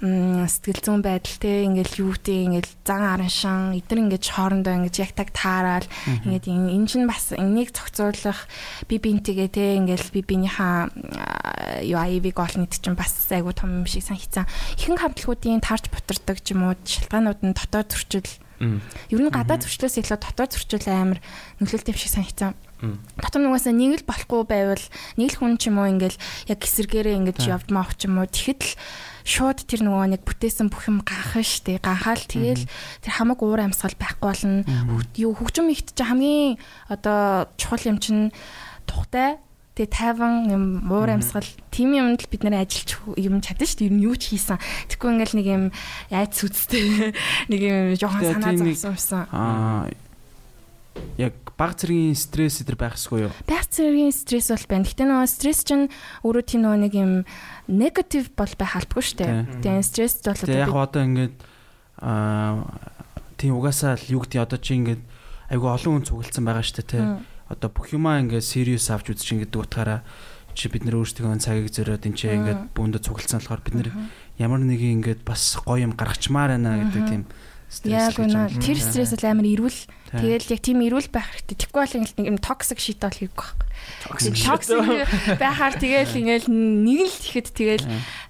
сэтгэл 0.00 0.82
зүйн 0.84 1.00
байдал 1.00 1.36
те 1.40 1.64
ингээл 1.64 1.94
юу 2.04 2.12
гэдэг 2.12 2.36
ингээл 2.52 2.72
зан 2.84 3.00
аран 3.00 3.32
шан 3.32 3.60
эдгээр 3.80 4.02
ингээд 4.12 4.24
хоорондоо 4.28 4.74
ингээд 4.84 5.00
яг 5.00 5.12
таг 5.16 5.32
таарал. 5.32 5.88
Ингээд 6.28 6.44
ин- 6.52 6.68
энэ 6.68 6.84
чинь 6.86 7.08
бас 7.08 7.32
энийг 7.32 7.72
зохицуулах 7.72 8.44
би 8.92 9.00
бинтгээ 9.00 9.48
те 9.48 9.80
ингээл 9.80 10.12
би 10.12 10.20
биенийхээ 10.20 10.60
а, 11.16 11.80
юу 11.80 11.96
аивыг 11.96 12.36
олно 12.36 12.68
гэдэг 12.68 12.80
чинь 12.84 12.92
бас 12.98 13.16
айгу 13.32 13.56
том 13.56 13.72
юм 13.72 13.86
шиг 13.88 14.04
санагцсан 14.04 14.44
ихэнх 14.76 15.00
хамтлагуудын 15.00 15.64
таарч 15.64 15.88
бутардаг 15.88 16.44
ч 16.44 16.52
юм 16.52 16.68
уу 16.68 16.76
шалтгаанууд 16.84 17.40
нь 17.40 17.56
дотоод 17.56 17.88
зөрчил. 17.88 18.28
Ер 18.60 19.20
нь 19.20 19.32
гадаад 19.32 19.64
зөрчлөөс 19.64 19.96
илүү 20.00 20.16
дотоод 20.20 20.52
зөрчил 20.52 20.84
амар 20.92 21.20
нөлөөлт 21.60 21.88
юм 21.88 21.96
шиг 21.96 22.12
санагцсан 22.12 22.52
Мм. 22.84 23.00
дотор 23.16 23.40
нугасаа 23.40 23.72
нэг 23.72 24.04
л 24.04 24.08
болохгүй 24.08 24.44
байвал 24.44 24.84
нэг 25.16 25.32
л 25.32 25.38
хүн 25.40 25.56
ч 25.56 25.72
юм 25.72 25.80
уу 25.80 25.88
ингээл 25.88 26.20
яг 26.52 26.60
эсэргээрээ 26.60 27.16
ингэж 27.24 27.40
За. 27.48 27.56
явдмаа 27.56 27.88
ч 27.96 28.04
юм 28.04 28.20
уу. 28.20 28.28
Тэгэхэд 28.28 28.60
л 28.60 28.72
шууд 29.26 29.66
тэр 29.66 29.82
нөгөө 29.82 30.14
нэг 30.14 30.22
бүтээсэн 30.22 30.70
бүх 30.70 30.86
юм 30.86 31.02
ганхан 31.02 31.42
штэ 31.42 31.82
ганхаал 31.82 32.22
тэгэл 32.22 32.62
тэр 33.02 33.12
хамаг 33.12 33.42
уур 33.42 33.58
амьсгал 33.58 33.98
байхгүй 33.98 34.26
болно 34.30 34.62
юу 35.18 35.34
хөгжим 35.34 35.66
ихт 35.74 35.98
чи 35.98 36.06
хамгийн 36.06 36.62
одоо 36.86 37.50
чухал 37.58 37.82
юм 37.90 37.98
чинь 37.98 38.30
тухтай 38.86 39.42
тэгээ 39.74 39.90
тайван 39.92 40.34
юм 40.46 40.64
уур 40.88 41.10
амьсгал 41.10 41.44
тийм 41.74 41.98
юмд 41.98 42.22
л 42.22 42.30
бид 42.30 42.46
нэр 42.46 42.64
ажиллаж 42.64 42.96
юм 43.20 43.44
чадна 43.44 43.66
шүү 43.68 43.78
дээ. 43.84 43.88
Ер 43.90 43.94
нь 43.98 44.04
юу 44.08 44.16
ч 44.16 44.32
хийсэн. 44.32 44.56
Тэгэхгүй 44.88 45.10
ингээл 45.12 45.36
нэг 45.36 45.46
юм 45.52 45.64
айц 46.08 46.36
үсттэй 46.40 47.12
нэг 47.52 47.60
юм 47.60 47.92
жоохон 48.00 48.24
санаа 48.24 48.56
зовсон 48.56 48.94
юмсан. 48.94 49.22
Аа 49.34 49.92
яг 51.20 51.36
баг 51.56 51.76
зэргийн 51.76 52.16
стресс 52.16 52.60
өдр 52.60 52.76
байхсгүй 52.76 53.28
юу? 53.28 53.32
Байх 53.48 53.68
зэргийн 53.68 54.12
стресс 54.12 54.52
бол 54.52 54.64
байна. 54.68 54.88
Гэтэ 54.88 55.04
нөгөө 55.08 55.28
стресс 55.28 55.64
чинь 55.64 55.88
өөрөө 56.24 56.44
тийм 56.44 56.60
нөгөө 56.64 56.80
нэг 56.84 56.92
юм 56.96 57.12
негатив 57.68 58.30
бол 58.38 58.52
байх 58.58 58.76
албагүй 58.78 59.04
шүү 59.04 59.18
дээ. 59.18 59.30
Тий. 59.30 59.60
Тэгээ 59.66 59.82
стресс 59.82 60.22
бол 60.22 60.38
Тэгээ 60.38 60.62
яг 60.62 60.70
одоо 60.70 60.82
одоо 60.86 61.02
ингээд 61.02 61.34
аа 62.00 62.64
тийм 63.36 63.58
угаасаа 63.58 63.98
л 63.98 64.10
юу 64.10 64.22
гэдэг 64.22 64.40
одоо 64.42 64.58
чи 64.58 64.78
ингээд 64.78 65.02
айгу 65.50 65.66
олон 65.70 65.92
хүн 66.00 66.06
цуглдсан 66.06 66.44
байгаа 66.46 66.64
шүү 66.64 66.86
дээ. 66.86 67.02
Мм. 67.02 67.22
Одоо 67.50 67.68
бүх 67.70 67.90
юмаа 67.94 68.22
ингээд 68.22 68.46
serious 68.46 68.86
авч 68.90 69.12
үзэж 69.14 69.28
ингээд 69.34 69.54
утгаараа 69.54 70.00
чи 70.56 70.72
бид 70.72 70.88
нар 70.88 70.96
өөрсдөө 71.04 71.36
цагийг 71.42 71.68
зөрөөд 71.68 72.06
энэ 72.08 72.16
чи 72.16 72.26
ингээд 72.32 72.60
бүүндэ 72.72 73.04
цуглдсан 73.04 73.44
болохоор 73.44 73.60
бид 73.60 73.76
нар 73.76 73.88
ямар 74.40 74.60
нэг 74.64 74.80
ингээд 74.80 75.20
бас 75.22 75.60
гоё 75.60 75.84
юм 75.84 75.92
гаргачмаар 75.92 76.56
байна 76.56 76.80
гэдэг 76.80 77.02
тийм 77.04 77.22
Яг 77.84 78.16
үнэ. 78.16 78.62
Тэр 78.62 78.78
стресс 78.78 79.12
бол 79.14 79.26
амар 79.26 79.46
ирүүл. 79.46 79.80
Тэгэл 80.14 80.52
яг 80.54 80.60
тийм 80.62 80.80
ирүүл 80.86 81.10
байх 81.10 81.28
хэрэгтэй. 81.34 81.66
Тэгэхгүй 81.66 81.80
бол 81.82 81.96
ингээд 81.98 82.16
нэг 82.22 82.26
юм 82.30 82.38
токсик 82.38 82.78
шит 82.78 83.02
бол 83.02 83.10
хийхгүй 83.10 83.66
байхгүй. 83.66 83.66
Токсик 84.06 85.38
байхаар 85.38 85.74
тэгэл 85.76 86.14
ингээл 86.14 86.48
нэг 86.48 87.00
л 87.10 87.18
ихэд 87.26 87.48
тэгэл 87.52 87.84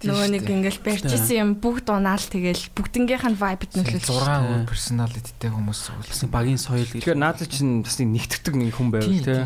нөгөө 0.09 0.27
нэг 0.35 0.45
ингээл 0.49 0.81
барьжсэн 0.83 1.37
юм 1.37 1.51
бүгд 1.61 1.87
унаал 1.93 2.25
тэгэл 2.25 2.65
бүгднгийнх 2.75 3.27
нь 3.29 3.39
vibe-д 3.39 3.73
нөлөөлж. 3.77 4.09
6 4.09 4.25
Тий. 4.25 4.49
өөр 4.51 4.65
персоналититэй 4.67 5.51
хүмүүс 5.53 5.81
бас 5.81 5.87
суулсан. 5.93 6.29
багийн 6.33 6.61
соёл 6.61 6.89
гэх 6.89 7.05
Тэгэхээр 7.05 7.21
наадад 7.21 7.49
чинь 7.53 7.85
бас 7.85 7.97
нэг 8.01 8.09
нэгтгэдэг 8.09 8.55
нэг 8.57 8.73
хүн 8.75 8.89
байвал 8.91 9.21
тий. 9.21 9.45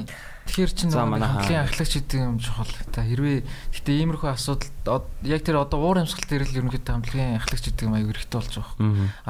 Тэгэхээр 0.50 0.72
чинь 0.74 0.90
хаа. 0.90 1.70
ахлагч 1.70 1.92
гэдэг 1.94 2.18
юм 2.18 2.42
чухал. 2.42 2.74
Та 2.90 3.06
хэрвээ 3.06 3.46
гэтээ 3.70 4.02
иймэрхүү 4.02 4.34
асуудал 4.34 5.06
яг 5.22 5.46
тэр 5.46 5.62
одоо 5.62 5.78
уур 5.78 6.02
амьсгал 6.02 6.26
дээр 6.26 6.42
л 6.42 6.58
ерөнхийдөө 6.58 6.90
хамтлагийн 6.90 7.38
ахлагч 7.38 7.70
гэдэг 7.70 7.86
юм 7.86 7.94
аяг 7.94 8.10
хэрэгтэй 8.10 8.34
болж 8.34 8.54
байгаа. 8.58 8.74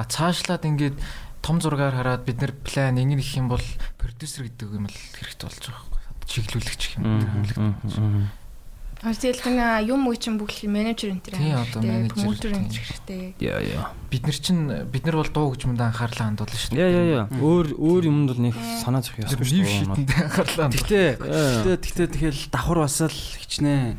А 0.01 0.09
цаашлаад 0.09 0.65
ингээд 0.65 0.97
том 1.45 1.61
зургаар 1.61 1.93
хараад 1.93 2.25
бид 2.25 2.41
нэр 2.41 2.57
план 2.57 2.97
ингэ 2.97 3.21
их 3.21 3.37
юм 3.37 3.53
бол 3.53 3.65
продюсер 4.01 4.49
гэдэг 4.49 4.81
юм 4.81 4.89
л 4.89 4.97
хэрэгтэй 4.97 5.45
болж 5.45 5.61
байгаа 5.61 5.85
байхгүй. 5.93 6.25
Чиглүүлэгч 6.25 6.83
юм 6.97 7.05
Мм. 7.05 8.33
Тэгэл 9.01 9.41
гэнэ 9.41 9.89
юм 9.89 10.13
уу 10.13 10.17
чинь 10.21 10.37
бүгд 10.37 10.69
менежер 10.69 11.17
энэ 11.17 11.25
төр. 11.25 11.41
Тий, 11.41 11.57
одоо 11.57 11.81
менежер, 11.81 12.13
Промотер 12.21 12.53
энэ 12.53 12.69
хэрэгтэй. 12.69 13.23
Яа 13.41 13.61
яа. 13.65 13.89
Бид 14.13 14.29
нар 14.29 14.37
чинь 14.37 14.69
бид 14.93 15.05
нар 15.09 15.17
бол 15.17 15.33
дуу 15.33 15.57
хөгжмөнд 15.57 15.81
анхаарлаа 15.81 16.29
хандуулна 16.29 16.53
шүү 16.61 16.77
Яа 16.77 16.91
яа 16.93 17.07
яа. 17.09 17.25
Мм. 17.33 17.41
Өөр 17.41 17.67
өөр 17.81 18.03
юмд 18.13 18.29
бол 18.29 18.43
нэг 18.45 18.55
санаа 18.85 19.01
зовх 19.01 19.17
бив 19.17 19.33
шүү 19.33 19.41
дээ. 19.41 19.73
шитэнд 19.73 20.11
анхаарлаа 20.21 20.69
хандуулна. 20.69 20.77
Тэгтээ 20.77 21.07
Яа. 21.17 21.49
тэгтээ 21.65 21.77
тэгтээ 21.81 22.09
тэгэл 22.13 22.43
давхар 22.53 22.79
бас 22.85 22.97
л 23.01 23.17
хичнээн 23.41 23.97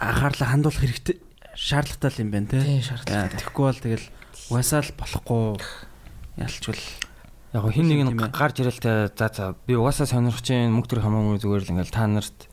анхаарлаа 0.00 0.48
хандуулах 0.48 0.80
хэрэгтэй 0.80 1.16
шаардлагатай 1.52 2.24
юм 2.24 2.30
байна 2.32 2.48
те. 2.48 2.56
Тийм 2.64 2.80
Яа, 2.80 2.88
шаардлагатай. 2.88 3.36
Тэгэхгүй 3.36 3.64
бол 3.68 3.80
тэгэл 3.84 4.06
угаасаа 4.48 4.80
л 4.80 4.96
болохгүй 4.96 5.44
ялчвал 6.40 6.80
Яг 7.52 7.68
хин 7.68 7.84
нэг 7.84 8.00
Тийм 8.00 8.16
нь 8.16 8.32
гарч 8.32 8.56
ирэл 8.64 8.80
те 8.80 9.12
за 9.12 9.28
за 9.28 9.44
би 9.68 9.76
угаасаа 9.76 10.08
сонирхож 10.08 10.40
чинь 10.40 10.72
мөнгө 10.72 10.88
төр 10.88 11.04
хамаагүй 11.04 11.36
зүгээр 11.44 11.62
л 11.68 11.72
ингээл 11.76 11.92
та 11.92 12.08
нарт 12.08 12.48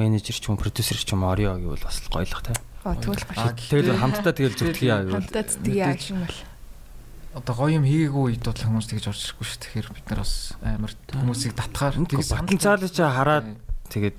менежер 0.00 0.32
ч 0.34 0.48
юм 0.48 0.56
продюсер 0.56 0.96
ч 0.96 1.12
юм 1.12 1.28
орё 1.28 1.60
гэвэл 1.60 1.84
бас 1.84 2.00
гоёлох 2.08 2.40
те. 2.40 2.56
Оо 2.88 2.96
тэгвэл 2.96 3.20
А, 3.36 3.52
гоё. 3.52 3.68
Тэгэл 3.68 4.00
хамтдаа 4.00 4.32
тэгэл 4.32 4.56
зүтгэе 4.56 4.88
яа 4.88 5.04
гэвэл. 5.04 5.20
Хамтаа 5.20 5.44
зүтгэе 5.44 5.84
Мэдээж. 5.84 6.00
гэх 6.00 6.10
юм 6.16 6.20
бол. 6.24 6.38
Одоо 7.30 7.54
гоё 7.60 7.72
юм 7.78 7.84
хийгээгүй 7.84 8.22
үед 8.32 8.42
бол 8.42 8.56
хүмүүс 8.64 8.86
тэгж 8.90 9.04
орж 9.12 9.20
ирэхгүй 9.28 9.44
шүү. 9.46 9.60
Тэгэхээр 9.60 9.88
бид 9.94 10.06
нар 10.10 10.20
бас 10.24 10.34
амар 10.64 10.92
хүмүүсийг 11.12 11.52
татгаар 11.54 11.94
Тэг 12.08 12.24
потенциалыг 12.26 12.90
чи 12.90 13.02
хараад 13.04 13.46
тэгээд 13.92 14.16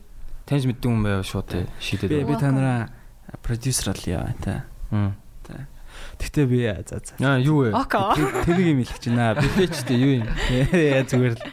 таньж 0.48 0.64
мэддэг 0.70 0.88
хүн 0.88 1.02
байвал 1.03 1.26
шууд 1.28 1.48
те 1.49 1.66
би 1.66 1.84
шийдээд. 1.84 2.24
би 2.30 2.36
та 2.40 2.49
нараа 2.53 2.82
продюсер 3.44 3.91
л 3.98 4.06
яа 4.08 4.32
та. 4.40 4.64
Гэтэ 6.22 6.45
би 6.45 6.64
за 6.88 7.02
за. 7.02 7.14
Аа 7.20 7.41
юу 7.41 7.66
вэ? 7.66 7.74
Тэнийг 8.45 8.68
юм 8.72 8.80
хэлэх 8.86 8.99
чинь 9.02 9.18
аа. 9.20 9.34
Бэлээчтэй 9.36 9.98
юу 9.98 10.12
юм? 10.22 10.28
Яа 10.72 11.02
зүгээр 11.03 11.34
л. 11.36 11.44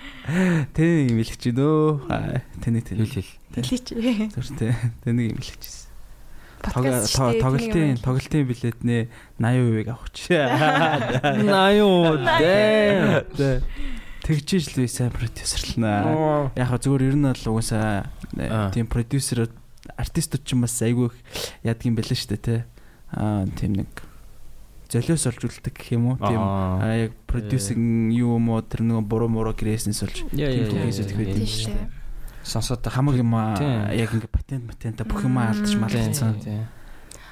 Тэнийг 0.77 1.09
юм 1.11 1.19
хэлэх 1.25 1.39
чинь 1.41 1.57
өө. 1.59 2.07
Тэнийг 2.63 2.85
Хэл 2.87 3.01
тэнийг. 3.01 3.13
хэл. 3.17 3.33
Хэлээч. 3.63 3.87
Зүр 4.35 4.49
тэ. 4.59 4.75
Тэнийг 5.05 5.35
юм 5.35 5.41
дээ. 5.43 5.87
Тоглолтын 6.59 8.03
тоглолтын 8.03 8.45
билетнээ 8.51 9.03
80% 9.39 9.89
авах 9.95 10.11
чи. 10.11 10.35
Наяа 11.49 12.19
дээ. 12.39 13.25
Тэ. 13.37 13.63
Тэгжиж 14.27 14.75
л 14.75 14.83
би 14.83 14.91
сайн 14.91 15.15
продюсерлнаа. 15.15 16.51
Яг 16.59 16.67
хаа 16.69 16.83
зүгээр 16.83 17.15
ер 17.15 17.17
нь 17.17 17.31
бол 17.31 17.47
угаасаа 17.55 18.11
Аа. 18.37 18.71
тийм 18.75 18.91
продюсер 18.91 19.49
артистууд 19.97 20.43
ч 20.45 20.53
юм 20.53 20.67
бас 20.67 20.77
айгүй 20.83 21.09
их 21.09 21.17
яадгийн 21.65 21.95
байлаа 21.97 22.19
шүү 22.19 22.31
дээ 22.37 22.43
те. 22.43 22.57
Аа 23.15 23.47
тийм 23.57 23.79
нэг 23.79 23.89
золиос 24.91 25.25
олж 25.31 25.41
үлддэг 25.49 25.73
гэх 25.73 25.95
юм 25.97 26.13
уу? 26.13 26.17
Тийм. 26.21 26.37
Аа. 26.43 27.09
Яг 27.09 27.15
продюсинг 27.31 28.13
юу 28.13 28.37
юм 28.37 28.51
уу 28.53 28.61
тэр 28.67 28.83
нэг 28.85 29.07
буруу 29.09 29.31
муруу 29.33 29.55
грээснээс 29.57 30.03
олж 30.05 30.17
тийм 30.29 30.37
юм 30.37 30.69
Тийм 31.39 31.47
шүү 31.49 31.63
шүү 31.65 31.73
дээ. 31.73 31.89
Сонсоод 32.49 32.81
Хамаг 32.89 33.17
юм 33.21 33.35
аа 33.37 33.57
Тийм. 33.61 33.93
яг 33.93 34.11
ингээ 34.17 34.33
патент 34.33 34.65
патента 34.67 35.05
бүх 35.05 35.23
юм 35.29 35.37
алдаж 35.37 35.77
малцсан. 35.77 36.41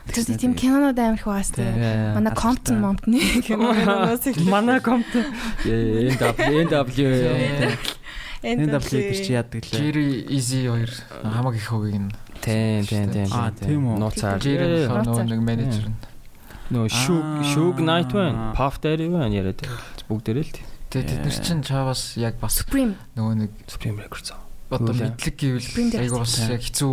Тэр 0.07 0.37
тийм 0.39 0.53
кинонууд 0.55 0.99
амар 1.01 1.17
их 1.19 1.25
байгаас 1.27 1.51
тийм. 1.57 1.73
Манай 2.15 2.33
Compton 2.37 2.79
Mountain 2.85 3.41
киноноос 3.43 4.27
их. 4.29 4.37
Манай 4.45 4.79
комп. 4.85 5.09
NW 5.65 6.77
NW. 8.47 8.89
Чи 9.25 9.33
яадаг 9.33 9.65
лээ. 9.65 9.81
Jerry 9.81 10.23
Easy 10.29 10.69
хоёр 10.69 10.91
хамаг 11.25 11.57
их 11.57 11.67
хөгийг 11.67 11.99
нь 11.99 12.13
Тэн 12.45 12.85
тэн 12.87 13.11
тэн. 13.11 13.27
Аа, 13.33 13.51
тийм 13.51 13.89
үү? 13.91 13.99
Нууцаар. 13.99 14.39
Jerry 14.39 14.87
нэг 14.87 15.41
менежер 15.43 15.89
нь. 15.91 15.99
Нөө 16.71 16.87
Аа. 16.87 17.43
шүүг 17.43 17.79
night 17.83 18.13
байна. 18.13 18.53
Puff 18.55 18.79
Daddy 18.79 19.09
байна 19.11 19.33
яриад. 19.35 19.65
Бүгдээрээ 20.07 20.45
л 20.47 20.53
тийм. 20.55 20.67
Тэгээ 20.91 21.09
тэд 21.11 21.21
нар 21.27 21.35
чинь 21.43 21.63
чаваас 21.67 22.15
яг 22.15 22.39
бас 22.39 22.63
Supreme. 22.63 22.95
нөгөө 23.19 23.35
нэг 23.35 23.51
Supreme 23.67 23.99
Records. 23.99 24.31
Одоо 24.71 24.95
мэдлэг 24.95 25.35
гэвэл 25.39 25.63
Supreme 25.63 25.91
дээр 25.95 26.03
айгу 26.11 26.19
бас 26.19 26.35
тийм. 26.35 26.51
яг 26.51 26.63
хэцүү 26.67 26.93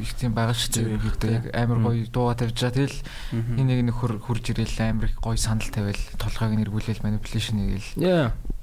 их 0.00 0.12
тийм 0.16 0.32
байгаа 0.32 0.56
шүү 0.56 0.72
дээ. 0.72 1.32
Яг 1.36 1.44
амар 1.52 1.78
гоё 1.84 2.04
дууга 2.08 2.34
тавьж 2.40 2.56
байгаа. 2.56 2.76
Тэгэл 2.80 2.98
хин 3.30 3.66
нэг 3.68 3.80
нөхөр 3.92 4.12
хурж 4.24 4.44
ирэл 4.56 4.78
амар 4.80 5.06
их 5.12 5.20
гоё 5.20 5.36
санал 5.36 5.68
тавиал 5.68 6.00
толгойг 6.16 6.52
нь 6.56 6.62
эргүүлээл 6.64 7.04
manipulation 7.04 7.56
хийгээл 7.60 7.90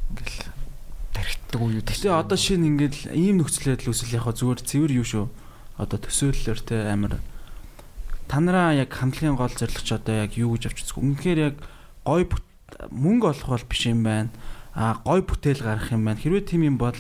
ингээл 0.10 0.42
тархитдаг 1.14 1.60
уу 1.62 1.70
юу 1.74 1.82
Гэтэ 1.86 2.10
одоо 2.10 2.38
шинэ 2.38 2.66
ингээд 2.66 2.96
ийм 3.14 3.42
нөхцөл 3.42 3.78
байдал 3.78 3.90
үүсвэл 3.94 4.18
яг 4.18 4.26
зүгээр 4.26 4.60
цэвэр 4.66 4.92
юу 4.98 5.06
шүү. 5.06 5.26
Одоо 5.78 5.98
төсөөллөөр 6.02 6.60
те 6.66 6.76
амар 6.90 7.22
та 8.26 8.42
нараа 8.42 8.74
яг 8.74 8.90
хамтлагийн 8.90 9.38
гол 9.38 9.54
зорилго 9.54 9.82
ч 9.86 9.94
одоо 9.94 10.26
яг 10.26 10.34
юу 10.34 10.58
гэж 10.58 10.74
авч 10.74 10.82
үзэх. 10.82 10.98
Үнэхээр 10.98 11.40
яг 11.42 11.56
бүт- 12.26 12.46
мөнгө 12.90 13.32
олох 13.38 13.50
бол 13.54 13.66
биш 13.70 13.86
юм 13.88 14.04
байна. 14.04 14.30
А 14.74 14.98
гой 15.06 15.22
бүтээл 15.22 15.62
гаргах 15.64 15.94
юм 15.94 16.06
байна. 16.06 16.20
Хэрвээ 16.20 16.44
тийм 16.46 16.66
юм 16.66 16.78
бол 16.78 16.98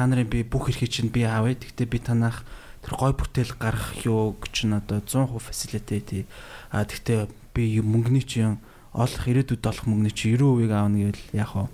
та 0.00 0.08
нарын 0.08 0.24
би 0.32 0.40
бүх 0.40 0.72
эрхийг 0.72 0.88
чинь 0.88 1.12
би 1.12 1.28
аавэ. 1.28 1.60
Гэхдээ 1.60 1.84
би 1.92 2.00
танах 2.00 2.40
тэр 2.80 2.96
гой 2.96 3.12
бүтээл 3.12 3.52
гаргах 3.60 4.00
юу 4.08 4.32
гэж 4.40 4.64
нь 4.64 4.72
одоо 4.72 5.04
100% 5.04 5.36
facility. 5.44 6.24
А 6.72 6.88
гэхдээ 6.88 7.28
би 7.52 7.84
мөнгөний 7.84 8.24
чинь 8.24 8.56
олох 8.96 9.28
ирээдүйд 9.28 9.60
олох 9.60 9.84
мөнгөний 9.84 10.16
чинь 10.16 10.40
90% 10.40 10.72
аавна 10.72 10.96
гэвэл 11.04 11.36
яг 11.36 11.52
хаа 11.52 11.68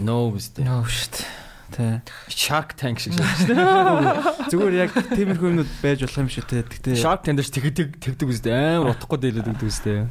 No 0.00 0.32
үстэй. 0.32 0.64
нөө 0.64 0.88
штт. 0.88 1.28
тий 1.76 2.00
Shark 2.32 2.80
Tank 2.80 2.96
шиг 3.04 3.12
шүү. 3.12 3.52
Зүгээр 4.50 4.74
яг 4.88 4.96
тиймэрхүү 5.12 5.48
юмнууд 5.52 5.70
байж 5.84 6.00
болох 6.00 6.24
юм 6.24 6.32
шүү 6.32 6.48
те. 6.48 6.64
Гэтэ 6.64 6.96
Shark 6.96 7.28
Tank 7.28 7.36
дээр 7.38 7.44
ч 7.44 7.52
тэгдэг 7.60 7.88
тэгдэг 8.00 8.28
үстэй. 8.32 8.56
Амар 8.56 8.96
утгагүй 8.96 9.20
дээлээд 9.20 9.52
өгдөг 9.52 9.68
үстэй. 9.68 10.08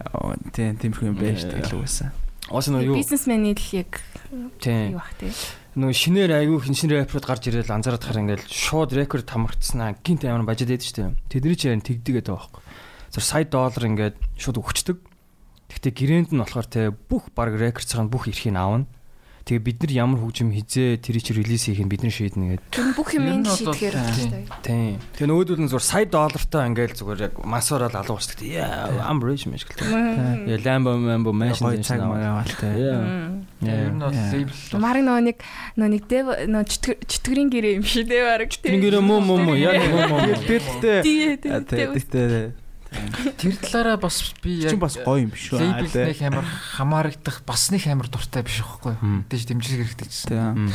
Тийм 0.53 0.77
тиймэрхүү 0.77 1.07
юм 1.09 1.17
байж 1.17 1.49
тэгэл 1.49 1.81
угаасаа. 1.81 2.13
Ус 2.53 2.67
нөө 2.69 2.93
юу? 2.93 2.95
Бизнесмений 3.01 3.57
л 3.57 3.67
яг 3.73 3.97
юу 4.29 5.01
бах 5.01 5.11
тий. 5.17 5.33
Нөгөө 5.73 5.97
шинээр 5.97 6.31
айгүй 6.37 6.69
хиншин 6.69 6.93
рэперүүд 6.93 7.25
гарч 7.25 7.49
ирэл 7.49 7.65
анзаараад 7.65 8.05
хахаар 8.05 8.21
ингээл 8.21 8.45
шууд 8.45 8.93
рекорд 8.93 9.25
хамрагдсанаа 9.25 9.97
гинт 10.05 10.21
амар 10.29 10.45
бажид 10.45 10.69
шүү 10.69 11.17
дээ. 11.17 11.17
Тэдний 11.33 11.57
чинь 11.57 11.81
тэгдэг 11.81 12.21
гэдэг 12.21 12.29
байхгүй. 12.29 12.61
Зөв 13.09 13.23
сая 13.25 13.41
доллар 13.49 13.89
ингээд 13.89 14.21
шууд 14.37 14.61
өгчдөг. 14.61 15.01
Гэхдээ 15.73 15.93
гэрээнд 15.97 16.29
нь 16.29 16.41
болохоор 16.45 16.67
те 16.69 16.93
бүх 16.93 17.33
баг 17.33 17.57
рекорд 17.57 17.89
цагаан 17.89 18.13
бүх 18.13 18.29
эрхийг 18.29 18.53
аавна. 18.53 18.85
Тэгээ 19.43 19.59
бид 19.59 19.77
нар 19.83 19.91
ямар 19.91 20.19
хөгжим 20.23 20.55
хизээ 20.55 21.03
тэр 21.03 21.19
чи 21.19 21.35
релиз 21.35 21.67
хийх 21.67 21.83
нь 21.83 21.91
бид 21.91 21.99
нар 22.07 22.15
шийднэ 22.15 22.63
гэдэг. 22.63 22.71
Тэр 22.71 22.87
бүх 22.95 23.11
юм 23.11 23.43
шийдэхээр 23.43 23.95
байна 23.99 24.15
шүү 24.15 24.31
дээ. 24.31 24.45
Тийм. 24.63 24.95
Тэгээ 25.19 25.27
нөгөөдөл 25.27 25.61
нь 25.63 25.67
зур 25.67 25.83
сая 25.83 26.07
доллартай 26.07 26.63
ингээл 26.71 26.95
зүгээр 26.95 27.23
яг 27.27 27.33
масаараа 27.43 27.91
алуу 27.91 28.15
уусдаг. 28.15 28.39
Яа, 28.39 28.87
I'm 29.03 29.19
rich 29.19 29.43
мэж 29.51 29.67
гэлтэй. 29.67 29.91
Яа, 30.47 30.63
Lambo 30.63 30.95
Mambo 30.95 31.35
mansion 31.35 31.75
Гой 31.75 31.83
цаг 31.83 31.99
магаавал 32.07 32.55
те. 32.55 32.71
Яа. 32.71 33.43
Ер 33.67 33.91
нь 33.91 33.99
бол 33.99 34.15
Yeah. 34.15 34.31
лейбл 34.31 34.79
Марг 34.79 35.01
нөгөө 35.03 35.23
нэг 35.27 35.37
нөгөө 35.79 35.91
нэг 35.91 36.03
дэв 36.07 36.25
нөгөө 36.47 36.67
чөтгөр 36.71 36.95
чөтгөрийн 37.03 37.49
гэрээ 37.51 37.73
юм 37.79 37.85
шиг 37.87 38.07
дээ 38.07 38.23
бараг. 38.23 38.51
Тэр 38.51 38.79
гэрээ 38.79 39.03
мөө 39.03 39.19
мөө 39.27 39.39
мөө 39.43 39.57
яг 39.59 39.75
мөө 39.91 40.03
мөө. 40.07 40.23
Тий. 41.03 41.35
тэгтээ 41.39 42.62
тэр 43.39 43.53
талаараа 43.59 43.97
бас 43.97 44.33
би 44.43 44.63
яг 44.63 44.73
чинь 44.73 44.83
бас 44.83 44.97
гоё 45.01 45.25
юм 45.25 45.31
биш 45.33 45.51
үү? 45.51 45.59
лейбл 45.59 45.89
нэг 45.89 46.19
амар 46.21 46.47
хамаарагдах 46.77 47.43
бас 47.43 47.69
нэг 47.73 47.83
амар 47.89 48.07
дуртай 48.07 48.43
биш 48.45 48.61
байхгүй. 48.63 48.95
Мм. 49.01 49.25
Тэгэж 49.29 49.43
дэмжлэг 49.49 49.79
хэрэгтэй. 49.83 50.09
Тийм. 50.29 50.69
Мм. 50.69 50.73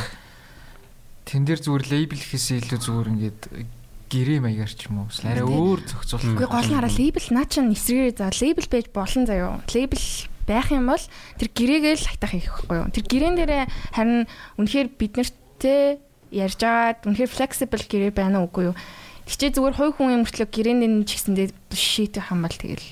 Тэн 1.29 1.43
дээр 1.45 1.61
зүгээр 1.61 1.85
лейбл 1.89 2.19
гэхээсээ 2.19 2.57
илүү 2.65 2.79
зүгээр 2.79 3.11
ингээд 3.13 3.41
гэрээ 4.09 4.39
маягаар 4.41 4.73
ч 4.73 4.89
юм 4.89 5.05
уу. 5.05 5.09
Арай 5.21 5.45
өөр 5.45 5.79
зохицуулах. 5.85 6.33
Үгүй 6.33 6.49
гол 6.49 6.65
нь 6.65 6.77
хараа 6.77 6.89
лейбл 6.89 7.27
наа 7.29 7.45
чин 7.45 7.69
эсрэгээр 7.69 8.17
за 8.17 8.33
лейбл 8.33 8.67
байж 8.67 8.87
болон 8.89 9.23
заяо. 9.29 9.61
Лейбл 9.69 10.05
байх 10.49 10.67
юм 10.73 10.89
бол 10.89 11.05
тэр 11.37 11.49
гэрээгээ 11.53 11.95
л 12.01 12.09
хайтах 12.09 12.33
хийхгүй 12.33 12.77
юу. 12.81 12.89
Тэр 12.89 13.05
гэрээн 13.05 13.35
дээрээ 13.37 13.63
харин 13.93 14.25
үнэхээр 14.57 14.87
бид 14.97 15.13
нартэй 15.21 16.01
ярьж 16.33 16.61
агаад 16.65 17.05
үнэхээр 17.05 17.29
flexible 17.29 17.85
гэрээ 17.85 18.11
байна 18.17 18.41
уу 18.41 18.49
үгүй 18.49 18.73
юу. 18.73 18.75
Тэгчээ 19.29 19.53
зүгээр 19.53 19.75
хой 19.77 19.89
хүн 19.93 20.25
гэрээнд 20.49 20.83
нь 20.89 21.05
ч 21.05 21.21
гэсэндээ 21.21 21.47
шийдэх 21.69 22.33
юм 22.33 22.41
бол 22.49 22.57
тэгэл 22.57 22.87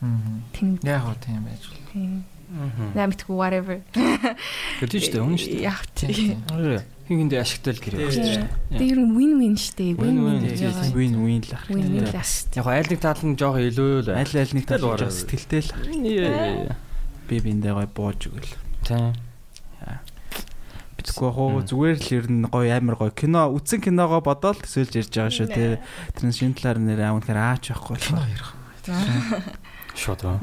Мм. 0.00 0.46
тийм 0.54 0.78
Яг 0.86 1.02
гоо 1.04 1.16
тийм 1.20 1.42
байж. 1.44 1.62
болно. 1.66 2.22
наа 2.96 3.06
мэдгүй 3.10 3.34
whatever. 3.36 3.76
Нь 4.80 5.02
шүү 5.02 5.12
дээ, 5.12 5.22
үнэн 5.22 5.38
шүү 5.38 5.50
дээ. 5.54 5.66
Яг 5.66 5.82
Тийм, 5.98 6.08
тийм. 6.14 6.40
тийм. 6.48 6.80
Хин 7.10 7.18
хиндэ 7.26 7.36
ашигтай 7.42 7.74
л 7.74 7.82
гэрээ 7.84 8.00
багч 8.06 8.16
шүү 8.16 8.26
дээ. 8.38 8.78
Тэгээ 8.80 8.90
ер 8.94 9.00
нь 9.02 9.12
win 9.18 9.32
win 9.42 9.54
штэ. 9.58 9.84
Win 9.98 10.18
Win-win, 10.18 10.40
win. 10.40 10.54
тийм, 10.56 10.94
Win 10.94 11.14
win 11.26 11.42
л 11.42 11.52
ах. 11.58 11.64
Win 11.68 11.86
win 11.90 12.06
л 12.06 12.14
штэ. 12.22 12.54
Яг 12.58 12.66
айл 12.70 12.88
нэг 12.90 13.00
тал 13.02 13.20
нь 13.26 13.34
жоохон 13.38 13.66
илүү 13.66 13.90
л 14.06 14.08
Аль 14.14 14.34
аль 14.40 14.54
нэг 14.56 14.64
тал 14.66 14.82
бараа. 14.86 15.10
сэтгэлтэй 15.10 15.62
л 15.62 15.70
Яа. 16.06 16.74
би 17.28 17.36
биндээ 17.44 17.74
гоё 17.76 17.90
бууж 17.90 18.20
өгөл. 18.30 18.54
Тийм. 18.86 19.14
Битггүй 21.00 21.30
хоо 21.32 21.64
зүгээр 21.64 21.96
л 21.96 22.08
ер 22.12 22.26
нь 22.28 22.44
гоё 22.44 22.68
амар 22.76 22.96
гоё 23.00 23.12
кино 23.16 23.48
үтсэн 23.56 23.80
киногоо 23.80 24.20
бодоол 24.20 24.60
төсөөлж 24.60 24.92
ярьж 25.00 25.12
байгаа 25.16 25.32
шүү 25.32 25.48
те. 25.48 25.80
Тэр 26.12 26.28
шинэ 26.28 26.60
талаар 26.60 26.76
нэр 26.76 27.00
аав 27.00 27.16
үнэхээр 27.24 27.40
аач 27.40 27.72
байхгүй 27.72 27.96
Кино 27.96 28.20
ярих. 28.28 28.52
Шууд 30.00 30.20
аа. 30.28 30.38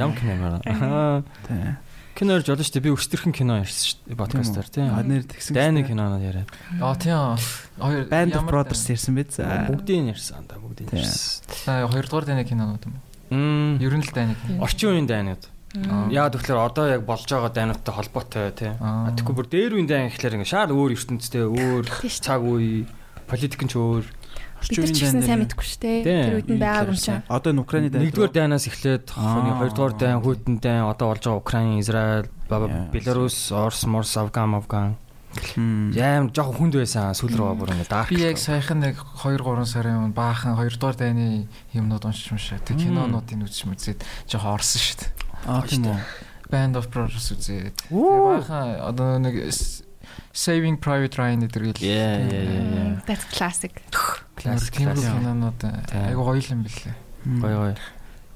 Ям 0.00 0.16
кино. 0.16 0.60
Аа. 0.64 1.20
Тийм. 1.44 1.76
Кино 2.16 2.40
ярьж 2.40 2.48
болно 2.48 2.64
шүү 2.64 2.72
дээ. 2.80 2.84
Би 2.88 2.92
өчтөрхөн 2.96 3.34
кино 3.36 3.60
ярьсан 3.60 3.84
шүү 3.84 3.98
дээ 4.08 4.16
подкастаар 4.16 4.68
тийм. 4.72 4.88
А 4.96 5.04
нэр 5.04 5.28
тэгсэн. 5.28 5.52
Дайны 5.52 5.84
кинонод 5.84 6.24
яриад. 6.24 6.48
Аа 6.80 6.96
тийм. 6.96 7.36
Хоёр 7.76 8.08
Band 8.08 8.32
of 8.40 8.48
Brothers 8.48 8.88
ярьсан. 8.88 9.12
За. 9.28 9.68
Бүгдийг 9.68 10.00
нь 10.00 10.08
ярьсан 10.16 10.48
да 10.48 10.56
бүгдийг 10.56 10.88
нь 10.88 11.04
ярьсан. 11.04 11.44
Аа, 11.68 11.84
Хоёрдугаар 11.92 12.24
дайны 12.24 12.48
кинонууд 12.48 12.80
юм. 12.88 12.96
уу? 12.96 13.36
Мм. 13.36 13.76
Ер 13.84 13.92
нь 13.92 14.00
л 14.00 14.12
дайны 14.16 14.32
кино. 14.40 14.64
Орчин 14.64 14.96
үеийн 14.96 15.04
дайнууд. 15.04 15.44
Яа 16.10 16.30
тэгэхээр 16.32 16.58
одоо 16.60 16.84
яг 16.88 17.02
болж 17.04 17.26
байгаа 17.28 17.52
дайнуудтай 17.52 17.94
холбоотой 17.94 18.50
тий. 18.56 18.72
Тэгэхгүй 18.78 19.34
бүр 19.36 19.48
дээр 19.50 19.72
үеийн 19.76 19.88
дайн 19.90 20.08
гэхлээр 20.08 20.36
ингээ 20.40 20.52
шал 20.52 20.72
өөр 20.72 20.94
ертөнцтэй 20.96 21.44
өөр 21.44 21.84
цаг 22.22 22.40
үе 22.44 22.86
политик 23.28 23.62
нь 23.64 23.70
ч 23.70 23.76
өөр. 23.76 24.06
Бид 24.56 24.78
нар 24.80 24.88
ч 24.88 25.04
гэсэн 25.04 25.20
сайн 25.20 25.40
мэдгүй 25.44 25.66
шүү 25.68 25.80
дээ. 25.84 26.00
Тэр 26.02 26.36
үед 26.40 26.48
нь 26.48 26.58
байгааг 26.58 26.88
юм 26.88 26.96
чинь. 26.96 27.22
Одоо 27.28 27.50
энэ 27.52 27.60
Украины 27.60 27.88
дайнд 27.92 28.08
Нэгдүгээр 28.08 28.32
дайнаас 28.32 28.66
эхлээд 28.66 29.06
хооны 29.12 29.50
Аа. 29.52 29.58
хоёрдугаар 29.60 29.94
дайн, 30.00 30.18
хүйтэн 30.24 30.56
дайн, 30.64 30.82
одоо 30.88 31.06
болж 31.12 31.22
байгаа 31.28 31.42
Украин, 31.44 31.76
Израиль. 31.78 32.30
Беларусь, 32.48 33.52
Орос, 33.52 33.84
Морс, 33.84 34.16
Афган, 34.16 34.56
Афган. 34.56 34.96
Яам 35.92 36.32
жоохон 36.32 36.72
хүнд 36.72 36.80
байсан 36.80 37.12
сүүл 37.12 37.36
рүү 37.36 37.60
бүр 37.60 37.76
ингээ 37.76 37.90
дарк. 37.92 38.08
Би 38.08 38.24
яг 38.24 38.40
саяхан 38.40 38.80
нэг 38.80 38.96
2 39.20 39.36
3 39.36 39.68
сарын 39.68 40.08
өмнө 40.08 40.16
баахан 40.16 40.56
2 40.56 40.80
дугаар 40.80 40.96
дайны 40.96 41.44
юмнууд 41.76 42.08
уншиж 42.08 42.32
уншаа. 42.32 42.56
Тэг 42.64 42.80
кинонуудыг 42.80 43.44
үзэж 43.44 43.68
мүзээд 43.68 44.00
жоохон 44.32 44.56
орсон 44.56 44.80
шүү 44.80 44.96
дээ. 45.04 45.10
Аа 45.46 45.62
тийм 45.62 45.86
үү. 45.86 45.98
Band 46.50 46.78
of 46.78 46.90
Brothers 46.90 47.30
үзээд. 47.34 47.74
Тэг 47.74 47.94
Оо. 47.94 48.38
баахан 48.38 48.78
одоо 48.82 49.18
нэг 49.18 49.50
Saving 50.36 50.76
Private 50.78 51.16
Ryan 51.18 51.48
гэдэг 51.48 51.60
л 51.62 51.66
Yeah, 51.80 52.20
yeah, 52.28 52.44
yeah. 52.52 52.92
That's 53.08 53.24
classic. 53.32 53.82
Classic, 54.36 54.70
кинонууд 54.70 55.58
Тийм. 55.58 55.72
айгу 55.90 56.22
гоё 56.22 56.42
юм 56.44 56.62
бэлээ. 56.62 56.94
Гой. 57.40 57.74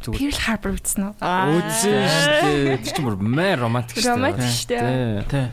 Зүгээр. 0.00 0.16
Pearl 0.16 0.38
Harbor 0.48 0.70
үзсэн 0.80 1.02
үү? 1.06 1.14
Үзсэн 1.20 1.92
шүү 2.08 2.28
дээ. 2.40 2.78
Тэр 2.80 2.92
чинь 2.96 3.04
бүр 3.04 3.16
мэн 3.20 3.60
романтик 3.60 4.00
шүү 4.00 4.08
дээ. 4.08 4.16
Романтик 4.16 4.48
шүү 4.48 4.68
дээ. 4.72 5.24
Тий. 5.28 5.46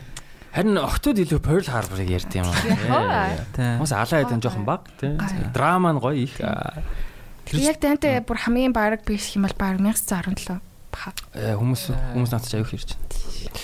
Харин 0.56 0.80
охтууд 0.80 1.18
илүү 1.20 1.40
Pearl 1.44 1.68
Harbor-ыг 1.68 2.08
ярьд 2.08 2.32
юм 2.32 2.48
аа. 2.48 3.36
Тий. 3.52 3.76
Мос 3.76 3.92
алаа 3.92 4.24
хэдэн 4.24 4.40
жоохон 4.40 4.64
баг 4.64 4.88
тий. 4.96 5.20
Драма 5.52 5.92
нь 5.92 6.00
гоё 6.00 6.16
их. 6.16 6.40
Аа. 6.40 6.80
Тэр 7.44 7.60
яг 7.60 7.76
тантай 7.76 8.24
бүр 8.24 8.40
хамгийн 8.40 8.72
баг 8.72 9.04
биш 9.04 9.36
юм 9.36 9.44
бол 9.44 9.52
баг 9.52 9.76
1917. 9.84 10.64
Баха. 10.92 11.12
Э, 11.34 11.54
хүмүүс 11.56 11.82
хүмүүс 12.14 12.30
надад 12.32 12.54
аяг 12.54 12.68
хэрж 12.68 12.96
байна. 12.96 13.08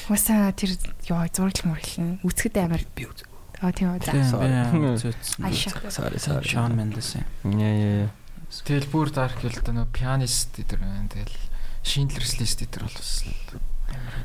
Хүмүүсаа 0.08 0.52
тэр 0.54 0.70
ёо 1.08 1.24
зураглал 1.32 1.68
мөрлөн 1.74 2.10
үзэхэд 2.24 2.56
амар 2.60 2.82
Би 2.94 3.04
үз. 3.08 3.24
аа 3.60 3.72
тийм 3.72 3.96
үү. 3.96 4.04
Айша. 5.46 5.70
Sorry 5.88 6.18
sorry. 6.20 6.44
Шон 6.44 6.76
Мендес. 6.76 7.16
Яа 7.44 8.08
яа. 8.08 8.08
Тэгэл 8.50 8.90
бүр 8.92 9.08
дарк 9.10 9.40
л 9.42 9.50
да 9.64 9.72
нөө 9.72 9.88
пианист 9.90 10.54
дээр 10.60 10.78
байна. 10.84 11.08
Тэгэл 11.08 11.36
Schindler's 11.82 12.36
List 12.38 12.60
дээр 12.60 12.84
бол 12.86 12.94
бас 12.94 13.24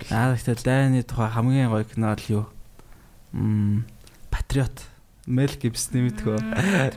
Аа 0.09 0.33
гэхдээ 0.35 0.63
дайны 0.63 1.03
тухай 1.03 1.29
хамгийн 1.31 1.69
гоё 1.71 1.85
кино 1.85 2.13
л 2.13 2.25
юу? 2.29 2.45
Мм 3.31 3.85
Патриот. 4.29 4.85
Мел 5.29 5.53
Гибс 5.53 5.93
нэмэтгэв. 5.93 6.41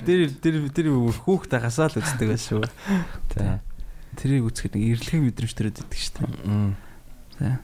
Тэр 0.09 0.21
тэр 0.41 0.55
тэр 0.73 0.87
хүүхдээ 0.93 1.61
хасаал 1.61 1.93
үздэг 2.01 2.29
байх 2.33 2.41
шүү. 2.41 2.65
Тэ. 3.37 3.61
Тэрийг 4.17 4.49
үзэхэд 4.49 4.77
нэг 4.77 4.85
эрлэгийн 4.99 5.25
мэдрэмж 5.29 5.53
төрөд 5.57 5.81
идэг 5.83 5.99
шүү 5.99 6.15
дээ. 6.21 6.77
Тэ. 7.39 7.59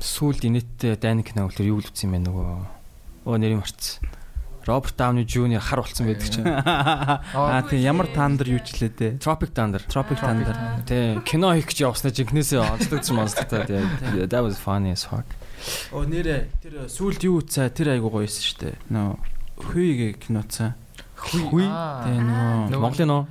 Сүүлд 0.00 0.42
инээдтэй 0.44 0.94
дайны 1.00 1.24
кино 1.24 1.48
үлээр 1.48 1.72
юу 1.72 1.80
л 1.80 1.88
үзсэн 1.88 2.12
юм 2.12 2.14
бэ 2.18 2.20
нөгөө. 2.28 2.46
Оо 3.24 3.36
нэрийг 3.40 3.64
марцсан. 3.64 4.04
Роберт 4.64 4.96
Дауни 4.96 5.24
Жуниор 5.28 5.60
хар 5.60 5.84
болсон 5.84 6.08
байдаг 6.08 6.28
чинь. 6.28 6.48
Аа 6.48 7.62
тийм 7.68 7.84
ямар 7.84 8.08
тандер 8.08 8.48
юу 8.48 8.60
ч 8.64 8.80
лээ 8.80 8.92
дээ. 8.96 9.12
Tropic 9.20 9.52
Thunder. 9.52 9.80
Tropic 9.84 10.20
Thunder. 10.24 10.56
Тэ 10.88 11.20
кино 11.28 11.52
хийх 11.52 11.68
гэж 11.68 11.84
явснаа 11.84 12.12
жинкнээсээ 12.16 12.64
онцлогдсон 12.64 13.16
монстертай. 13.16 13.64
Тэ. 13.68 14.24
That 14.24 14.40
was 14.40 14.56
funny 14.56 14.96
as 14.96 15.04
fuck. 15.04 15.28
Оо 15.92 16.08
нэрэ 16.08 16.48
тэр 16.64 16.88
сүулт 16.88 17.20
юу 17.28 17.44
үтсаа 17.44 17.68
тэр 17.68 17.92
айгу 17.92 18.08
гоёсэн 18.08 18.40
шүү 18.40 18.58
дээ. 18.64 18.76
Нөө 18.88 19.12
хүйгээ 19.68 20.12
киноцаа. 20.24 20.80
Хүй. 21.12 21.68
Тэ 21.68 22.12
нөгөө 22.24 22.80
Монголын 22.80 23.08
нөө. 23.12 23.22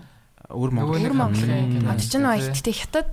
Өр 0.53 0.69
Монгол. 0.71 0.95
Нөгөө 0.95 1.09
Өр 1.09 1.15
Монголын 1.17 1.49
Мм. 1.49 1.71
кино. 1.73 1.89
Ад 1.91 1.99
чинь 2.01 2.23
нөө 2.23 2.38
ихтэй 2.53 2.73
хятад 2.77 3.11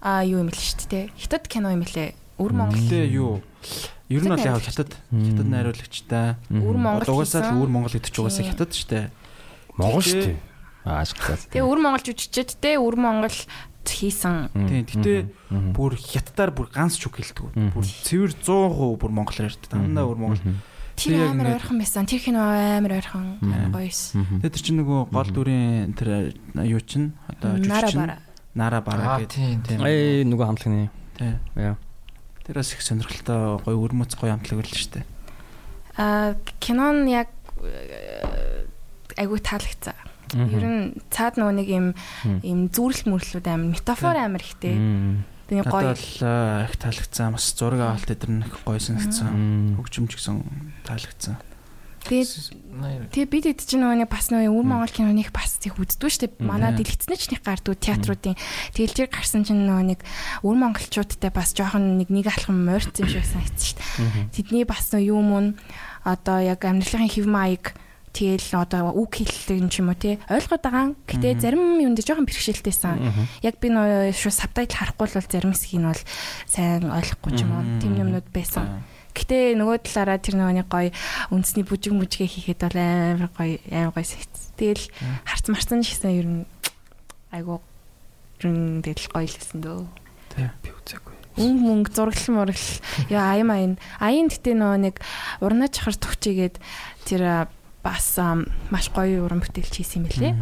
а 0.00 0.22
юу 0.22 0.40
юм 0.46 0.48
л 0.48 0.56
шүү 0.56 0.86
дээ. 0.88 1.04
Хятад 1.18 1.44
кино 1.50 1.74
юм 1.74 1.82
лээ. 1.82 2.14
Өр 2.38 2.52
Монгол. 2.54 2.78
Монголээ 2.78 3.06
юу? 3.12 3.42
Ер 4.08 4.22
нь 4.24 4.30
бол 4.30 4.38
яг 4.40 4.62
хятад 4.62 4.94
хятад 5.10 5.46
найруулагчтай. 5.50 6.38
Өр 6.48 6.76
Монгол 6.78 7.10
Угаасаа 7.12 7.50
л 7.52 7.60
өр 7.60 7.68
Монгол 7.68 7.92
гэдэг 7.92 8.08
чинь 8.14 8.22
угаасаа 8.24 8.46
хятад 8.46 8.70
шүү 8.72 8.88
дээ. 8.88 9.06
Монгол 9.76 10.04
шүү 10.06 10.22
дээ. 10.22 10.38
Аа 10.86 11.02
ашиглаад. 11.04 11.42
Тэгээ 11.52 11.66
өр 11.66 11.78
Монгол 11.82 12.04
жүжигчдтэй 12.06 12.74
өр 12.78 12.96
Монгол 12.96 13.36
хийсэн. 13.88 14.52
Тийм, 14.52 14.84
гэтээ 14.84 15.18
бүр 15.72 15.96
хятадаар 15.96 16.52
бүр 16.52 16.68
ганц 16.72 16.96
ч 17.00 17.08
үг 17.08 17.18
хэлдэг. 17.20 17.72
Бүр 17.72 17.84
цэвэр 17.84 18.32
100% 18.36 19.00
бүр 19.00 19.10
монголоор 19.12 19.48
ярьдаг. 19.48 19.68
Дандаа 19.72 20.04
өр 20.08 20.18
монгол. 20.20 20.40
Тэр 20.98 21.30
амар 21.30 21.54
ойрхон 21.54 21.78
байсан. 21.78 22.06
Тэр 22.06 22.20
кино 22.20 22.42
амар 22.42 22.92
ойрхон 22.98 23.38
Мм. 23.40 23.70
гоёс. 23.72 24.12
Тэгээ 24.18 24.50
тэр 24.52 24.62
чинь 24.62 24.78
нөгөө 24.82 25.00
гол 25.14 25.30
дүрийн 25.30 25.94
тэр 25.94 26.34
юу 26.66 26.80
чинь 26.82 27.14
одоо 27.30 27.54
Нара 27.56 27.86
жүжигч 27.86 27.96
бара. 27.96 28.16
Нара 28.54 28.78
бара 28.82 29.00
Аа 29.14 29.20
гэдэг. 29.22 29.78
Эй 29.80 30.24
нөгөө 30.26 30.46
хамтлагны. 30.50 30.90
Тийм. 31.16 31.38
Яа. 31.54 31.76
Тэр 32.44 32.54
бас 32.58 32.72
их 32.74 32.82
сонирхолтой 32.82 33.62
гоё 33.62 33.76
өрмөц 33.78 34.18
гоё 34.18 34.34
амтлаг 34.34 34.58
байл 34.60 34.72
шүү 34.74 34.92
дээ. 34.98 35.06
А 35.98 36.34
кинон 36.58 37.06
яг 37.06 37.28
айгуу 39.18 39.38
таалагдсан. 39.38 39.94
Ер 40.34 40.64
нь 40.64 40.94
цаад 41.10 41.38
нөгөө 41.40 41.54
нэг 41.56 41.68
юм 41.72 41.86
юм 42.44 42.68
зүрл 42.68 43.00
мөрлүүд 43.08 43.46
амар 43.48 43.72
метафор 43.72 44.16
амар 44.16 44.42
ихтэй. 44.44 44.76
Тэгээ 45.48 45.64
Надад 45.64 45.72
гоё. 45.72 45.96
бол 45.96 46.28
аа, 46.28 46.64
их 46.68 46.76
таалагдсан. 46.76 47.32
Бас 47.32 47.46
зураг 47.56 47.80
авалт 47.80 48.10
эдэр 48.12 48.30
нь 48.30 48.44
их 48.44 48.56
гоё 48.68 48.76
санагдсан. 48.76 49.80
Хөгжимч 49.80 50.12
гэсэн 50.12 50.44
таалагдсан. 50.84 51.40
Тэгээ 52.08 53.12
тэгээ 53.12 53.28
бид 53.28 53.44
хэд 53.52 53.60
чинь 53.68 53.84
нөгөө 53.84 54.00
нэг 54.06 54.08
бас 54.08 54.32
нөгөө 54.32 54.48
өр 54.48 54.64
Монгол 54.64 54.92
киноныг 54.92 55.28
бас 55.34 55.60
их 55.60 55.76
үздэггүй 55.76 56.08
шүү 56.08 56.22
дээ. 56.24 56.40
Манай 56.40 56.72
Мм. 56.72 56.78
дэлгэцнэж 56.80 57.22
них 57.28 57.42
гардуу 57.44 57.76
театруудын 57.76 58.38
тэгэл 58.72 58.96
тэр 58.96 59.08
гарсан 59.12 59.44
чинь 59.44 59.68
нөгөө 59.68 59.84
нэг 59.92 60.00
өр 60.40 60.56
монголчуудтай 60.56 61.28
бас 61.28 61.52
жоохон 61.52 62.00
нэг 62.00 62.08
нэг 62.08 62.32
алхам 62.32 62.64
морьцсон 62.64 63.04
юм 63.04 63.12
шиг 63.12 63.28
санагдсан 63.28 63.76
дээ. 63.76 64.32
Тэдний 64.32 64.64
бас 64.64 64.88
нөгөө 64.88 65.04
юм 65.04 65.28
уу 65.36 65.44
одоо 66.06 66.38
яг 66.40 66.64
амьдралын 66.64 67.12
хэв 67.12 67.26
маяг 67.28 67.76
тэгэл 68.18 68.50
одоо 68.58 68.90
үг 68.90 69.22
хэллэг 69.22 69.62
юм 69.62 69.70
ч 69.70 69.78
юм 69.78 69.94
уу 69.94 69.98
те 69.98 70.18
ойлгоод 70.26 70.62
байгаа. 70.66 70.86
Гэтэ 71.06 71.38
зарим 71.38 71.78
юм 71.78 71.94
дээр 71.94 72.18
жоохон 72.18 72.26
бэрхшээлтэйсэн. 72.26 72.98
Яг 73.46 73.62
би 73.62 73.70
нөө 73.70 74.10
шүү 74.10 74.34
сабтайтл 74.34 74.74
харахгүй 74.74 75.06
л 75.06 75.16
бол 75.22 75.30
зарим 75.30 75.54
хэсгийг 75.54 75.78
нь 75.78 75.86
бол 75.86 76.02
сайн 76.50 76.90
ойлгохгүй 76.90 77.32
ч 77.38 77.46
юм 77.46 77.52
уу. 77.54 77.64
Тим 77.78 77.94
юмнууд 77.94 78.26
байсан. 78.34 78.82
Гэтэ 79.14 79.54
нөгөө 79.54 79.86
талаараа 79.86 80.18
тэр 80.18 80.34
нөгөө 80.38 80.54
нэг 80.58 80.66
гоё 80.66 80.90
үндэсний 81.30 81.62
бүжиг 81.62 81.94
мүжгээ 81.94 82.28
хийхэд 82.28 82.60
бол 82.66 82.78
амар 82.78 83.30
гоё 83.34 83.58
амар 83.70 83.94
гоё 83.94 84.06
сэт. 84.06 84.34
Тэгэл 84.58 84.86
харц 85.26 85.46
марцсан 85.50 85.82
шигсэн 85.86 86.12
ер 86.18 86.26
нь 86.26 86.42
айгу 87.30 87.62
ер 88.42 88.46
нь 88.50 88.82
тэгэл 88.82 89.10
гоё 89.10 89.26
л 89.26 89.38
байсан 89.38 89.58
дөө. 89.62 89.86
Би 90.62 90.70
үзээгүй. 90.70 91.14
Өнг 91.38 91.58
мөнгө 91.62 91.90
зураглал 91.94 92.34
мураглал 92.34 92.78
яа 93.10 93.34
аян 93.34 93.50
аян 93.50 93.74
аян 94.02 94.26
гэтээ 94.30 94.54
нөгөө 94.58 94.78
нэг 94.86 94.96
урнаа 95.42 95.70
чахар 95.70 95.94
төгчигээд 95.94 96.58
тэр 97.06 97.50
бас 97.82 98.18
маш 98.70 98.90
гоё 98.92 99.24
уран 99.24 99.40
бүтээлч 99.42 99.80
хийсэн 99.80 100.02
юм 100.02 100.08
билээ. 100.08 100.34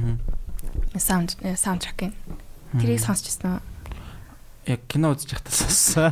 Саунд 0.98 1.36
саундтрак. 1.40 2.12
Тэрийг 2.76 3.00
сонсчихсан. 3.00 3.60
яг 4.66 4.80
кино 4.90 5.14
үзэж 5.14 5.30
байхдаа 5.30 5.54
сонссон. 5.54 6.10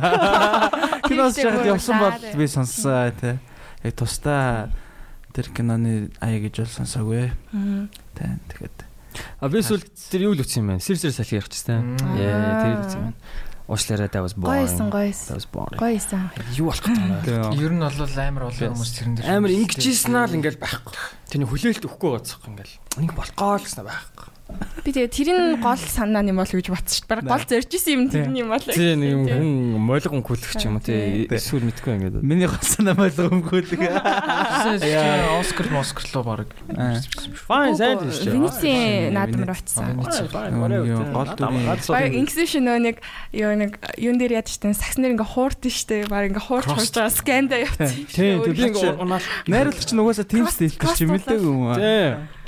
Кино 1.09 1.29
байхад 1.29 1.67
явсан 1.67 1.99
бол 1.99 2.39
би 2.39 2.47
сонссон 2.47 3.11
тий. 3.19 3.35
Яг 3.83 3.93
тусдаа 3.99 4.71
тэр 5.35 5.51
киноны 5.51 6.09
аяа 6.23 6.39
гэж 6.39 6.63
бол 6.63 6.73
сонсоогүй. 6.79 7.35
Тий. 8.15 8.31
Тэгэхээр 8.49 8.85
А 9.39 9.47
би 9.49 9.61
сүүл 9.63 9.83
тэр 10.11 10.27
юу 10.27 10.35
л 10.35 10.43
үтсэн 10.43 10.63
юм 10.63 10.69
бэ? 10.75 10.83
Сэр 10.83 10.99
сэр 10.99 11.13
салхи. 11.15 11.39
Мм. 11.39 11.95
Яа 12.19 12.63
тэр 12.63 12.79
үтсэн 12.83 12.99
юм. 12.99 13.13
Уучлаарай 13.65 14.09
that 14.13 14.21
was 14.21 14.37
boring. 14.37 14.61
гоё 14.93 15.09
исэн. 15.09 15.25
That 15.25 15.37
was 15.41 15.49
boring. 15.49 15.79
Гоё 15.81 15.95
исэн. 15.97 16.29
Юу 16.53 16.69
болох 16.69 16.85
бэ? 16.85 17.57
Ер 17.57 17.73
нь 17.73 17.81
бол 17.81 18.13
амар 18.21 18.43
олон 18.53 18.77
хүмүүс 18.77 18.91
тэрэн 18.93 19.13
дээр 19.17 19.25
Амар 19.25 19.51
ингэжсэн 19.57 20.13
аа 20.13 20.29
л 20.29 20.37
ингээл 20.37 20.61
байхгүй. 20.61 20.93
Тэрний 21.33 21.49
хүлээлт 21.49 21.85
өгөхгүй 21.89 22.09
байцгаах 22.13 22.45
ингээл. 22.45 22.75
Нэг 23.01 23.11
болохгүй 23.17 23.57
л 23.57 23.65
гэсэн 23.65 23.85
байхгүй. 23.89 24.29
Би 24.85 24.93
тэгээ 24.93 25.09
тэр 25.09 25.29
нь 25.33 25.57
гол 25.57 25.81
санаа 25.81 26.21
юм 26.21 26.37
бол 26.37 26.45
гэж 26.45 26.69
бодсон 26.69 26.93
шүү 27.01 27.09
дээ. 27.09 27.25
Гол 27.25 27.45
зорж 27.49 27.71
исэн 27.73 27.93
юм 27.97 28.03
тэр 28.13 28.29
юм 28.29 28.53
бол. 28.53 28.61
Тий 28.61 28.93
нэг 28.93 29.33
юм 29.33 29.89
хүн 29.89 30.21
хүлэх 30.21 30.53
ч 30.53 30.69
юм 30.69 30.77
уу 30.77 30.85
тий. 30.85 31.25
Эсвэл 31.25 31.65
мэдгүй 31.65 31.97
ингээд. 31.97 32.21
миний 32.21 32.45
гоцсон 32.45 32.85
намайг 32.85 33.17
өмгөөлөг. 33.17 33.81
Оскар 35.41 35.67
Москр 35.73 36.05
лөө 36.13 36.21
баг. 36.21 36.53
Fine 36.69 37.73
сайн 37.73 37.97
л 37.97 38.13
шүү. 38.13 38.37
Венецийн 38.37 39.17
наадам 39.17 39.49
руу 39.49 39.57
очсон. 39.57 39.97
Гол 39.97 41.33
дүрийн 41.33 42.21
ингэсэн 42.21 42.45
шүү 42.45 42.61
нөө 42.61 42.79
нэг 42.85 43.01
юу 43.33 43.57
нэг 43.57 43.81
юун 43.97 44.21
дээр 44.21 44.45
яд 44.45 44.53
штэ 44.53 44.77
сакснэр 44.77 45.17
ингээ 45.17 45.33
хуурд 45.33 45.65
штэ 45.65 46.05
баг 46.05 46.29
ингээ 46.29 46.45
хуурч 46.45 46.69
хуурч 46.69 46.93
байгаа 46.93 47.09
сканда 47.09 47.57
явцсан. 47.57 47.89
Тий 48.13 48.37
тэр 48.37 48.53
би 48.53 48.69
ингээд 48.69 49.01
унаал. 49.01 49.25
найруулагч 49.49 49.89
нь 49.89 50.01
угаасаа 50.01 50.29
team 50.29 50.45
стилтэй 50.45 50.89
ч 50.93 50.99
юм 51.09 51.17
элдэг 51.17 51.41
юм 51.41 51.73
аа. 51.73 51.81
Тий. 51.81 52.44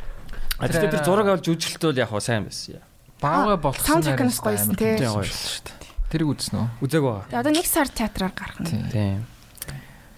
А 0.58 0.68
тэгэхээр 0.68 0.94
тэр 0.98 1.06
зураг 1.06 1.28
авч 1.30 1.46
үжилтэл 1.54 1.94
бол 1.94 2.02
яг 2.02 2.12
сайн 2.22 2.50
байсан. 2.50 2.82
Баага 3.22 3.58
болох 3.58 3.82
Саундтракнаас 3.82 4.42
гоёсэн 4.42 4.74
тий. 4.78 4.98
Тий 4.98 5.10
гоё 5.10 5.26
шүү 5.26 5.66
дээ. 5.66 5.78
Тэрийг 6.10 6.30
үзсэн 6.34 6.56
үү? 6.58 6.68
Үзээгүй 6.86 7.12
ба. 7.14 7.24
Одоо 7.34 7.52
нэг 7.54 7.66
сар 7.66 7.90
театраар 7.90 8.34
гарах 8.34 8.62
нь. 8.62 8.90
Тийм. 8.94 9.26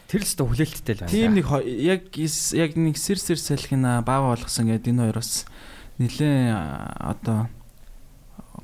Тэр 0.10 0.22
л 0.22 0.28
ч 0.28 0.36
хүлээлттэй 0.36 0.96
л 0.96 1.02
байна. 1.06 1.12
Тим 1.12 1.32
нэг 1.38 1.48
яг 1.80 2.04
яг 2.18 2.72
нэг 2.76 2.96
сэр 2.98 3.20
сэр 3.20 3.40
салхина 3.40 4.02
баага 4.02 4.36
болгосон 4.36 4.68
гэдэг 4.68 4.90
энэ 4.90 5.04
хоёр 5.10 5.18
бас 5.22 5.46
нэлээ 6.02 6.56
одоо 6.98 7.48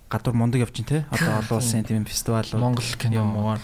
гадуур 0.10 0.36
мундаг 0.36 0.66
явж 0.66 0.80
ин 0.82 0.90
те 0.90 1.06
одоо 1.12 1.38
олон 1.44 1.60
улсын 1.60 1.86
тийм 1.86 2.06
фестивал 2.06 2.50
Монгол 2.56 2.90
кино 2.98 3.24
муугаар. 3.24 3.62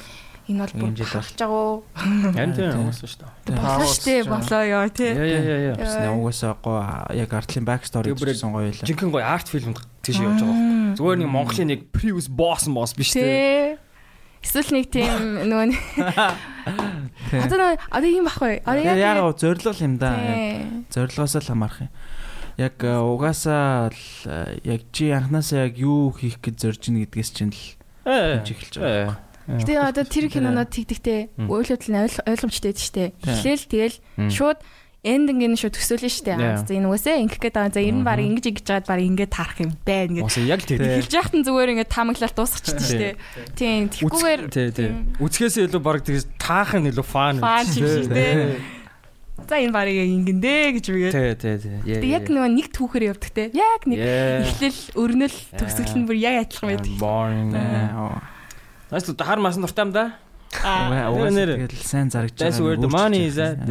Энэ 0.50 0.66
бол 0.66 0.74
бүр 0.82 0.92
болж 0.98 1.38
байгаа 1.38 1.50
уу? 1.52 1.84
Харин 1.94 2.54
тийм 2.58 2.86
уусан 2.88 3.08
шүү 3.08 3.20
дээ. 3.22 3.32
Тийм. 3.46 3.56
Болоо 3.62 3.86
штэ 3.86 4.16
болоо 4.26 4.64
ёо 4.66 4.90
тий. 4.90 5.12
Яа 5.14 5.28
яа 5.28 5.42
яа 5.42 5.60
яа. 5.70 5.76
Бас 5.78 5.94
нэг 6.02 6.14
угаасаа 6.18 6.54
гоо 6.58 6.80
яг 7.14 7.32
артлын 7.38 7.66
Тэгээ 8.10 8.18
бүр 8.18 8.32
гэсэн 8.34 8.50
гоё 8.50 8.66
байлаа. 8.70 8.88
Жинхэнэ 8.90 9.14
гоё 9.14 9.26
арт 9.26 9.48
фильмд 9.54 9.80
тийш 10.02 10.18
явж 10.18 10.42
байгаа 10.42 10.58
байхгүй. 10.58 10.98
Зүгээр 10.98 11.20
нэг 11.22 11.30
Монголын 11.30 11.70
нэг 11.70 11.82
previous 11.94 12.28
boss 12.28 12.66
boss 12.66 12.98
биш? 12.98 13.14
Тий. 13.14 13.78
Эсвэл 14.42 14.74
нэг 14.74 14.90
тийм 14.90 15.46
нөгөө 15.46 15.66
одоо 17.46 17.78
одоо 17.78 18.10
юм 18.10 18.26
баггүй. 18.26 18.66
Одоо 18.66 18.82
яг 18.82 18.98
Яг 18.98 19.38
зориг 19.38 19.78
юм 19.78 19.96
да. 20.02 20.18
Зорилгоос 20.90 21.38
л 21.38 21.46
хамаарах 21.46 21.86
юм. 21.86 21.92
Яг 22.58 22.76
э, 22.84 22.98
угаасаа 22.98 23.94
л 23.94 24.02
э, 24.26 24.60
яг 24.66 24.82
чи 24.92 25.14
анханасаа 25.14 25.70
яг 25.70 25.78
юу 25.78 26.12
хийх 26.12 26.42
гэж 26.42 26.56
зорж 26.58 26.82
ийн 26.90 27.06
гэдгээс 27.06 27.30
чинь 27.32 27.54
л 27.54 27.64
эхэлж 28.04 28.76
байгаа. 28.82 29.31
Гэтэ 29.48 29.74
одоо 29.82 30.04
тэр 30.06 30.26
кинонод 30.30 30.70
тэгдэгтэй 30.70 31.20
л 31.90 31.96
ойл- 32.06 32.26
ойлгомжтой 32.28 32.72
дээ 32.76 32.82
штэ. 32.82 33.04
Эхлээл 33.26 33.66
тэгэл 33.72 33.98
шууд 34.30 34.60
эндинг 35.02 35.42
нь 35.42 35.58
шууд 35.58 35.74
төсөөлнө 35.74 36.14
штэ. 36.14 36.34
За 36.62 36.72
энэ 36.78 36.86
үгүйсээ 36.86 37.16
ингэх 37.26 37.42
гээд 37.42 37.56
байгаа. 37.58 37.74
За 37.74 37.82
энэ 37.82 37.98
нь 37.98 38.06
баг 38.06 38.20
ингэж 38.22 38.46
ингэж 38.54 38.66
жаад 38.70 38.86
баг 38.86 39.02
ингэ 39.02 39.26
таарах 39.34 39.58
юм 39.66 39.74
байна 39.82 40.14
гэж. 40.22 40.46
Яг 40.46 40.62
тэр. 40.62 40.78
Эхэлж 41.02 41.14
яхад 41.18 41.34
нь 41.42 41.46
зүгээр 41.50 41.70
ингэ 41.74 41.86
таамаглал 41.90 42.34
дуусчихсан 42.38 42.78
штэ. 42.86 43.18
Тийм. 43.58 43.90
Тэгхгүйгээр. 43.90 44.42
Үцхээсээ 45.18 45.66
илүү 45.74 45.82
баг 45.82 46.06
тэгж 46.06 46.24
таах 46.38 46.78
нь 46.78 46.86
илүү 46.94 47.06
фан. 47.10 47.42
Фан 47.42 47.66
шүү 47.66 48.14
дээ. 48.14 48.62
За 49.50 49.58
энэ 49.58 49.74
баг 49.74 49.90
ингэн 49.90 50.38
дээ 50.38 50.66
гэж 50.78 50.86
үгээд. 50.86 51.14
Тий, 51.18 51.34
тий, 51.34 51.56
тий. 51.58 51.74
Яа, 51.82 51.98
Тэг 51.98 52.10
яг 52.14 52.26
нөгөө 52.30 52.50
нэг 52.62 52.68
түүхээр 52.78 53.06
явдаг 53.10 53.32
те. 53.34 53.50
Яг 53.58 53.82
нэг 53.90 53.98
эхлэл, 54.46 54.82
өрнөл, 55.02 55.38
төгсгөл 55.58 55.98
нь 55.98 56.06
бүр 56.06 56.18
яг 56.22 56.46
адилхан 56.46 56.70
байдаг. 56.78 56.94
Boring. 57.02 57.50
Оо. 58.92 59.00
Нас 59.00 59.08
хар 59.08 59.40
масан 59.40 59.64
дуртай 59.64 59.86
юм 59.86 59.92
да. 59.92 60.14
Аа 60.64 61.16
тэгэл 61.16 61.72
сайн 61.80 62.12
зарагдж 62.12 62.36
That's 62.36 62.60
where 62.60 62.76
the 62.76 62.92
money 62.92 63.28
is 63.28 63.40
at. 63.40 63.64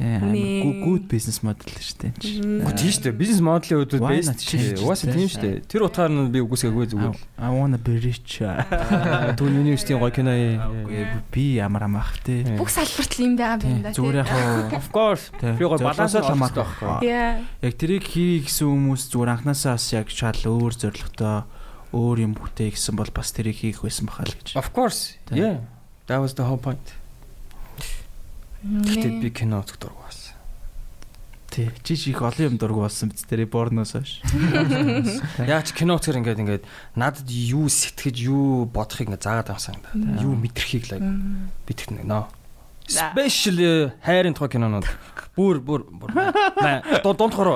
Тийм 0.00 0.32
Нэ. 0.32 0.80
good 0.84 1.04
business 1.12 1.42
model 1.44 1.66
шүү 1.76 1.96
дээ. 2.00 2.12
Гү 2.64 2.72
тийм 2.72 2.92
шүү 2.94 3.02
дээ. 3.04 3.14
Бизнес 3.20 3.40
моделийн 3.44 3.84
хувьд 3.84 4.00
best 4.00 4.42
шүү 4.46 4.60
дээ. 4.62 4.80
Угаасаа 4.80 5.12
тийм 5.12 5.26
тий. 5.26 5.32
шүү 5.34 5.42
дээ. 5.44 5.56
Тэр 5.68 5.82
утгаар 5.84 6.10
нь 6.14 6.30
би 6.32 6.40
үгүйсгээгүй 6.40 6.86
зүгээр. 6.94 7.18
I 7.36 7.50
wanna 7.52 7.76
be 7.76 7.98
rich. 8.00 8.40
Түүний 9.38 9.60
университийн 9.60 10.00
гоё 10.00 10.14
кино. 10.14 10.32
Үгүй, 10.32 11.04
Би 11.34 11.44
ямар 11.60 11.84
амаах 11.84 12.16
те. 12.24 12.46
Бүх 12.56 12.72
салбарт 12.72 13.12
л 13.18 13.24
юм 13.28 13.34
байгаа 13.36 13.60
юм 13.66 13.82
да. 13.84 13.92
Зүгээр 13.92 14.16
яг 14.24 14.28
хаа 14.30 14.72
Of 14.80 14.88
course. 14.88 15.28
Би 15.36 15.64
гоё 15.68 15.76
баланс 15.76 16.16
Зорилгосоо 16.16 16.22
л 16.24 16.32
хамаатай 16.32 16.64
байхгүй. 16.64 17.12
Яг 17.68 17.74
тэрийг 17.76 18.04
хийе 18.08 18.40
гэсэн 18.46 18.72
хүмүүс 18.72 19.02
зүгээр 19.12 19.30
анханасаа 19.36 19.76
бас 19.76 19.86
яг 19.92 20.08
шал 20.08 20.38
өөр 20.38 20.72
зорилготой 20.80 21.44
өөр 21.90 22.16
юм 22.22 22.32
бүтээ 22.38 22.74
гэсэн 22.74 22.94
бол 22.94 23.10
бас 23.10 23.34
тэрийг 23.34 23.62
хийх 23.62 23.82
байсан 23.82 24.06
бахал 24.06 24.30
гэж. 24.30 24.54
Of 24.54 24.70
course. 24.70 25.18
Yeah. 25.30 25.62
That 26.06 26.22
was 26.22 26.34
the 26.34 26.46
whole 26.46 26.60
point. 26.60 26.82
Гэтэ 28.62 29.22
би 29.22 29.30
кино 29.30 29.64
үзэх 29.64 29.80
дург 29.80 29.96
бас. 30.04 30.30
Тий. 31.50 31.70
Чи 31.82 31.96
чи 31.96 32.10
их 32.14 32.22
олон 32.22 32.54
юм 32.54 32.56
дург 32.58 32.78
болсон 32.78 33.10
биз 33.10 33.26
тэрий 33.26 33.48
борноос 33.48 33.98
хойш. 33.98 34.22
Яа 35.42 35.62
ч 35.66 35.74
кино 35.74 35.98
үзэхэр 35.98 36.20
ингээд 36.22 36.42
ингээд 36.44 36.64
надад 36.94 37.26
юу 37.26 37.66
сэтгэж 37.66 38.16
юу 38.22 38.68
бодохыг 38.70 39.10
ингээд 39.10 39.26
заагаад 39.26 39.50
авсан 39.50 39.80
гэдэг. 39.80 40.22
Юу 40.22 40.38
мэдрэхийг 40.38 40.92
л 40.94 41.02
би 41.66 41.72
нөө. 42.06 42.26
Especially 42.90 43.94
хайрын 44.02 44.34
тухай 44.34 44.58
кинонууд 44.58 44.86
бүр 45.40 45.56
бүр 45.64 45.82
бүр 45.88 46.12
дон 47.00 47.16
донхор 47.16 47.48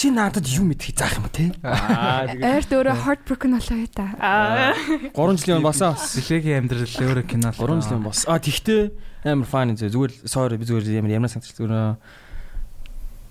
чи 0.00 0.08
надад 0.08 0.48
юу 0.48 0.64
мэдхийг 0.64 0.96
заах 0.96 1.20
юм 1.20 1.28
те. 1.28 1.52
Аа 1.60 2.32
Ойр 2.32 2.64
дөөрэ 2.64 2.96
heartbroken 3.04 3.52
болоо 3.60 3.76
юу 3.84 3.90
та. 3.92 4.08
Аа. 4.16 4.72
3 5.12 5.36
жилийн 5.36 5.60
босоо. 5.60 5.92
Бэлэгийн 5.92 6.64
амьдрал 6.64 6.88
өөрөө 6.88 7.26
кино. 7.28 7.52
3 7.52 7.84
жилийн 7.84 8.02
бос. 8.08 8.24
А 8.24 8.40
тэгтээ 8.40 8.88
амар 9.28 9.44
фан 9.46 9.76
зэ 9.76 9.92
зүгээр 9.92 10.24
sorry 10.24 10.56
би 10.56 10.64
зүгээр 10.64 10.96
ямар 10.96 11.12
ямар 11.12 11.28
санагч 11.28 11.52
зүгээр 11.52 12.00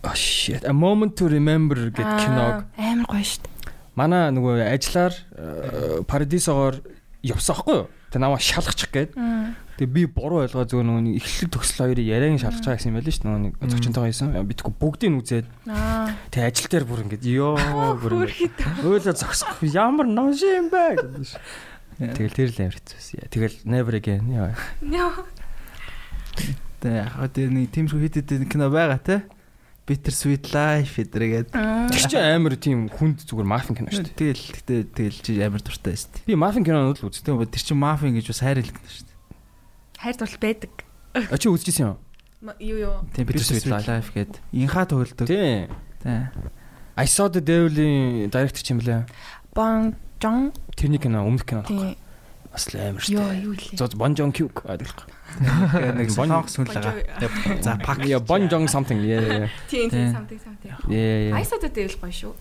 Oh 0.04 0.14
shit. 0.16 0.66
A 0.66 0.74
moment 0.74 1.14
to 1.18 1.30
remember 1.30 1.78
гэт 1.94 2.10
киног 2.26 2.66
Амар 2.78 3.06
гоё 3.06 3.22
дээ. 3.22 3.50
манай 3.94 4.32
нөгөө 4.34 4.66
ажиллаар 4.74 5.14
э, 5.14 6.02
парадисогоор 6.10 6.82
явсан 7.22 7.56
хгүй 7.62 7.76
юу? 7.86 7.88
Тэ 8.10 8.18
намаа 8.18 8.42
шалгачих 8.42 8.90
гээд. 8.90 9.14
Тэгээ 9.82 9.98
би 9.98 10.04
буруу 10.06 10.46
ойлгоо 10.46 10.70
зөв 10.70 10.86
нөгөө 10.86 11.02
нэг 11.10 11.16
эхлэл 11.26 11.50
төгсөл 11.58 11.82
хоёрыг 11.90 12.06
яриан 12.06 12.38
шалгаж 12.38 12.62
байгаа 12.62 12.78
гэсэн 12.78 12.90
юм 12.94 12.98
байл 13.02 13.10
ш 13.10 13.18
нь 13.18 13.26
нөгөө 13.26 13.42
нэг 13.42 13.54
зочинтойгоо 13.66 14.10
хийсэн. 14.14 14.30
Би 14.46 14.54
тэггүй 14.54 14.76
бүгдийг 14.78 15.10
нь 15.10 15.20
үзээд 15.26 15.48
Аа. 15.66 16.14
тэгээ 16.30 16.50
ажил 16.54 16.70
дээр 16.70 16.86
бүр 16.86 17.02
ингэж 17.10 17.24
ёо 17.26 17.58
бүр 18.06 18.14
ингэж 18.30 18.86
өөлөө 18.86 19.16
зогсох 19.18 19.58
ямар 19.66 20.06
нож 20.06 20.38
юм 20.46 20.70
бэ 20.70 21.02
гэдэг 21.02 21.26
ш. 21.26 21.34
Тэгэл 21.98 22.38
тэр 22.38 22.50
л 22.54 22.62
амар 22.62 22.78
хэцүүсэн. 22.78 23.26
Тэгэл 23.34 23.58
never 23.66 23.94
again 23.98 24.30
яа. 24.30 24.54
Тэ 26.78 27.02
яг 27.02 27.18
тэр 27.34 27.50
нэг 27.50 27.74
хэд 27.74 28.22
хэд 28.22 28.46
кино 28.54 28.70
байгаа 28.70 29.02
те. 29.02 29.26
Bitter 29.90 30.14
Sweet 30.14 30.54
Life 30.54 31.02
гэдрэгээд. 31.02 31.58
Тэр 31.58 32.04
чинь 32.06 32.22
амар 32.22 32.54
тийм 32.54 32.86
хүнд 32.86 33.26
зүгээр 33.26 33.50
мафин 33.50 33.74
кино 33.74 33.90
шүү 33.90 34.14
дээ. 34.14 34.14
Тэгэл 34.14 34.46
тэгтээ 34.62 34.82
тэгэл 34.94 35.20
чи 35.26 35.32
амар 35.42 35.66
дуртай 35.66 35.98
шүү 35.98 36.22
дээ. 36.22 36.26
Би 36.30 36.38
мафин 36.38 36.62
кинонууд 36.62 37.02
л. 37.02 37.10
Тийм 37.10 37.42
тэр 37.42 37.66
чин 37.66 37.82
мафийн 37.82 38.14
гэж 38.14 38.30
бас 38.30 38.46
хайр 38.46 38.62
хэлдэг 38.62 38.78
шүү 38.78 39.10
дээ. 39.10 39.11
Хайр 40.02 40.18
дурл 40.18 40.38
байдаг. 40.42 40.74
А 41.14 41.38
чи 41.38 41.46
үзчихсэн 41.46 41.94
юм? 41.94 41.98
Юу 42.58 42.78
юу. 42.82 42.96
Тийм 43.14 43.30
Bitter 43.30 43.38
Bitter 43.38 43.54
Sweet 43.54 43.70
Sweet 43.70 43.86
Life 43.86 44.10
гээд 44.18 44.34
инха 44.50 44.90
тоглодог. 44.90 45.30
Тийм. 45.30 45.70
Тийм. 46.02 46.26
I 46.98 47.06
saw 47.06 47.30
the 47.30 47.38
devil-ийн 47.38 48.34
директор 48.34 48.66
ч 48.66 48.74
юм 48.74 48.82
лээ. 48.82 49.06
Бон 49.54 49.94
Жон. 50.18 50.58
Тэрний 50.74 50.98
кино 50.98 51.22
өмнөх 51.22 51.46
кино. 51.46 51.62
Тий. 51.70 52.02
Бас 52.50 52.66
л 52.74 52.82
амар 52.82 52.98
шүү 52.98 53.14
Йоо 53.14 53.30
юу 53.46 53.54
лээ. 53.54 53.78
Зо 53.78 53.86
Bon 53.94 54.18
Jong 54.18 54.34
Kyuk 54.34 54.66
гэдэг. 54.66 54.90
Нэг 56.02 56.10
солонгос 56.10 56.58
хүн 56.58 56.66
л 56.66 56.74
байгаа. 56.74 57.62
За 57.62 57.78
пак. 57.78 58.02
Yeah, 58.02 58.26
Bon 58.26 58.42
Jong 58.50 58.66
something. 58.66 59.06
Yeah. 59.06 59.54
Тийм 59.70 59.86
Тий. 59.94 60.02
тийм 60.02 60.18
something 60.18 60.42
something. 60.42 60.74
Yeah. 60.90 61.38
Айсад 61.38 61.62
дэвэл 61.62 62.02
гоё 62.02 62.10
шүү. 62.10 62.34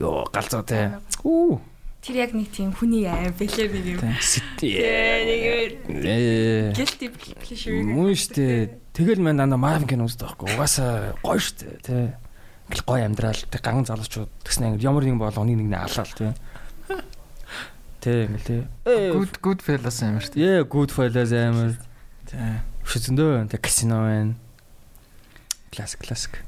Йоо, 0.00 0.32
галзуу 0.32 0.64
те. 0.64 0.96
Үу. 1.28 1.60
Тэр 2.02 2.18
яг 2.18 2.34
нэг 2.34 2.50
тийм 2.50 2.74
хүний 2.74 3.06
ай 3.06 3.30
бэлэр 3.30 3.70
нэг 3.70 3.86
юм. 3.94 4.02
Нэг 5.86 6.74
guilty 6.74 7.06
pleasure. 7.14 7.78
Мөн 7.78 8.18
штэ. 8.18 8.74
Тэгэл 8.90 9.22
мэн 9.22 9.38
дандаа 9.38 9.54
Marvin 9.54 9.86
кино 9.86 10.10
үздэг 10.10 10.34
байхгүй. 10.34 10.50
Угаасаа 10.50 11.14
гоё 11.22 11.38
штэ, 11.38 11.78
тэ. 11.78 12.18
Ингээл 12.66 12.82
гоё 12.90 13.06
амьдрал, 13.06 13.38
тэг 13.38 13.62
ган 13.62 13.86
залуучууд 13.86 14.26
тэгснэ 14.42 14.74
ингээд 14.74 14.82
ямар 14.82 15.06
нэгэн 15.06 15.22
болгоны 15.22 15.54
нэг 15.54 15.70
нэ 15.70 15.78
алаал 15.78 16.10
тэ. 16.10 16.34
Тэ 18.02 18.26
ингээл 18.34 18.50
тэ. 18.50 18.66
Good 18.82 19.38
good 19.38 19.62
fellas 19.62 20.02
амар 20.02 20.26
шүү. 20.26 20.42
Yeah, 20.42 20.66
good 20.66 20.90
fellas 20.90 21.30
амар. 21.30 21.78
Тийм. 22.26 22.66
Шүзэндөө 22.82 23.46
тэ 23.46 23.62
казино 23.62 24.02
байна. 24.10 24.34
Классик 25.70 26.02
классик. 26.02 26.42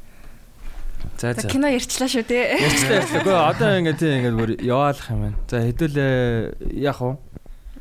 За 1.18 1.32
За 1.34 1.40
за. 1.40 1.48
кино 1.48 1.68
ярьчлаа 1.70 2.08
шүү 2.10 2.24
дээ. 2.26 2.44
Ярьчлаа 2.58 2.96
ярьчлаа. 3.00 3.22
Гэхдээ 3.22 3.38
одоо 3.54 3.70
ингээд 3.78 3.98
тийм 3.98 4.12
ингээд 4.18 4.36
бүр 4.38 4.50
яваалах 4.60 5.08
юм 5.10 5.20
байна. 5.24 5.38
За 5.48 5.56
хэдүүлээ 5.62 6.14
яах 6.84 7.00
вэ? 7.00 7.12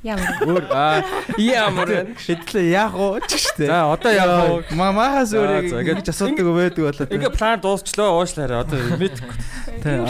Ямар. 0.04 0.28
Өөр 0.44 0.66
аа 0.68 1.00
ямар? 1.40 1.90
Хэдлээ 2.20 2.66
яах 2.76 2.94
вэ 2.94 3.24
ч 3.28 3.40
штэ. 3.40 3.72
За 3.72 3.88
одоо 3.88 4.12
яах 4.12 4.68
вэ? 4.68 4.76
Мамахаас 4.76 5.32
за, 5.32 5.64
ингэж 5.64 6.12
асуудаг 6.12 6.44
байдаг 6.44 6.84
болоо. 6.84 7.08
Ингээ 7.08 7.32
план 7.32 7.60
дуусчлаа 7.64 8.12
уушлаарай. 8.12 8.60
Одоо 8.68 8.80
мэд 9.00 9.16
Тийм. 9.84 10.04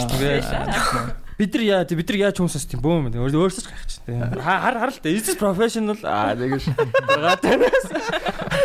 бид 1.38 1.54
нар 1.54 1.62
яа 1.62 1.82
бид 1.86 2.08
нар 2.10 2.18
яаж 2.30 2.38
хүмүүсээс 2.38 2.66
тийм 2.70 2.82
бөөм 2.82 3.10
үү? 3.10 3.34
Өөрсөж 3.34 3.66
гайх 3.66 3.86
чи. 3.90 3.98
Хар 4.06 4.38
хар 4.38 4.74
хар 4.82 4.90
л 4.94 4.98
дээ. 5.02 5.18
Is 5.18 5.34
professional? 5.34 5.98
Аа 6.02 6.34
тэгэж. 6.38 6.70
Гаатанаас. 7.10 7.86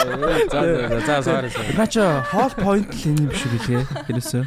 За 0.00 1.00
за 1.06 1.22
за 1.22 1.30
sorry. 1.30 1.76
Бача 1.76 2.24
хоол 2.30 2.52
point 2.56 2.88
л 2.88 3.04
энэ 3.10 3.28
юм 3.28 3.32
шиг 3.36 3.52
үлээ. 3.60 3.84
Ерөөсөө. 4.08 4.44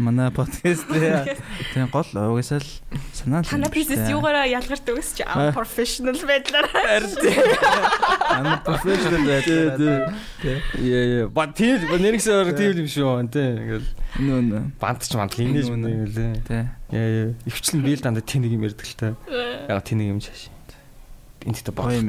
Манай 0.00 0.30
подкаст 0.32 0.88
тийм 0.88 1.86
гол 1.92 2.08
угаасаа 2.08 2.58
л 2.58 2.70
санаа 3.12 3.44
л. 3.44 3.48
Тана 3.52 3.68
бизнес 3.68 4.08
юугаараа 4.08 4.48
ялгардаг 4.48 4.96
вэ 4.96 5.02
чи 5.04 5.22
Аа. 5.28 5.52
professional 5.52 6.16
байдлаар. 6.16 6.66
Ана 8.32 8.62
professional 8.64 9.22
байдаг. 9.28 10.14
Яа 10.80 11.04
яа. 11.04 11.28
Ба 11.28 11.46
тийм 11.52 11.84
нэргсээр 12.00 12.56
тийм 12.56 12.80
юм 12.80 12.88
шүү. 12.88 13.28
Тэ 13.28 13.42
ингээл 13.60 13.88
Нөө 14.24 14.40
нөө. 14.48 14.62
бант 14.80 15.04
ч 15.06 15.12
манд 15.14 15.36
линэж 15.36 15.68
мөн 15.68 15.84
ингээл. 15.84 16.42
Тэ. 16.48 16.58
Яа 16.90 17.08
яа. 17.30 17.34
Ивчлэн 17.46 17.84
би 17.84 17.92
л 17.94 18.00
дандаа 18.02 18.24
тийм 18.24 18.42
нэг 18.48 18.52
юм 18.56 18.64
ярьдаг 18.66 18.86
л 18.88 18.96
та. 18.96 19.08
Яг 19.68 19.84
тийм 19.84 20.00
нэг 20.00 20.08
юм 20.16 20.20
шаш. 20.24 20.48
Энд 21.46 21.56
тэ 21.64 21.72
баг. 21.72 21.88
Гоё. 21.88 22.04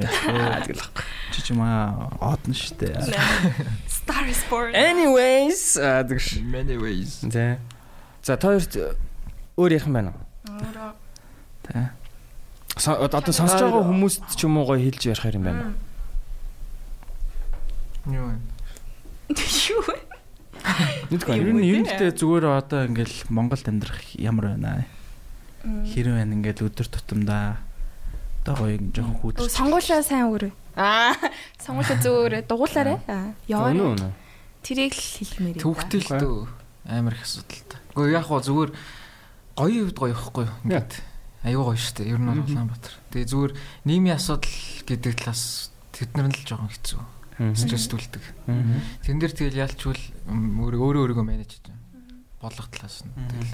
Тэгэл. 0.67 0.83
Чи 1.31 1.39
ч 1.41 1.47
маа 1.55 2.11
одно 2.19 2.51
штэ. 2.53 2.91
Star 3.87 4.27
is 4.27 4.43
born. 4.51 4.75
Anyways, 4.75 5.79
аа 5.79 6.03
тэгш. 6.03 6.43
Many 6.43 6.75
ways. 6.75 7.23
Тэ. 7.31 7.59
За 8.23 8.35
та 8.35 8.51
хоёрт 8.51 8.75
өөр 9.55 9.71
ярих 9.71 9.87
юм 9.87 9.95
байна 9.95 10.11
уу? 10.11 10.21
Тэ. 11.63 11.89
Со- 12.75 12.99
Одоо 12.99 13.31
сонсож 13.31 13.61
байгаа 13.63 13.87
хүмүүст 13.87 14.35
ч 14.35 14.43
юм 14.43 14.59
уу 14.59 14.67
гоё 14.67 14.83
хэлж 14.83 15.01
ярих 15.15 15.23
юм 15.31 15.43
байна 15.47 15.63
уу? 15.71 15.75
Юу 18.11 18.25
вэ? 18.27 18.35
Юу 19.71 19.81
вэ? 19.87 19.95
Мэдгүй 21.11 21.35
Ер 21.37 21.43
байна. 21.47 21.59
нь 21.61 21.65
юм 21.71 21.83
гэдэг 21.87 22.19
зүгээр 22.19 22.45
одоо 22.51 22.85
ингээл 22.89 23.15
Монголд 23.31 23.65
амьдрах 23.67 24.01
ямар 24.19 24.57
байна? 24.59 24.85
Хэрэг 25.63 26.13
байна 26.19 26.33
ингээл 26.35 26.67
өдөр 26.67 26.87
тутамдаа 26.89 27.61
одоо 28.41 28.55
гоё 28.57 28.75
юм 28.75 28.89
жоохон 28.89 29.13
Өө, 29.13 29.21
хүүдэрч. 29.21 29.53
Сонгуулаа 29.53 30.01
сайн 30.01 30.27
өрөө. 30.33 30.51
Аа, 30.75 31.13
сонгуулаа 31.61 31.97
зөөр 32.01 32.33
дугуулаарэ. 32.49 32.95
Яваа. 33.45 34.13
Тэрийг 34.65 34.93
л 34.97 35.05
хэлмээр 35.21 35.55
юм. 35.57 35.63
Төвхтэй 35.63 36.01
л 36.01 36.09
дөө. 36.17 36.39
Амар 36.89 37.13
их 37.13 37.23
асуудал 37.25 37.61
та. 37.69 37.77
Гэхдээ 37.93 38.17
яг 38.17 38.25
гоо 38.25 38.41
зүгээр 38.41 38.71
гоё 39.57 39.81
үед 39.85 39.97
гоё 39.97 40.13
ихгүй 40.17 40.45
юу? 40.49 40.57
Ингээд 40.65 40.91
аюу 41.45 41.63
гоё 41.69 41.77
штэ. 41.77 42.09
Ер 42.09 42.17
нь 42.17 42.25
бол 42.29 42.41
Улаанбаатар. 42.41 42.93
Тэгээ 43.13 43.29
зүгээр 43.29 43.53
нийгмийн 43.85 44.17
асуудал 44.17 44.57
гэдэг 44.89 45.13
талаас 45.21 45.69
тэд 45.93 46.09
нар 46.17 46.29
л 46.33 46.41
жоохон 46.45 46.69
хэцүү. 46.73 47.01
Стрессдүүлдэг. 47.41 48.23
Тэн 49.05 49.17
дээр 49.17 49.33
тэгэл 49.33 49.61
ялчвал 49.65 50.01
өөрөө 50.29 51.13
өөрийгөө 51.13 51.25
менеж 51.25 51.57
хийж 51.57 51.65
байна. 51.69 51.81
Бодлого 52.41 52.69
талаас 52.69 53.01
нь. 53.05 53.13
Тэгэл 53.13 53.53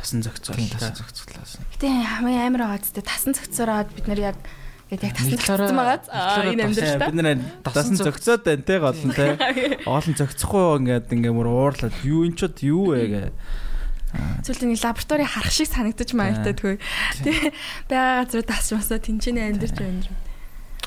Тасан 0.00 0.24
зохицол. 0.24 0.56
тийм 0.56 0.72
тас 0.72 0.96
зохицуулаас. 0.96 1.52
Гэтэ 1.76 1.88
хамгийн 1.92 2.48
амар 2.48 2.62
байгаа 2.72 2.80
зү 2.80 3.04
тасан 3.04 3.36
цогцороод 3.36 3.92
бид 3.92 4.06
нар 4.08 4.20
яг 4.32 4.38
гээд 4.90 5.04
яг 5.04 5.14
тасан 5.14 5.38
цогцсон 5.38 5.76
байгаа. 5.76 6.00
Аа, 6.08 6.48
энэ 6.48 6.64
амьдрал 6.64 6.96
та. 6.98 7.06
Бид 7.12 7.18
нэр 7.20 7.38
дасан 7.62 7.96
зөгцөөд 8.00 8.42
байна 8.42 8.64
те 8.64 8.76
гол 8.80 8.96
нь 8.96 9.14
те. 9.14 9.26
Оолн 9.90 10.14
зөгцөхгүй 10.16 10.64
ингээд 10.80 11.12
ингээ 11.14 11.34
мөр 11.36 11.48
уурлаад 11.52 11.94
юу 12.02 12.24
энэ 12.24 12.34
ч 12.34 12.40
бод 12.48 12.58
юу 12.64 12.84
вэ 12.90 13.04
гэ. 13.06 13.22
Нэг 14.10 14.82
лаборатори 14.82 15.24
харах 15.28 15.54
шиг 15.54 15.70
санагдаж 15.70 16.10
маягтаа 16.16 16.54
тгөө. 16.58 16.82
Тэгээ 17.22 17.52
байгаа 17.86 18.26
газар 18.26 18.42
тасчмасаа 18.42 18.98
тэнцэнэ 18.98 19.54
амьдэрч 19.54 19.76
байна. 19.78 20.10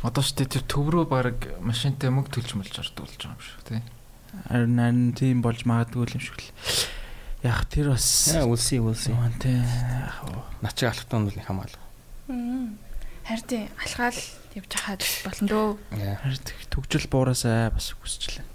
Одоо 0.04 0.20
ч 0.20 0.36
тэр 0.36 0.68
төв 0.68 0.92
рүү 0.92 1.08
баг 1.08 1.40
машинтай 1.64 2.12
мөнгө 2.12 2.36
төлж 2.36 2.60
мөлж 2.60 2.76
ордог 2.84 3.08
болж 3.08 3.16
байгаа 3.24 3.40
юм 3.40 3.46
шиг 3.48 3.62
тий. 3.64 3.82
Харин 4.52 4.76
харин 4.76 5.04
тийм 5.16 5.40
болж 5.40 5.64
магадгүй 5.64 6.12
юм 6.12 6.20
шиг 6.20 6.36
л. 6.44 6.52
Яг 7.44 7.68
тэр 7.68 7.92
бас 7.92 8.08
we'll 8.32 8.56
see. 8.56 8.80
Тий. 9.40 9.60
Начиг 10.64 10.88
алхтан 10.90 11.28
бол 11.28 11.36
нэг 11.36 11.44
хамаалал. 11.44 11.84
Харин 13.24 13.48
тий 13.48 13.68
алхаал 13.84 14.20
явж 14.56 14.72
хаад 14.80 15.04
болно 15.28 15.48
дөө. 15.52 15.68
Харин 16.24 16.44
тэг 16.48 16.60
төгжил 16.72 17.08
буурасаа 17.12 17.72
бас 17.76 17.92
хүсчихлээ. 18.00 18.48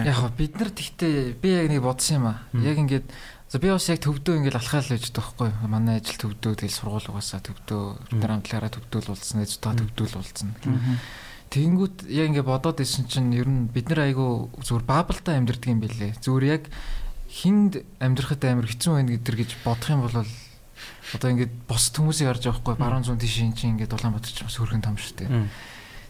Яг 0.00 0.32
бид 0.36 0.56
нар 0.56 0.72
тэгтээ 0.72 1.36
би 1.36 1.48
яг 1.52 1.68
нэг 1.68 1.84
бодсон 1.84 2.16
юм 2.16 2.26
аа. 2.32 2.40
Яг 2.64 2.80
ингээд 2.80 3.04
за 3.52 3.60
би 3.60 3.68
бас 3.68 3.88
яг 3.92 4.00
төвдөө 4.00 4.40
ингээд 4.40 4.56
алхаал 4.56 4.88
байж 4.88 5.04
байгаа 5.12 5.20
байхгүй. 5.20 5.68
Манай 5.68 6.00
ажил 6.00 6.18
төвдөө 6.24 6.52
тэгэл 6.64 6.78
сургууль 6.80 7.10
угаасаа 7.12 7.44
төвдөө 7.44 7.82
бид 8.08 8.20
нар 8.20 8.32
хамтлагаараа 8.40 8.72
төвдөөл 8.80 9.12
уулзсан, 9.12 9.44
ээж 9.44 9.60
та 9.60 9.76
төвдөөл 9.76 10.16
уулзсан. 10.18 10.56
Тэнгүүд 11.52 12.08
яг 12.08 12.32
ингээд 12.32 12.48
бодоод 12.48 12.80
исэн 12.80 13.06
чинь 13.06 13.30
ер 13.36 13.46
нь 13.46 13.68
бид 13.70 13.92
нар 13.92 14.08
айгу 14.08 14.50
зүгээр 14.58 14.88
баабалтай 14.88 15.38
амьдэрдэг 15.38 15.70
юм 15.70 15.80
билээ. 15.84 16.18
Зүгээр 16.18 16.46
яг 16.48 16.64
хинд 17.34 17.82
амьдрахад 17.98 18.42
амар 18.46 18.70
хэцүү 18.70 18.92
байна 18.94 19.10
гэдэр 19.18 19.36
гэж 19.42 19.50
бодох 19.66 19.90
юм 19.90 20.06
бол 20.06 20.22
одоо 20.22 21.28
ингээд 21.34 21.52
бос 21.66 21.90
хүмүүсийг 21.90 22.30
харж 22.30 22.42
байгаа 22.46 22.62
хгүй 22.62 22.76
баруун 22.78 23.02
зүүн 23.02 23.18
тийш 23.18 23.42
ин 23.42 23.58
чинь 23.58 23.74
ингээд 23.74 23.90
Улаанбаатар 23.90 24.30
ч 24.30 24.46
бас 24.46 24.54
хөргөн 24.58 24.86
том 24.86 24.94
шүү 24.94 25.26
дээ. 25.26 25.50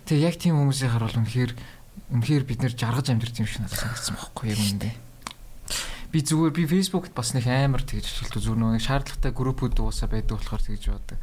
Тэгээ 0.05 0.27
яг 0.29 0.37
тийм 0.37 0.61
хүмүүсийг 0.61 0.93
харуул 0.93 1.17
үнэхээр 1.17 1.53
үнэхээр 2.13 2.45
бид 2.45 2.61
нэр 2.61 2.75
жаргаж 2.77 3.09
амьдрэх 3.09 3.41
юм 3.41 3.49
шиг 3.49 3.65
надад 3.65 3.81
санагдсан 3.81 4.17
байхгүй 4.21 4.47
яг 4.53 4.61
үнэндээ. 4.61 4.95
Би 6.13 6.19
зүгээр 6.23 6.53
би 6.55 6.65
фэйсбүүкт 6.69 7.13
бас 7.17 7.33
нэг 7.33 7.49
амар 7.49 7.83
тэгж 7.83 8.05
ажилтгүй 8.05 8.41
зүгээр 8.45 8.61
нөгөө 8.61 8.85
шаардлагатай 8.85 9.33
группүүд 9.33 9.81
уусаа 9.81 10.09
байдаг 10.13 10.39
болохоор 10.39 10.63
тэгж 10.63 10.85
боддог. 10.93 11.19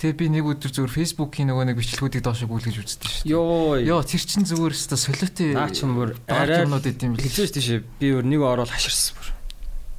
Тэгээ 0.00 0.16
би 0.16 0.26
нэг 0.32 0.48
өдөр 0.48 0.72
зүгээр 0.72 0.96
фэйсбүүкийн 0.96 1.52
нөгөө 1.52 1.64
нэг 1.68 1.76
бичлэгүүдийг 1.76 2.24
доошо 2.24 2.48
гүйлгэж 2.48 2.76
үздэг 2.80 3.04
шүү 3.04 3.24
дээ. 3.28 3.32
Йоо. 3.36 3.76
Йоо 3.84 4.00
тэр 4.00 4.24
чин 4.24 4.48
зүгээр 4.48 4.72
өстө 4.72 4.96
солиотой. 4.96 5.52
Наа 5.52 5.68
ч 5.68 5.84
юм 5.84 5.92
бүр 5.92 6.16
арай 6.24 6.64
юмнууд 6.64 6.88
идэм 6.88 7.20
бил. 7.20 7.28
Хэлж 7.28 7.52
тийш 7.52 7.84
би 8.00 8.08
өөр 8.08 8.24
нэг 8.24 8.40
орол 8.40 8.64
хаширсан 8.64 9.20
бүр. 9.20 9.28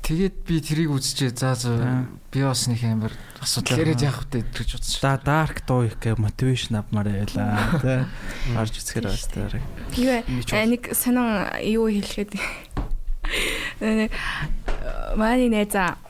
Тэгээд 0.02 0.36
би 0.42 0.58
тэрийг 0.58 0.90
үзчихээ. 0.90 1.38
За 1.38 1.54
за 1.54 2.10
би 2.34 2.42
бас 2.42 2.66
нэг 2.66 2.82
амар 2.82 3.14
асуудал 3.46 3.78
яриад 3.78 4.02
явах 4.02 4.26
вэ 4.26 4.42
гэж 4.42 4.70
бодсон. 4.82 5.00
Да 5.06 5.22
dark 5.22 5.62
дуу 5.70 5.86
их 5.86 6.02
гэ 6.02 6.18
мотивашн 6.18 6.82
авмаар 6.82 7.22
байлаа 7.22 7.78
тий. 7.78 8.02
Орж 8.58 8.74
үзэхээр 8.82 9.06
бас 9.06 9.30
тий. 9.30 9.62
Юу 10.02 10.18
вэ? 10.18 10.66
нэг 10.66 10.98
сонин 10.98 11.46
юу 11.62 11.86
хэлэхэд 11.94 12.34
нэг 13.86 14.10
манай 15.16 15.50
найзаа 15.54 16.02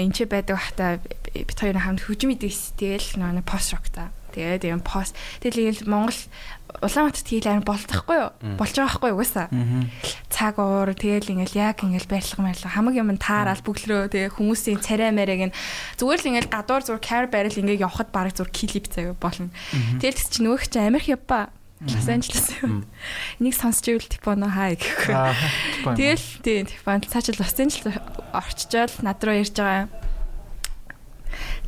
энэ 0.00 0.16
ч 0.16 0.24
байдаг 0.24 0.56
бахта 0.56 0.96
бит 1.44 1.58
хоёрын 1.58 1.84
хамт 1.84 2.02
хөгжим 2.06 2.34
идэвс 2.34 2.74
тэгэл 2.74 3.20
нэг 3.20 3.44
пост 3.44 3.74
рок 3.74 3.86
та. 3.92 4.10
Тэгээд 4.32 4.68
юм 4.70 4.82
пост 4.84 5.16
тэгэл 5.42 5.70
ингээл 5.70 5.88
Монгол 5.88 6.20
Улаанбаатарт 6.68 7.26
хийл 7.32 7.48
амар 7.48 7.64
болтохгүй 7.64 8.16
юу? 8.20 8.30
Болж 8.60 8.76
байгаа 8.76 9.00
байхгүй 9.00 9.12
угаасаа. 9.16 9.48
Цаг 10.28 10.60
уур 10.60 10.92
тэгэл 10.92 11.32
ингээл 11.32 11.56
яг 11.56 11.80
ингээл 11.80 12.12
барилга 12.12 12.44
маяглаа 12.44 12.70
хамаг 12.76 12.94
юм 12.94 13.16
таараал 13.16 13.64
бүглөрөө 13.64 14.12
тэгээ 14.12 14.36
хүмүүсийн 14.36 14.84
царай 14.84 15.10
мэрэг 15.10 15.48
нь 15.48 15.56
зүгээр 15.96 16.20
л 16.20 16.28
ингээл 16.28 16.52
гадуур 16.52 16.82
зүгээр 16.84 17.02
кар 17.02 17.26
барил 17.32 17.56
ингээ 17.56 17.82
явхад 17.82 18.12
бараг 18.12 18.36
зүгээр 18.36 18.52
клип 18.52 18.86
заяа 18.92 19.16
болно. 19.16 19.48
Тэгэл 19.96 20.28
чи 20.28 20.38
нөгөөх 20.44 20.68
чи 20.68 20.78
Америк 20.78 21.08
явпа. 21.08 21.48
Лос 21.80 22.08
Анжелес. 22.10 22.52
Нэг 23.38 23.54
сонсч 23.54 23.86
ивэл 23.88 24.10
Типоно 24.10 24.50
хай 24.50 24.76
гэхгүй. 24.76 25.14
Тэгэл 25.94 26.26
тийм 26.42 26.66
Типон 26.68 27.06
цаашаа 27.06 27.38
Лос 27.38 27.54
Анжелес 27.54 27.96
орчжоод 28.34 28.92
над 29.00 29.22
руу 29.22 29.38
ярьж 29.38 29.56
байгаа 29.56 29.86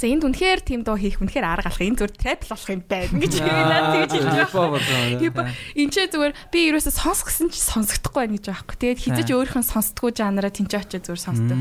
За 0.01 0.07
энд 0.09 0.25
үнэхээр 0.25 0.61
тийм 0.65 0.81
дуу 0.83 0.97
хийх 0.97 1.21
үнэхээр 1.21 1.47
арга 1.47 1.69
алах 1.69 1.81
энэ 1.81 1.99
зүгээр 2.01 2.15
трап 2.17 2.43
болох 2.49 2.69
юм 2.71 2.83
байна 2.89 3.15
гэж 3.21 3.33
надад 3.41 3.89
тэгж 3.97 4.13
хэлж 4.17 4.51
байгаа. 4.53 5.49
Энд 5.77 5.93
ч 5.93 5.97
зүгээр 6.09 6.35
би 6.51 6.61
ерөөсөө 6.73 6.95
сонсох 6.95 7.29
гэсэн 7.29 7.49
чи 7.53 7.61
сонсогдохгүй 7.61 8.21
байна 8.25 8.35
гэж 8.41 8.45
байгаа 8.49 8.65
байхгүй. 8.65 8.79
Тэгээд 8.81 9.03
хизэж 9.05 9.29
өөрийнхөө 9.31 9.65
сонсдгоо 9.65 10.11
жанраа 10.11 10.53
тэнцээ 10.53 10.81
очиж 10.81 11.03
зүгээр 11.05 11.25
сонсдог. 11.25 11.59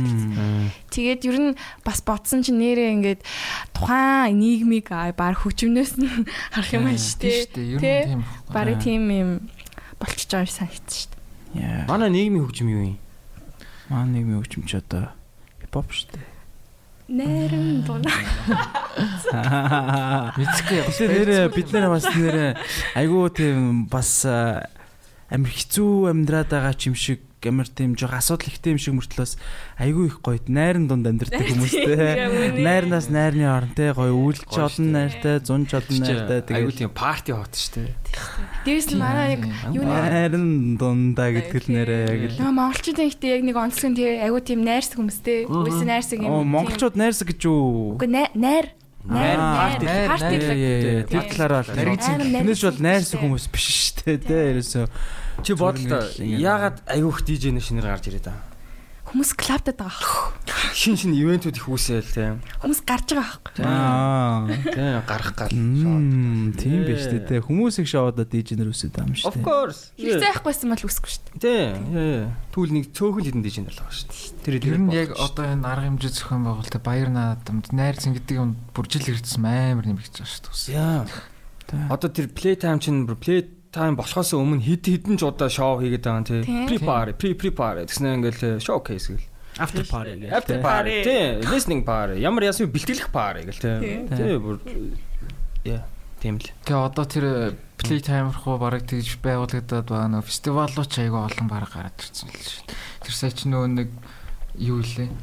Тэгээд 0.89 1.21
ер 1.27 1.37
нь 1.39 1.51
бас 1.83 1.99
бодсон 2.01 2.41
чи 2.41 2.51
нэрээ 2.55 2.95
ингээд 2.95 3.21
тухайн 3.75 4.39
нийгмийг 4.39 4.87
баг 4.89 5.35
хөгжмнөөс 5.43 5.93
нь 5.99 6.07
харах 6.55 6.71
юм 6.73 6.87
байна 6.87 6.99
шүү 6.99 7.19
дээ. 7.19 7.43
Ер 7.75 7.79
нь 7.79 7.83
тийм. 7.83 8.21
Бараг 8.49 8.77
тийм 8.79 9.03
юм 9.11 9.31
болчихж 9.99 10.31
байгаа 10.31 10.47
юм 10.47 10.55
санагдсан 10.55 10.95
шүү 10.95 11.11
дээ. 11.11 11.87
Манай 11.89 12.09
нийгмийн 12.09 12.45
хөгжим 12.45 12.69
юу 12.69 12.83
юм? 12.93 12.97
Манай 13.89 14.21
нийгмийн 14.21 14.39
хөгжим 14.41 14.63
ч 14.69 14.77
одоо 14.79 15.11
хипхоп 15.61 15.91
шүү 15.91 16.13
дээ. 16.13 16.28
Нэрэн 17.09 17.81
дуна. 17.85 18.13
Мэдхгүй. 20.37 20.79
Тэгэхээр 20.93 21.49
бид 21.49 21.67
нэр 21.73 21.89
бас 21.89 22.05
нэр 22.13 22.37
айгүй 22.93 23.25
тийм 23.33 23.89
бас 23.89 24.25
амир 24.25 25.49
хэцүү 25.49 26.13
амьдраад 26.13 26.49
байгаа 26.53 26.73
ч 26.77 26.93
юм 26.93 26.95
шиг 26.97 27.25
амар 27.47 27.71
тийм 27.71 27.95
жоо 27.95 28.11
асуудал 28.11 28.51
ихтэй 28.51 28.75
юм 28.75 28.79
шиг 28.83 28.99
мөртлөөс 28.99 29.39
айгүй 29.79 30.11
их 30.11 30.19
гоё 30.19 30.43
найрын 30.51 30.91
дунд 30.91 31.07
амьдэрдэг 31.07 31.39
хүмүүстэй. 31.39 32.59
Найрнаас 32.59 33.07
найрны 33.07 33.47
орон 33.47 33.71
те 33.71 33.95
гоё 33.95 34.11
үйлч 34.11 34.51
олон 34.59 34.91
найртай, 34.91 35.39
зунж 35.39 35.71
олон 35.71 36.03
найртай 36.03 36.43
тэгээд 36.43 36.59
айгүй 36.59 36.75
тийм 36.75 36.91
парти 36.91 37.31
хот 37.31 37.55
шүү 37.55 37.71
дээ. 37.79 37.95
Дээрс 38.67 38.89
нь 38.91 38.99
манай 38.99 39.39
яг 39.39 39.43
юу 39.71 39.87
найрын 39.87 40.75
дундаа 40.75 41.31
гэдэг 41.31 41.63
л 41.63 41.71
нэрээ 41.71 42.03
яг 42.11 42.21
л. 42.27 42.37
Нөө 42.43 42.53
монголчуудын 42.59 43.07
ихтэй 43.07 43.29
яг 43.39 43.43
нэг 43.47 43.55
онцлог 43.55 43.95
тийм 43.95 44.19
айгүй 44.19 44.41
тийм 44.43 44.59
найрсаг 44.67 44.97
хүмүүстэй. 44.99 45.47
Үгүй 45.47 45.87
найрсаг 45.87 46.19
юм. 46.19 46.27
Оо 46.27 46.43
монголчууд 46.43 46.99
найрсаг 46.99 47.31
гэж 47.31 47.39
юу? 47.47 47.95
Үгүй 47.95 48.09
найр. 48.35 48.75
Найр 48.99 49.39
парти 49.39 51.07
тэр 51.07 51.23
талаараа 51.31 51.63
тэрнээс 51.63 52.61
бол 52.67 52.79
найрсаг 52.83 53.23
хүмүүс 53.23 53.47
биш 53.47 53.95
шүү 53.95 54.03
дээ 54.03 54.17
те 54.27 54.37
ерөөсөө 54.51 54.85
Чи 55.43 55.53
бодлоо 55.55 56.03
яагаад 56.19 56.83
айгүйх 56.85 57.19
DJ 57.23 57.55
нэ 57.55 57.61
шинээр 57.63 57.87
гарч 57.89 58.11
ирээд 58.11 58.27
байгаа. 58.29 58.49
Хүмүүс 59.09 59.33
клабтад 59.41 59.81
байгаа. 59.81 60.37
Шин 60.77 60.93
шин 60.93 61.17
ивентүүд 61.17 61.57
их 61.57 61.65
үүсээл 61.65 62.13
те. 62.13 62.37
Хүмүүс 62.61 62.85
гарч 62.85 63.17
байгаа 63.17 63.41
байхгүй. 63.41 63.65
Аа. 63.65 64.45
Тэ 64.69 65.01
гарах 65.01 65.33
гал. 65.33 65.49
Тийм 65.49 66.53
биш 66.85 67.09
үү 67.09 67.25
те. 67.25 67.41
Хүмүүс 67.41 67.81
их 67.81 67.89
шоудаа 67.89 68.29
DJ 68.29 68.61
нэр 68.61 68.69
үсээд 68.69 68.93
байгаа 68.93 69.09
юм 69.09 69.17
шүү 69.17 69.33
дээ. 69.33 69.41
Of 69.41 69.41
course. 69.41 69.81
Их 69.97 70.13
зайхгүйсэн 70.13 70.69
бол 70.69 70.85
үсэхгүй 70.85 71.09
шүү 71.09 71.41
дээ. 71.41 71.73
Тэ. 71.89 72.29
Түүл 72.53 72.69
нэг 72.69 72.85
цөөхөн 72.93 73.25
хідэн 73.25 73.41
DJ 73.41 73.65
нэр 73.65 73.73
л 73.73 73.81
байгаа 73.81 73.97
шүү 73.97 74.13
дээ. 74.13 74.45
Тэр 74.45 74.55
тэр 74.61 74.77
нь 74.77 74.93
яг 74.93 75.09
одоо 75.17 75.45
энэ 75.57 75.65
арга 75.65 75.89
хэмжээ 75.89 76.13
зохион 76.13 76.45
байгуулалтаа 76.45 76.81
баяр 76.85 77.09
наадамд 77.09 77.65
найрцэн 77.73 78.13
гэдэг 78.13 78.35
юм 78.37 78.61
бүржил 78.77 79.09
хэрэгжсэн 79.09 79.41
амар 79.41 79.89
нэмэгдэж 79.89 80.21
байгаа 80.21 80.37
шүү 80.37 80.69
дээ. 80.69 80.77
Яа. 80.77 81.01
Одоо 81.89 82.09
тэр 82.13 82.29
play 82.29 82.53
time 82.57 82.77
чинь 82.77 83.09
play 83.09 83.45
тайм 83.69 83.93
болохоос 83.99 84.33
өмнө 84.33 84.65
хэд 84.65 84.83
хэдэн 84.89 85.15
ч 85.21 85.23
удаа 85.25 85.49
шоу 85.49 85.77
хийгээд 85.77 86.01
байгаа 86.01 86.25
тий. 86.25 86.41
Pre 86.41 86.77
party, 86.81 87.13
pre 87.13 87.29
pre 87.37 87.49
party 87.53 87.85
гэснээр 87.85 88.17
ингээл 88.17 88.57
showcase 88.57 89.13
гэл. 89.13 89.27
After 89.61 89.83
party 89.85 90.13
гэх. 90.25 90.33
After 90.33 90.57
party. 90.57 90.95
Тий, 91.05 91.25
listening 91.45 91.85
party. 91.85 92.17
Ямар 92.17 92.49
ясны 92.49 92.65
бэлтгэлэх 92.65 93.13
party 93.13 93.45
гэл 93.45 93.61
тий. 93.61 94.09
Тий, 94.09 94.33
бүр 94.41 94.57
яа, 95.69 95.85
тийм 96.17 96.41
л. 96.41 96.49
Тэгээ 96.65 96.81
одоо 96.81 97.05
тэр 97.05 97.25
play 97.77 98.01
time 98.01 98.33
руу 98.33 98.57
бараг 98.57 98.89
тэгж 98.89 99.21
байгуулагдаад 99.21 99.85
байгаа 99.85 100.09
нөө 100.17 100.25
фестивал 100.25 100.73
руу 100.73 100.89
ч 100.89 101.05
айгаа 101.05 101.29
олон 101.29 101.45
бараг 101.45 101.69
гараад 101.69 101.93
ирсэн 102.01 102.33
л 102.33 102.41
шүү. 102.41 102.73
Тэр 103.05 103.13
сая 103.13 103.33
ч 103.37 103.45
нөө 103.45 103.65
нэг 103.69 103.89
юу 104.57 104.81
илээ? 104.81 105.13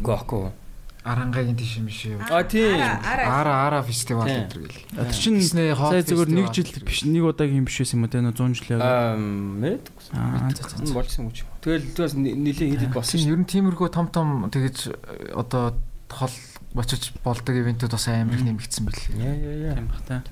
Гоко 0.00 0.56
Арангагийн 1.04 1.56
тийш 1.56 1.76
юм 1.76 1.88
шиг. 1.92 2.16
А 2.32 2.40
тийм. 2.48 2.80
Ара 2.80 3.68
ара 3.68 3.82
фестивал 3.84 4.24
гэдэг 4.24 4.56
л. 4.56 5.04
Тэр 5.04 5.12
чинь 5.12 5.36
сая 5.44 6.00
зүгээр 6.00 6.32
нэг 6.32 6.48
жил 6.48 6.72
биш 6.80 7.04
нэг 7.04 7.28
удаагийн 7.28 7.60
юм 7.60 7.68
биш 7.68 7.84
юм 7.84 8.08
уу 8.08 8.08
те 8.08 8.24
100 8.24 8.32
жил 8.56 8.80
яа. 8.80 9.12
Аа 9.12 9.20
мэд. 9.20 9.92
Аа 10.16 10.48
болсон 10.96 11.28
юм 11.28 11.28
уу. 11.28 11.44
Тэгэл 11.60 11.92
тэгээс 11.92 12.16
нилээ 12.16 12.68
хийдэг 12.72 12.96
болсон. 12.96 13.20
Ер 13.20 13.36
нь 13.36 13.44
тиймэрхүү 13.44 13.88
том 13.92 14.08
том 14.08 14.48
тэгэж 14.48 14.96
одоо 15.36 15.76
хол 16.08 16.32
очиж 16.72 17.12
болдог 17.20 17.52
ивентүүд 17.52 17.92
бас 17.92 18.08
амар 18.08 18.40
их 18.40 18.48
нэмэгдсэн 18.48 18.88
билээ. 18.88 19.20
Яа 19.20 19.36
яа 19.36 19.56
яа. 19.60 19.76
Тийм 19.76 19.88
бах 19.92 20.02
та. 20.08 20.24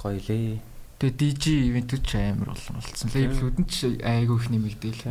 Гоё 0.00 0.16
лээ. 0.24 0.56
Тэгээ 1.04 1.16
DJ 1.20 1.44
ивентүүд 1.68 2.02
ч 2.08 2.16
амар 2.16 2.56
болсон 2.56 2.80
болсон. 2.80 3.12
Лейблүүд 3.12 3.56
нь 3.60 3.68
ч 3.68 3.92
айгүй 4.00 4.36
их 4.40 4.48
нэмэгдээл. 4.48 5.04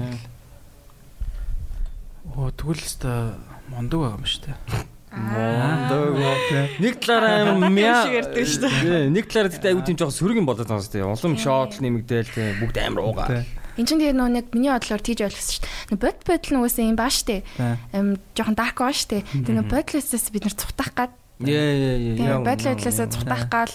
Оо 2.34 2.49
тэгвэл 2.53 2.81
өстой 2.81 3.38
мондог 3.69 3.99
байгаа 4.03 4.17
юм 4.19 4.25
шүү 4.25 4.41
дээ. 4.45 4.57
Мондог. 5.09 6.13
Нэг 6.79 6.93
талаараа 7.01 7.69
мяа 7.69 8.05
шиг 8.05 8.13
ярьдаг 8.19 8.45
шүү 8.45 8.61
дээ. 8.69 9.09
Нэг 9.09 9.25
талаараа 9.25 9.53
тэгтээ 9.53 9.71
аюу 9.73 9.85
тийм 9.85 9.97
жоох 9.97 10.13
сөрөг 10.13 10.37
юм 10.37 10.47
болоод 10.49 10.69
байгаа 10.69 10.85
шүү 10.85 10.93
дээ. 10.97 11.09
Улам 11.09 11.35
шот 11.37 11.81
нэмэгдээл 11.81 12.29
тийм 12.29 12.61
бүгд 12.61 12.77
амар 12.77 13.03
уугаа. 13.05 13.45
Энд 13.79 13.87
чинь 13.87 14.01
тэгээ 14.03 14.17
нөө 14.19 14.29
нэг 14.35 14.45
миний 14.51 14.69
бодлоор 14.75 14.99
тийж 14.99 15.23
ойлгосон 15.23 15.55
шүү 15.55 15.63
дээ. 15.95 16.03
Бод 16.03 16.17
бодол 16.27 16.51
нь 16.51 16.59
угаасаа 16.59 16.83
юм 16.83 16.97
баа 16.99 17.09
шүү 17.09 17.27
дээ. 17.31 17.41
Эм 17.95 18.07
жоохон 18.35 18.57
дарк 18.59 18.77
баа 18.83 18.91
шүү 18.91 19.09
дээ. 19.15 19.23
Тэгээ 19.39 19.55
нөө 19.55 19.67
бодлоосээс 19.71 20.25
бид 20.35 20.43
нар 20.43 20.55
цухтах 20.59 20.91
гад 20.99 21.13
Яа 21.40 21.72
яа 21.72 21.95
яа. 21.95 22.44
Бодол 22.44 22.76
байдлаасаа 22.76 23.07
цухтах 23.07 23.48
гал 23.48 23.72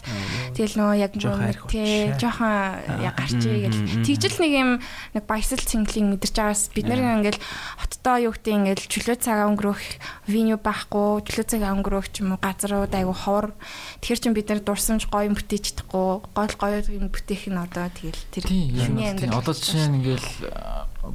тэгэл 0.52 0.76
нөө 0.76 1.00
яг 1.00 1.16
нөө 1.16 1.64
тий 1.72 2.12
жоохон 2.20 2.76
яг 3.00 3.16
гарчээ 3.16 3.72
гэл. 3.72 4.04
Тэгжэл 4.04 4.36
нэг 4.44 4.52
юм 4.52 4.70
нэг 5.16 5.24
баясал 5.24 5.64
цэнгэлийг 5.64 6.12
мэдэрч 6.12 6.36
байгаас 6.36 6.68
бид 6.76 6.92
нэр 6.92 7.24
ингээл 7.24 7.40
хоттоо 7.80 8.28
юу 8.28 8.36
гэдэг 8.36 8.52
ингээл 8.52 8.84
чөлөө 8.84 9.16
цаг 9.16 9.48
өнгөрөх 9.48 9.80
виню 10.28 10.60
байхгүй 10.60 11.24
чөлөө 11.24 11.46
цаг 11.48 11.64
өнгөрөх 11.64 12.06
ч 12.12 12.20
юм 12.20 12.36
уу 12.36 12.40
газрууд 12.44 12.92
айгу 12.92 13.16
ховор. 13.16 13.56
Тэр 14.04 14.20
чин 14.20 14.36
бид 14.36 14.52
нар 14.52 14.60
дурсамж 14.60 15.08
гоё 15.08 15.32
юм 15.32 15.36
бүтээж 15.40 15.88
чадахгүй 15.88 16.20
гол 16.36 16.54
гоё 16.60 16.84
юм 16.84 17.08
бүтээх 17.08 17.48
нь 17.48 17.56
одоо 17.56 17.88
тэгэл 17.88 18.28
тэр 18.28 18.44
хүний 18.44 19.16
одоо 19.32 19.56
жишээ 19.56 19.88
нь 19.88 20.04
ингээл 20.04 20.28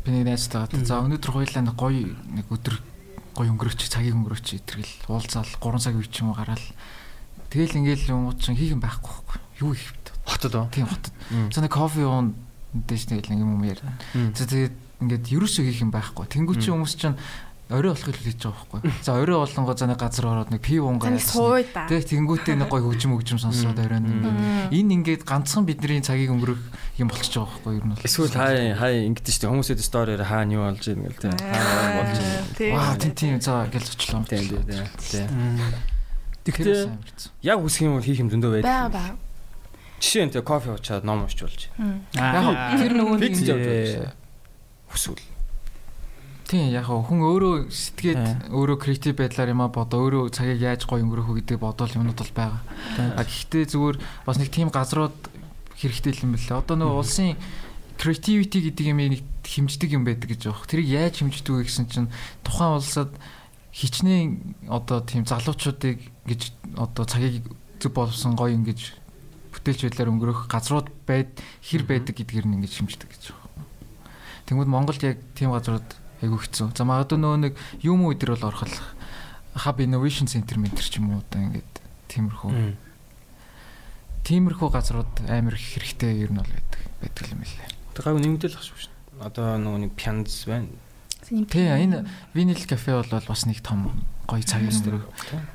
би 0.02 0.10
нэг 0.18 0.34
найзтайгаа 0.34 0.82
за 0.82 0.98
өнөөдөр 0.98 1.30
хоёлаа 1.30 1.62
нэг 1.62 1.78
гоё 1.78 2.18
нэг 2.34 2.50
өдөр 2.50 2.82
гоё 3.40 3.56
өнгөрөөч 3.56 3.80
цагийг 3.88 4.20
өнгөрөөч 4.20 4.48
итгэл 4.60 5.08
уулзаал 5.08 5.48
3 5.48 5.80
цаг 5.80 5.96
үе 5.96 6.12
ч 6.12 6.20
юм 6.20 6.36
уу 6.36 6.38
гараал. 6.38 6.66
Тэгэл 7.48 7.80
ингээл 7.80 8.12
юм 8.12 8.36
чинь 8.36 8.60
хийх 8.60 8.76
юм 8.76 8.84
байхгүй 8.84 9.08
байхгүй. 9.08 9.40
Юу 9.64 9.72
их 9.74 9.96
Хотод 10.28 10.56
оо. 10.56 10.68
тийм 10.70 10.86
хотод. 10.86 11.14
За 11.56 11.62
нэг 11.64 11.72
кофе 11.72 12.06
уун 12.06 12.36
дэш 12.76 13.10
тэгэл 13.10 13.34
юм 13.34 13.58
юм 13.58 13.64
яа 13.66 13.80
за 14.36 14.46
тэгээд 14.46 14.76
ингээд 15.02 15.26
ерөөсөө 15.32 15.64
хийх 15.66 15.82
юм 15.82 15.90
байхгүй. 15.96 16.28
Тэнгуү 16.30 16.60
чи 16.62 16.70
хүмүүс 16.70 16.94
чинь 17.00 17.18
орой 17.70 17.94
болохыг 17.94 18.18
л 18.18 18.26
хийж 18.26 18.42
байгаа 18.42 18.66
байхгүй 18.82 18.82
за 19.06 19.14
орой 19.14 19.38
болонгоо 19.46 19.78
за 19.78 19.86
нэг 19.86 20.00
газар 20.02 20.26
ороод 20.26 20.50
нэг 20.50 20.62
пив 20.66 20.90
унгаа 20.90 21.14
тэг 21.14 22.02
тэнгуүтээ 22.02 22.58
нэг 22.58 22.66
гоё 22.66 22.82
хөгжим 22.90 23.14
хөгжим 23.14 23.38
сонсоод 23.38 23.78
орой 23.78 24.02
нэг 24.02 24.74
энэ 24.74 24.94
ингээд 24.98 25.22
ганцхан 25.22 25.70
бидний 25.70 26.02
цагийг 26.02 26.34
өнгөрөх 26.34 26.58
юм 26.98 27.14
болчихж 27.14 27.38
байгаа 27.38 27.54
байхгүй 27.62 27.78
ер 27.78 27.86
нь 27.86 27.94
бол 27.94 28.02
Эсвэл 28.10 28.34
хай 28.34 28.74
хай 28.74 28.94
ингэдэж 29.06 29.34
штэ 29.38 29.54
хүмүүсэд 29.54 29.86
сториэр 29.86 30.26
хаа 30.26 30.44
нь 30.50 30.58
юу 30.58 30.66
болж 30.66 30.82
ийм 30.90 31.06
гэл 31.06 31.22
тээ. 31.22 31.34
Хаа 31.38 31.90
болж 32.02 32.18
ийм. 32.18 32.46
Тийм. 32.58 32.74
Ваа 32.74 32.94
тийм 32.98 33.14
тийм 33.14 33.34
за 33.38 33.70
гэл 33.70 33.86
очлоо. 33.86 34.26
Тийм 34.26 34.44
тийм 34.50 34.66
тийм. 34.98 35.30
Тэгтээ 36.50 36.90
яг 37.46 37.60
үсэх 37.62 37.86
юм 37.86 38.02
бол 38.02 38.06
хийх 38.06 38.20
юм 38.20 38.34
зөндөө 38.34 38.52
байдаг. 38.60 38.66
бага. 38.90 39.14
Жишээ 40.02 40.26
нь 40.26 40.34
тэг 40.34 40.44
кофе 40.44 40.74
уучаад 40.74 41.06
ном 41.06 41.30
уншиж 41.30 41.46
болж. 41.46 41.62
яг 42.18 42.82
тэр 42.82 42.94
нөгөө 42.98 43.16
нэг 43.22 43.34
явж 43.38 43.46
байгаа. 43.46 44.14
Хүсвэл. 44.90 45.22
Тийм 46.50 46.74
яг 46.74 46.90
хүн 46.90 47.22
өөрөө 47.22 47.70
сэтгээд 47.70 48.50
өөрөө 48.50 48.78
креатив 48.82 49.14
байдлаар 49.22 49.54
юм 49.54 49.62
а 49.62 49.70
бодоо 49.70 50.02
өөрөө 50.10 50.34
цагийг 50.34 50.66
яаж 50.66 50.90
гоё 50.90 51.06
өнгөрөх 51.06 51.30
вэ 51.30 51.46
гэдэг 51.46 51.62
бодвол 51.62 51.94
юмнууд 51.94 52.18
бол 52.18 52.34
байгаа. 52.34 52.62
А 53.14 53.22
гэхдээ 53.22 53.70
зүгээр 53.70 53.98
бас 54.26 54.42
нэг 54.42 54.50
тийм 54.50 54.74
газрууд 54.74 55.14
хэрэгтэй 55.78 56.26
юм 56.26 56.34
бэлээ. 56.34 56.58
Одоо 56.58 56.74
нөгөө 56.74 56.98
улсын 57.06 57.38
creativity 58.02 58.66
гэдэг 58.66 58.86
юм 58.90 58.98
нэг 58.98 59.22
хэмждэг 59.46 59.94
юм 59.94 60.10
байдаг 60.10 60.34
гэж 60.34 60.50
байна. 60.50 60.66
Тэрийг 60.66 60.90
яаж 60.90 61.22
хэмждэг 61.22 61.54
вэ 61.54 61.64
гэсэн 61.70 61.86
чинь 61.86 62.10
тухайн 62.42 62.82
улсад 62.82 63.14
хичнээн 63.70 64.58
одоо 64.74 65.06
тийм 65.06 65.30
залуучуудыг 65.30 66.02
гэж 66.26 66.42
одоо 66.82 67.06
цагийг 67.06 67.46
зөв 67.78 67.94
болсон 67.94 68.34
гоё 68.34 68.58
ингэж 68.58 68.98
бүтээлч 69.54 69.86
байдлаар 69.86 70.12
өнгөрөх 70.16 70.50
газрууд 70.50 70.90
байд 71.06 71.30
хэр 71.62 71.86
байдаг 71.86 72.18
гэдгээр 72.18 72.50
нь 72.50 72.56
ингэж 72.58 72.74
хэмждэг 72.74 73.10
гэж 73.12 73.24
байна. 73.38 73.68
Тэнгүүд 74.50 74.70
Монголд 74.72 75.04
яг 75.06 75.22
тийм 75.38 75.54
газрууд 75.54 75.99
айгүй 76.22 76.40
хэцүү. 76.44 76.76
За 76.76 76.84
магадгүй 76.84 77.20
нөгөө 77.20 77.40
нэг 77.44 77.54
юм 77.84 78.04
уу 78.04 78.14
өдр 78.14 78.36
бол 78.36 78.50
орхол 78.52 78.76
Hub 79.66 79.78
Innovation 79.80 80.28
Center 80.28 80.60
мэтэр 80.60 80.86
ч 80.86 81.00
юм 81.00 81.16
уу 81.16 81.24
одоо 81.24 81.40
ингээд 81.42 81.74
тиймэрхүү 82.12 82.52
тиймэрхүү 84.28 84.70
газрууд 84.70 85.14
амар 85.26 85.56
их 85.56 85.66
хэрэгтэй 85.74 86.22
ер 86.22 86.32
нь 86.32 86.40
бол 86.40 86.52
байдаг 86.52 86.82
байдаг 87.02 87.26
юм 87.34 87.42
лээ. 87.42 87.70
Тэг 87.96 88.04
гайгүй 88.06 88.22
нэмэгдэл 88.22 88.58
ах 88.60 88.66
шүү. 88.68 88.92
Одоо 89.20 89.58
нөгөө 89.58 89.80
нэг 89.88 89.92
пянз 89.98 90.46
байна. 90.46 90.70
Тий 91.26 91.68
энэ 91.68 92.06
винил 92.34 92.62
кафе 92.68 93.00
бол 93.00 93.10
бас 93.10 93.46
нэг 93.48 93.60
том 93.66 93.90
гоё 94.30 94.46
цагаас 94.46 94.80
дөрөв. 94.86 95.04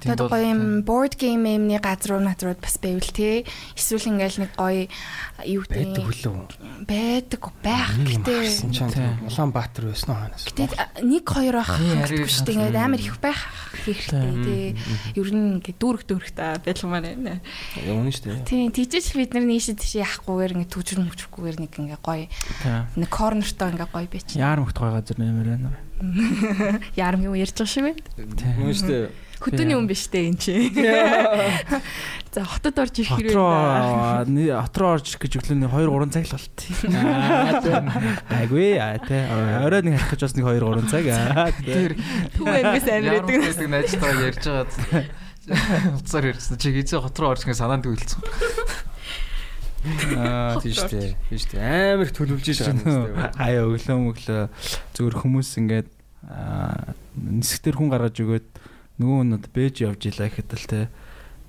Тэгээд 0.02 0.18
гоё 0.26 0.46
юм 0.50 0.82
board 0.82 1.14
game 1.14 1.46
юмны 1.46 1.78
газруу 1.78 2.18
надрууд 2.18 2.58
бас 2.58 2.74
байвал 2.82 3.06
те. 3.14 3.46
Эсвэл 3.78 4.10
ингээл 4.18 4.42
нэг 4.42 4.52
гоё 4.58 4.90
юу 5.46 5.62
гэдэг 5.62 6.02
Байдаг 6.02 6.02
хүлээ. 6.10 6.84
байдаг 6.90 7.42
байх. 7.62 7.90
Чан 8.74 8.90
Улаанбаатар 9.30 9.84
байсан 9.94 10.10
уу 10.10 10.18
ханаас. 10.18 10.44
гэтэ 10.50 10.66
нэг 11.06 11.24
хоёр 11.24 11.56
ах 11.62 11.70
шүү 11.78 12.42
дээ 12.50 12.54
ингээд 12.58 12.76
амар 12.82 12.98
их 12.98 13.16
байх 13.22 13.38
хэрэгтэй 13.86 14.34
те. 14.42 14.58
Ер 15.14 15.28
нь 15.30 15.62
ингээд 15.62 15.78
дүүрэх 15.78 16.04
дүүрэх 16.10 16.32
та 16.34 16.58
байлгамаар 16.58 17.04
байна. 17.14 17.38
Явна 17.78 18.10
шүү 18.10 18.42
дээ. 18.42 18.44
Тийм 18.48 18.74
тийчээч 18.74 19.14
бид 19.14 19.30
нар 19.38 19.46
нийшээ 19.46 19.78
тийш 19.78 19.94
яахгүйгээр 20.02 20.54
ингээд 20.58 20.74
түжрэн 20.74 21.06
мөчрөхгүйгээр 21.06 21.58
нэг 21.62 21.72
ингээ 21.78 22.00
гоё 22.02 22.26
нэг 22.98 23.10
корнертой 23.12 23.70
ингээ 23.70 23.90
гоё 23.94 24.08
бич. 24.10 24.34
Яар 24.34 24.58
мөхт 24.58 24.74
гоё 24.78 24.92
газар 24.98 25.18
нэмэр 25.20 25.48
байна. 25.54 25.70
Ярам 26.98 27.20
юм 27.24 27.34
ярьж 27.38 27.54
байгаа 27.56 27.70
шиг 27.70 27.84
байна. 27.84 28.02
Юу 28.60 28.72
шүү 28.74 28.88
дээ. 28.88 29.08
Хөдөөний 29.44 29.74
юм 29.76 29.84
биш 29.90 30.06
дээ 30.08 30.24
эн 30.30 30.36
чинь. 30.40 30.72
За 32.32 32.42
хотод 32.48 32.78
орж 32.80 32.96
ирэх 33.02 33.12
хэрэг 33.12 33.34
Хотроо 33.34 34.24
байна. 34.24 34.62
хот 34.64 34.76
руу 34.80 34.90
орж 34.96 35.06
ирэх 35.12 35.20
гэж 35.20 35.32
өглөөний 35.42 35.68
2 35.68 35.84
3 35.84 36.14
цаг 36.14 36.24
л 36.24 36.34
болт. 36.38 36.58
Айгүй 38.30 38.68
аа 38.80 38.96
те. 39.04 39.18
Орой 39.60 39.82
нэг 39.84 40.00
харах 40.00 40.16
гэж 40.16 40.22
бас 40.24 40.34
нэг 40.38 40.46
2 40.48 40.64
3 40.64 40.88
цаг. 40.88 41.04
Тэр 41.60 41.92
Түв 42.34 42.46
ангис 42.48 42.86
амар 42.88 43.04
Ямар 43.04 43.20
байдаг. 43.20 43.38
байдаг 43.44 43.68
найзтайгаа 43.68 44.24
ярьж 44.24 44.44
байгаа. 44.48 45.04
Уцаар 46.00 46.24
ярьсан. 46.32 46.56
Чи 46.56 46.68
гизээ 46.72 47.04
хот 47.04 47.16
руу 47.20 47.30
орж 47.36 47.44
ингээ 47.44 47.58
санаанд 47.60 47.84
төвлөсөн. 47.84 48.22
Аа 50.16 50.56
тийм 50.64 50.72
шүү 50.72 50.88
дээ. 50.88 51.12
Тийм 51.28 51.38
шүү 51.38 51.50
дээ. 51.52 51.60
Амар 52.00 52.08
төлөвлөж 52.16 52.48
байгаа 52.48 52.72
юм 52.72 52.80
шүү 52.80 53.04
дээ. 53.12 53.36
Хаяа 53.36 53.64
өглөө 53.68 53.98
мөглөө 54.08 54.42
зүгээр 54.96 55.16
хүмүүс 55.20 55.50
ингээд 55.60 55.88
нисгтэр 57.14 57.76
хүн 57.76 57.90
гаргаж 57.92 58.16
өгөөд 58.20 58.48
нөгөө 58.98 59.16
хүн 59.20 59.36
одоо 59.36 59.50
бэж 59.50 59.74
явж 59.84 60.02
илаа 60.08 60.28
гэхэд 60.30 60.50
л 60.54 60.66
те 60.70 60.80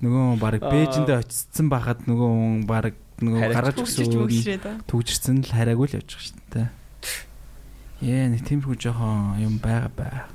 нөгөө 0.02 0.22
хүн 0.36 0.40
баг 0.42 0.60
бэжэндээ 0.60 1.16
очицсан 1.24 1.66
байхад 1.72 2.04
нөгөө 2.04 2.28
хүн 2.28 2.64
баг 2.68 2.94
нөгөө 3.24 3.40
гаргаж 3.48 3.76
өгсөн 3.80 4.84
төгжирсэн 4.84 5.40
л 5.40 5.54
хараагүй 5.56 5.88
л 5.88 5.96
явж 5.96 6.10
байгаа 6.12 6.26
шүү 6.28 6.36
дээ. 6.52 6.68
Яа 8.04 8.28
нэг 8.28 8.44
тиймэрхүү 8.44 8.76
жоохон 8.76 9.40
юм 9.40 9.56
байгаа 9.56 9.92
бай. 9.96 10.28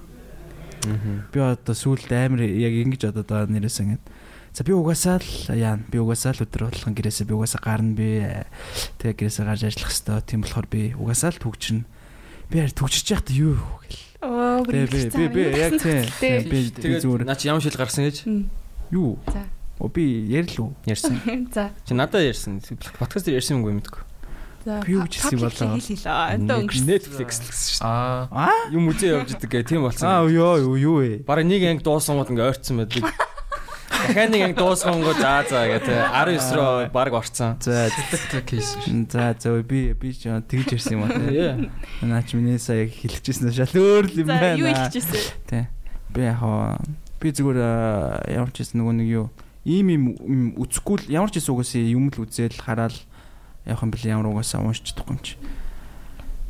Би 1.29 1.37
одоо 1.37 1.75
сүүлд 1.77 2.09
амар 2.09 2.41
яг 2.41 2.73
ингэж 2.73 3.13
одоо 3.13 3.21
даа 3.21 3.45
нэрээс 3.45 3.85
ингээд 3.85 4.01
за 4.49 4.65
би 4.65 4.73
угаасаа 4.73 5.21
л 5.21 5.29
яа 5.53 5.77
би 5.77 6.01
угаасаа 6.01 6.33
л 6.33 6.41
өдөр 6.41 6.73
болгон 6.73 6.97
гэрээсээ 6.97 7.29
би 7.29 7.37
угаасаа 7.37 7.61
гарна 7.61 7.93
би 7.93 8.25
тэгээ 8.97 9.29
гэрээсээ 9.29 9.45
гарч 9.45 9.61
ажиллах 9.69 9.93
хэвээр 9.93 10.25
тийм 10.25 10.41
болохоор 10.41 10.67
би 10.73 10.81
угаасаа 10.97 11.37
л 11.37 11.43
төгжрнэ. 11.45 11.85
Би 12.49 12.55
яар 12.65 12.73
төгжиж 12.73 13.13
яхад 13.13 13.29
юу 13.29 13.61
гэл. 13.85 14.10
Оо 14.61 14.65
Би 14.69 14.85
би 14.85 15.09
би 15.09 15.27
би 15.33 15.41
яг 15.57 15.73
тийм 15.81 16.45
би 16.45 16.69
зүгээр 17.01 17.25
наа 17.25 17.33
чи 17.33 17.49
ямар 17.49 17.65
шил 17.65 17.73
гарсан 17.73 18.05
гэж 18.05 18.29
юу 18.93 19.17
За. 19.25 19.41
О 19.81 19.87
би 19.89 20.05
ярил 20.29 20.69
уу? 20.69 20.73
ярьсан. 20.85 21.17
За. 21.55 21.71
Чи 21.81 21.93
надад 21.97 22.21
ярьсан. 22.21 22.61
Подкаст 23.01 23.25
дээр 23.25 23.41
ярьсан 23.41 23.57
юмгүй 23.57 23.73
мэдгүй. 23.81 24.01
За. 24.61 24.77
Би 24.85 24.93
юу 24.93 25.09
хэлсэн 25.09 25.41
болоо? 25.41 25.81
Хэлээ. 25.81 26.37
өнгөрсөн. 26.61 26.85
Netflix 26.85 27.41
л 27.41 27.49
гэсэн 27.49 27.69
шүү 27.73 27.81
Аа 27.81 28.29
дээ. 28.29 28.37
Аа 28.37 28.69
Юм 28.69 28.83
үзээ 28.93 29.09
явж 29.17 29.29
идэг 29.33 29.49
гэх 29.49 29.65
тийм 29.65 29.81
аа 29.81 29.89
болсон. 29.89 30.05
ёо 30.29 30.53
юу 30.61 30.77
юу 30.77 30.95
вэ? 31.01 31.25
Бараг 31.25 31.49
нэг 31.49 31.65
анги 31.65 31.81
дуусангууд 31.81 32.29
ингээ 32.29 32.49
ойрцсон 32.53 32.77
байдаг. 32.85 33.09
Дахиад 33.91 34.31
нэг 34.31 34.55
дуусгангууд 34.55 35.19
заа 35.19 35.43
заа 35.45 35.67
гэдэг 35.67 35.97
19 36.15 36.55
руу 36.55 36.89
баг 36.89 37.13
орцсон. 37.13 37.59
За 37.59 37.91
кейс. 38.47 38.77
за 39.11 39.35
за 39.37 39.61
би 39.61 39.93
би 39.93 40.09
ч 40.15 40.31
тэгж 40.31 40.79
ярьсан 40.79 40.93
юм 40.95 41.03
аа. 41.05 41.19
Яа. 41.29 41.69
Наа 42.01 42.23
чи 42.23 42.37
минь 42.39 42.57
сая 42.57 42.87
хэлчихсэн 42.87 43.51
шал 43.51 43.75
өөр 43.75 44.07
л 44.07 44.15
юм 44.23 44.27
За 44.31 44.55
юу 44.55 44.65
байна. 44.65 44.87
хэлчихсэн? 44.87 45.19
Тий. 45.45 45.67
Би 46.09 46.21
яг 46.23 46.39
хаа 46.39 46.79
би 47.19 47.27
зүгээр 47.29 47.59
ямар 48.31 48.51
ч 48.55 48.63
гэсэн 48.63 48.79
нөгөө 48.79 48.95
нэг 48.97 49.09
юу 49.11 49.27
ийм 49.67 49.87
юм 49.93 50.03
юм 50.25 50.41
үзэхгүй 50.57 51.05
л 51.05 51.11
ямар 51.21 51.29
ч 51.29 51.37
гэсэн 51.37 51.53
угаасаа 51.53 51.85
юм 51.85 52.09
л 52.09 52.23
үзэл 52.25 52.57
хараад 52.57 52.95
явах 53.67 53.83
юм 53.85 53.91
бэл 53.93 54.09
ямар 54.09 54.27
угаасаа 54.33 54.65
уншиж 54.65 54.95
чадахгүй 54.95 55.13
юм 55.13 55.21
чи. 55.21 55.35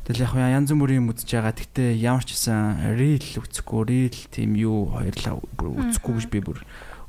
Тэгэл 0.07 0.23
яг 0.25 0.31
хаа 0.31 0.55
янз 0.55 0.71
бүрийн 0.71 1.03
юм 1.03 1.11
үзэж 1.11 1.29
байгаа. 1.29 1.53
Гэтэ 1.53 1.83
ямар 1.99 2.23
ч 2.23 2.33
гэсэн 2.33 2.95
рил 2.95 3.27
үзэхгүй 3.37 3.81
рил 3.85 4.19
тийм 4.31 4.55
юу 4.55 4.95
хоёрлаа 4.95 5.37
бүр 5.59 5.67
үзэхгүй 5.91 6.13
гэж 6.17 6.25
би 6.31 6.39
бүр 6.39 6.59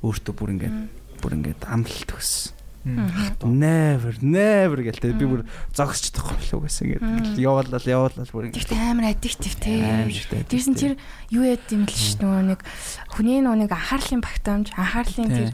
өөртөө 0.03 0.35
бүр 0.35 0.55
ингээд 0.55 0.79
бүр 1.23 1.37
ингээд 1.39 1.62
амлалт 1.70 2.11
өгсөн. 2.19 2.61
Never 2.82 4.18
never 4.18 4.82
гэлтэй 4.82 5.14
би 5.14 5.26
бүр 5.30 5.42
чадахгүй 5.70 6.34
л 6.50 6.59
угаасаа 6.59 6.86
ингээд 6.90 7.38
яваалал 7.38 7.78
яваалал 7.78 8.26
бүр 8.34 8.50
ингээд 8.50 8.66
Тэгтээ 8.66 8.90
амар 8.90 9.14
аддиктив 9.14 9.54
те. 9.62 10.10
Тэрсэн 10.50 10.74
тэр 10.74 10.92
юу 11.30 11.46
яд 11.46 11.62
юм 11.70 11.86
л 11.86 11.94
ш 11.94 12.18
нөгөө 12.18 12.42
нэг 12.42 12.60
хүний 13.14 13.38
нөгөө 13.38 13.59
нэг 13.62 13.70
анхаарлын 13.70 14.18
багтаамж 14.18 14.74
анхаарлын 14.74 15.30
тэр 15.30 15.50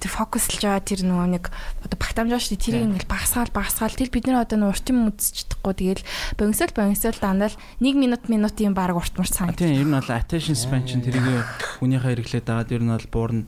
тэр 0.00 0.10
фокуслж 0.10 0.64
байгаа 0.64 0.88
тэр 0.88 1.04
нөгөө 1.04 1.28
нэг 1.36 1.44
одоо 1.84 1.96
багтаамж 2.00 2.32
байгаа 2.32 2.44
ш 2.44 2.56
тэрийг 2.56 2.84
ингээл 2.88 3.12
багасгаал 3.12 3.52
багасгаал. 3.52 3.92
Тэр 3.92 4.08
бид 4.08 4.24
нар 4.24 4.48
одоо 4.48 4.72
урт 4.72 4.88
юм 4.88 5.12
үзэж 5.12 5.52
чадахгүй 5.52 6.00
тэгэл 6.00 6.04
богинсол 6.40 6.72
богинсол 6.72 7.18
дандаа 7.20 7.52
л 7.52 7.60
1 7.84 8.00
минут 8.00 8.24
минутын 8.32 8.72
баг 8.72 8.96
урт 8.96 9.20
мурт 9.20 9.36
А 9.36 9.52
санагдаж 9.52 9.68
тийм 9.68 9.76
ер 9.76 9.84
нь 9.84 9.96
бол 10.00 10.16
attention 10.16 10.56
span 10.56 10.88
чинь 10.88 11.04
тэрийг 11.04 11.44
хүнийхээ 11.84 12.16
хэрэглээд 12.16 12.48
байгаад 12.48 12.72
ер 12.72 12.82
нь 12.88 12.92
бол 12.96 13.08
буурна. 13.12 13.44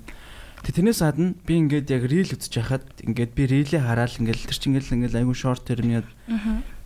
Тэг 0.62 0.78
тэрнээс 0.78 1.02
гадна 1.02 1.34
би 1.42 1.58
ингээд 1.58 1.90
яг 1.90 2.04
reel 2.06 2.30
үзэж 2.30 2.54
байхад 2.54 2.86
ингээд 3.02 3.32
би 3.34 3.42
reel-ээ 3.50 3.82
хараад 3.82 4.14
ингээд 4.22 4.46
тэр 4.46 4.58
чинь 4.58 4.78
ингээд 4.78 4.94
ингээд 4.94 5.18
айгүй 5.18 5.34
short 5.34 5.66
term 5.66 5.90
яд. 5.90 6.06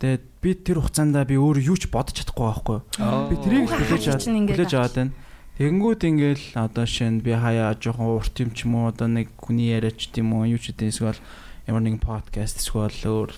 Тэгээд 0.01 0.25
би 0.41 0.49
тэр 0.57 0.81
хугацаанд 0.81 1.13
би 1.29 1.37
өөрөө 1.37 1.61
юу 1.61 1.77
ч 1.77 1.85
бодож 1.85 2.17
чадахгүй 2.17 2.45
байхгүй. 2.49 2.79
Би 3.29 3.35
тэрийг 3.37 3.69
л 3.69 3.77
хүлээж 3.77 4.05
аваад 4.09 4.25
хүлээж 4.25 4.73
аваад 4.73 4.95
байна. 4.97 5.13
Тэгэнгүүт 5.57 6.01
ингээд 6.05 6.41
одоо 6.53 6.85
шинэ 6.85 7.25
би 7.25 7.33
хаяа 7.33 7.73
жоохон 7.77 8.17
урт 8.17 8.37
юм 8.41 8.53
ч 8.53 8.69
юм 8.69 8.77
уу 8.77 8.93
одоо 8.93 9.09
нэг 9.09 9.33
хүний 9.41 9.73
яриач 9.73 10.13
тийм 10.13 10.33
үү 10.37 10.53
юу 10.53 10.61
ч 10.61 10.69
гэдэг 10.69 10.93
эсвэл 10.93 11.21
ямар 11.65 11.81
нэгэн 11.81 12.01
подкаст 12.01 12.61
эсвэл 12.61 12.93
өөр 12.93 13.33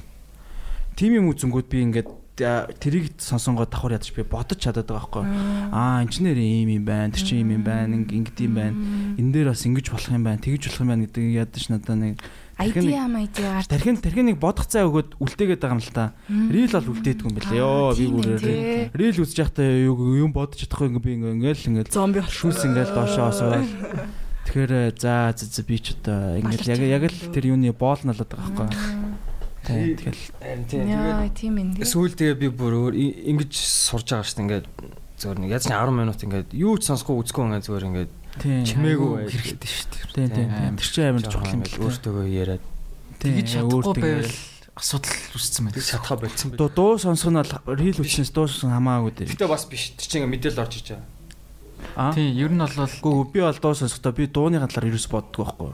тим 0.99 1.16
юм 1.16 1.32
үзэнгүүт 1.32 1.72
би 1.72 1.80
ингээд 1.80 2.11
тэрийг 2.40 3.16
сонсонгоо 3.20 3.68
давхар 3.68 3.99
ядаж 3.99 4.11
би 4.16 4.24
бодож 4.24 4.60
чадаад 4.60 4.88
байгаа 4.88 5.03
байхгүй. 5.03 5.26
Аа 5.76 6.03
инженер 6.03 6.40
ийм 6.40 6.70
юм 6.80 6.86
байна, 6.88 7.14
тэр 7.14 7.24
чинь 7.24 7.44
ийм 7.44 7.60
юм 7.60 7.64
байна, 7.64 7.95
ингэ 7.99 8.16
ингэдэм 8.16 8.48
юм 8.48 8.56
байна. 8.56 8.76
Энэ 9.20 9.32
дээр 9.36 9.48
бас 9.52 9.64
ингэж 9.68 9.88
болох 9.91 10.11
юм 10.11 10.24
байна, 10.24 10.40
тэгж 10.40 10.64
болох 10.72 10.82
юм 10.84 10.91
байна 10.94 11.03
гэдэг 11.07 11.24
ядаж 11.36 11.64
надад 11.70 11.98
нэг 11.99 12.16
Idea 12.60 13.07
idea 13.07 13.64
Тархин 13.72 13.95
тархиныг 14.03 14.36
бодох 14.36 14.68
цай 14.68 14.84
өгөөд 14.84 15.16
үлдээгээд 15.24 15.64
байгаа 15.64 15.80
юм 15.80 15.84
л 15.84 15.95
та. 15.95 16.11
Рил 16.28 16.76
бол 16.76 16.91
үлдээдэг 16.91 17.24
юм 17.24 17.36
билээ. 17.40 17.56
Йоо 17.56 17.95
би 17.95 18.06
бүрээр 18.11 18.91
рил 18.91 19.24
үзэж 19.24 19.48
юу 19.88 20.28
юм 20.28 20.36
бодож 20.36 20.60
чадахгүй 20.68 20.91
ингээ 20.91 20.99
би 21.07 21.16
ингээ 21.16 21.36
ингээл 21.40 21.88
ингээл 21.88 21.95
зомби 21.95 22.20
шүүс 22.20 22.68
ингээл 22.68 22.91
доошоо 22.91 23.32
осоод 23.32 23.64
Тэгэхээр 24.49 24.98
за 24.98 25.32
за 25.38 25.61
би 25.61 25.78
ч 25.78 25.94
одоо 25.94 26.41
ингээл 26.41 26.74
яг 26.74 26.82
яг 26.99 27.03
л 27.14 27.30
тэр 27.30 27.53
юуны 27.53 27.70
боол 27.70 28.02
налаад 28.02 28.34
байгаа 28.34 28.49
байхгүй. 28.66 29.28
Тийм 29.70 29.94
тэгэл 30.02 30.90
Яа 30.90 31.30
тийм 31.30 31.54
ээ. 31.62 31.86
Сүүл 31.86 32.18
тэгээ 32.18 32.38
би 32.41 32.48
бүр 32.50 32.74
өөр 32.90 32.94
ингэж 32.98 33.54
сурж 33.54 34.10
байгаа 34.10 34.26
шүү 34.26 34.38
дээ 34.41 34.46
ингээд 34.50 34.68
зөвөр 35.22 35.38
нэг 35.46 35.50
яаж 35.54 35.66
10 35.70 35.94
минут 35.94 36.20
ингээд 36.26 36.50
юу 36.58 36.74
ч 36.82 36.90
сонсохгүй 36.90 37.16
үзэхгүй 37.22 37.44
ингээд 37.46 37.68
зөвөр 37.70 37.86
ингээд 37.94 38.12
чимээгүй 38.66 39.10
байж 39.14 39.34
хэрэгтэй 39.38 39.70
шүү 39.70 39.88
дээ. 39.94 40.06
Тийм 40.16 40.30
тийм 40.34 40.50
тийм. 40.50 40.74
Тэр 40.80 40.90
чинь 40.90 41.10
амар 41.14 41.24
чухал 41.28 41.54
юм 41.54 41.62
ингээд 41.62 41.82
өөртөөгөө 41.86 42.28
яриад 42.34 42.64
Тэгэж 43.20 43.48
чадахгүй 43.52 43.76
өөртөө 43.84 44.00
байвал 44.00 44.38
асуудал 44.80 45.20
үүссэн 45.36 45.64
байна. 45.68 45.76
чадхаа 45.84 46.18
болцсон 46.24 46.48
байх. 46.56 46.72
Дуу 46.72 46.94
сонсох 46.96 47.32
нь 47.36 47.40
бол 47.40 47.76
рил 47.76 48.00
үчнээс 48.00 48.32
дуу 48.32 48.48
сонсох 48.48 48.72
хамаагүй 48.72 49.12
дээ. 49.12 49.32
Гэтэ 49.36 49.52
бас 49.52 49.68
биш. 49.68 49.91
Тэр 50.00 50.08
чинь 50.08 50.32
мэдээлэл 50.32 50.64
орж 50.64 50.74
иж 50.80 50.88
байгаа. 50.96 51.04
Аа. 52.00 52.16
Тийм, 52.16 52.32
ер 52.40 52.52
нь 52.56 52.64
бол 52.64 52.72
Гэхдээ 52.72 53.28
би 53.36 53.40
бол 53.44 53.60
дуу 53.60 53.76
сонсохдоо 53.76 54.14
би 54.16 54.24
дууны 54.32 54.64
талаар 54.64 54.88
ерөөс 54.88 55.08
боддог 55.12 55.52
байхгүй. 55.52 55.72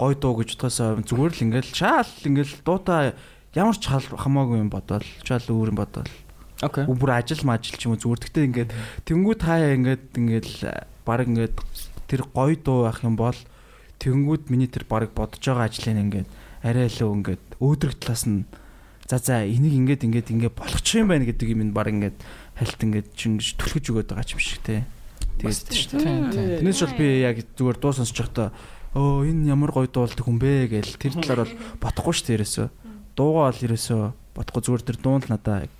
Гой 0.00 0.16
дуу 0.16 0.40
гэж 0.40 0.56
утгаасаа 0.56 0.96
зүгээр 1.04 1.32
л 1.36 1.44
ингээл 1.44 1.76
шаал 1.76 2.08
ингээл 2.24 2.64
дуутай 2.64 3.12
ямар 3.52 3.76
ч 3.76 3.92
хамаагүй 3.92 4.64
юм 4.64 4.72
бодвол 4.72 5.04
чаал 5.20 5.44
өөр 5.44 5.76
юм 5.76 5.78
бодвол 5.84 6.08
Окей. 6.64 6.84
бүр 6.88 7.10
ажил 7.20 7.44
мажил 7.44 7.76
ч 7.76 7.84
юм 7.84 7.96
уу 7.96 8.00
зүгээр. 8.00 8.20
Гэхдээ 8.24 8.48
ингээд 8.48 8.70
тэнгууд 9.04 9.40
хаяа 9.44 9.76
ингээд 9.76 10.04
ингээд 10.16 10.48
баг 11.04 11.28
ингээд 11.28 11.56
тэр 12.08 12.24
гой 12.32 12.56
дуу 12.56 12.84
байх 12.88 13.00
юм 13.04 13.16
бол 13.16 13.36
тэнгууд 14.00 14.48
миний 14.52 14.68
тэр 14.68 14.84
баг 14.88 15.12
бодож 15.12 15.40
байгаа 15.40 15.68
ажлыг 15.68 15.96
ингээд 15.96 16.28
арай 16.64 16.88
илүү 16.88 17.10
ингээд 17.20 17.44
өөдрөг 17.60 17.96
талаас 18.00 18.24
нь 18.28 18.44
за 19.08 19.16
за 19.18 19.44
энийг 19.44 19.72
ингээд 19.72 20.04
ингээд 20.04 20.32
ингээд 20.32 20.54
болгочих 20.56 21.00
юм 21.00 21.08
байна 21.08 21.24
гэдэг 21.24 21.48
юм 21.48 21.72
баг 21.72 21.88
ингээд 21.88 22.18
хальт 22.60 22.80
ингээд 22.80 23.08
чингэж 23.16 23.56
түлхэж 23.56 23.84
өгöd 23.88 24.08
байгаа 24.12 24.32
юм 24.36 24.40
шиг 24.40 24.60
те. 24.60 24.84
Тэгээд 25.40 25.64
тийм 25.68 26.28
тийм. 26.28 26.60
Тэрнээс 26.60 26.80
бол 26.84 26.96
би 27.00 27.06
яг 27.24 27.36
зүгээр 27.56 27.78
дуу 27.80 27.92
сонсож 27.96 28.16
байхдаа 28.20 28.48
өө 28.94 29.30
энэ 29.30 29.54
ямар 29.54 29.70
гоё 29.70 29.86
дуулдаг 29.86 30.24
хүн 30.26 30.38
бэ 30.42 30.70
гээл 30.70 30.98
тэр 30.98 31.14
талаар 31.22 31.46
бол 31.46 31.54
бодохгүй 31.78 32.14
шүү 32.14 32.26
дээ 32.26 32.36
ерөөсөө. 32.42 32.66
Дуугаа 33.14 33.44
бол 33.50 33.64
ерөөсөө 33.70 34.02
бодохгүй 34.34 34.62
зүгээр 34.66 34.84
тэр 34.86 34.98
дуун 34.98 35.22
л 35.22 35.30
надаа 35.30 35.70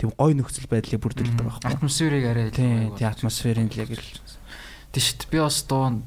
тийм 0.00 0.10
гоё 0.16 0.32
нөхцөл 0.32 0.68
байдлыг 0.72 1.00
бүрдүүлдэг 1.00 1.44
байхгүй. 1.44 1.70
Атмосферыг 1.70 2.24
арай 2.24 2.48
Тийм 2.50 2.96
тийм 2.96 3.08
атмосферын 3.12 3.68
л 3.68 3.80
яг 3.84 3.90
л 3.92 4.06
Тийш 4.94 5.18
би 5.30 5.38
бас 5.42 5.62
дуу 5.66 6.02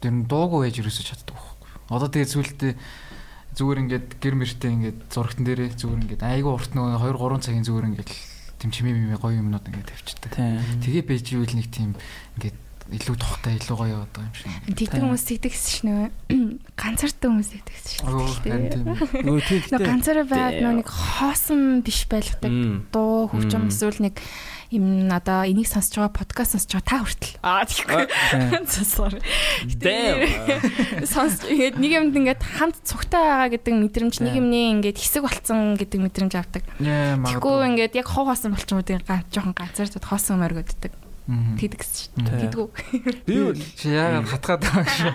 тэр 0.00 0.12
нь 0.16 0.24
дуугүй 0.24 0.68
байж 0.68 0.80
ерөөсөж 0.80 1.06
чаддаг 1.12 1.36
байхгүй. 1.36 1.68
Одоо 1.92 2.08
тэгээ 2.08 2.32
зүйлдээ 2.32 2.72
зүгээр 3.52 3.80
ингээд 3.84 4.08
гэр 4.16 4.34
мэртэй 4.40 4.70
ингээд 4.72 4.98
зурагтан 5.12 5.44
дээрээ 5.44 5.76
зүгээр 5.76 6.02
ингээд 6.08 6.22
айгүй 6.24 6.52
урт 6.54 6.72
нөгөө 6.72 7.04
2 7.04 7.20
3 7.20 7.44
цагийн 7.44 7.66
зүгээр 7.68 7.88
ингээд 7.92 8.10
тийм 8.60 8.70
чимээ 8.72 8.94
мимээ 8.96 9.20
гоё 9.20 9.36
юмнууд 9.44 9.66
ингээд 9.68 9.88
тавьчихдаг. 9.92 10.32
Тэгээ 10.80 11.04
байж 11.04 11.26
ивэл 11.36 11.52
нэг 11.52 11.68
тийм 11.68 11.90
ингээд 12.40 12.56
илүү 12.90 13.16
тухтай 13.22 13.54
илүү 13.58 13.76
гоё 13.78 13.90
яваад 13.94 14.10
байгаа 14.10 14.26
юм 14.26 14.34
шиг. 14.34 14.50
Тэгдэг 14.74 15.00
хүмүүс 15.00 15.24
тэгдэгс 15.30 15.62
ш 15.70 15.74
нөө 15.86 16.10
ганцаартай 16.80 17.28
хүмүүс 17.30 17.50
тэгдэгс 17.54 17.84
ш. 17.86 18.02
Оо 18.02 18.26
харин 18.26 18.66
тийм. 18.66 18.98
Нөгөө 19.26 19.42
тийм 19.48 19.62
Нөө 19.70 19.86
ганцаараа 19.86 20.26
байгаад 20.26 20.58
нөө 20.58 20.74
нэг 20.82 20.90
хоосон 20.90 21.62
биш 21.86 22.10
байлгадаг 22.10 22.50
дуу 22.90 23.30
хөгжим 23.30 23.70
эсвэл 23.70 24.02
нэг 24.02 24.18
юм 24.70 25.10
одоо 25.10 25.42
энийг 25.46 25.66
сонсож 25.66 25.98
байгаа 25.98 26.14
подкаст 26.14 26.54
сонсож 26.54 26.78
байгаа 26.78 26.86
та 26.86 27.02
хүртэл. 27.02 27.34
Аа 27.42 27.66
Damn. 29.82 30.30
сонсож 31.06 31.50
ингээд 31.50 31.82
нэг 31.82 31.90
юмд 31.90 32.14
ингээд 32.14 32.38
хамт 32.42 32.78
цугтай 32.86 33.18
байгаа 33.18 33.50
гэдэг 33.58 33.74
мэдрэмж 33.74 34.22
нэг 34.22 34.38
юмний 34.38 34.70
ингээд 34.78 34.94
хэсэг 34.98 35.22
болцсон 35.26 35.74
гэдэг 35.74 35.98
мэдрэмж 36.06 36.34
авдаг. 36.38 36.62
Тэгэхгүй 36.78 37.66
ингээд 37.74 37.98
яг 37.98 38.06
хоо 38.06 38.30
хоосон 38.30 38.54
болчмуудын 38.54 39.02
ганц 39.02 39.26
жоохон 39.34 39.58
ганцаардад 39.58 40.06
хоосон 40.06 40.38
моргоддаг 40.38 40.94
тэгдэгс 41.28 41.90
ш 41.90 42.00
тэгдэггүй 42.16 42.68
Би 43.26 43.36
бол 43.44 43.60
Чи 43.76 43.92
яагаад 43.94 44.28
хатгаад 44.30 44.62
байгаа 44.64 44.86
шүү. 44.88 45.12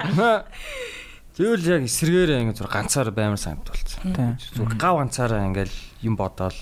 Тэгвэл 1.36 1.68
яг 1.76 1.82
эсэргээрээ 1.88 2.42
ингэ 2.46 2.58
зур 2.60 2.70
ганцаар 2.72 3.12
баймар 3.12 3.40
санагд 3.40 3.68
болцсон. 3.68 4.14
Тийм. 4.16 4.36
Зүр 4.56 4.70
гав 4.80 5.02
ганцаараа 5.04 5.44
ингээл 5.50 5.76
юм 6.06 6.16
бодоол 6.16 6.56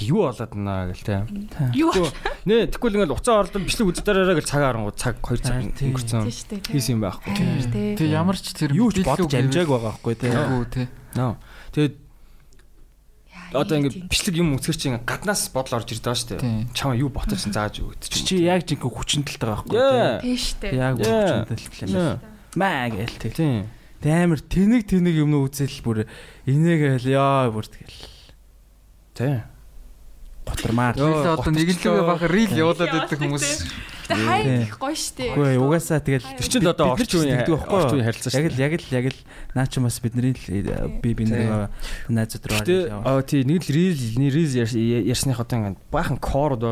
юу 0.00 0.26
болоод 0.26 0.52
байна 0.54 0.90
гэл 0.90 1.04
те. 1.04 1.22
юу 1.76 1.92
Нэ 2.48 2.66
тэгвэл 2.72 2.96
ингээл 2.98 3.14
уцаа 3.14 3.44
орлон 3.44 3.64
бичлэг 3.64 3.92
үздээрээ 3.92 4.36
гэл 4.40 4.48
цаг 4.48 4.62
харангууд 4.64 4.96
цаг 4.98 5.20
2 5.22 5.38
цаг 5.44 5.60
өнгөрцөн. 5.70 6.24
шүү 6.28 6.72
Хийсэн 6.72 6.98
юм 6.98 7.02
байхгүй. 7.04 7.96
Тэг 8.00 8.08
ямар 8.08 8.36
ч 8.40 8.52
тэр 8.56 8.74
юу 8.74 8.90
ч 8.90 9.04
бодож 9.04 9.32
амжааг 9.32 9.68
байгаа 9.68 9.92
байхгүй 9.94 10.14
тийм. 10.18 10.34
Үгүй 10.34 10.66
тий. 10.72 10.86
Нөө. 11.14 11.36
Тэгээд 11.76 11.94
одоо 13.54 13.74
ингээд 13.78 14.10
бичлэг 14.10 14.34
юм 14.36 14.58
үзгэр 14.58 14.76
чинь 14.76 14.98
гаднаас 15.06 15.48
бодол 15.54 15.78
орж 15.78 15.94
ирдэг 15.94 16.12
шүү 16.12 16.28
дээ. 16.34 16.42
Тийм. 16.42 16.68
Чамаа 16.74 16.98
юу 16.98 17.08
ботсон 17.14 17.54
зааж 17.54 17.78
өгдөг 17.80 18.10
Чи 18.10 18.42
яг 18.42 18.66
жинхэнэ 18.66 18.90
хүчин 18.90 19.22
талтай 19.22 19.48
байгаа 19.48 19.64
байхгүй 19.64 19.78
Yeah. 19.78 20.18
тий 20.20 20.36
шүү 20.36 20.58
дээ 20.60 20.72
Яг 20.74 20.94
талтай 20.98 21.86
юм 21.86 21.94
байна. 21.94 22.20
Маа 22.58 22.86
гээл 22.90 23.16
тэг. 23.22 23.32
Тийм. 23.38 23.70
Амар 24.04 24.40
тэнэг 24.42 24.82
тэнэг 24.84 25.14
юм 25.16 25.32
үзэл 25.38 25.80
бүр 25.86 26.04
инээгээл 26.44 27.06
яа 27.14 27.48
бүр 27.48 27.66
тэгэл 27.70 28.02
Тийм. 29.14 29.53
Тэгэл 30.44 31.34
одоо 31.34 31.50
нэг 31.50 31.68
л 31.72 31.80
баг 32.04 32.22
рил 32.28 32.52
явуулаад 32.52 32.92
байдаг 32.92 33.18
хүмүүс. 33.18 33.48
Тэ 34.04 34.14
хай 34.20 34.68
их 34.68 34.76
гоё 34.76 34.92
дээ 34.92 35.32
Үгүй 35.32 35.56
угаасаа 35.56 36.00
тэгэл 36.04 36.28
Тэр 36.36 36.44
чинь 36.52 36.68
одоо 36.68 36.92
бид 36.92 37.00
нар 37.00 37.08
ч 37.08 37.16
орчин 37.16 37.20
үеийн 37.24 37.38
нэгдэг 37.40 37.54
байхгүй 37.56 37.72
юу? 37.72 37.80
орчин 37.80 37.96
үеийн 37.96 38.08
харилцаа 38.12 38.32
Яг 38.36 38.44
шүү 38.44 38.52
л 38.52 38.60
яг 38.60 38.72
л 38.76 38.88
яг 38.92 39.06
л 39.08 39.20
наа 39.56 39.64
чи 39.64 39.78
бас 39.80 39.96
бидний 40.04 40.32
л 40.36 40.44
э, 40.44 41.00
би 41.00 41.10
биний 41.16 41.48
найзууд 42.12 42.44
руу 42.44 42.60
яваа. 42.92 43.16
аа 43.16 43.22
тий 43.24 43.40
нэг 43.48 43.64
л 43.64 43.72
рил 43.72 43.96
рил 44.28 44.52
ярьсных 45.08 45.40
одоо 45.40 45.56
ингээд 45.56 45.80
баахан 45.88 46.20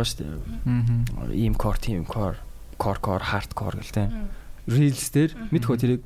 шүү 0.05 0.19
дээ. 0.21 0.29
Аа. 0.29 1.33
Ийм 1.33 1.57
кор, 1.57 1.81
тийм 1.81 2.05
кор, 2.05 2.37
кор 2.77 3.01
кор, 3.01 3.25
хард 3.25 3.57
кор 3.57 3.81
гэл 3.81 3.97
те. 3.97 4.13
Reels 4.69 5.09
дээр 5.09 5.33
мэдхөө 5.49 5.77
тэрийг 5.81 6.03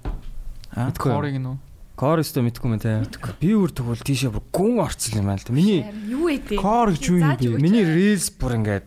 мэдгүй. 0.78 1.10
Корыг 1.10 1.36
нүү. 1.42 1.58
Кор 1.96 2.20
өстө 2.20 2.44
мэдгүй 2.44 2.68
мэн 2.68 2.80
те. 2.84 3.00
Би 3.40 3.56
өөр 3.56 3.72
тэгвэл 3.72 4.04
тийшээ 4.04 4.28
бүр 4.28 4.44
гүн 4.52 4.84
орцсон 4.84 5.16
юм 5.24 5.32
аа 5.32 5.40
л 5.40 5.48
да. 5.48 5.56
Миний 5.56 5.80
юу 6.04 6.28
ээ 6.28 6.44
дээ 6.44 6.60
Кор 6.60 6.92
гэж 6.92 7.04
юу 7.08 7.24
юм 7.24 7.32
бэ? 7.40 7.56
миний 7.56 7.88
Reels 7.88 8.28
бүр 8.36 8.60
ингээд 8.60 8.84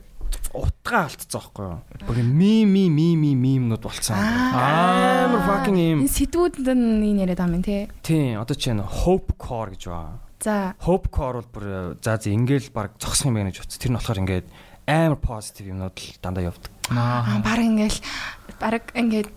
утгаа 0.54 1.10
алдцсан 1.10 1.42
байхгүй 1.42 1.66
юу? 1.74 1.82
Бүр 2.06 2.18
ми 2.22 2.70
ми 2.70 2.86
ми 2.86 3.18
ми 3.18 3.34
мимнууд 3.34 3.82
болцсон. 3.82 4.14
Амар 4.14 5.42
fucking 5.42 5.78
юм. 5.78 6.06
энэ 6.06 6.14
сэдвүүд 6.14 6.62
нь 6.70 7.18
яриад 7.18 7.42
байгаа 7.42 7.58
юм 7.58 7.66
тий 7.66 7.90
Тийм, 8.06 8.38
одоо 8.46 8.54
чи 8.54 8.70
энэ 8.70 8.86
hope 8.86 9.34
core 9.42 9.74
гэж 9.74 9.90
байна. 9.90 10.22
за 10.38 10.78
Hope 10.86 11.10
core 11.10 11.42
бол 11.42 11.50
бүр 11.50 11.66
за 12.06 12.22
за 12.22 12.30
ингээл 12.30 12.70
баг 12.70 12.94
зогсох 13.02 13.26
юм 13.26 13.42
байна 13.42 13.50
гэж 13.50 13.66
утас. 13.66 13.82
Тэр 13.82 13.90
нь 13.90 13.98
болохоор 13.98 14.22
ингээд 14.22 14.46
амар 14.86 15.18
positive 15.18 15.66
юмнууд 15.74 15.98
л 15.98 16.14
дандаа 16.22 16.46
явдаг. 16.54 16.70
аа 16.94 17.42
баг 17.42 17.58
ингээл 17.58 18.00
баг 18.62 18.86
ингээд 18.94 19.30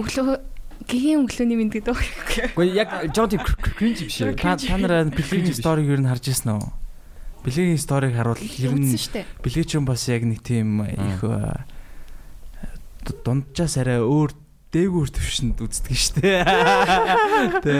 өглөө 0.00 0.40
гэгийн 0.86 1.26
өглөөний 1.26 1.56
мэд 1.58 1.72
гэдэг 1.74 1.90
үү 1.90 2.54
Гэхдээ 2.54 2.70
яг 2.76 2.88
тийм 3.10 3.42
cringe 3.42 4.06
биш. 4.06 4.22
Та 4.38 4.54
та 4.54 4.76
нар 4.78 5.10
бэлгийн 5.10 5.50
сториг 5.56 5.90
ер 5.90 6.00
нь 6.02 6.08
харж 6.08 6.30
ирсэн 6.30 6.54
үү? 6.54 6.70
Бэлгийн 7.42 7.80
сториг 7.80 8.14
харуул 8.14 8.38
ер 8.38 8.72
нь 8.78 8.94
бэлгийн 9.42 9.84
бас 9.88 10.06
яг 10.06 10.22
нэг 10.22 10.44
тийм 10.46 10.86
их 10.86 11.24
э, 11.26 11.66
дунджаас 13.24 13.74
арай 13.80 13.98
өөр 13.98 14.30
дээгүүр 14.68 15.08
төвшөнд 15.08 15.58
үздэг 15.64 15.96
дээ. 16.20 16.44
Тэ. 17.64 17.74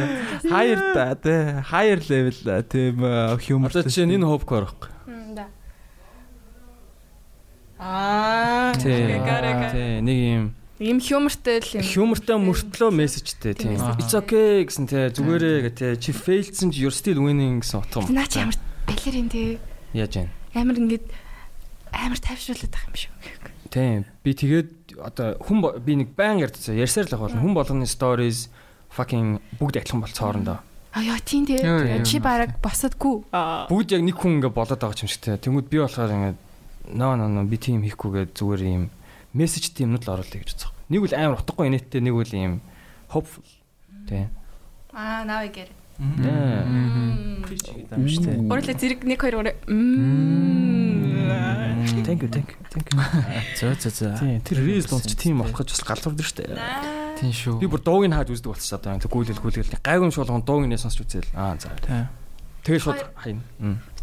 Higher 0.48 0.80
та 0.96 1.12
тэ 1.20 1.60
higher 1.68 2.00
level 2.00 2.38
э, 2.48 2.64
тийм 2.64 2.96
humor. 3.44 3.68
Одоо 3.68 3.92
чинь 3.92 4.16
энэ 4.16 4.24
байхгүй. 4.64 4.88
да 5.36 5.52
аа 7.78 8.74
Тий, 8.74 10.00
нэг 10.00 10.18
юм 10.18 10.44
ийм 10.78 10.98
хьюмортэй 11.02 11.58
л 11.58 11.70
юм 11.78 11.84
Хьюмортой 11.84 12.36
мөртлөө 12.38 12.90
мессежтэй 12.94 13.54
тийм. 13.54 13.78
It's 13.98 14.14
okay 14.14 14.62
гэсэн 14.62 14.86
те 14.86 15.10
зүгээрээ 15.10 15.56
гэ 15.66 15.70
те 15.74 15.86
чи 15.98 16.14
failдсэн 16.14 16.70
чи 16.70 16.86
you're 16.86 16.94
still 16.94 17.18
winning 17.18 17.60
гэсэн 17.62 17.82
утга 17.82 18.06
юм. 18.06 18.14
наа 18.14 18.26
чи 18.30 18.38
ямар 18.38 18.54
балерин 18.86 19.28
тий 19.28 19.58
Яаж 19.92 20.14
вэ? 20.22 20.28
амар 20.54 20.78
ингээд 20.78 21.06
амар 21.90 22.18
тайвшруулдаг 22.22 22.70
байх 22.70 22.86
юм 22.86 22.94
шүү 22.94 23.12
Тийм. 23.68 24.04
Би 24.24 24.32
тэгээд 24.32 24.96
одоо 24.96 25.36
хүн 25.44 25.60
би 25.84 25.92
нэг 26.00 26.16
байн 26.16 26.40
ярьдсан. 26.40 26.72
Ярьсаар 26.78 27.04
л 27.10 27.14
ах 27.14 27.20
болно. 27.20 27.42
Хүн 27.44 27.52
болгоны 27.52 27.84
stories 27.84 28.48
fucking 28.88 29.42
бүгд 29.60 29.76
адилхан 29.84 30.00
болцоорондоо. 30.00 30.58
а 30.94 31.02
яа 31.04 31.20
тийм 31.20 31.44
тий 31.44 31.60
чи 32.02 32.18
бараг 32.18 32.56
босодгүй 32.64 33.28
Бүгд 33.68 33.92
яг 33.92 34.02
нэг 34.08 34.16
хүн 34.16 34.40
ингээ 34.40 34.52
болоод 34.56 34.80
байгаа 34.80 35.04
юм 35.04 35.12
шигтэй. 35.12 35.36
Тэнгүүд 35.36 35.68
би 35.68 35.78
болохоор 35.84 36.10
ингээ 36.16 36.34
ноо 36.96 37.12
ноо 37.20 37.28
ноо 37.28 37.44
би 37.44 37.60
тийм 37.60 37.84
хийхгүйгээд 37.84 38.32
зүгээр 38.32 38.62
юм 38.64 38.84
мессеж 39.38 39.70
тиймнүүд 39.78 40.04
л 40.04 40.12
оруулъя 40.18 40.42
гэж 40.42 40.50
бодсон. 40.58 40.74
Нэг 40.90 41.00
үл 41.06 41.14
амар 41.14 41.38
утгагүй 41.38 41.70
инээдтэй 41.70 42.02
нэг 42.02 42.14
үл 42.18 42.32
юм 42.34 42.54
hopeful. 43.14 43.46
Тийм. 44.10 44.34
аа 44.92 45.22
Yeah. 45.98 46.62
юм 47.42 48.06
шүү 48.06 48.22
дээ. 48.22 48.38
Өөрөлдөө 48.46 48.76
зэрэг 48.78 49.02
1 49.02 49.18
2 49.18 49.34
3 49.34 49.66
мм 49.66 50.78
Thank 52.08 52.22
you, 52.22 52.28
thank 52.30 52.48
you, 52.54 52.60
thank 52.70 52.86
you. 52.88 52.98
Зөө 53.58 53.74
зөө. 53.82 54.12
Тийм, 54.16 54.38
тэр 54.46 54.58
reels 54.62 54.86
дунд 54.88 55.04
ч 55.04 55.12
тийм 55.18 55.42
болох 55.42 55.58
гэж 55.58 55.74
бас 55.74 55.82
галзуурд 55.84 56.22
штэ. 56.22 56.54
Тийм 57.18 57.34
шүү. 57.34 57.58
Би 57.58 57.66
бүр 57.66 57.82
дууг 57.82 58.06
нь 58.06 58.14
хаад 58.14 58.30
үздэг 58.30 58.48
болчихсон 58.54 58.78
одоо 58.78 59.10
гүйлэл 59.10 59.42
гүйлэл 59.42 59.74
гайгүй 59.82 60.08
шуулган 60.14 60.46
дууг 60.46 60.64
нь 60.70 60.78
сонсч 60.78 61.02
үзэл 61.02 61.28
аа 61.34 61.58
за 61.58 61.74
Тий. 61.82 62.06
Тэгээ 62.68 62.84
шууд 62.84 63.00
хайн 63.16 63.40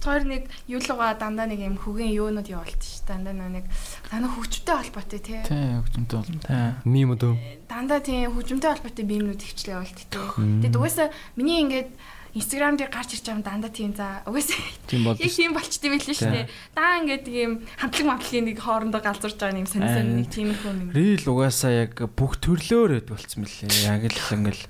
Хоёр 0.06 0.22
нэг 0.30 0.44
юулгаа 0.70 1.18
дандаа 1.18 1.50
нэг 1.50 1.66
юм 1.66 1.82
хөгийн 1.82 2.14
юунууд 2.14 2.46
явуулт 2.46 2.78
ш. 2.78 3.02
Дандаа 3.10 3.34
нэг 3.34 3.66
дандаа 4.14 4.30
хөгжмөнтэй 4.38 4.78
холбоотой 4.78 5.18
тий. 5.18 5.42
Тийм 5.42 5.82
хөгжмөнтэй. 5.82 6.46
Тий. 6.46 6.74
мим 6.86 7.18
өдөө 7.18 7.34
Дандаа 7.66 8.06
тийм 8.06 8.30
хөгжмөнтэй 8.38 8.70
холбоотой 8.70 9.02
биемнүүд 9.02 9.42
хвчлээ 9.42 9.74
явуулт 9.74 9.98
тий. 9.98 10.06
Тэгээд 10.14 10.78
угаасаа 10.78 11.10
миний 11.34 11.66
ингээд 11.66 11.90
Instagram 12.38 12.78
дээр 12.78 12.92
гарч 12.94 13.18
ирж 13.18 13.26
байгаа 13.26 13.48
дандаа 13.50 13.72
тийм 13.74 13.98
за 13.98 14.22
угаасаа 14.30 14.62
тийм 14.86 15.02
бол 15.10 15.18
яг 15.18 15.34
тийм 15.34 15.54
болчтой 15.58 15.90
байлээ 15.90 16.18
шүү 16.22 16.34
дээ. 16.38 16.48
Даа 16.78 16.94
ингээд 17.02 17.24
тийм 17.26 17.52
хамтлаг 17.82 18.06
мамтлагийн 18.06 18.46
нэг 18.46 18.58
хоорондоо 18.62 19.02
галзуурж 19.02 19.38
байгаа 19.42 19.58
юм 19.58 19.70
сонь 19.72 19.88
сонь 19.90 20.12
нэг 20.22 20.30
тиймэрхүү 20.30 20.70
юм. 20.70 20.92
Рил 20.94 21.26
угаасаа 21.32 21.72
яг 21.74 21.96
бүх 22.14 22.38
төрлөөр 22.44 23.02
өд 23.02 23.08
болцсон 23.10 23.48
мөлий. 23.48 23.72
Яг 23.88 24.04
л 24.06 24.20
ингээл 24.36 24.64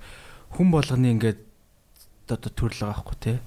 хүн 0.55 0.67
болгоны 0.71 1.11
ингээд 1.17 1.41
одоо 2.29 2.51
төрөл 2.53 2.85
байгаа 2.85 3.01
байхгүй 3.01 3.17
тий. 3.19 3.37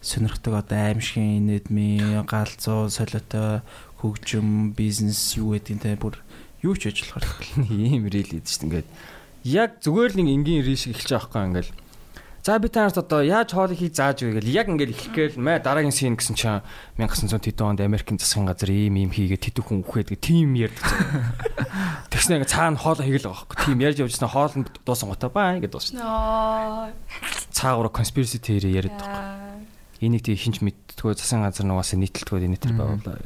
Сонирхдаг 0.00 0.54
одоо 0.54 0.78
аимшигын 0.78 1.42
инэдми, 1.42 2.22
галзуу, 2.26 2.88
солиотой, 2.88 3.62
хөгжим, 3.98 4.72
бизнес 4.72 5.34
юу 5.34 5.58
гэдгийг 5.58 5.82
те 5.82 5.98
бүр 5.98 6.18
юу 6.62 6.74
ч 6.78 6.94
болохоор 6.94 7.26
ийм 7.70 8.06
рил 8.06 8.30
ийд 8.30 8.46
шүү 8.46 8.62
дээ 8.62 8.66
ингээд 8.66 8.88
яг 9.42 9.70
зүгээр 9.82 10.10
л 10.14 10.18
нэг 10.22 10.28
энгийн 10.34 10.62
рил 10.62 10.78
шиг 10.78 10.94
эхэлж 10.94 11.10
байгаа 11.10 11.26
байхгүй 11.26 11.46
ингээл 11.50 11.72
За 12.48 12.58
би 12.58 12.68
танаас 12.68 12.96
одоо 12.96 13.20
яаж 13.20 13.52
хоолыг 13.52 13.76
хийж 13.76 13.98
зааж 13.98 14.22
вэ 14.22 14.38
гэл 14.38 14.54
яг 14.54 14.70
ингээд 14.70 14.94
эхлэхээр 14.94 15.32
мэ 15.36 15.58
дараагийн 15.60 15.92
син 15.92 16.14
гэсэн 16.16 16.38
чинь 16.38 16.62
1900 16.96 17.44
тэдэн 17.44 17.76
онд 17.76 17.80
Америкийн 17.82 18.16
засгийн 18.16 18.48
газар 18.48 18.70
ийм 18.70 18.96
ийм 18.96 19.10
хийгээд 19.12 19.52
тэдэн 19.52 19.64
хүн 19.66 19.82
үхээд 19.84 20.14
гэ 20.14 20.22
тим 20.22 20.54
ярьдаг. 20.56 20.88
Тэгснэ 22.14 22.40
ингээд 22.40 22.54
цаана 22.54 22.80
хоол 22.80 23.02
хийгээл 23.02 23.28
байгаа 23.28 23.42
байхгүй. 23.52 23.58
Тим 23.68 23.78
ярьж 23.84 23.98
явжснаа 24.00 24.30
хоол 24.32 24.54
нь 24.54 24.66
дуусан 24.86 25.12
гутаа 25.12 25.28
баа 25.28 25.60
ингээд 25.60 25.74
дуусна. 25.76 26.94
Цаагаараа 27.52 27.92
conspiracy 27.92 28.38
theory 28.40 28.70
яриад 28.72 28.96
байгаа. 28.96 29.47
Энийг 29.98 30.22
тий 30.22 30.38
хинч 30.38 30.62
мэдтгөө 30.62 31.18
засгийн 31.18 31.42
газар 31.42 31.66
нугаас 31.66 31.90
нийтэлтгөө 31.98 32.46
энэ 32.46 32.62
төр 32.62 32.74
байвала. 32.78 33.18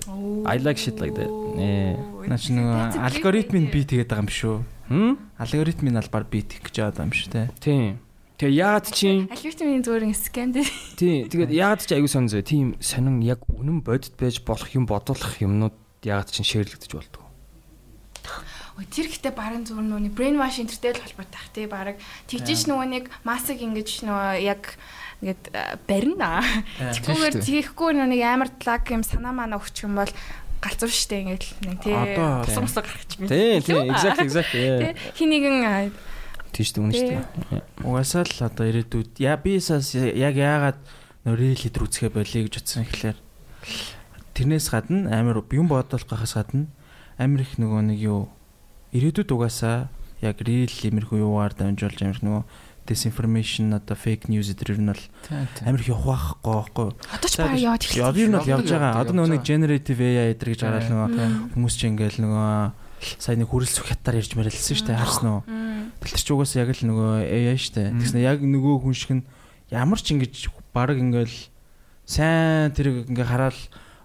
I 0.48 0.56
like 0.56 0.80
shit 0.80 0.96
like 1.04 1.12
that. 1.12 1.28
Нэ. 1.28 2.00
наач 2.32 2.48
нэг 2.48 2.96
алгоритмын 2.96 3.68
би 3.68 3.84
тэгээд 3.84 4.08
байгаа 4.08 4.24
юм 4.24 4.32
шүү. 4.32 4.56
Хм? 4.88 5.12
Алгоритмын 5.36 6.00
албаар 6.00 6.24
би 6.24 6.40
тэгэх 6.40 6.72
гэж 6.72 6.76
байгаа 6.96 7.04
юм 7.04 7.12
шүү 7.12 7.28
те. 7.28 7.42
Тийм. 7.60 8.00
Тэгээ 8.40 8.56
яад 8.56 8.86
чинь 8.88 9.28
Алгоритмын 9.28 9.84
зүгээр 9.84 10.06
ингэ 10.08 10.16
скан 10.16 10.50
дээр. 10.56 10.70
тий 10.96 11.28
тэгээд 11.28 11.52
яад 11.52 11.84
чи 11.84 11.92
аягүй 11.92 12.08
сонь 12.08 12.32
зөө 12.32 12.40
тийм 12.40 12.66
сонин 12.80 13.20
яг 13.20 13.44
үнэн 13.52 13.84
бодит 13.84 14.16
байж 14.16 14.40
болох 14.40 14.72
юм 14.72 14.88
бодуулах 14.88 15.44
юмнууд 15.44 15.76
яад 16.08 16.32
чинь 16.32 16.48
шеэрлэгдэж 16.48 16.90
болдог. 16.90 17.22
Ой 18.80 18.88
тэр 18.88 19.12
ихтэй 19.12 19.30
баран 19.36 19.68
зүгээр 19.68 19.84
нүуний 19.84 20.10
brain 20.10 20.40
wash 20.40 20.58
интертэй 20.58 20.96
л 20.96 21.04
холбоотой 21.04 21.36
ах 21.36 21.48
тий 21.52 21.68
бараг 21.68 22.00
тэгжиж 22.26 22.66
нөгөө 22.66 22.88
нэг 22.88 23.04
масыг 23.22 23.60
ингэж 23.60 24.08
нөгөө 24.08 24.40
яг 24.42 24.80
ингээд 25.22 25.44
э, 25.54 25.78
барина. 25.86 26.42
Тэгхгүйгээр 26.82 27.36
тийхгүй 27.46 27.90
нөгөө 27.94 28.10
нэг 28.10 28.22
амар 28.26 28.50
тлаг 28.58 28.90
юм 28.90 29.06
санаа 29.06 29.30
манаа 29.30 29.62
өгчих 29.62 29.86
юм 29.86 29.96
бол 30.02 30.10
галзуур 30.58 30.90
штэ 30.90 31.22
ингээд 31.22 31.44
нэг 31.62 31.78
тий 31.78 31.94
Одоо- 31.94 32.42
усан 32.42 32.66
усан 32.66 32.82
гарч 32.82 33.10
байна. 33.22 33.30
Тий, 33.30 33.62
тий, 33.62 33.78
exactly 33.86 34.26
exactly. 34.26 34.62
Тий 34.82 34.92
хин 35.14 35.28
нэгэн 35.30 35.94
Тийм 36.52 36.64
шүү 36.68 36.74
дээ 36.74 36.82
үнэн 36.84 36.94
шүү 36.98 37.08
дээ. 37.08 37.62
Угаасаа 37.86 38.22
л 38.28 38.38
одоо 38.44 38.64
ирээдүйд 38.68 39.10
яа 39.24 39.40
би 39.40 39.56
сас 39.56 39.96
яг 39.96 40.36
яагаад 40.36 40.78
нөрөөл 41.24 41.56
хитэр 41.64 41.86
үзэхэ 41.88 42.12
болиё 42.12 42.44
гэж 42.44 42.54
утсан 42.60 42.84
ихлээр 42.84 43.16
тэрнээс 44.36 44.68
гадна 44.68 45.08
амар 45.16 45.40
юм 45.48 45.70
бодолох 45.70 46.04
гахаас 46.04 46.36
гадна 46.36 46.68
амар 47.16 47.40
их 47.46 47.56
нөгөө 47.56 47.82
нэг 47.88 47.98
юу 48.04 48.28
ирээдүйд 48.92 49.32
угаасаа 49.32 49.88
яг 50.20 50.44
рил 50.44 50.68
имерхүү 50.68 51.24
юугаар 51.24 51.56
дамжуулж 51.56 51.98
амар 52.04 52.20
их 52.20 52.26
нөгөө 52.26 52.42
disinformation 52.86 53.72
одоо 53.74 53.94
fake 53.96 54.26
news 54.28 54.50
дээр 54.54 54.78
нь 54.80 54.90
бол 54.90 55.02
амар 55.66 55.80
их 55.80 55.88
явах 55.92 56.38
байхгүй 56.42 56.52
байхгүй 56.52 56.84
юу? 56.90 56.94
одоо 57.14 57.28
ч 57.30 57.34
баг 57.38 57.54
яваад 57.56 57.82
Яг 57.82 58.14
эхэлсэн. 58.14 58.20
ер 58.22 58.28
нь 58.28 58.36
бол 58.38 58.52
явж 58.58 58.68
байгаа. 58.70 59.00
Одоо 59.02 59.14
нөгөө 59.16 59.40
generative 59.46 60.00
AI 60.02 60.32
эдэр 60.34 60.48
гэж 60.54 60.60
гараад 60.66 60.86
нөгөө 60.90 61.08
хүмүүс 61.54 61.74
чинь 61.78 61.92
ингээл 61.94 62.18
нөгөө 62.22 62.50
сая 63.18 63.36
нэг 63.38 63.48
хүрэлцэх 63.50 63.86
хятаар 63.86 64.18
ярьж 64.22 64.32
мэрэлсэн 64.38 64.74
шүү 64.78 64.86
дээ 64.90 64.98
харсан 65.02 65.26
уу? 65.26 65.42
Мм. 65.46 65.90
Бэлтэр 65.98 66.22
ч 66.22 66.28
угаасаа 66.30 66.62
яг 66.62 66.70
л 66.74 66.86
нөгөө 66.86 67.10
AI 67.26 67.58
шүү 67.58 67.74
дээ. 67.74 67.88
Тэгснэ 67.98 68.18
яг 68.22 68.38
нөгөө 68.42 68.74
хүн 68.82 68.94
шиг 68.94 69.10
нь 69.18 69.24
ямар 69.74 69.98
ч 69.98 70.14
ингэж 70.14 70.34
баг 70.70 70.94
ингээл 70.94 71.34
сайн 72.06 72.70
тэрийг 72.74 73.10
ингээ 73.10 73.26
хараад 73.26 73.58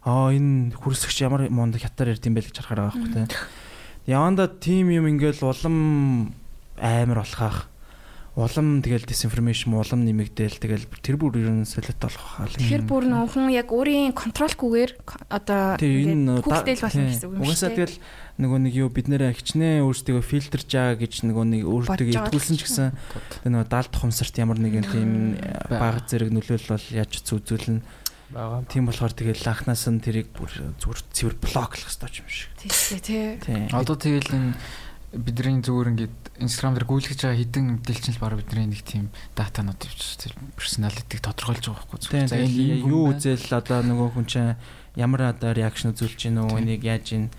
аа 0.05 0.33
энэ 0.33 0.73
хүрэлцэгч 0.77 1.17
ямар 1.25 1.45
мундаг 1.49 1.81
хятаар 1.85 2.13
ярьд 2.17 2.25
юм 2.25 2.33
бэ 2.37 2.45
гэж 2.45 2.57
харахаар 2.61 2.89
байгаа 2.89 2.95
байхгүй 2.97 3.13
тий. 3.27 3.37
Яванда 4.07 4.47
тим 4.47 4.87
юм 4.89 5.05
ингээл 5.11 5.43
улам 5.43 6.33
амар 6.79 7.21
болохаах. 7.25 7.67
Улам 8.37 8.85
тэгэл 8.85 9.01
disinformation 9.09 9.73
улам 9.73 10.05
нэмэгдээл 10.05 10.61
тэгэл 10.61 10.85
тэр 11.01 11.17
бүр 11.17 11.41
ер 11.41 11.49
нь 11.49 11.65
солиот 11.65 11.97
болох 11.97 12.21
хаал. 12.37 12.53
Тэгэхээр 12.53 12.85
бүр 12.85 13.03
нөх 13.09 13.33
хүн 13.33 13.49
яг 13.49 13.73
өөрийн 13.73 14.13
контролгүйгээр 14.13 14.91
ко- 15.01 15.25
одоо 15.25 15.73
хүүхдэл 16.45 16.85
болно 16.85 17.09
гэсэн 17.09 17.25
үг 17.25 17.33
юм 17.33 17.41
шүү 17.41 17.49
Угаасаа 17.49 17.69
тэгэл 17.73 17.97
нөгөө 18.37 18.59
нэг 18.61 18.73
юу 18.77 18.89
бид 18.93 19.09
нэрээ 19.09 19.33
хичнээн 19.41 19.81
өөрсдөө 19.89 20.21
фильтрж 20.21 20.69
байгаа 20.69 21.01
гэж 21.01 21.13
нөгөө 21.25 21.45
нэг 21.49 21.61
өөртөө 21.65 21.97
байгаа 21.97 22.29
итгүүлсэн 22.29 22.55
ч 22.55 22.61
гэсэн 22.69 22.87
тэр 23.41 23.49
нөгөө 23.57 23.69
даалт 23.73 23.89
тухамсарт 23.97 24.35
ямар 24.37 24.61
нэгэн 24.61 24.85
тийм 24.85 25.11
баг 25.73 26.05
зэрэг 26.05 26.29
нөлөөлөл 26.29 26.77
бол 26.77 26.87
яаж 26.93 27.09
ч 27.17 27.25
үзүүлнэ. 27.33 27.81
Бага. 28.37 28.61
Тийм 28.69 28.85
болохоор 28.85 29.17
тэгэл 29.17 29.49
анханаас 29.49 29.87
нь 29.89 29.97
тэрийг 29.97 30.29
бүр 30.37 30.51
зүгээр 30.77 30.99
цэвэр 31.09 31.35
блоклох 31.41 31.89
хэрэгтэй 31.89 32.21
юм 32.21 32.27
шиг. 32.29 32.53
Тийшээ 32.61 32.99
тий. 33.01 33.25
Тийм. 33.41 33.71
Одоо 33.73 33.95
тэгэл 33.97 34.29
энэ 34.29 34.53
бидний 35.15 35.63
зүгээр 35.63 35.91
ингээд 35.95 36.26
Instagram 36.37 36.77
дээр 36.77 36.87
гүйлгэж 36.87 37.19
байгаа 37.25 37.41
хідэн 37.41 37.65
дэлчин 37.81 38.13
л 38.13 38.21
баг 38.21 38.37
бидний 38.37 38.69
нэг 38.69 38.81
тийм 38.85 39.09
датанууд 39.33 39.81
явчих. 39.81 40.37
Персоналитиг 40.53 41.19
тодорхойлж 41.21 41.65
байгаа 41.65 41.85
байхгүй 41.89 42.29
За, 42.29 42.37
юу 42.37 43.13
үзэл 43.13 43.49
одоо 43.57 43.81
нөгөө 43.81 44.09
хүн 44.13 44.25
чинь 44.29 44.53
ямар 44.97 45.33
одоо 45.33 45.53
реакшн 45.53 45.93
үзүүлж 45.93 46.17
гин 46.29 46.41
үү 46.41 46.57
энийг 46.61 46.81
яаж 46.85 47.05
гин. 47.13 47.29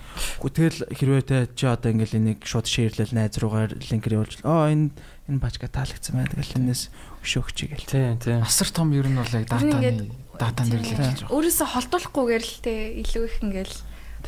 Тэгэл 0.42 0.90
хэрвээ 0.94 1.22
те 1.26 1.38
чи 1.54 1.66
одоо 1.66 1.90
ингээл 1.90 2.18
энийг 2.18 2.46
шууд 2.46 2.66
шеэрлэл 2.70 3.14
найз 3.14 3.38
руугаар 3.38 3.74
линкэр 3.74 4.14
явуулж 4.18 4.42
аа 4.46 4.70
энэ 4.70 4.94
энэ 5.26 5.42
бачка 5.42 5.66
таалагдсан 5.66 6.14
байна. 6.18 6.30
Тэгэл 6.34 6.58
энэс 6.62 6.90
өшөөгч 7.26 7.58
гээл. 7.66 7.90
Тийм, 7.90 8.18
тийм. 8.22 8.42
Асар 8.46 8.70
том 8.70 8.94
ер 8.94 9.10
нь 9.10 9.18
бол 9.18 9.34
яг 9.34 9.50
датаны 9.50 10.10
датан 10.38 10.70
дээр 10.70 10.82
л 10.86 10.90
ажиллаж 10.90 11.22
байгаа. 11.26 11.34
Өөрөөсөө 11.34 11.68
холдуулахгүйгээр 11.74 12.44
л 12.46 12.56
тий 12.62 12.78
илүү 13.02 13.24
их 13.26 13.36
ингээл 13.42 13.76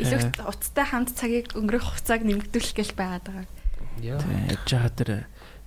илүү 0.02 0.18
их 0.18 0.30
уцтай 0.42 0.86
хамт 0.90 1.10
цагийг 1.14 1.54
өнгөрөх 1.54 1.86
хугацааг 1.86 2.22
нэмэгдүүлэх 2.26 2.74
гээл 2.74 2.98
байгаад 2.98 3.26
байгаа. 3.30 3.59
Яа. 4.00 4.18
Тийм 4.20 4.48
яж 4.50 4.64
байгаа 4.64 4.92
тэр 4.96 5.10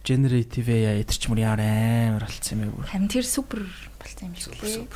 generative 0.04 0.68
AI 0.68 1.02
эдэр 1.04 1.18
ч 1.18 1.30
мөр 1.32 1.40
ямар 1.40 1.62
амар 1.64 2.26
болцсон 2.28 2.60
юм 2.60 2.72
бэ 2.72 2.76
бүр. 2.76 2.88
Харин 2.92 3.08
тэр 3.08 3.26
супер 3.26 3.62
болсон 4.02 4.30
юм 4.30 4.36
шиг 4.36 4.58
лээ. 4.60 4.88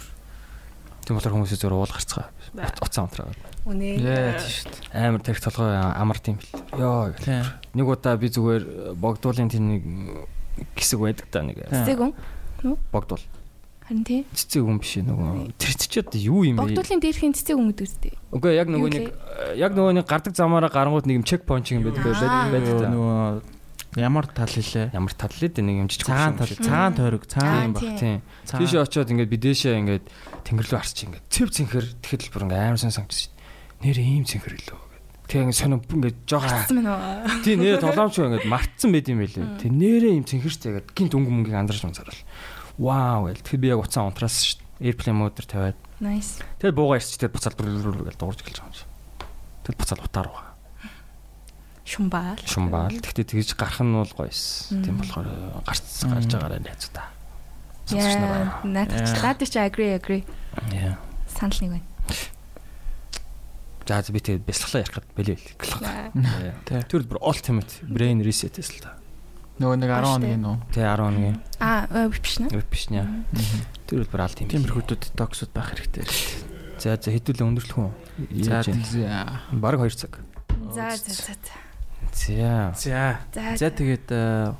Тийм 1.08 1.16
болохоор 1.16 1.36
хүмүүсээ 1.40 1.60
зөөр 1.64 1.76
уул 1.78 1.88
гарцгаа. 1.88 2.28
Уцаа 2.84 3.08
унтраа. 3.08 3.32
Үнэ. 3.64 3.96
Яа 4.04 4.36
тийм 4.36 4.52
шүү 4.52 4.68
дээ. 4.68 5.08
Амар 5.08 5.22
тарих 5.24 5.40
толгой 5.40 5.72
амар 5.72 6.20
тийм 6.20 6.36
бил. 6.42 6.52
Йоо. 6.76 7.16
Нэг 7.72 7.88
удаа 7.88 8.20
би 8.20 8.28
зүгээр 8.28 8.96
богдуулын 9.00 9.48
тийм 9.48 9.64
нэг 9.72 9.84
хэсэг 10.76 11.00
байдаг 11.00 11.28
та 11.32 11.48
нэг. 11.48 11.64
Цэцэг 11.72 12.04
үн. 12.04 12.12
богдуул. 12.92 13.24
Харин 13.88 14.04
тий. 14.04 14.22
Цэцэг 14.36 14.68
юм 14.68 14.78
биш 14.84 15.00
нөгөө 15.00 15.56
тэр 15.56 15.74
чи 15.80 16.00
одоо 16.04 16.20
юу 16.20 16.44
юм 16.44 16.60
бэ? 16.60 16.76
Богдуулын 16.76 17.00
дээрхийн 17.00 17.32
цэцэг 17.32 17.56
өмд 17.56 17.80
үстэй. 17.80 18.14
Үгүй 18.36 18.52
яг 18.60 18.68
нөгөө 18.68 18.90
нэг 18.92 19.06
яг 19.56 19.72
нөгөө 19.72 19.94
нэг 19.96 20.06
гардаг 20.12 20.36
замаараа 20.36 20.68
гарангууд 20.68 21.08
нэг 21.08 21.24
юм 21.24 21.26
чек 21.28 21.48
поинт 21.48 21.72
юм 21.72 21.88
байдаг 21.88 22.04
байдаг 22.04 22.84
та. 22.84 22.92
нөгөө 22.92 23.56
ямар 23.98 24.28
тал 24.28 24.52
хэлээ. 24.52 24.92
Ямар 24.92 25.14
тал 25.16 25.32
лээ 25.40 25.52
дээ 25.56 25.64
нэг 25.64 25.78
юм 25.82 25.88
жижиг 25.88 26.06
Цагаан 26.12 26.36
тал, 26.36 26.52
юм 26.52 26.60
шиг. 26.60 26.68
цагаан 26.68 26.94
тойрог, 27.00 27.24
Тийм 27.26 27.32
цагаан 27.32 27.72
баг 27.74 27.82
тийм. 27.82 27.98
тийм. 27.98 28.20
Тийшээ 28.60 28.84
очиод 28.84 29.10
ингээд 29.10 29.32
бидээшээ 29.34 29.74
ингээд 29.80 30.06
тэнгэр 30.44 30.68
рүү 30.68 30.78
харч 30.78 30.98
ингээд 31.08 31.26
цэв 31.32 31.48
цэнхэр 31.56 31.86
тэгэхэд 32.04 32.22
л 32.28 32.32
бүр 32.36 32.44
ингээд 32.46 32.62
амар 32.68 32.78
сон 32.84 32.92
санагдчих. 32.94 33.32
Нэр 33.82 33.98
ийм 33.98 34.28
цэнхэр 34.28 34.54
гэдэг. 34.54 34.78
Тэгээ 35.28 35.44
ингээд 35.48 35.60
сонио 35.60 35.80
ингээд 35.82 36.18
жоохон 36.30 37.42
тий 37.44 37.56
нэр 37.58 37.80
толомч 37.82 38.16
ингээд 38.22 38.46
мартсан 38.48 38.90
байд 38.96 39.08
юм 39.10 39.20
байлээ. 39.24 39.48
Тэг 39.60 39.72
нэрээ 39.76 40.14
ийм 40.14 40.26
цэнхэрчтэй 40.28 40.70
ингээд 40.78 40.88
гинт 40.94 41.14
өнгө 41.18 41.32
мөнгийг 41.34 41.58
андарч 41.58 41.84
унцаарал. 41.84 42.22
Вау 42.78 43.28
гэл. 43.30 43.42
Тэгэхэд 43.42 43.62
би 43.62 43.68
яг 43.74 43.82
уцаа 43.82 44.06
унтраас 44.06 44.38
шүү 44.46 44.62
дээ. 44.62 44.94
Airplane 44.94 45.18
mode 45.18 45.42
тавиад. 45.42 45.78
Nice. 45.98 46.42
Тэгэл 46.62 46.78
буугаа 46.78 47.02
ирч 47.02 47.18
тэгээд 47.18 47.34
буцаад 47.34 47.58
гэл 47.58 48.14
дуурж 48.14 48.40
эхэлж 48.46 48.62
байгаа 48.62 48.70
юм 48.70 48.78
шиг. 48.78 48.90
Тэгэл 49.66 49.80
буцаад 49.82 50.02
утаар 50.06 50.30
байгаа. 50.30 50.54
Шумбаал. 51.88 52.38
Шумбаал. 52.44 52.92
Тэгтээ 52.92 53.26
тэгж 53.32 53.56
гарах 53.56 53.80
нь 53.82 53.96
бол 53.96 54.14
гоёс. 54.14 54.70
Тийм 54.70 55.00
болохоор 55.00 55.28
гарц 55.64 56.04
гарч 56.04 56.30
байгаарай 56.36 56.62
найзуудаа. 56.62 57.08
Сонсогч 57.88 58.14
Яа, 58.14 58.20
нараа. 58.20 58.60
надад 58.68 59.08
ч 59.08 59.12
надад 59.24 59.48
ч 59.48 59.56
agree 59.56 59.96
agree. 59.96 60.24
Яа. 60.76 61.00
Санал 61.32 61.56
нэг 61.64 61.72
байна. 61.80 61.88
За 63.88 64.12
би 64.12 64.20
тэгээд 64.20 64.44
бясалгалаа 64.44 64.84
ярих 64.84 64.96
гээд 65.00 65.16
бэлээ. 65.16 66.84
Тэр 66.92 67.08
бүр 67.08 67.24
ultimate 67.24 67.72
brain 67.88 68.20
reset 68.20 68.60
эсэл 68.60 68.84
та. 68.84 68.97
Нөгөө 69.58 69.78
нэг 69.82 69.90
10 69.90 69.98
Бааш 69.98 70.14
хоногийн 70.14 70.44
нөө. 70.46 70.56
Тэ 70.70 70.82
10 70.86 71.02
хоногийн 71.02 71.38
Аа, 71.58 71.90
э, 71.90 72.10
биш 72.14 72.36
нэ. 72.38 72.48
өд 72.54 72.68
биш 72.70 72.86
нэ. 72.94 73.02
Тэр 73.90 74.06
бүр 74.06 74.22
алт 74.22 74.38
юм. 74.38 74.50
Тиймэрхүү 74.54 74.84
детоксууд 74.86 75.52
байх 75.54 75.74
хэрэгтэй. 75.74 76.06
За 76.78 76.94
за 76.94 77.10
хэдүүлээ 77.10 77.42
өндөрлөх 77.42 77.78
үү? 77.82 77.90
За? 78.46 78.62
Бараг 79.50 79.82
2 79.82 79.98
цаг. 79.98 80.22
За, 80.70 80.94
за, 80.94 81.10
за. 81.10 81.34
за. 82.14 82.78
За. 82.78 83.18
За. 83.58 83.68
Тэгээд 83.74 84.14
э, 84.14 84.54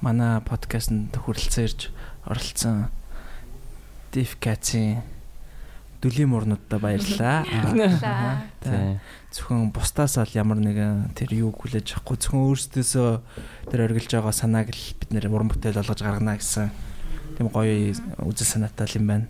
манай 0.00 0.40
подкастт 0.40 1.12
хүрэлцэн 1.12 1.68
ирж 1.68 1.92
оролцсон 2.24 2.88
Дифкацийн 4.12 5.04
дүлийн 6.00 6.32
мурнуудаа 6.32 6.78
баярлалаа. 6.80 7.44
Баярлалаа. 7.44 9.00
Зөвхөн 9.28 9.70
бусдаас 9.76 10.16
ал 10.16 10.32
ямар 10.32 10.56
нэгэн 10.56 11.12
тэр 11.12 11.36
юу 11.36 11.52
хүлээж 11.52 12.00
авахгүй 12.00 12.16
зөвхөн 12.16 12.48
өөрсдөөсөө 12.48 13.10
тэр 13.68 13.84
оргилж 13.84 14.10
байгаа 14.16 14.32
санааг 14.32 14.72
л 14.72 14.84
бид 14.96 15.10
нэр 15.12 15.28
уран 15.28 15.52
бүтээл 15.52 15.76
болгож 15.84 16.00
гаргана 16.00 16.40
гэсэн 16.40 16.72
тийм 17.36 17.52
гоё 17.52 17.92
үзэл 18.24 18.52
санаатай 18.56 18.88
юм 18.96 19.06
байна. 19.06 19.26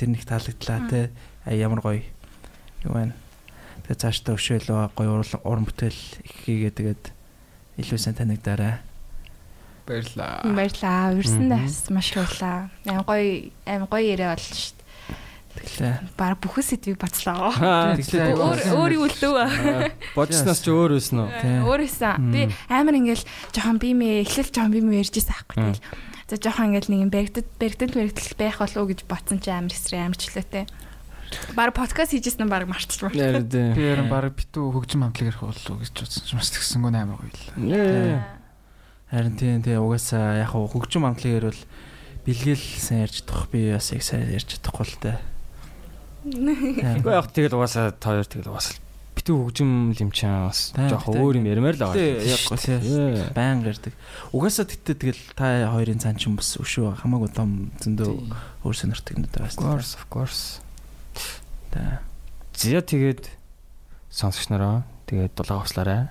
Тэр 0.00 0.16
нэг 0.16 0.24
таалагдлаа 0.24 0.80
те. 0.88 1.12
Ямар 1.44 1.84
гоё 1.84 2.00
юу 2.88 2.92
байна. 2.96 3.12
Тэгээ 3.84 4.00
цаашдаа 4.00 4.34
өшөөлөө 4.34 4.96
гоё 4.96 5.22
уран 5.44 5.68
бүтээл 5.68 6.00
их 6.24 6.34
хийгээ 6.48 6.72
тэгээд 6.72 7.04
илүү 7.78 7.98
сайн 8.00 8.16
танигдаарай. 8.18 8.80
Баярлаа. 9.86 10.42
Баярлаа. 10.42 11.14
Бас 11.14 11.90
маш 11.90 12.10
баярлаа. 12.14 12.70
Аим 12.86 13.02
гоё 13.06 13.52
аим 13.66 13.86
гоё 13.86 14.02
яриа 14.02 14.34
болж 14.34 14.50
шít. 14.50 14.81
Тэглээ. 15.52 16.16
Бараг 16.16 16.40
бүхэн 16.40 16.64
сэдвийг 16.64 16.96
бацлаа. 16.96 17.52
Тэглээ. 18.00 18.32
Өөр 18.32 18.60
өөр 18.72 18.92
юу 18.96 19.06
лдөө. 19.12 20.16
Бодснаас 20.16 20.64
ч 20.64 20.72
өөр 20.72 20.96
өснө 20.96 21.28
үү? 21.28 21.32
Тий. 21.44 21.56
Өөрөөсөө 21.60 22.14
би 22.32 22.40
амар 22.72 22.96
ингээл 22.96 23.24
жоохон 23.52 23.76
бимээ 23.76 24.24
эхлэл 24.24 24.48
жоохон 24.48 24.72
бимээ 24.72 25.04
ярьжсэн 25.04 25.32
аахгүй 25.36 25.56
тэгэл. 25.60 25.84
За 26.32 26.34
жоохон 26.40 26.72
ингээл 26.72 26.88
нэг 26.88 27.00
юм 27.04 27.12
бэрэгдэд 27.12 27.48
бэрэгдэд 27.60 27.92
мэрэгдэл 27.92 28.40
байх 28.40 28.56
болов 28.64 28.80
уу 28.80 28.88
гэж 28.88 29.00
бодсон 29.04 29.38
чи 29.44 29.52
амар 29.52 29.76
эсрэг 29.76 30.00
амар 30.00 30.16
члөөтэй. 30.16 30.64
Бараг 31.52 31.76
подкаст 31.76 32.12
хийжсэн 32.16 32.48
нь 32.48 32.52
бараг 32.52 32.68
мартчих 32.72 33.12
дээ. 33.12 33.76
Би 33.76 33.84
яран 33.92 34.08
баг 34.08 34.32
битүү 34.32 34.72
хөгжим 34.72 35.04
хамтлаг 35.04 35.36
ярих 35.36 35.44
болов 35.44 35.68
уу 35.68 35.80
гэж 35.84 35.92
бодсон 35.92 36.24
ч 36.24 36.30
бас 36.32 36.48
тэгсэнгөө 36.52 36.92
амар 36.96 37.20
гоё 37.20 37.28
л. 37.28 38.24
Харин 39.12 39.36
тийм 39.36 39.60
тийм 39.60 39.84
угаасаа 39.84 40.40
яг 40.40 40.52
хөгжим 40.56 41.04
амтлагээр 41.04 41.52
бол 41.52 41.60
бэлгээл 42.24 42.64
сайн 42.80 43.04
ярьж 43.04 43.20
чадах 43.20 43.48
би 43.52 43.68
бас 43.72 43.92
яг 43.92 44.00
сайн 44.00 44.28
ярьж 44.32 44.56
чадахгүй 44.56 44.88
л 44.88 44.96
дээ. 45.04 45.31
Үгүй 46.22 47.12
яг 47.12 47.26
тэгэл 47.34 47.56
угаасаа 47.58 47.90
та 47.98 48.14
хоёр 48.14 48.26
тэгэл 48.30 48.50
угаасаа 48.54 48.78
битүү 49.12 49.36
хөгжим 49.44 49.70
лимчаа 49.98 50.48
бас 50.48 50.72
Та, 50.72 50.88
жоох 50.88 51.10
өөр 51.10 51.36
юм 51.42 51.46
ярмаар 51.50 51.76
л 51.76 51.92
Тий, 51.92 52.16
байгаа. 52.16 52.32
яг 52.32 52.42
гоо 52.48 52.58
тий. 52.58 52.78
Баян 53.36 53.60
ярьдаг. 53.66 53.92
Угаасаа 54.32 54.64
тэгтээ 54.70 54.96
тэгэл 54.98 55.22
та 55.36 55.68
хоёрын 55.68 56.00
цаан 56.00 56.16
ч 56.16 56.26
юм 56.30 56.38
бас 56.40 56.56
өшөө 56.56 57.02
хамаагүй 57.02 57.30
том 57.34 57.70
зөндөө 57.82 58.08
өөр 58.64 58.74
сонирхдаг 58.78 59.14
юм 59.18 59.26
даа. 59.28 59.46
Of 59.50 59.58
course, 59.58 59.90
of 59.98 60.04
course. 60.08 60.42
Та. 61.70 62.00
Зя 62.56 62.80
тэгээд 62.80 63.28
сонсогч 64.10 64.48
нараа 64.48 64.86
тэгээд 65.10 65.36
дулаан 65.36 65.60
хослаарай. 65.66 66.02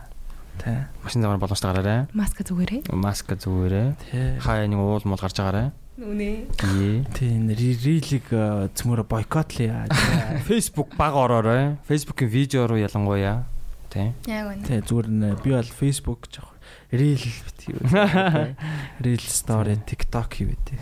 Та. 0.61 0.87
Машин 1.01 1.25
замаар 1.25 1.41
боломжтой 1.41 1.73
гараарай. 1.73 1.99
Маска 2.13 2.43
зүгээрээ. 2.45 2.91
Маска 2.93 3.33
зүгээрээ. 3.33 3.87
Тий. 4.11 4.37
Хаяа 4.43 4.67
нэг 4.69 4.77
уул 4.77 5.01
мол 5.09 5.17
гарч 5.17 5.41
байгаарай. 5.41 5.71
Үнэ. 5.99 6.47
Тий. 6.55 7.03
Тийм 7.17 7.49
рилиг 7.51 8.31
цөмөрө 8.31 9.03
бойкотлъя. 9.11 9.87
Facebook 10.47 10.95
баг 10.95 11.17
ороорой. 11.17 11.75
Facebook-ийн 11.89 12.31
видео 12.31 12.67
руу 12.67 12.79
ялангуяа. 12.79 13.43
Тий. 13.91 14.15
Яг 14.31 14.55
үнэ. 14.55 14.63
Тий 14.63 14.79
зүгээр 14.79 15.07
нэ 15.11 15.29
би 15.43 15.51
бол 15.51 15.67
Facebook 15.67 16.31
жоох 16.31 16.51
рил 16.91 17.19
битгий. 17.19 17.75
Рил 18.99 19.19
стори 19.19 19.75
TikTok 19.87 20.33
хийвэ 20.33 20.55
тий. 20.65 20.79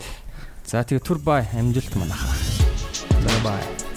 За 0.66 0.84
тэгээд 0.84 1.06
түр 1.06 1.22
бай 1.22 1.46
амжилт 1.54 1.94
манайхаа. 1.96 2.34
За 3.22 3.34
бай. 3.46 3.89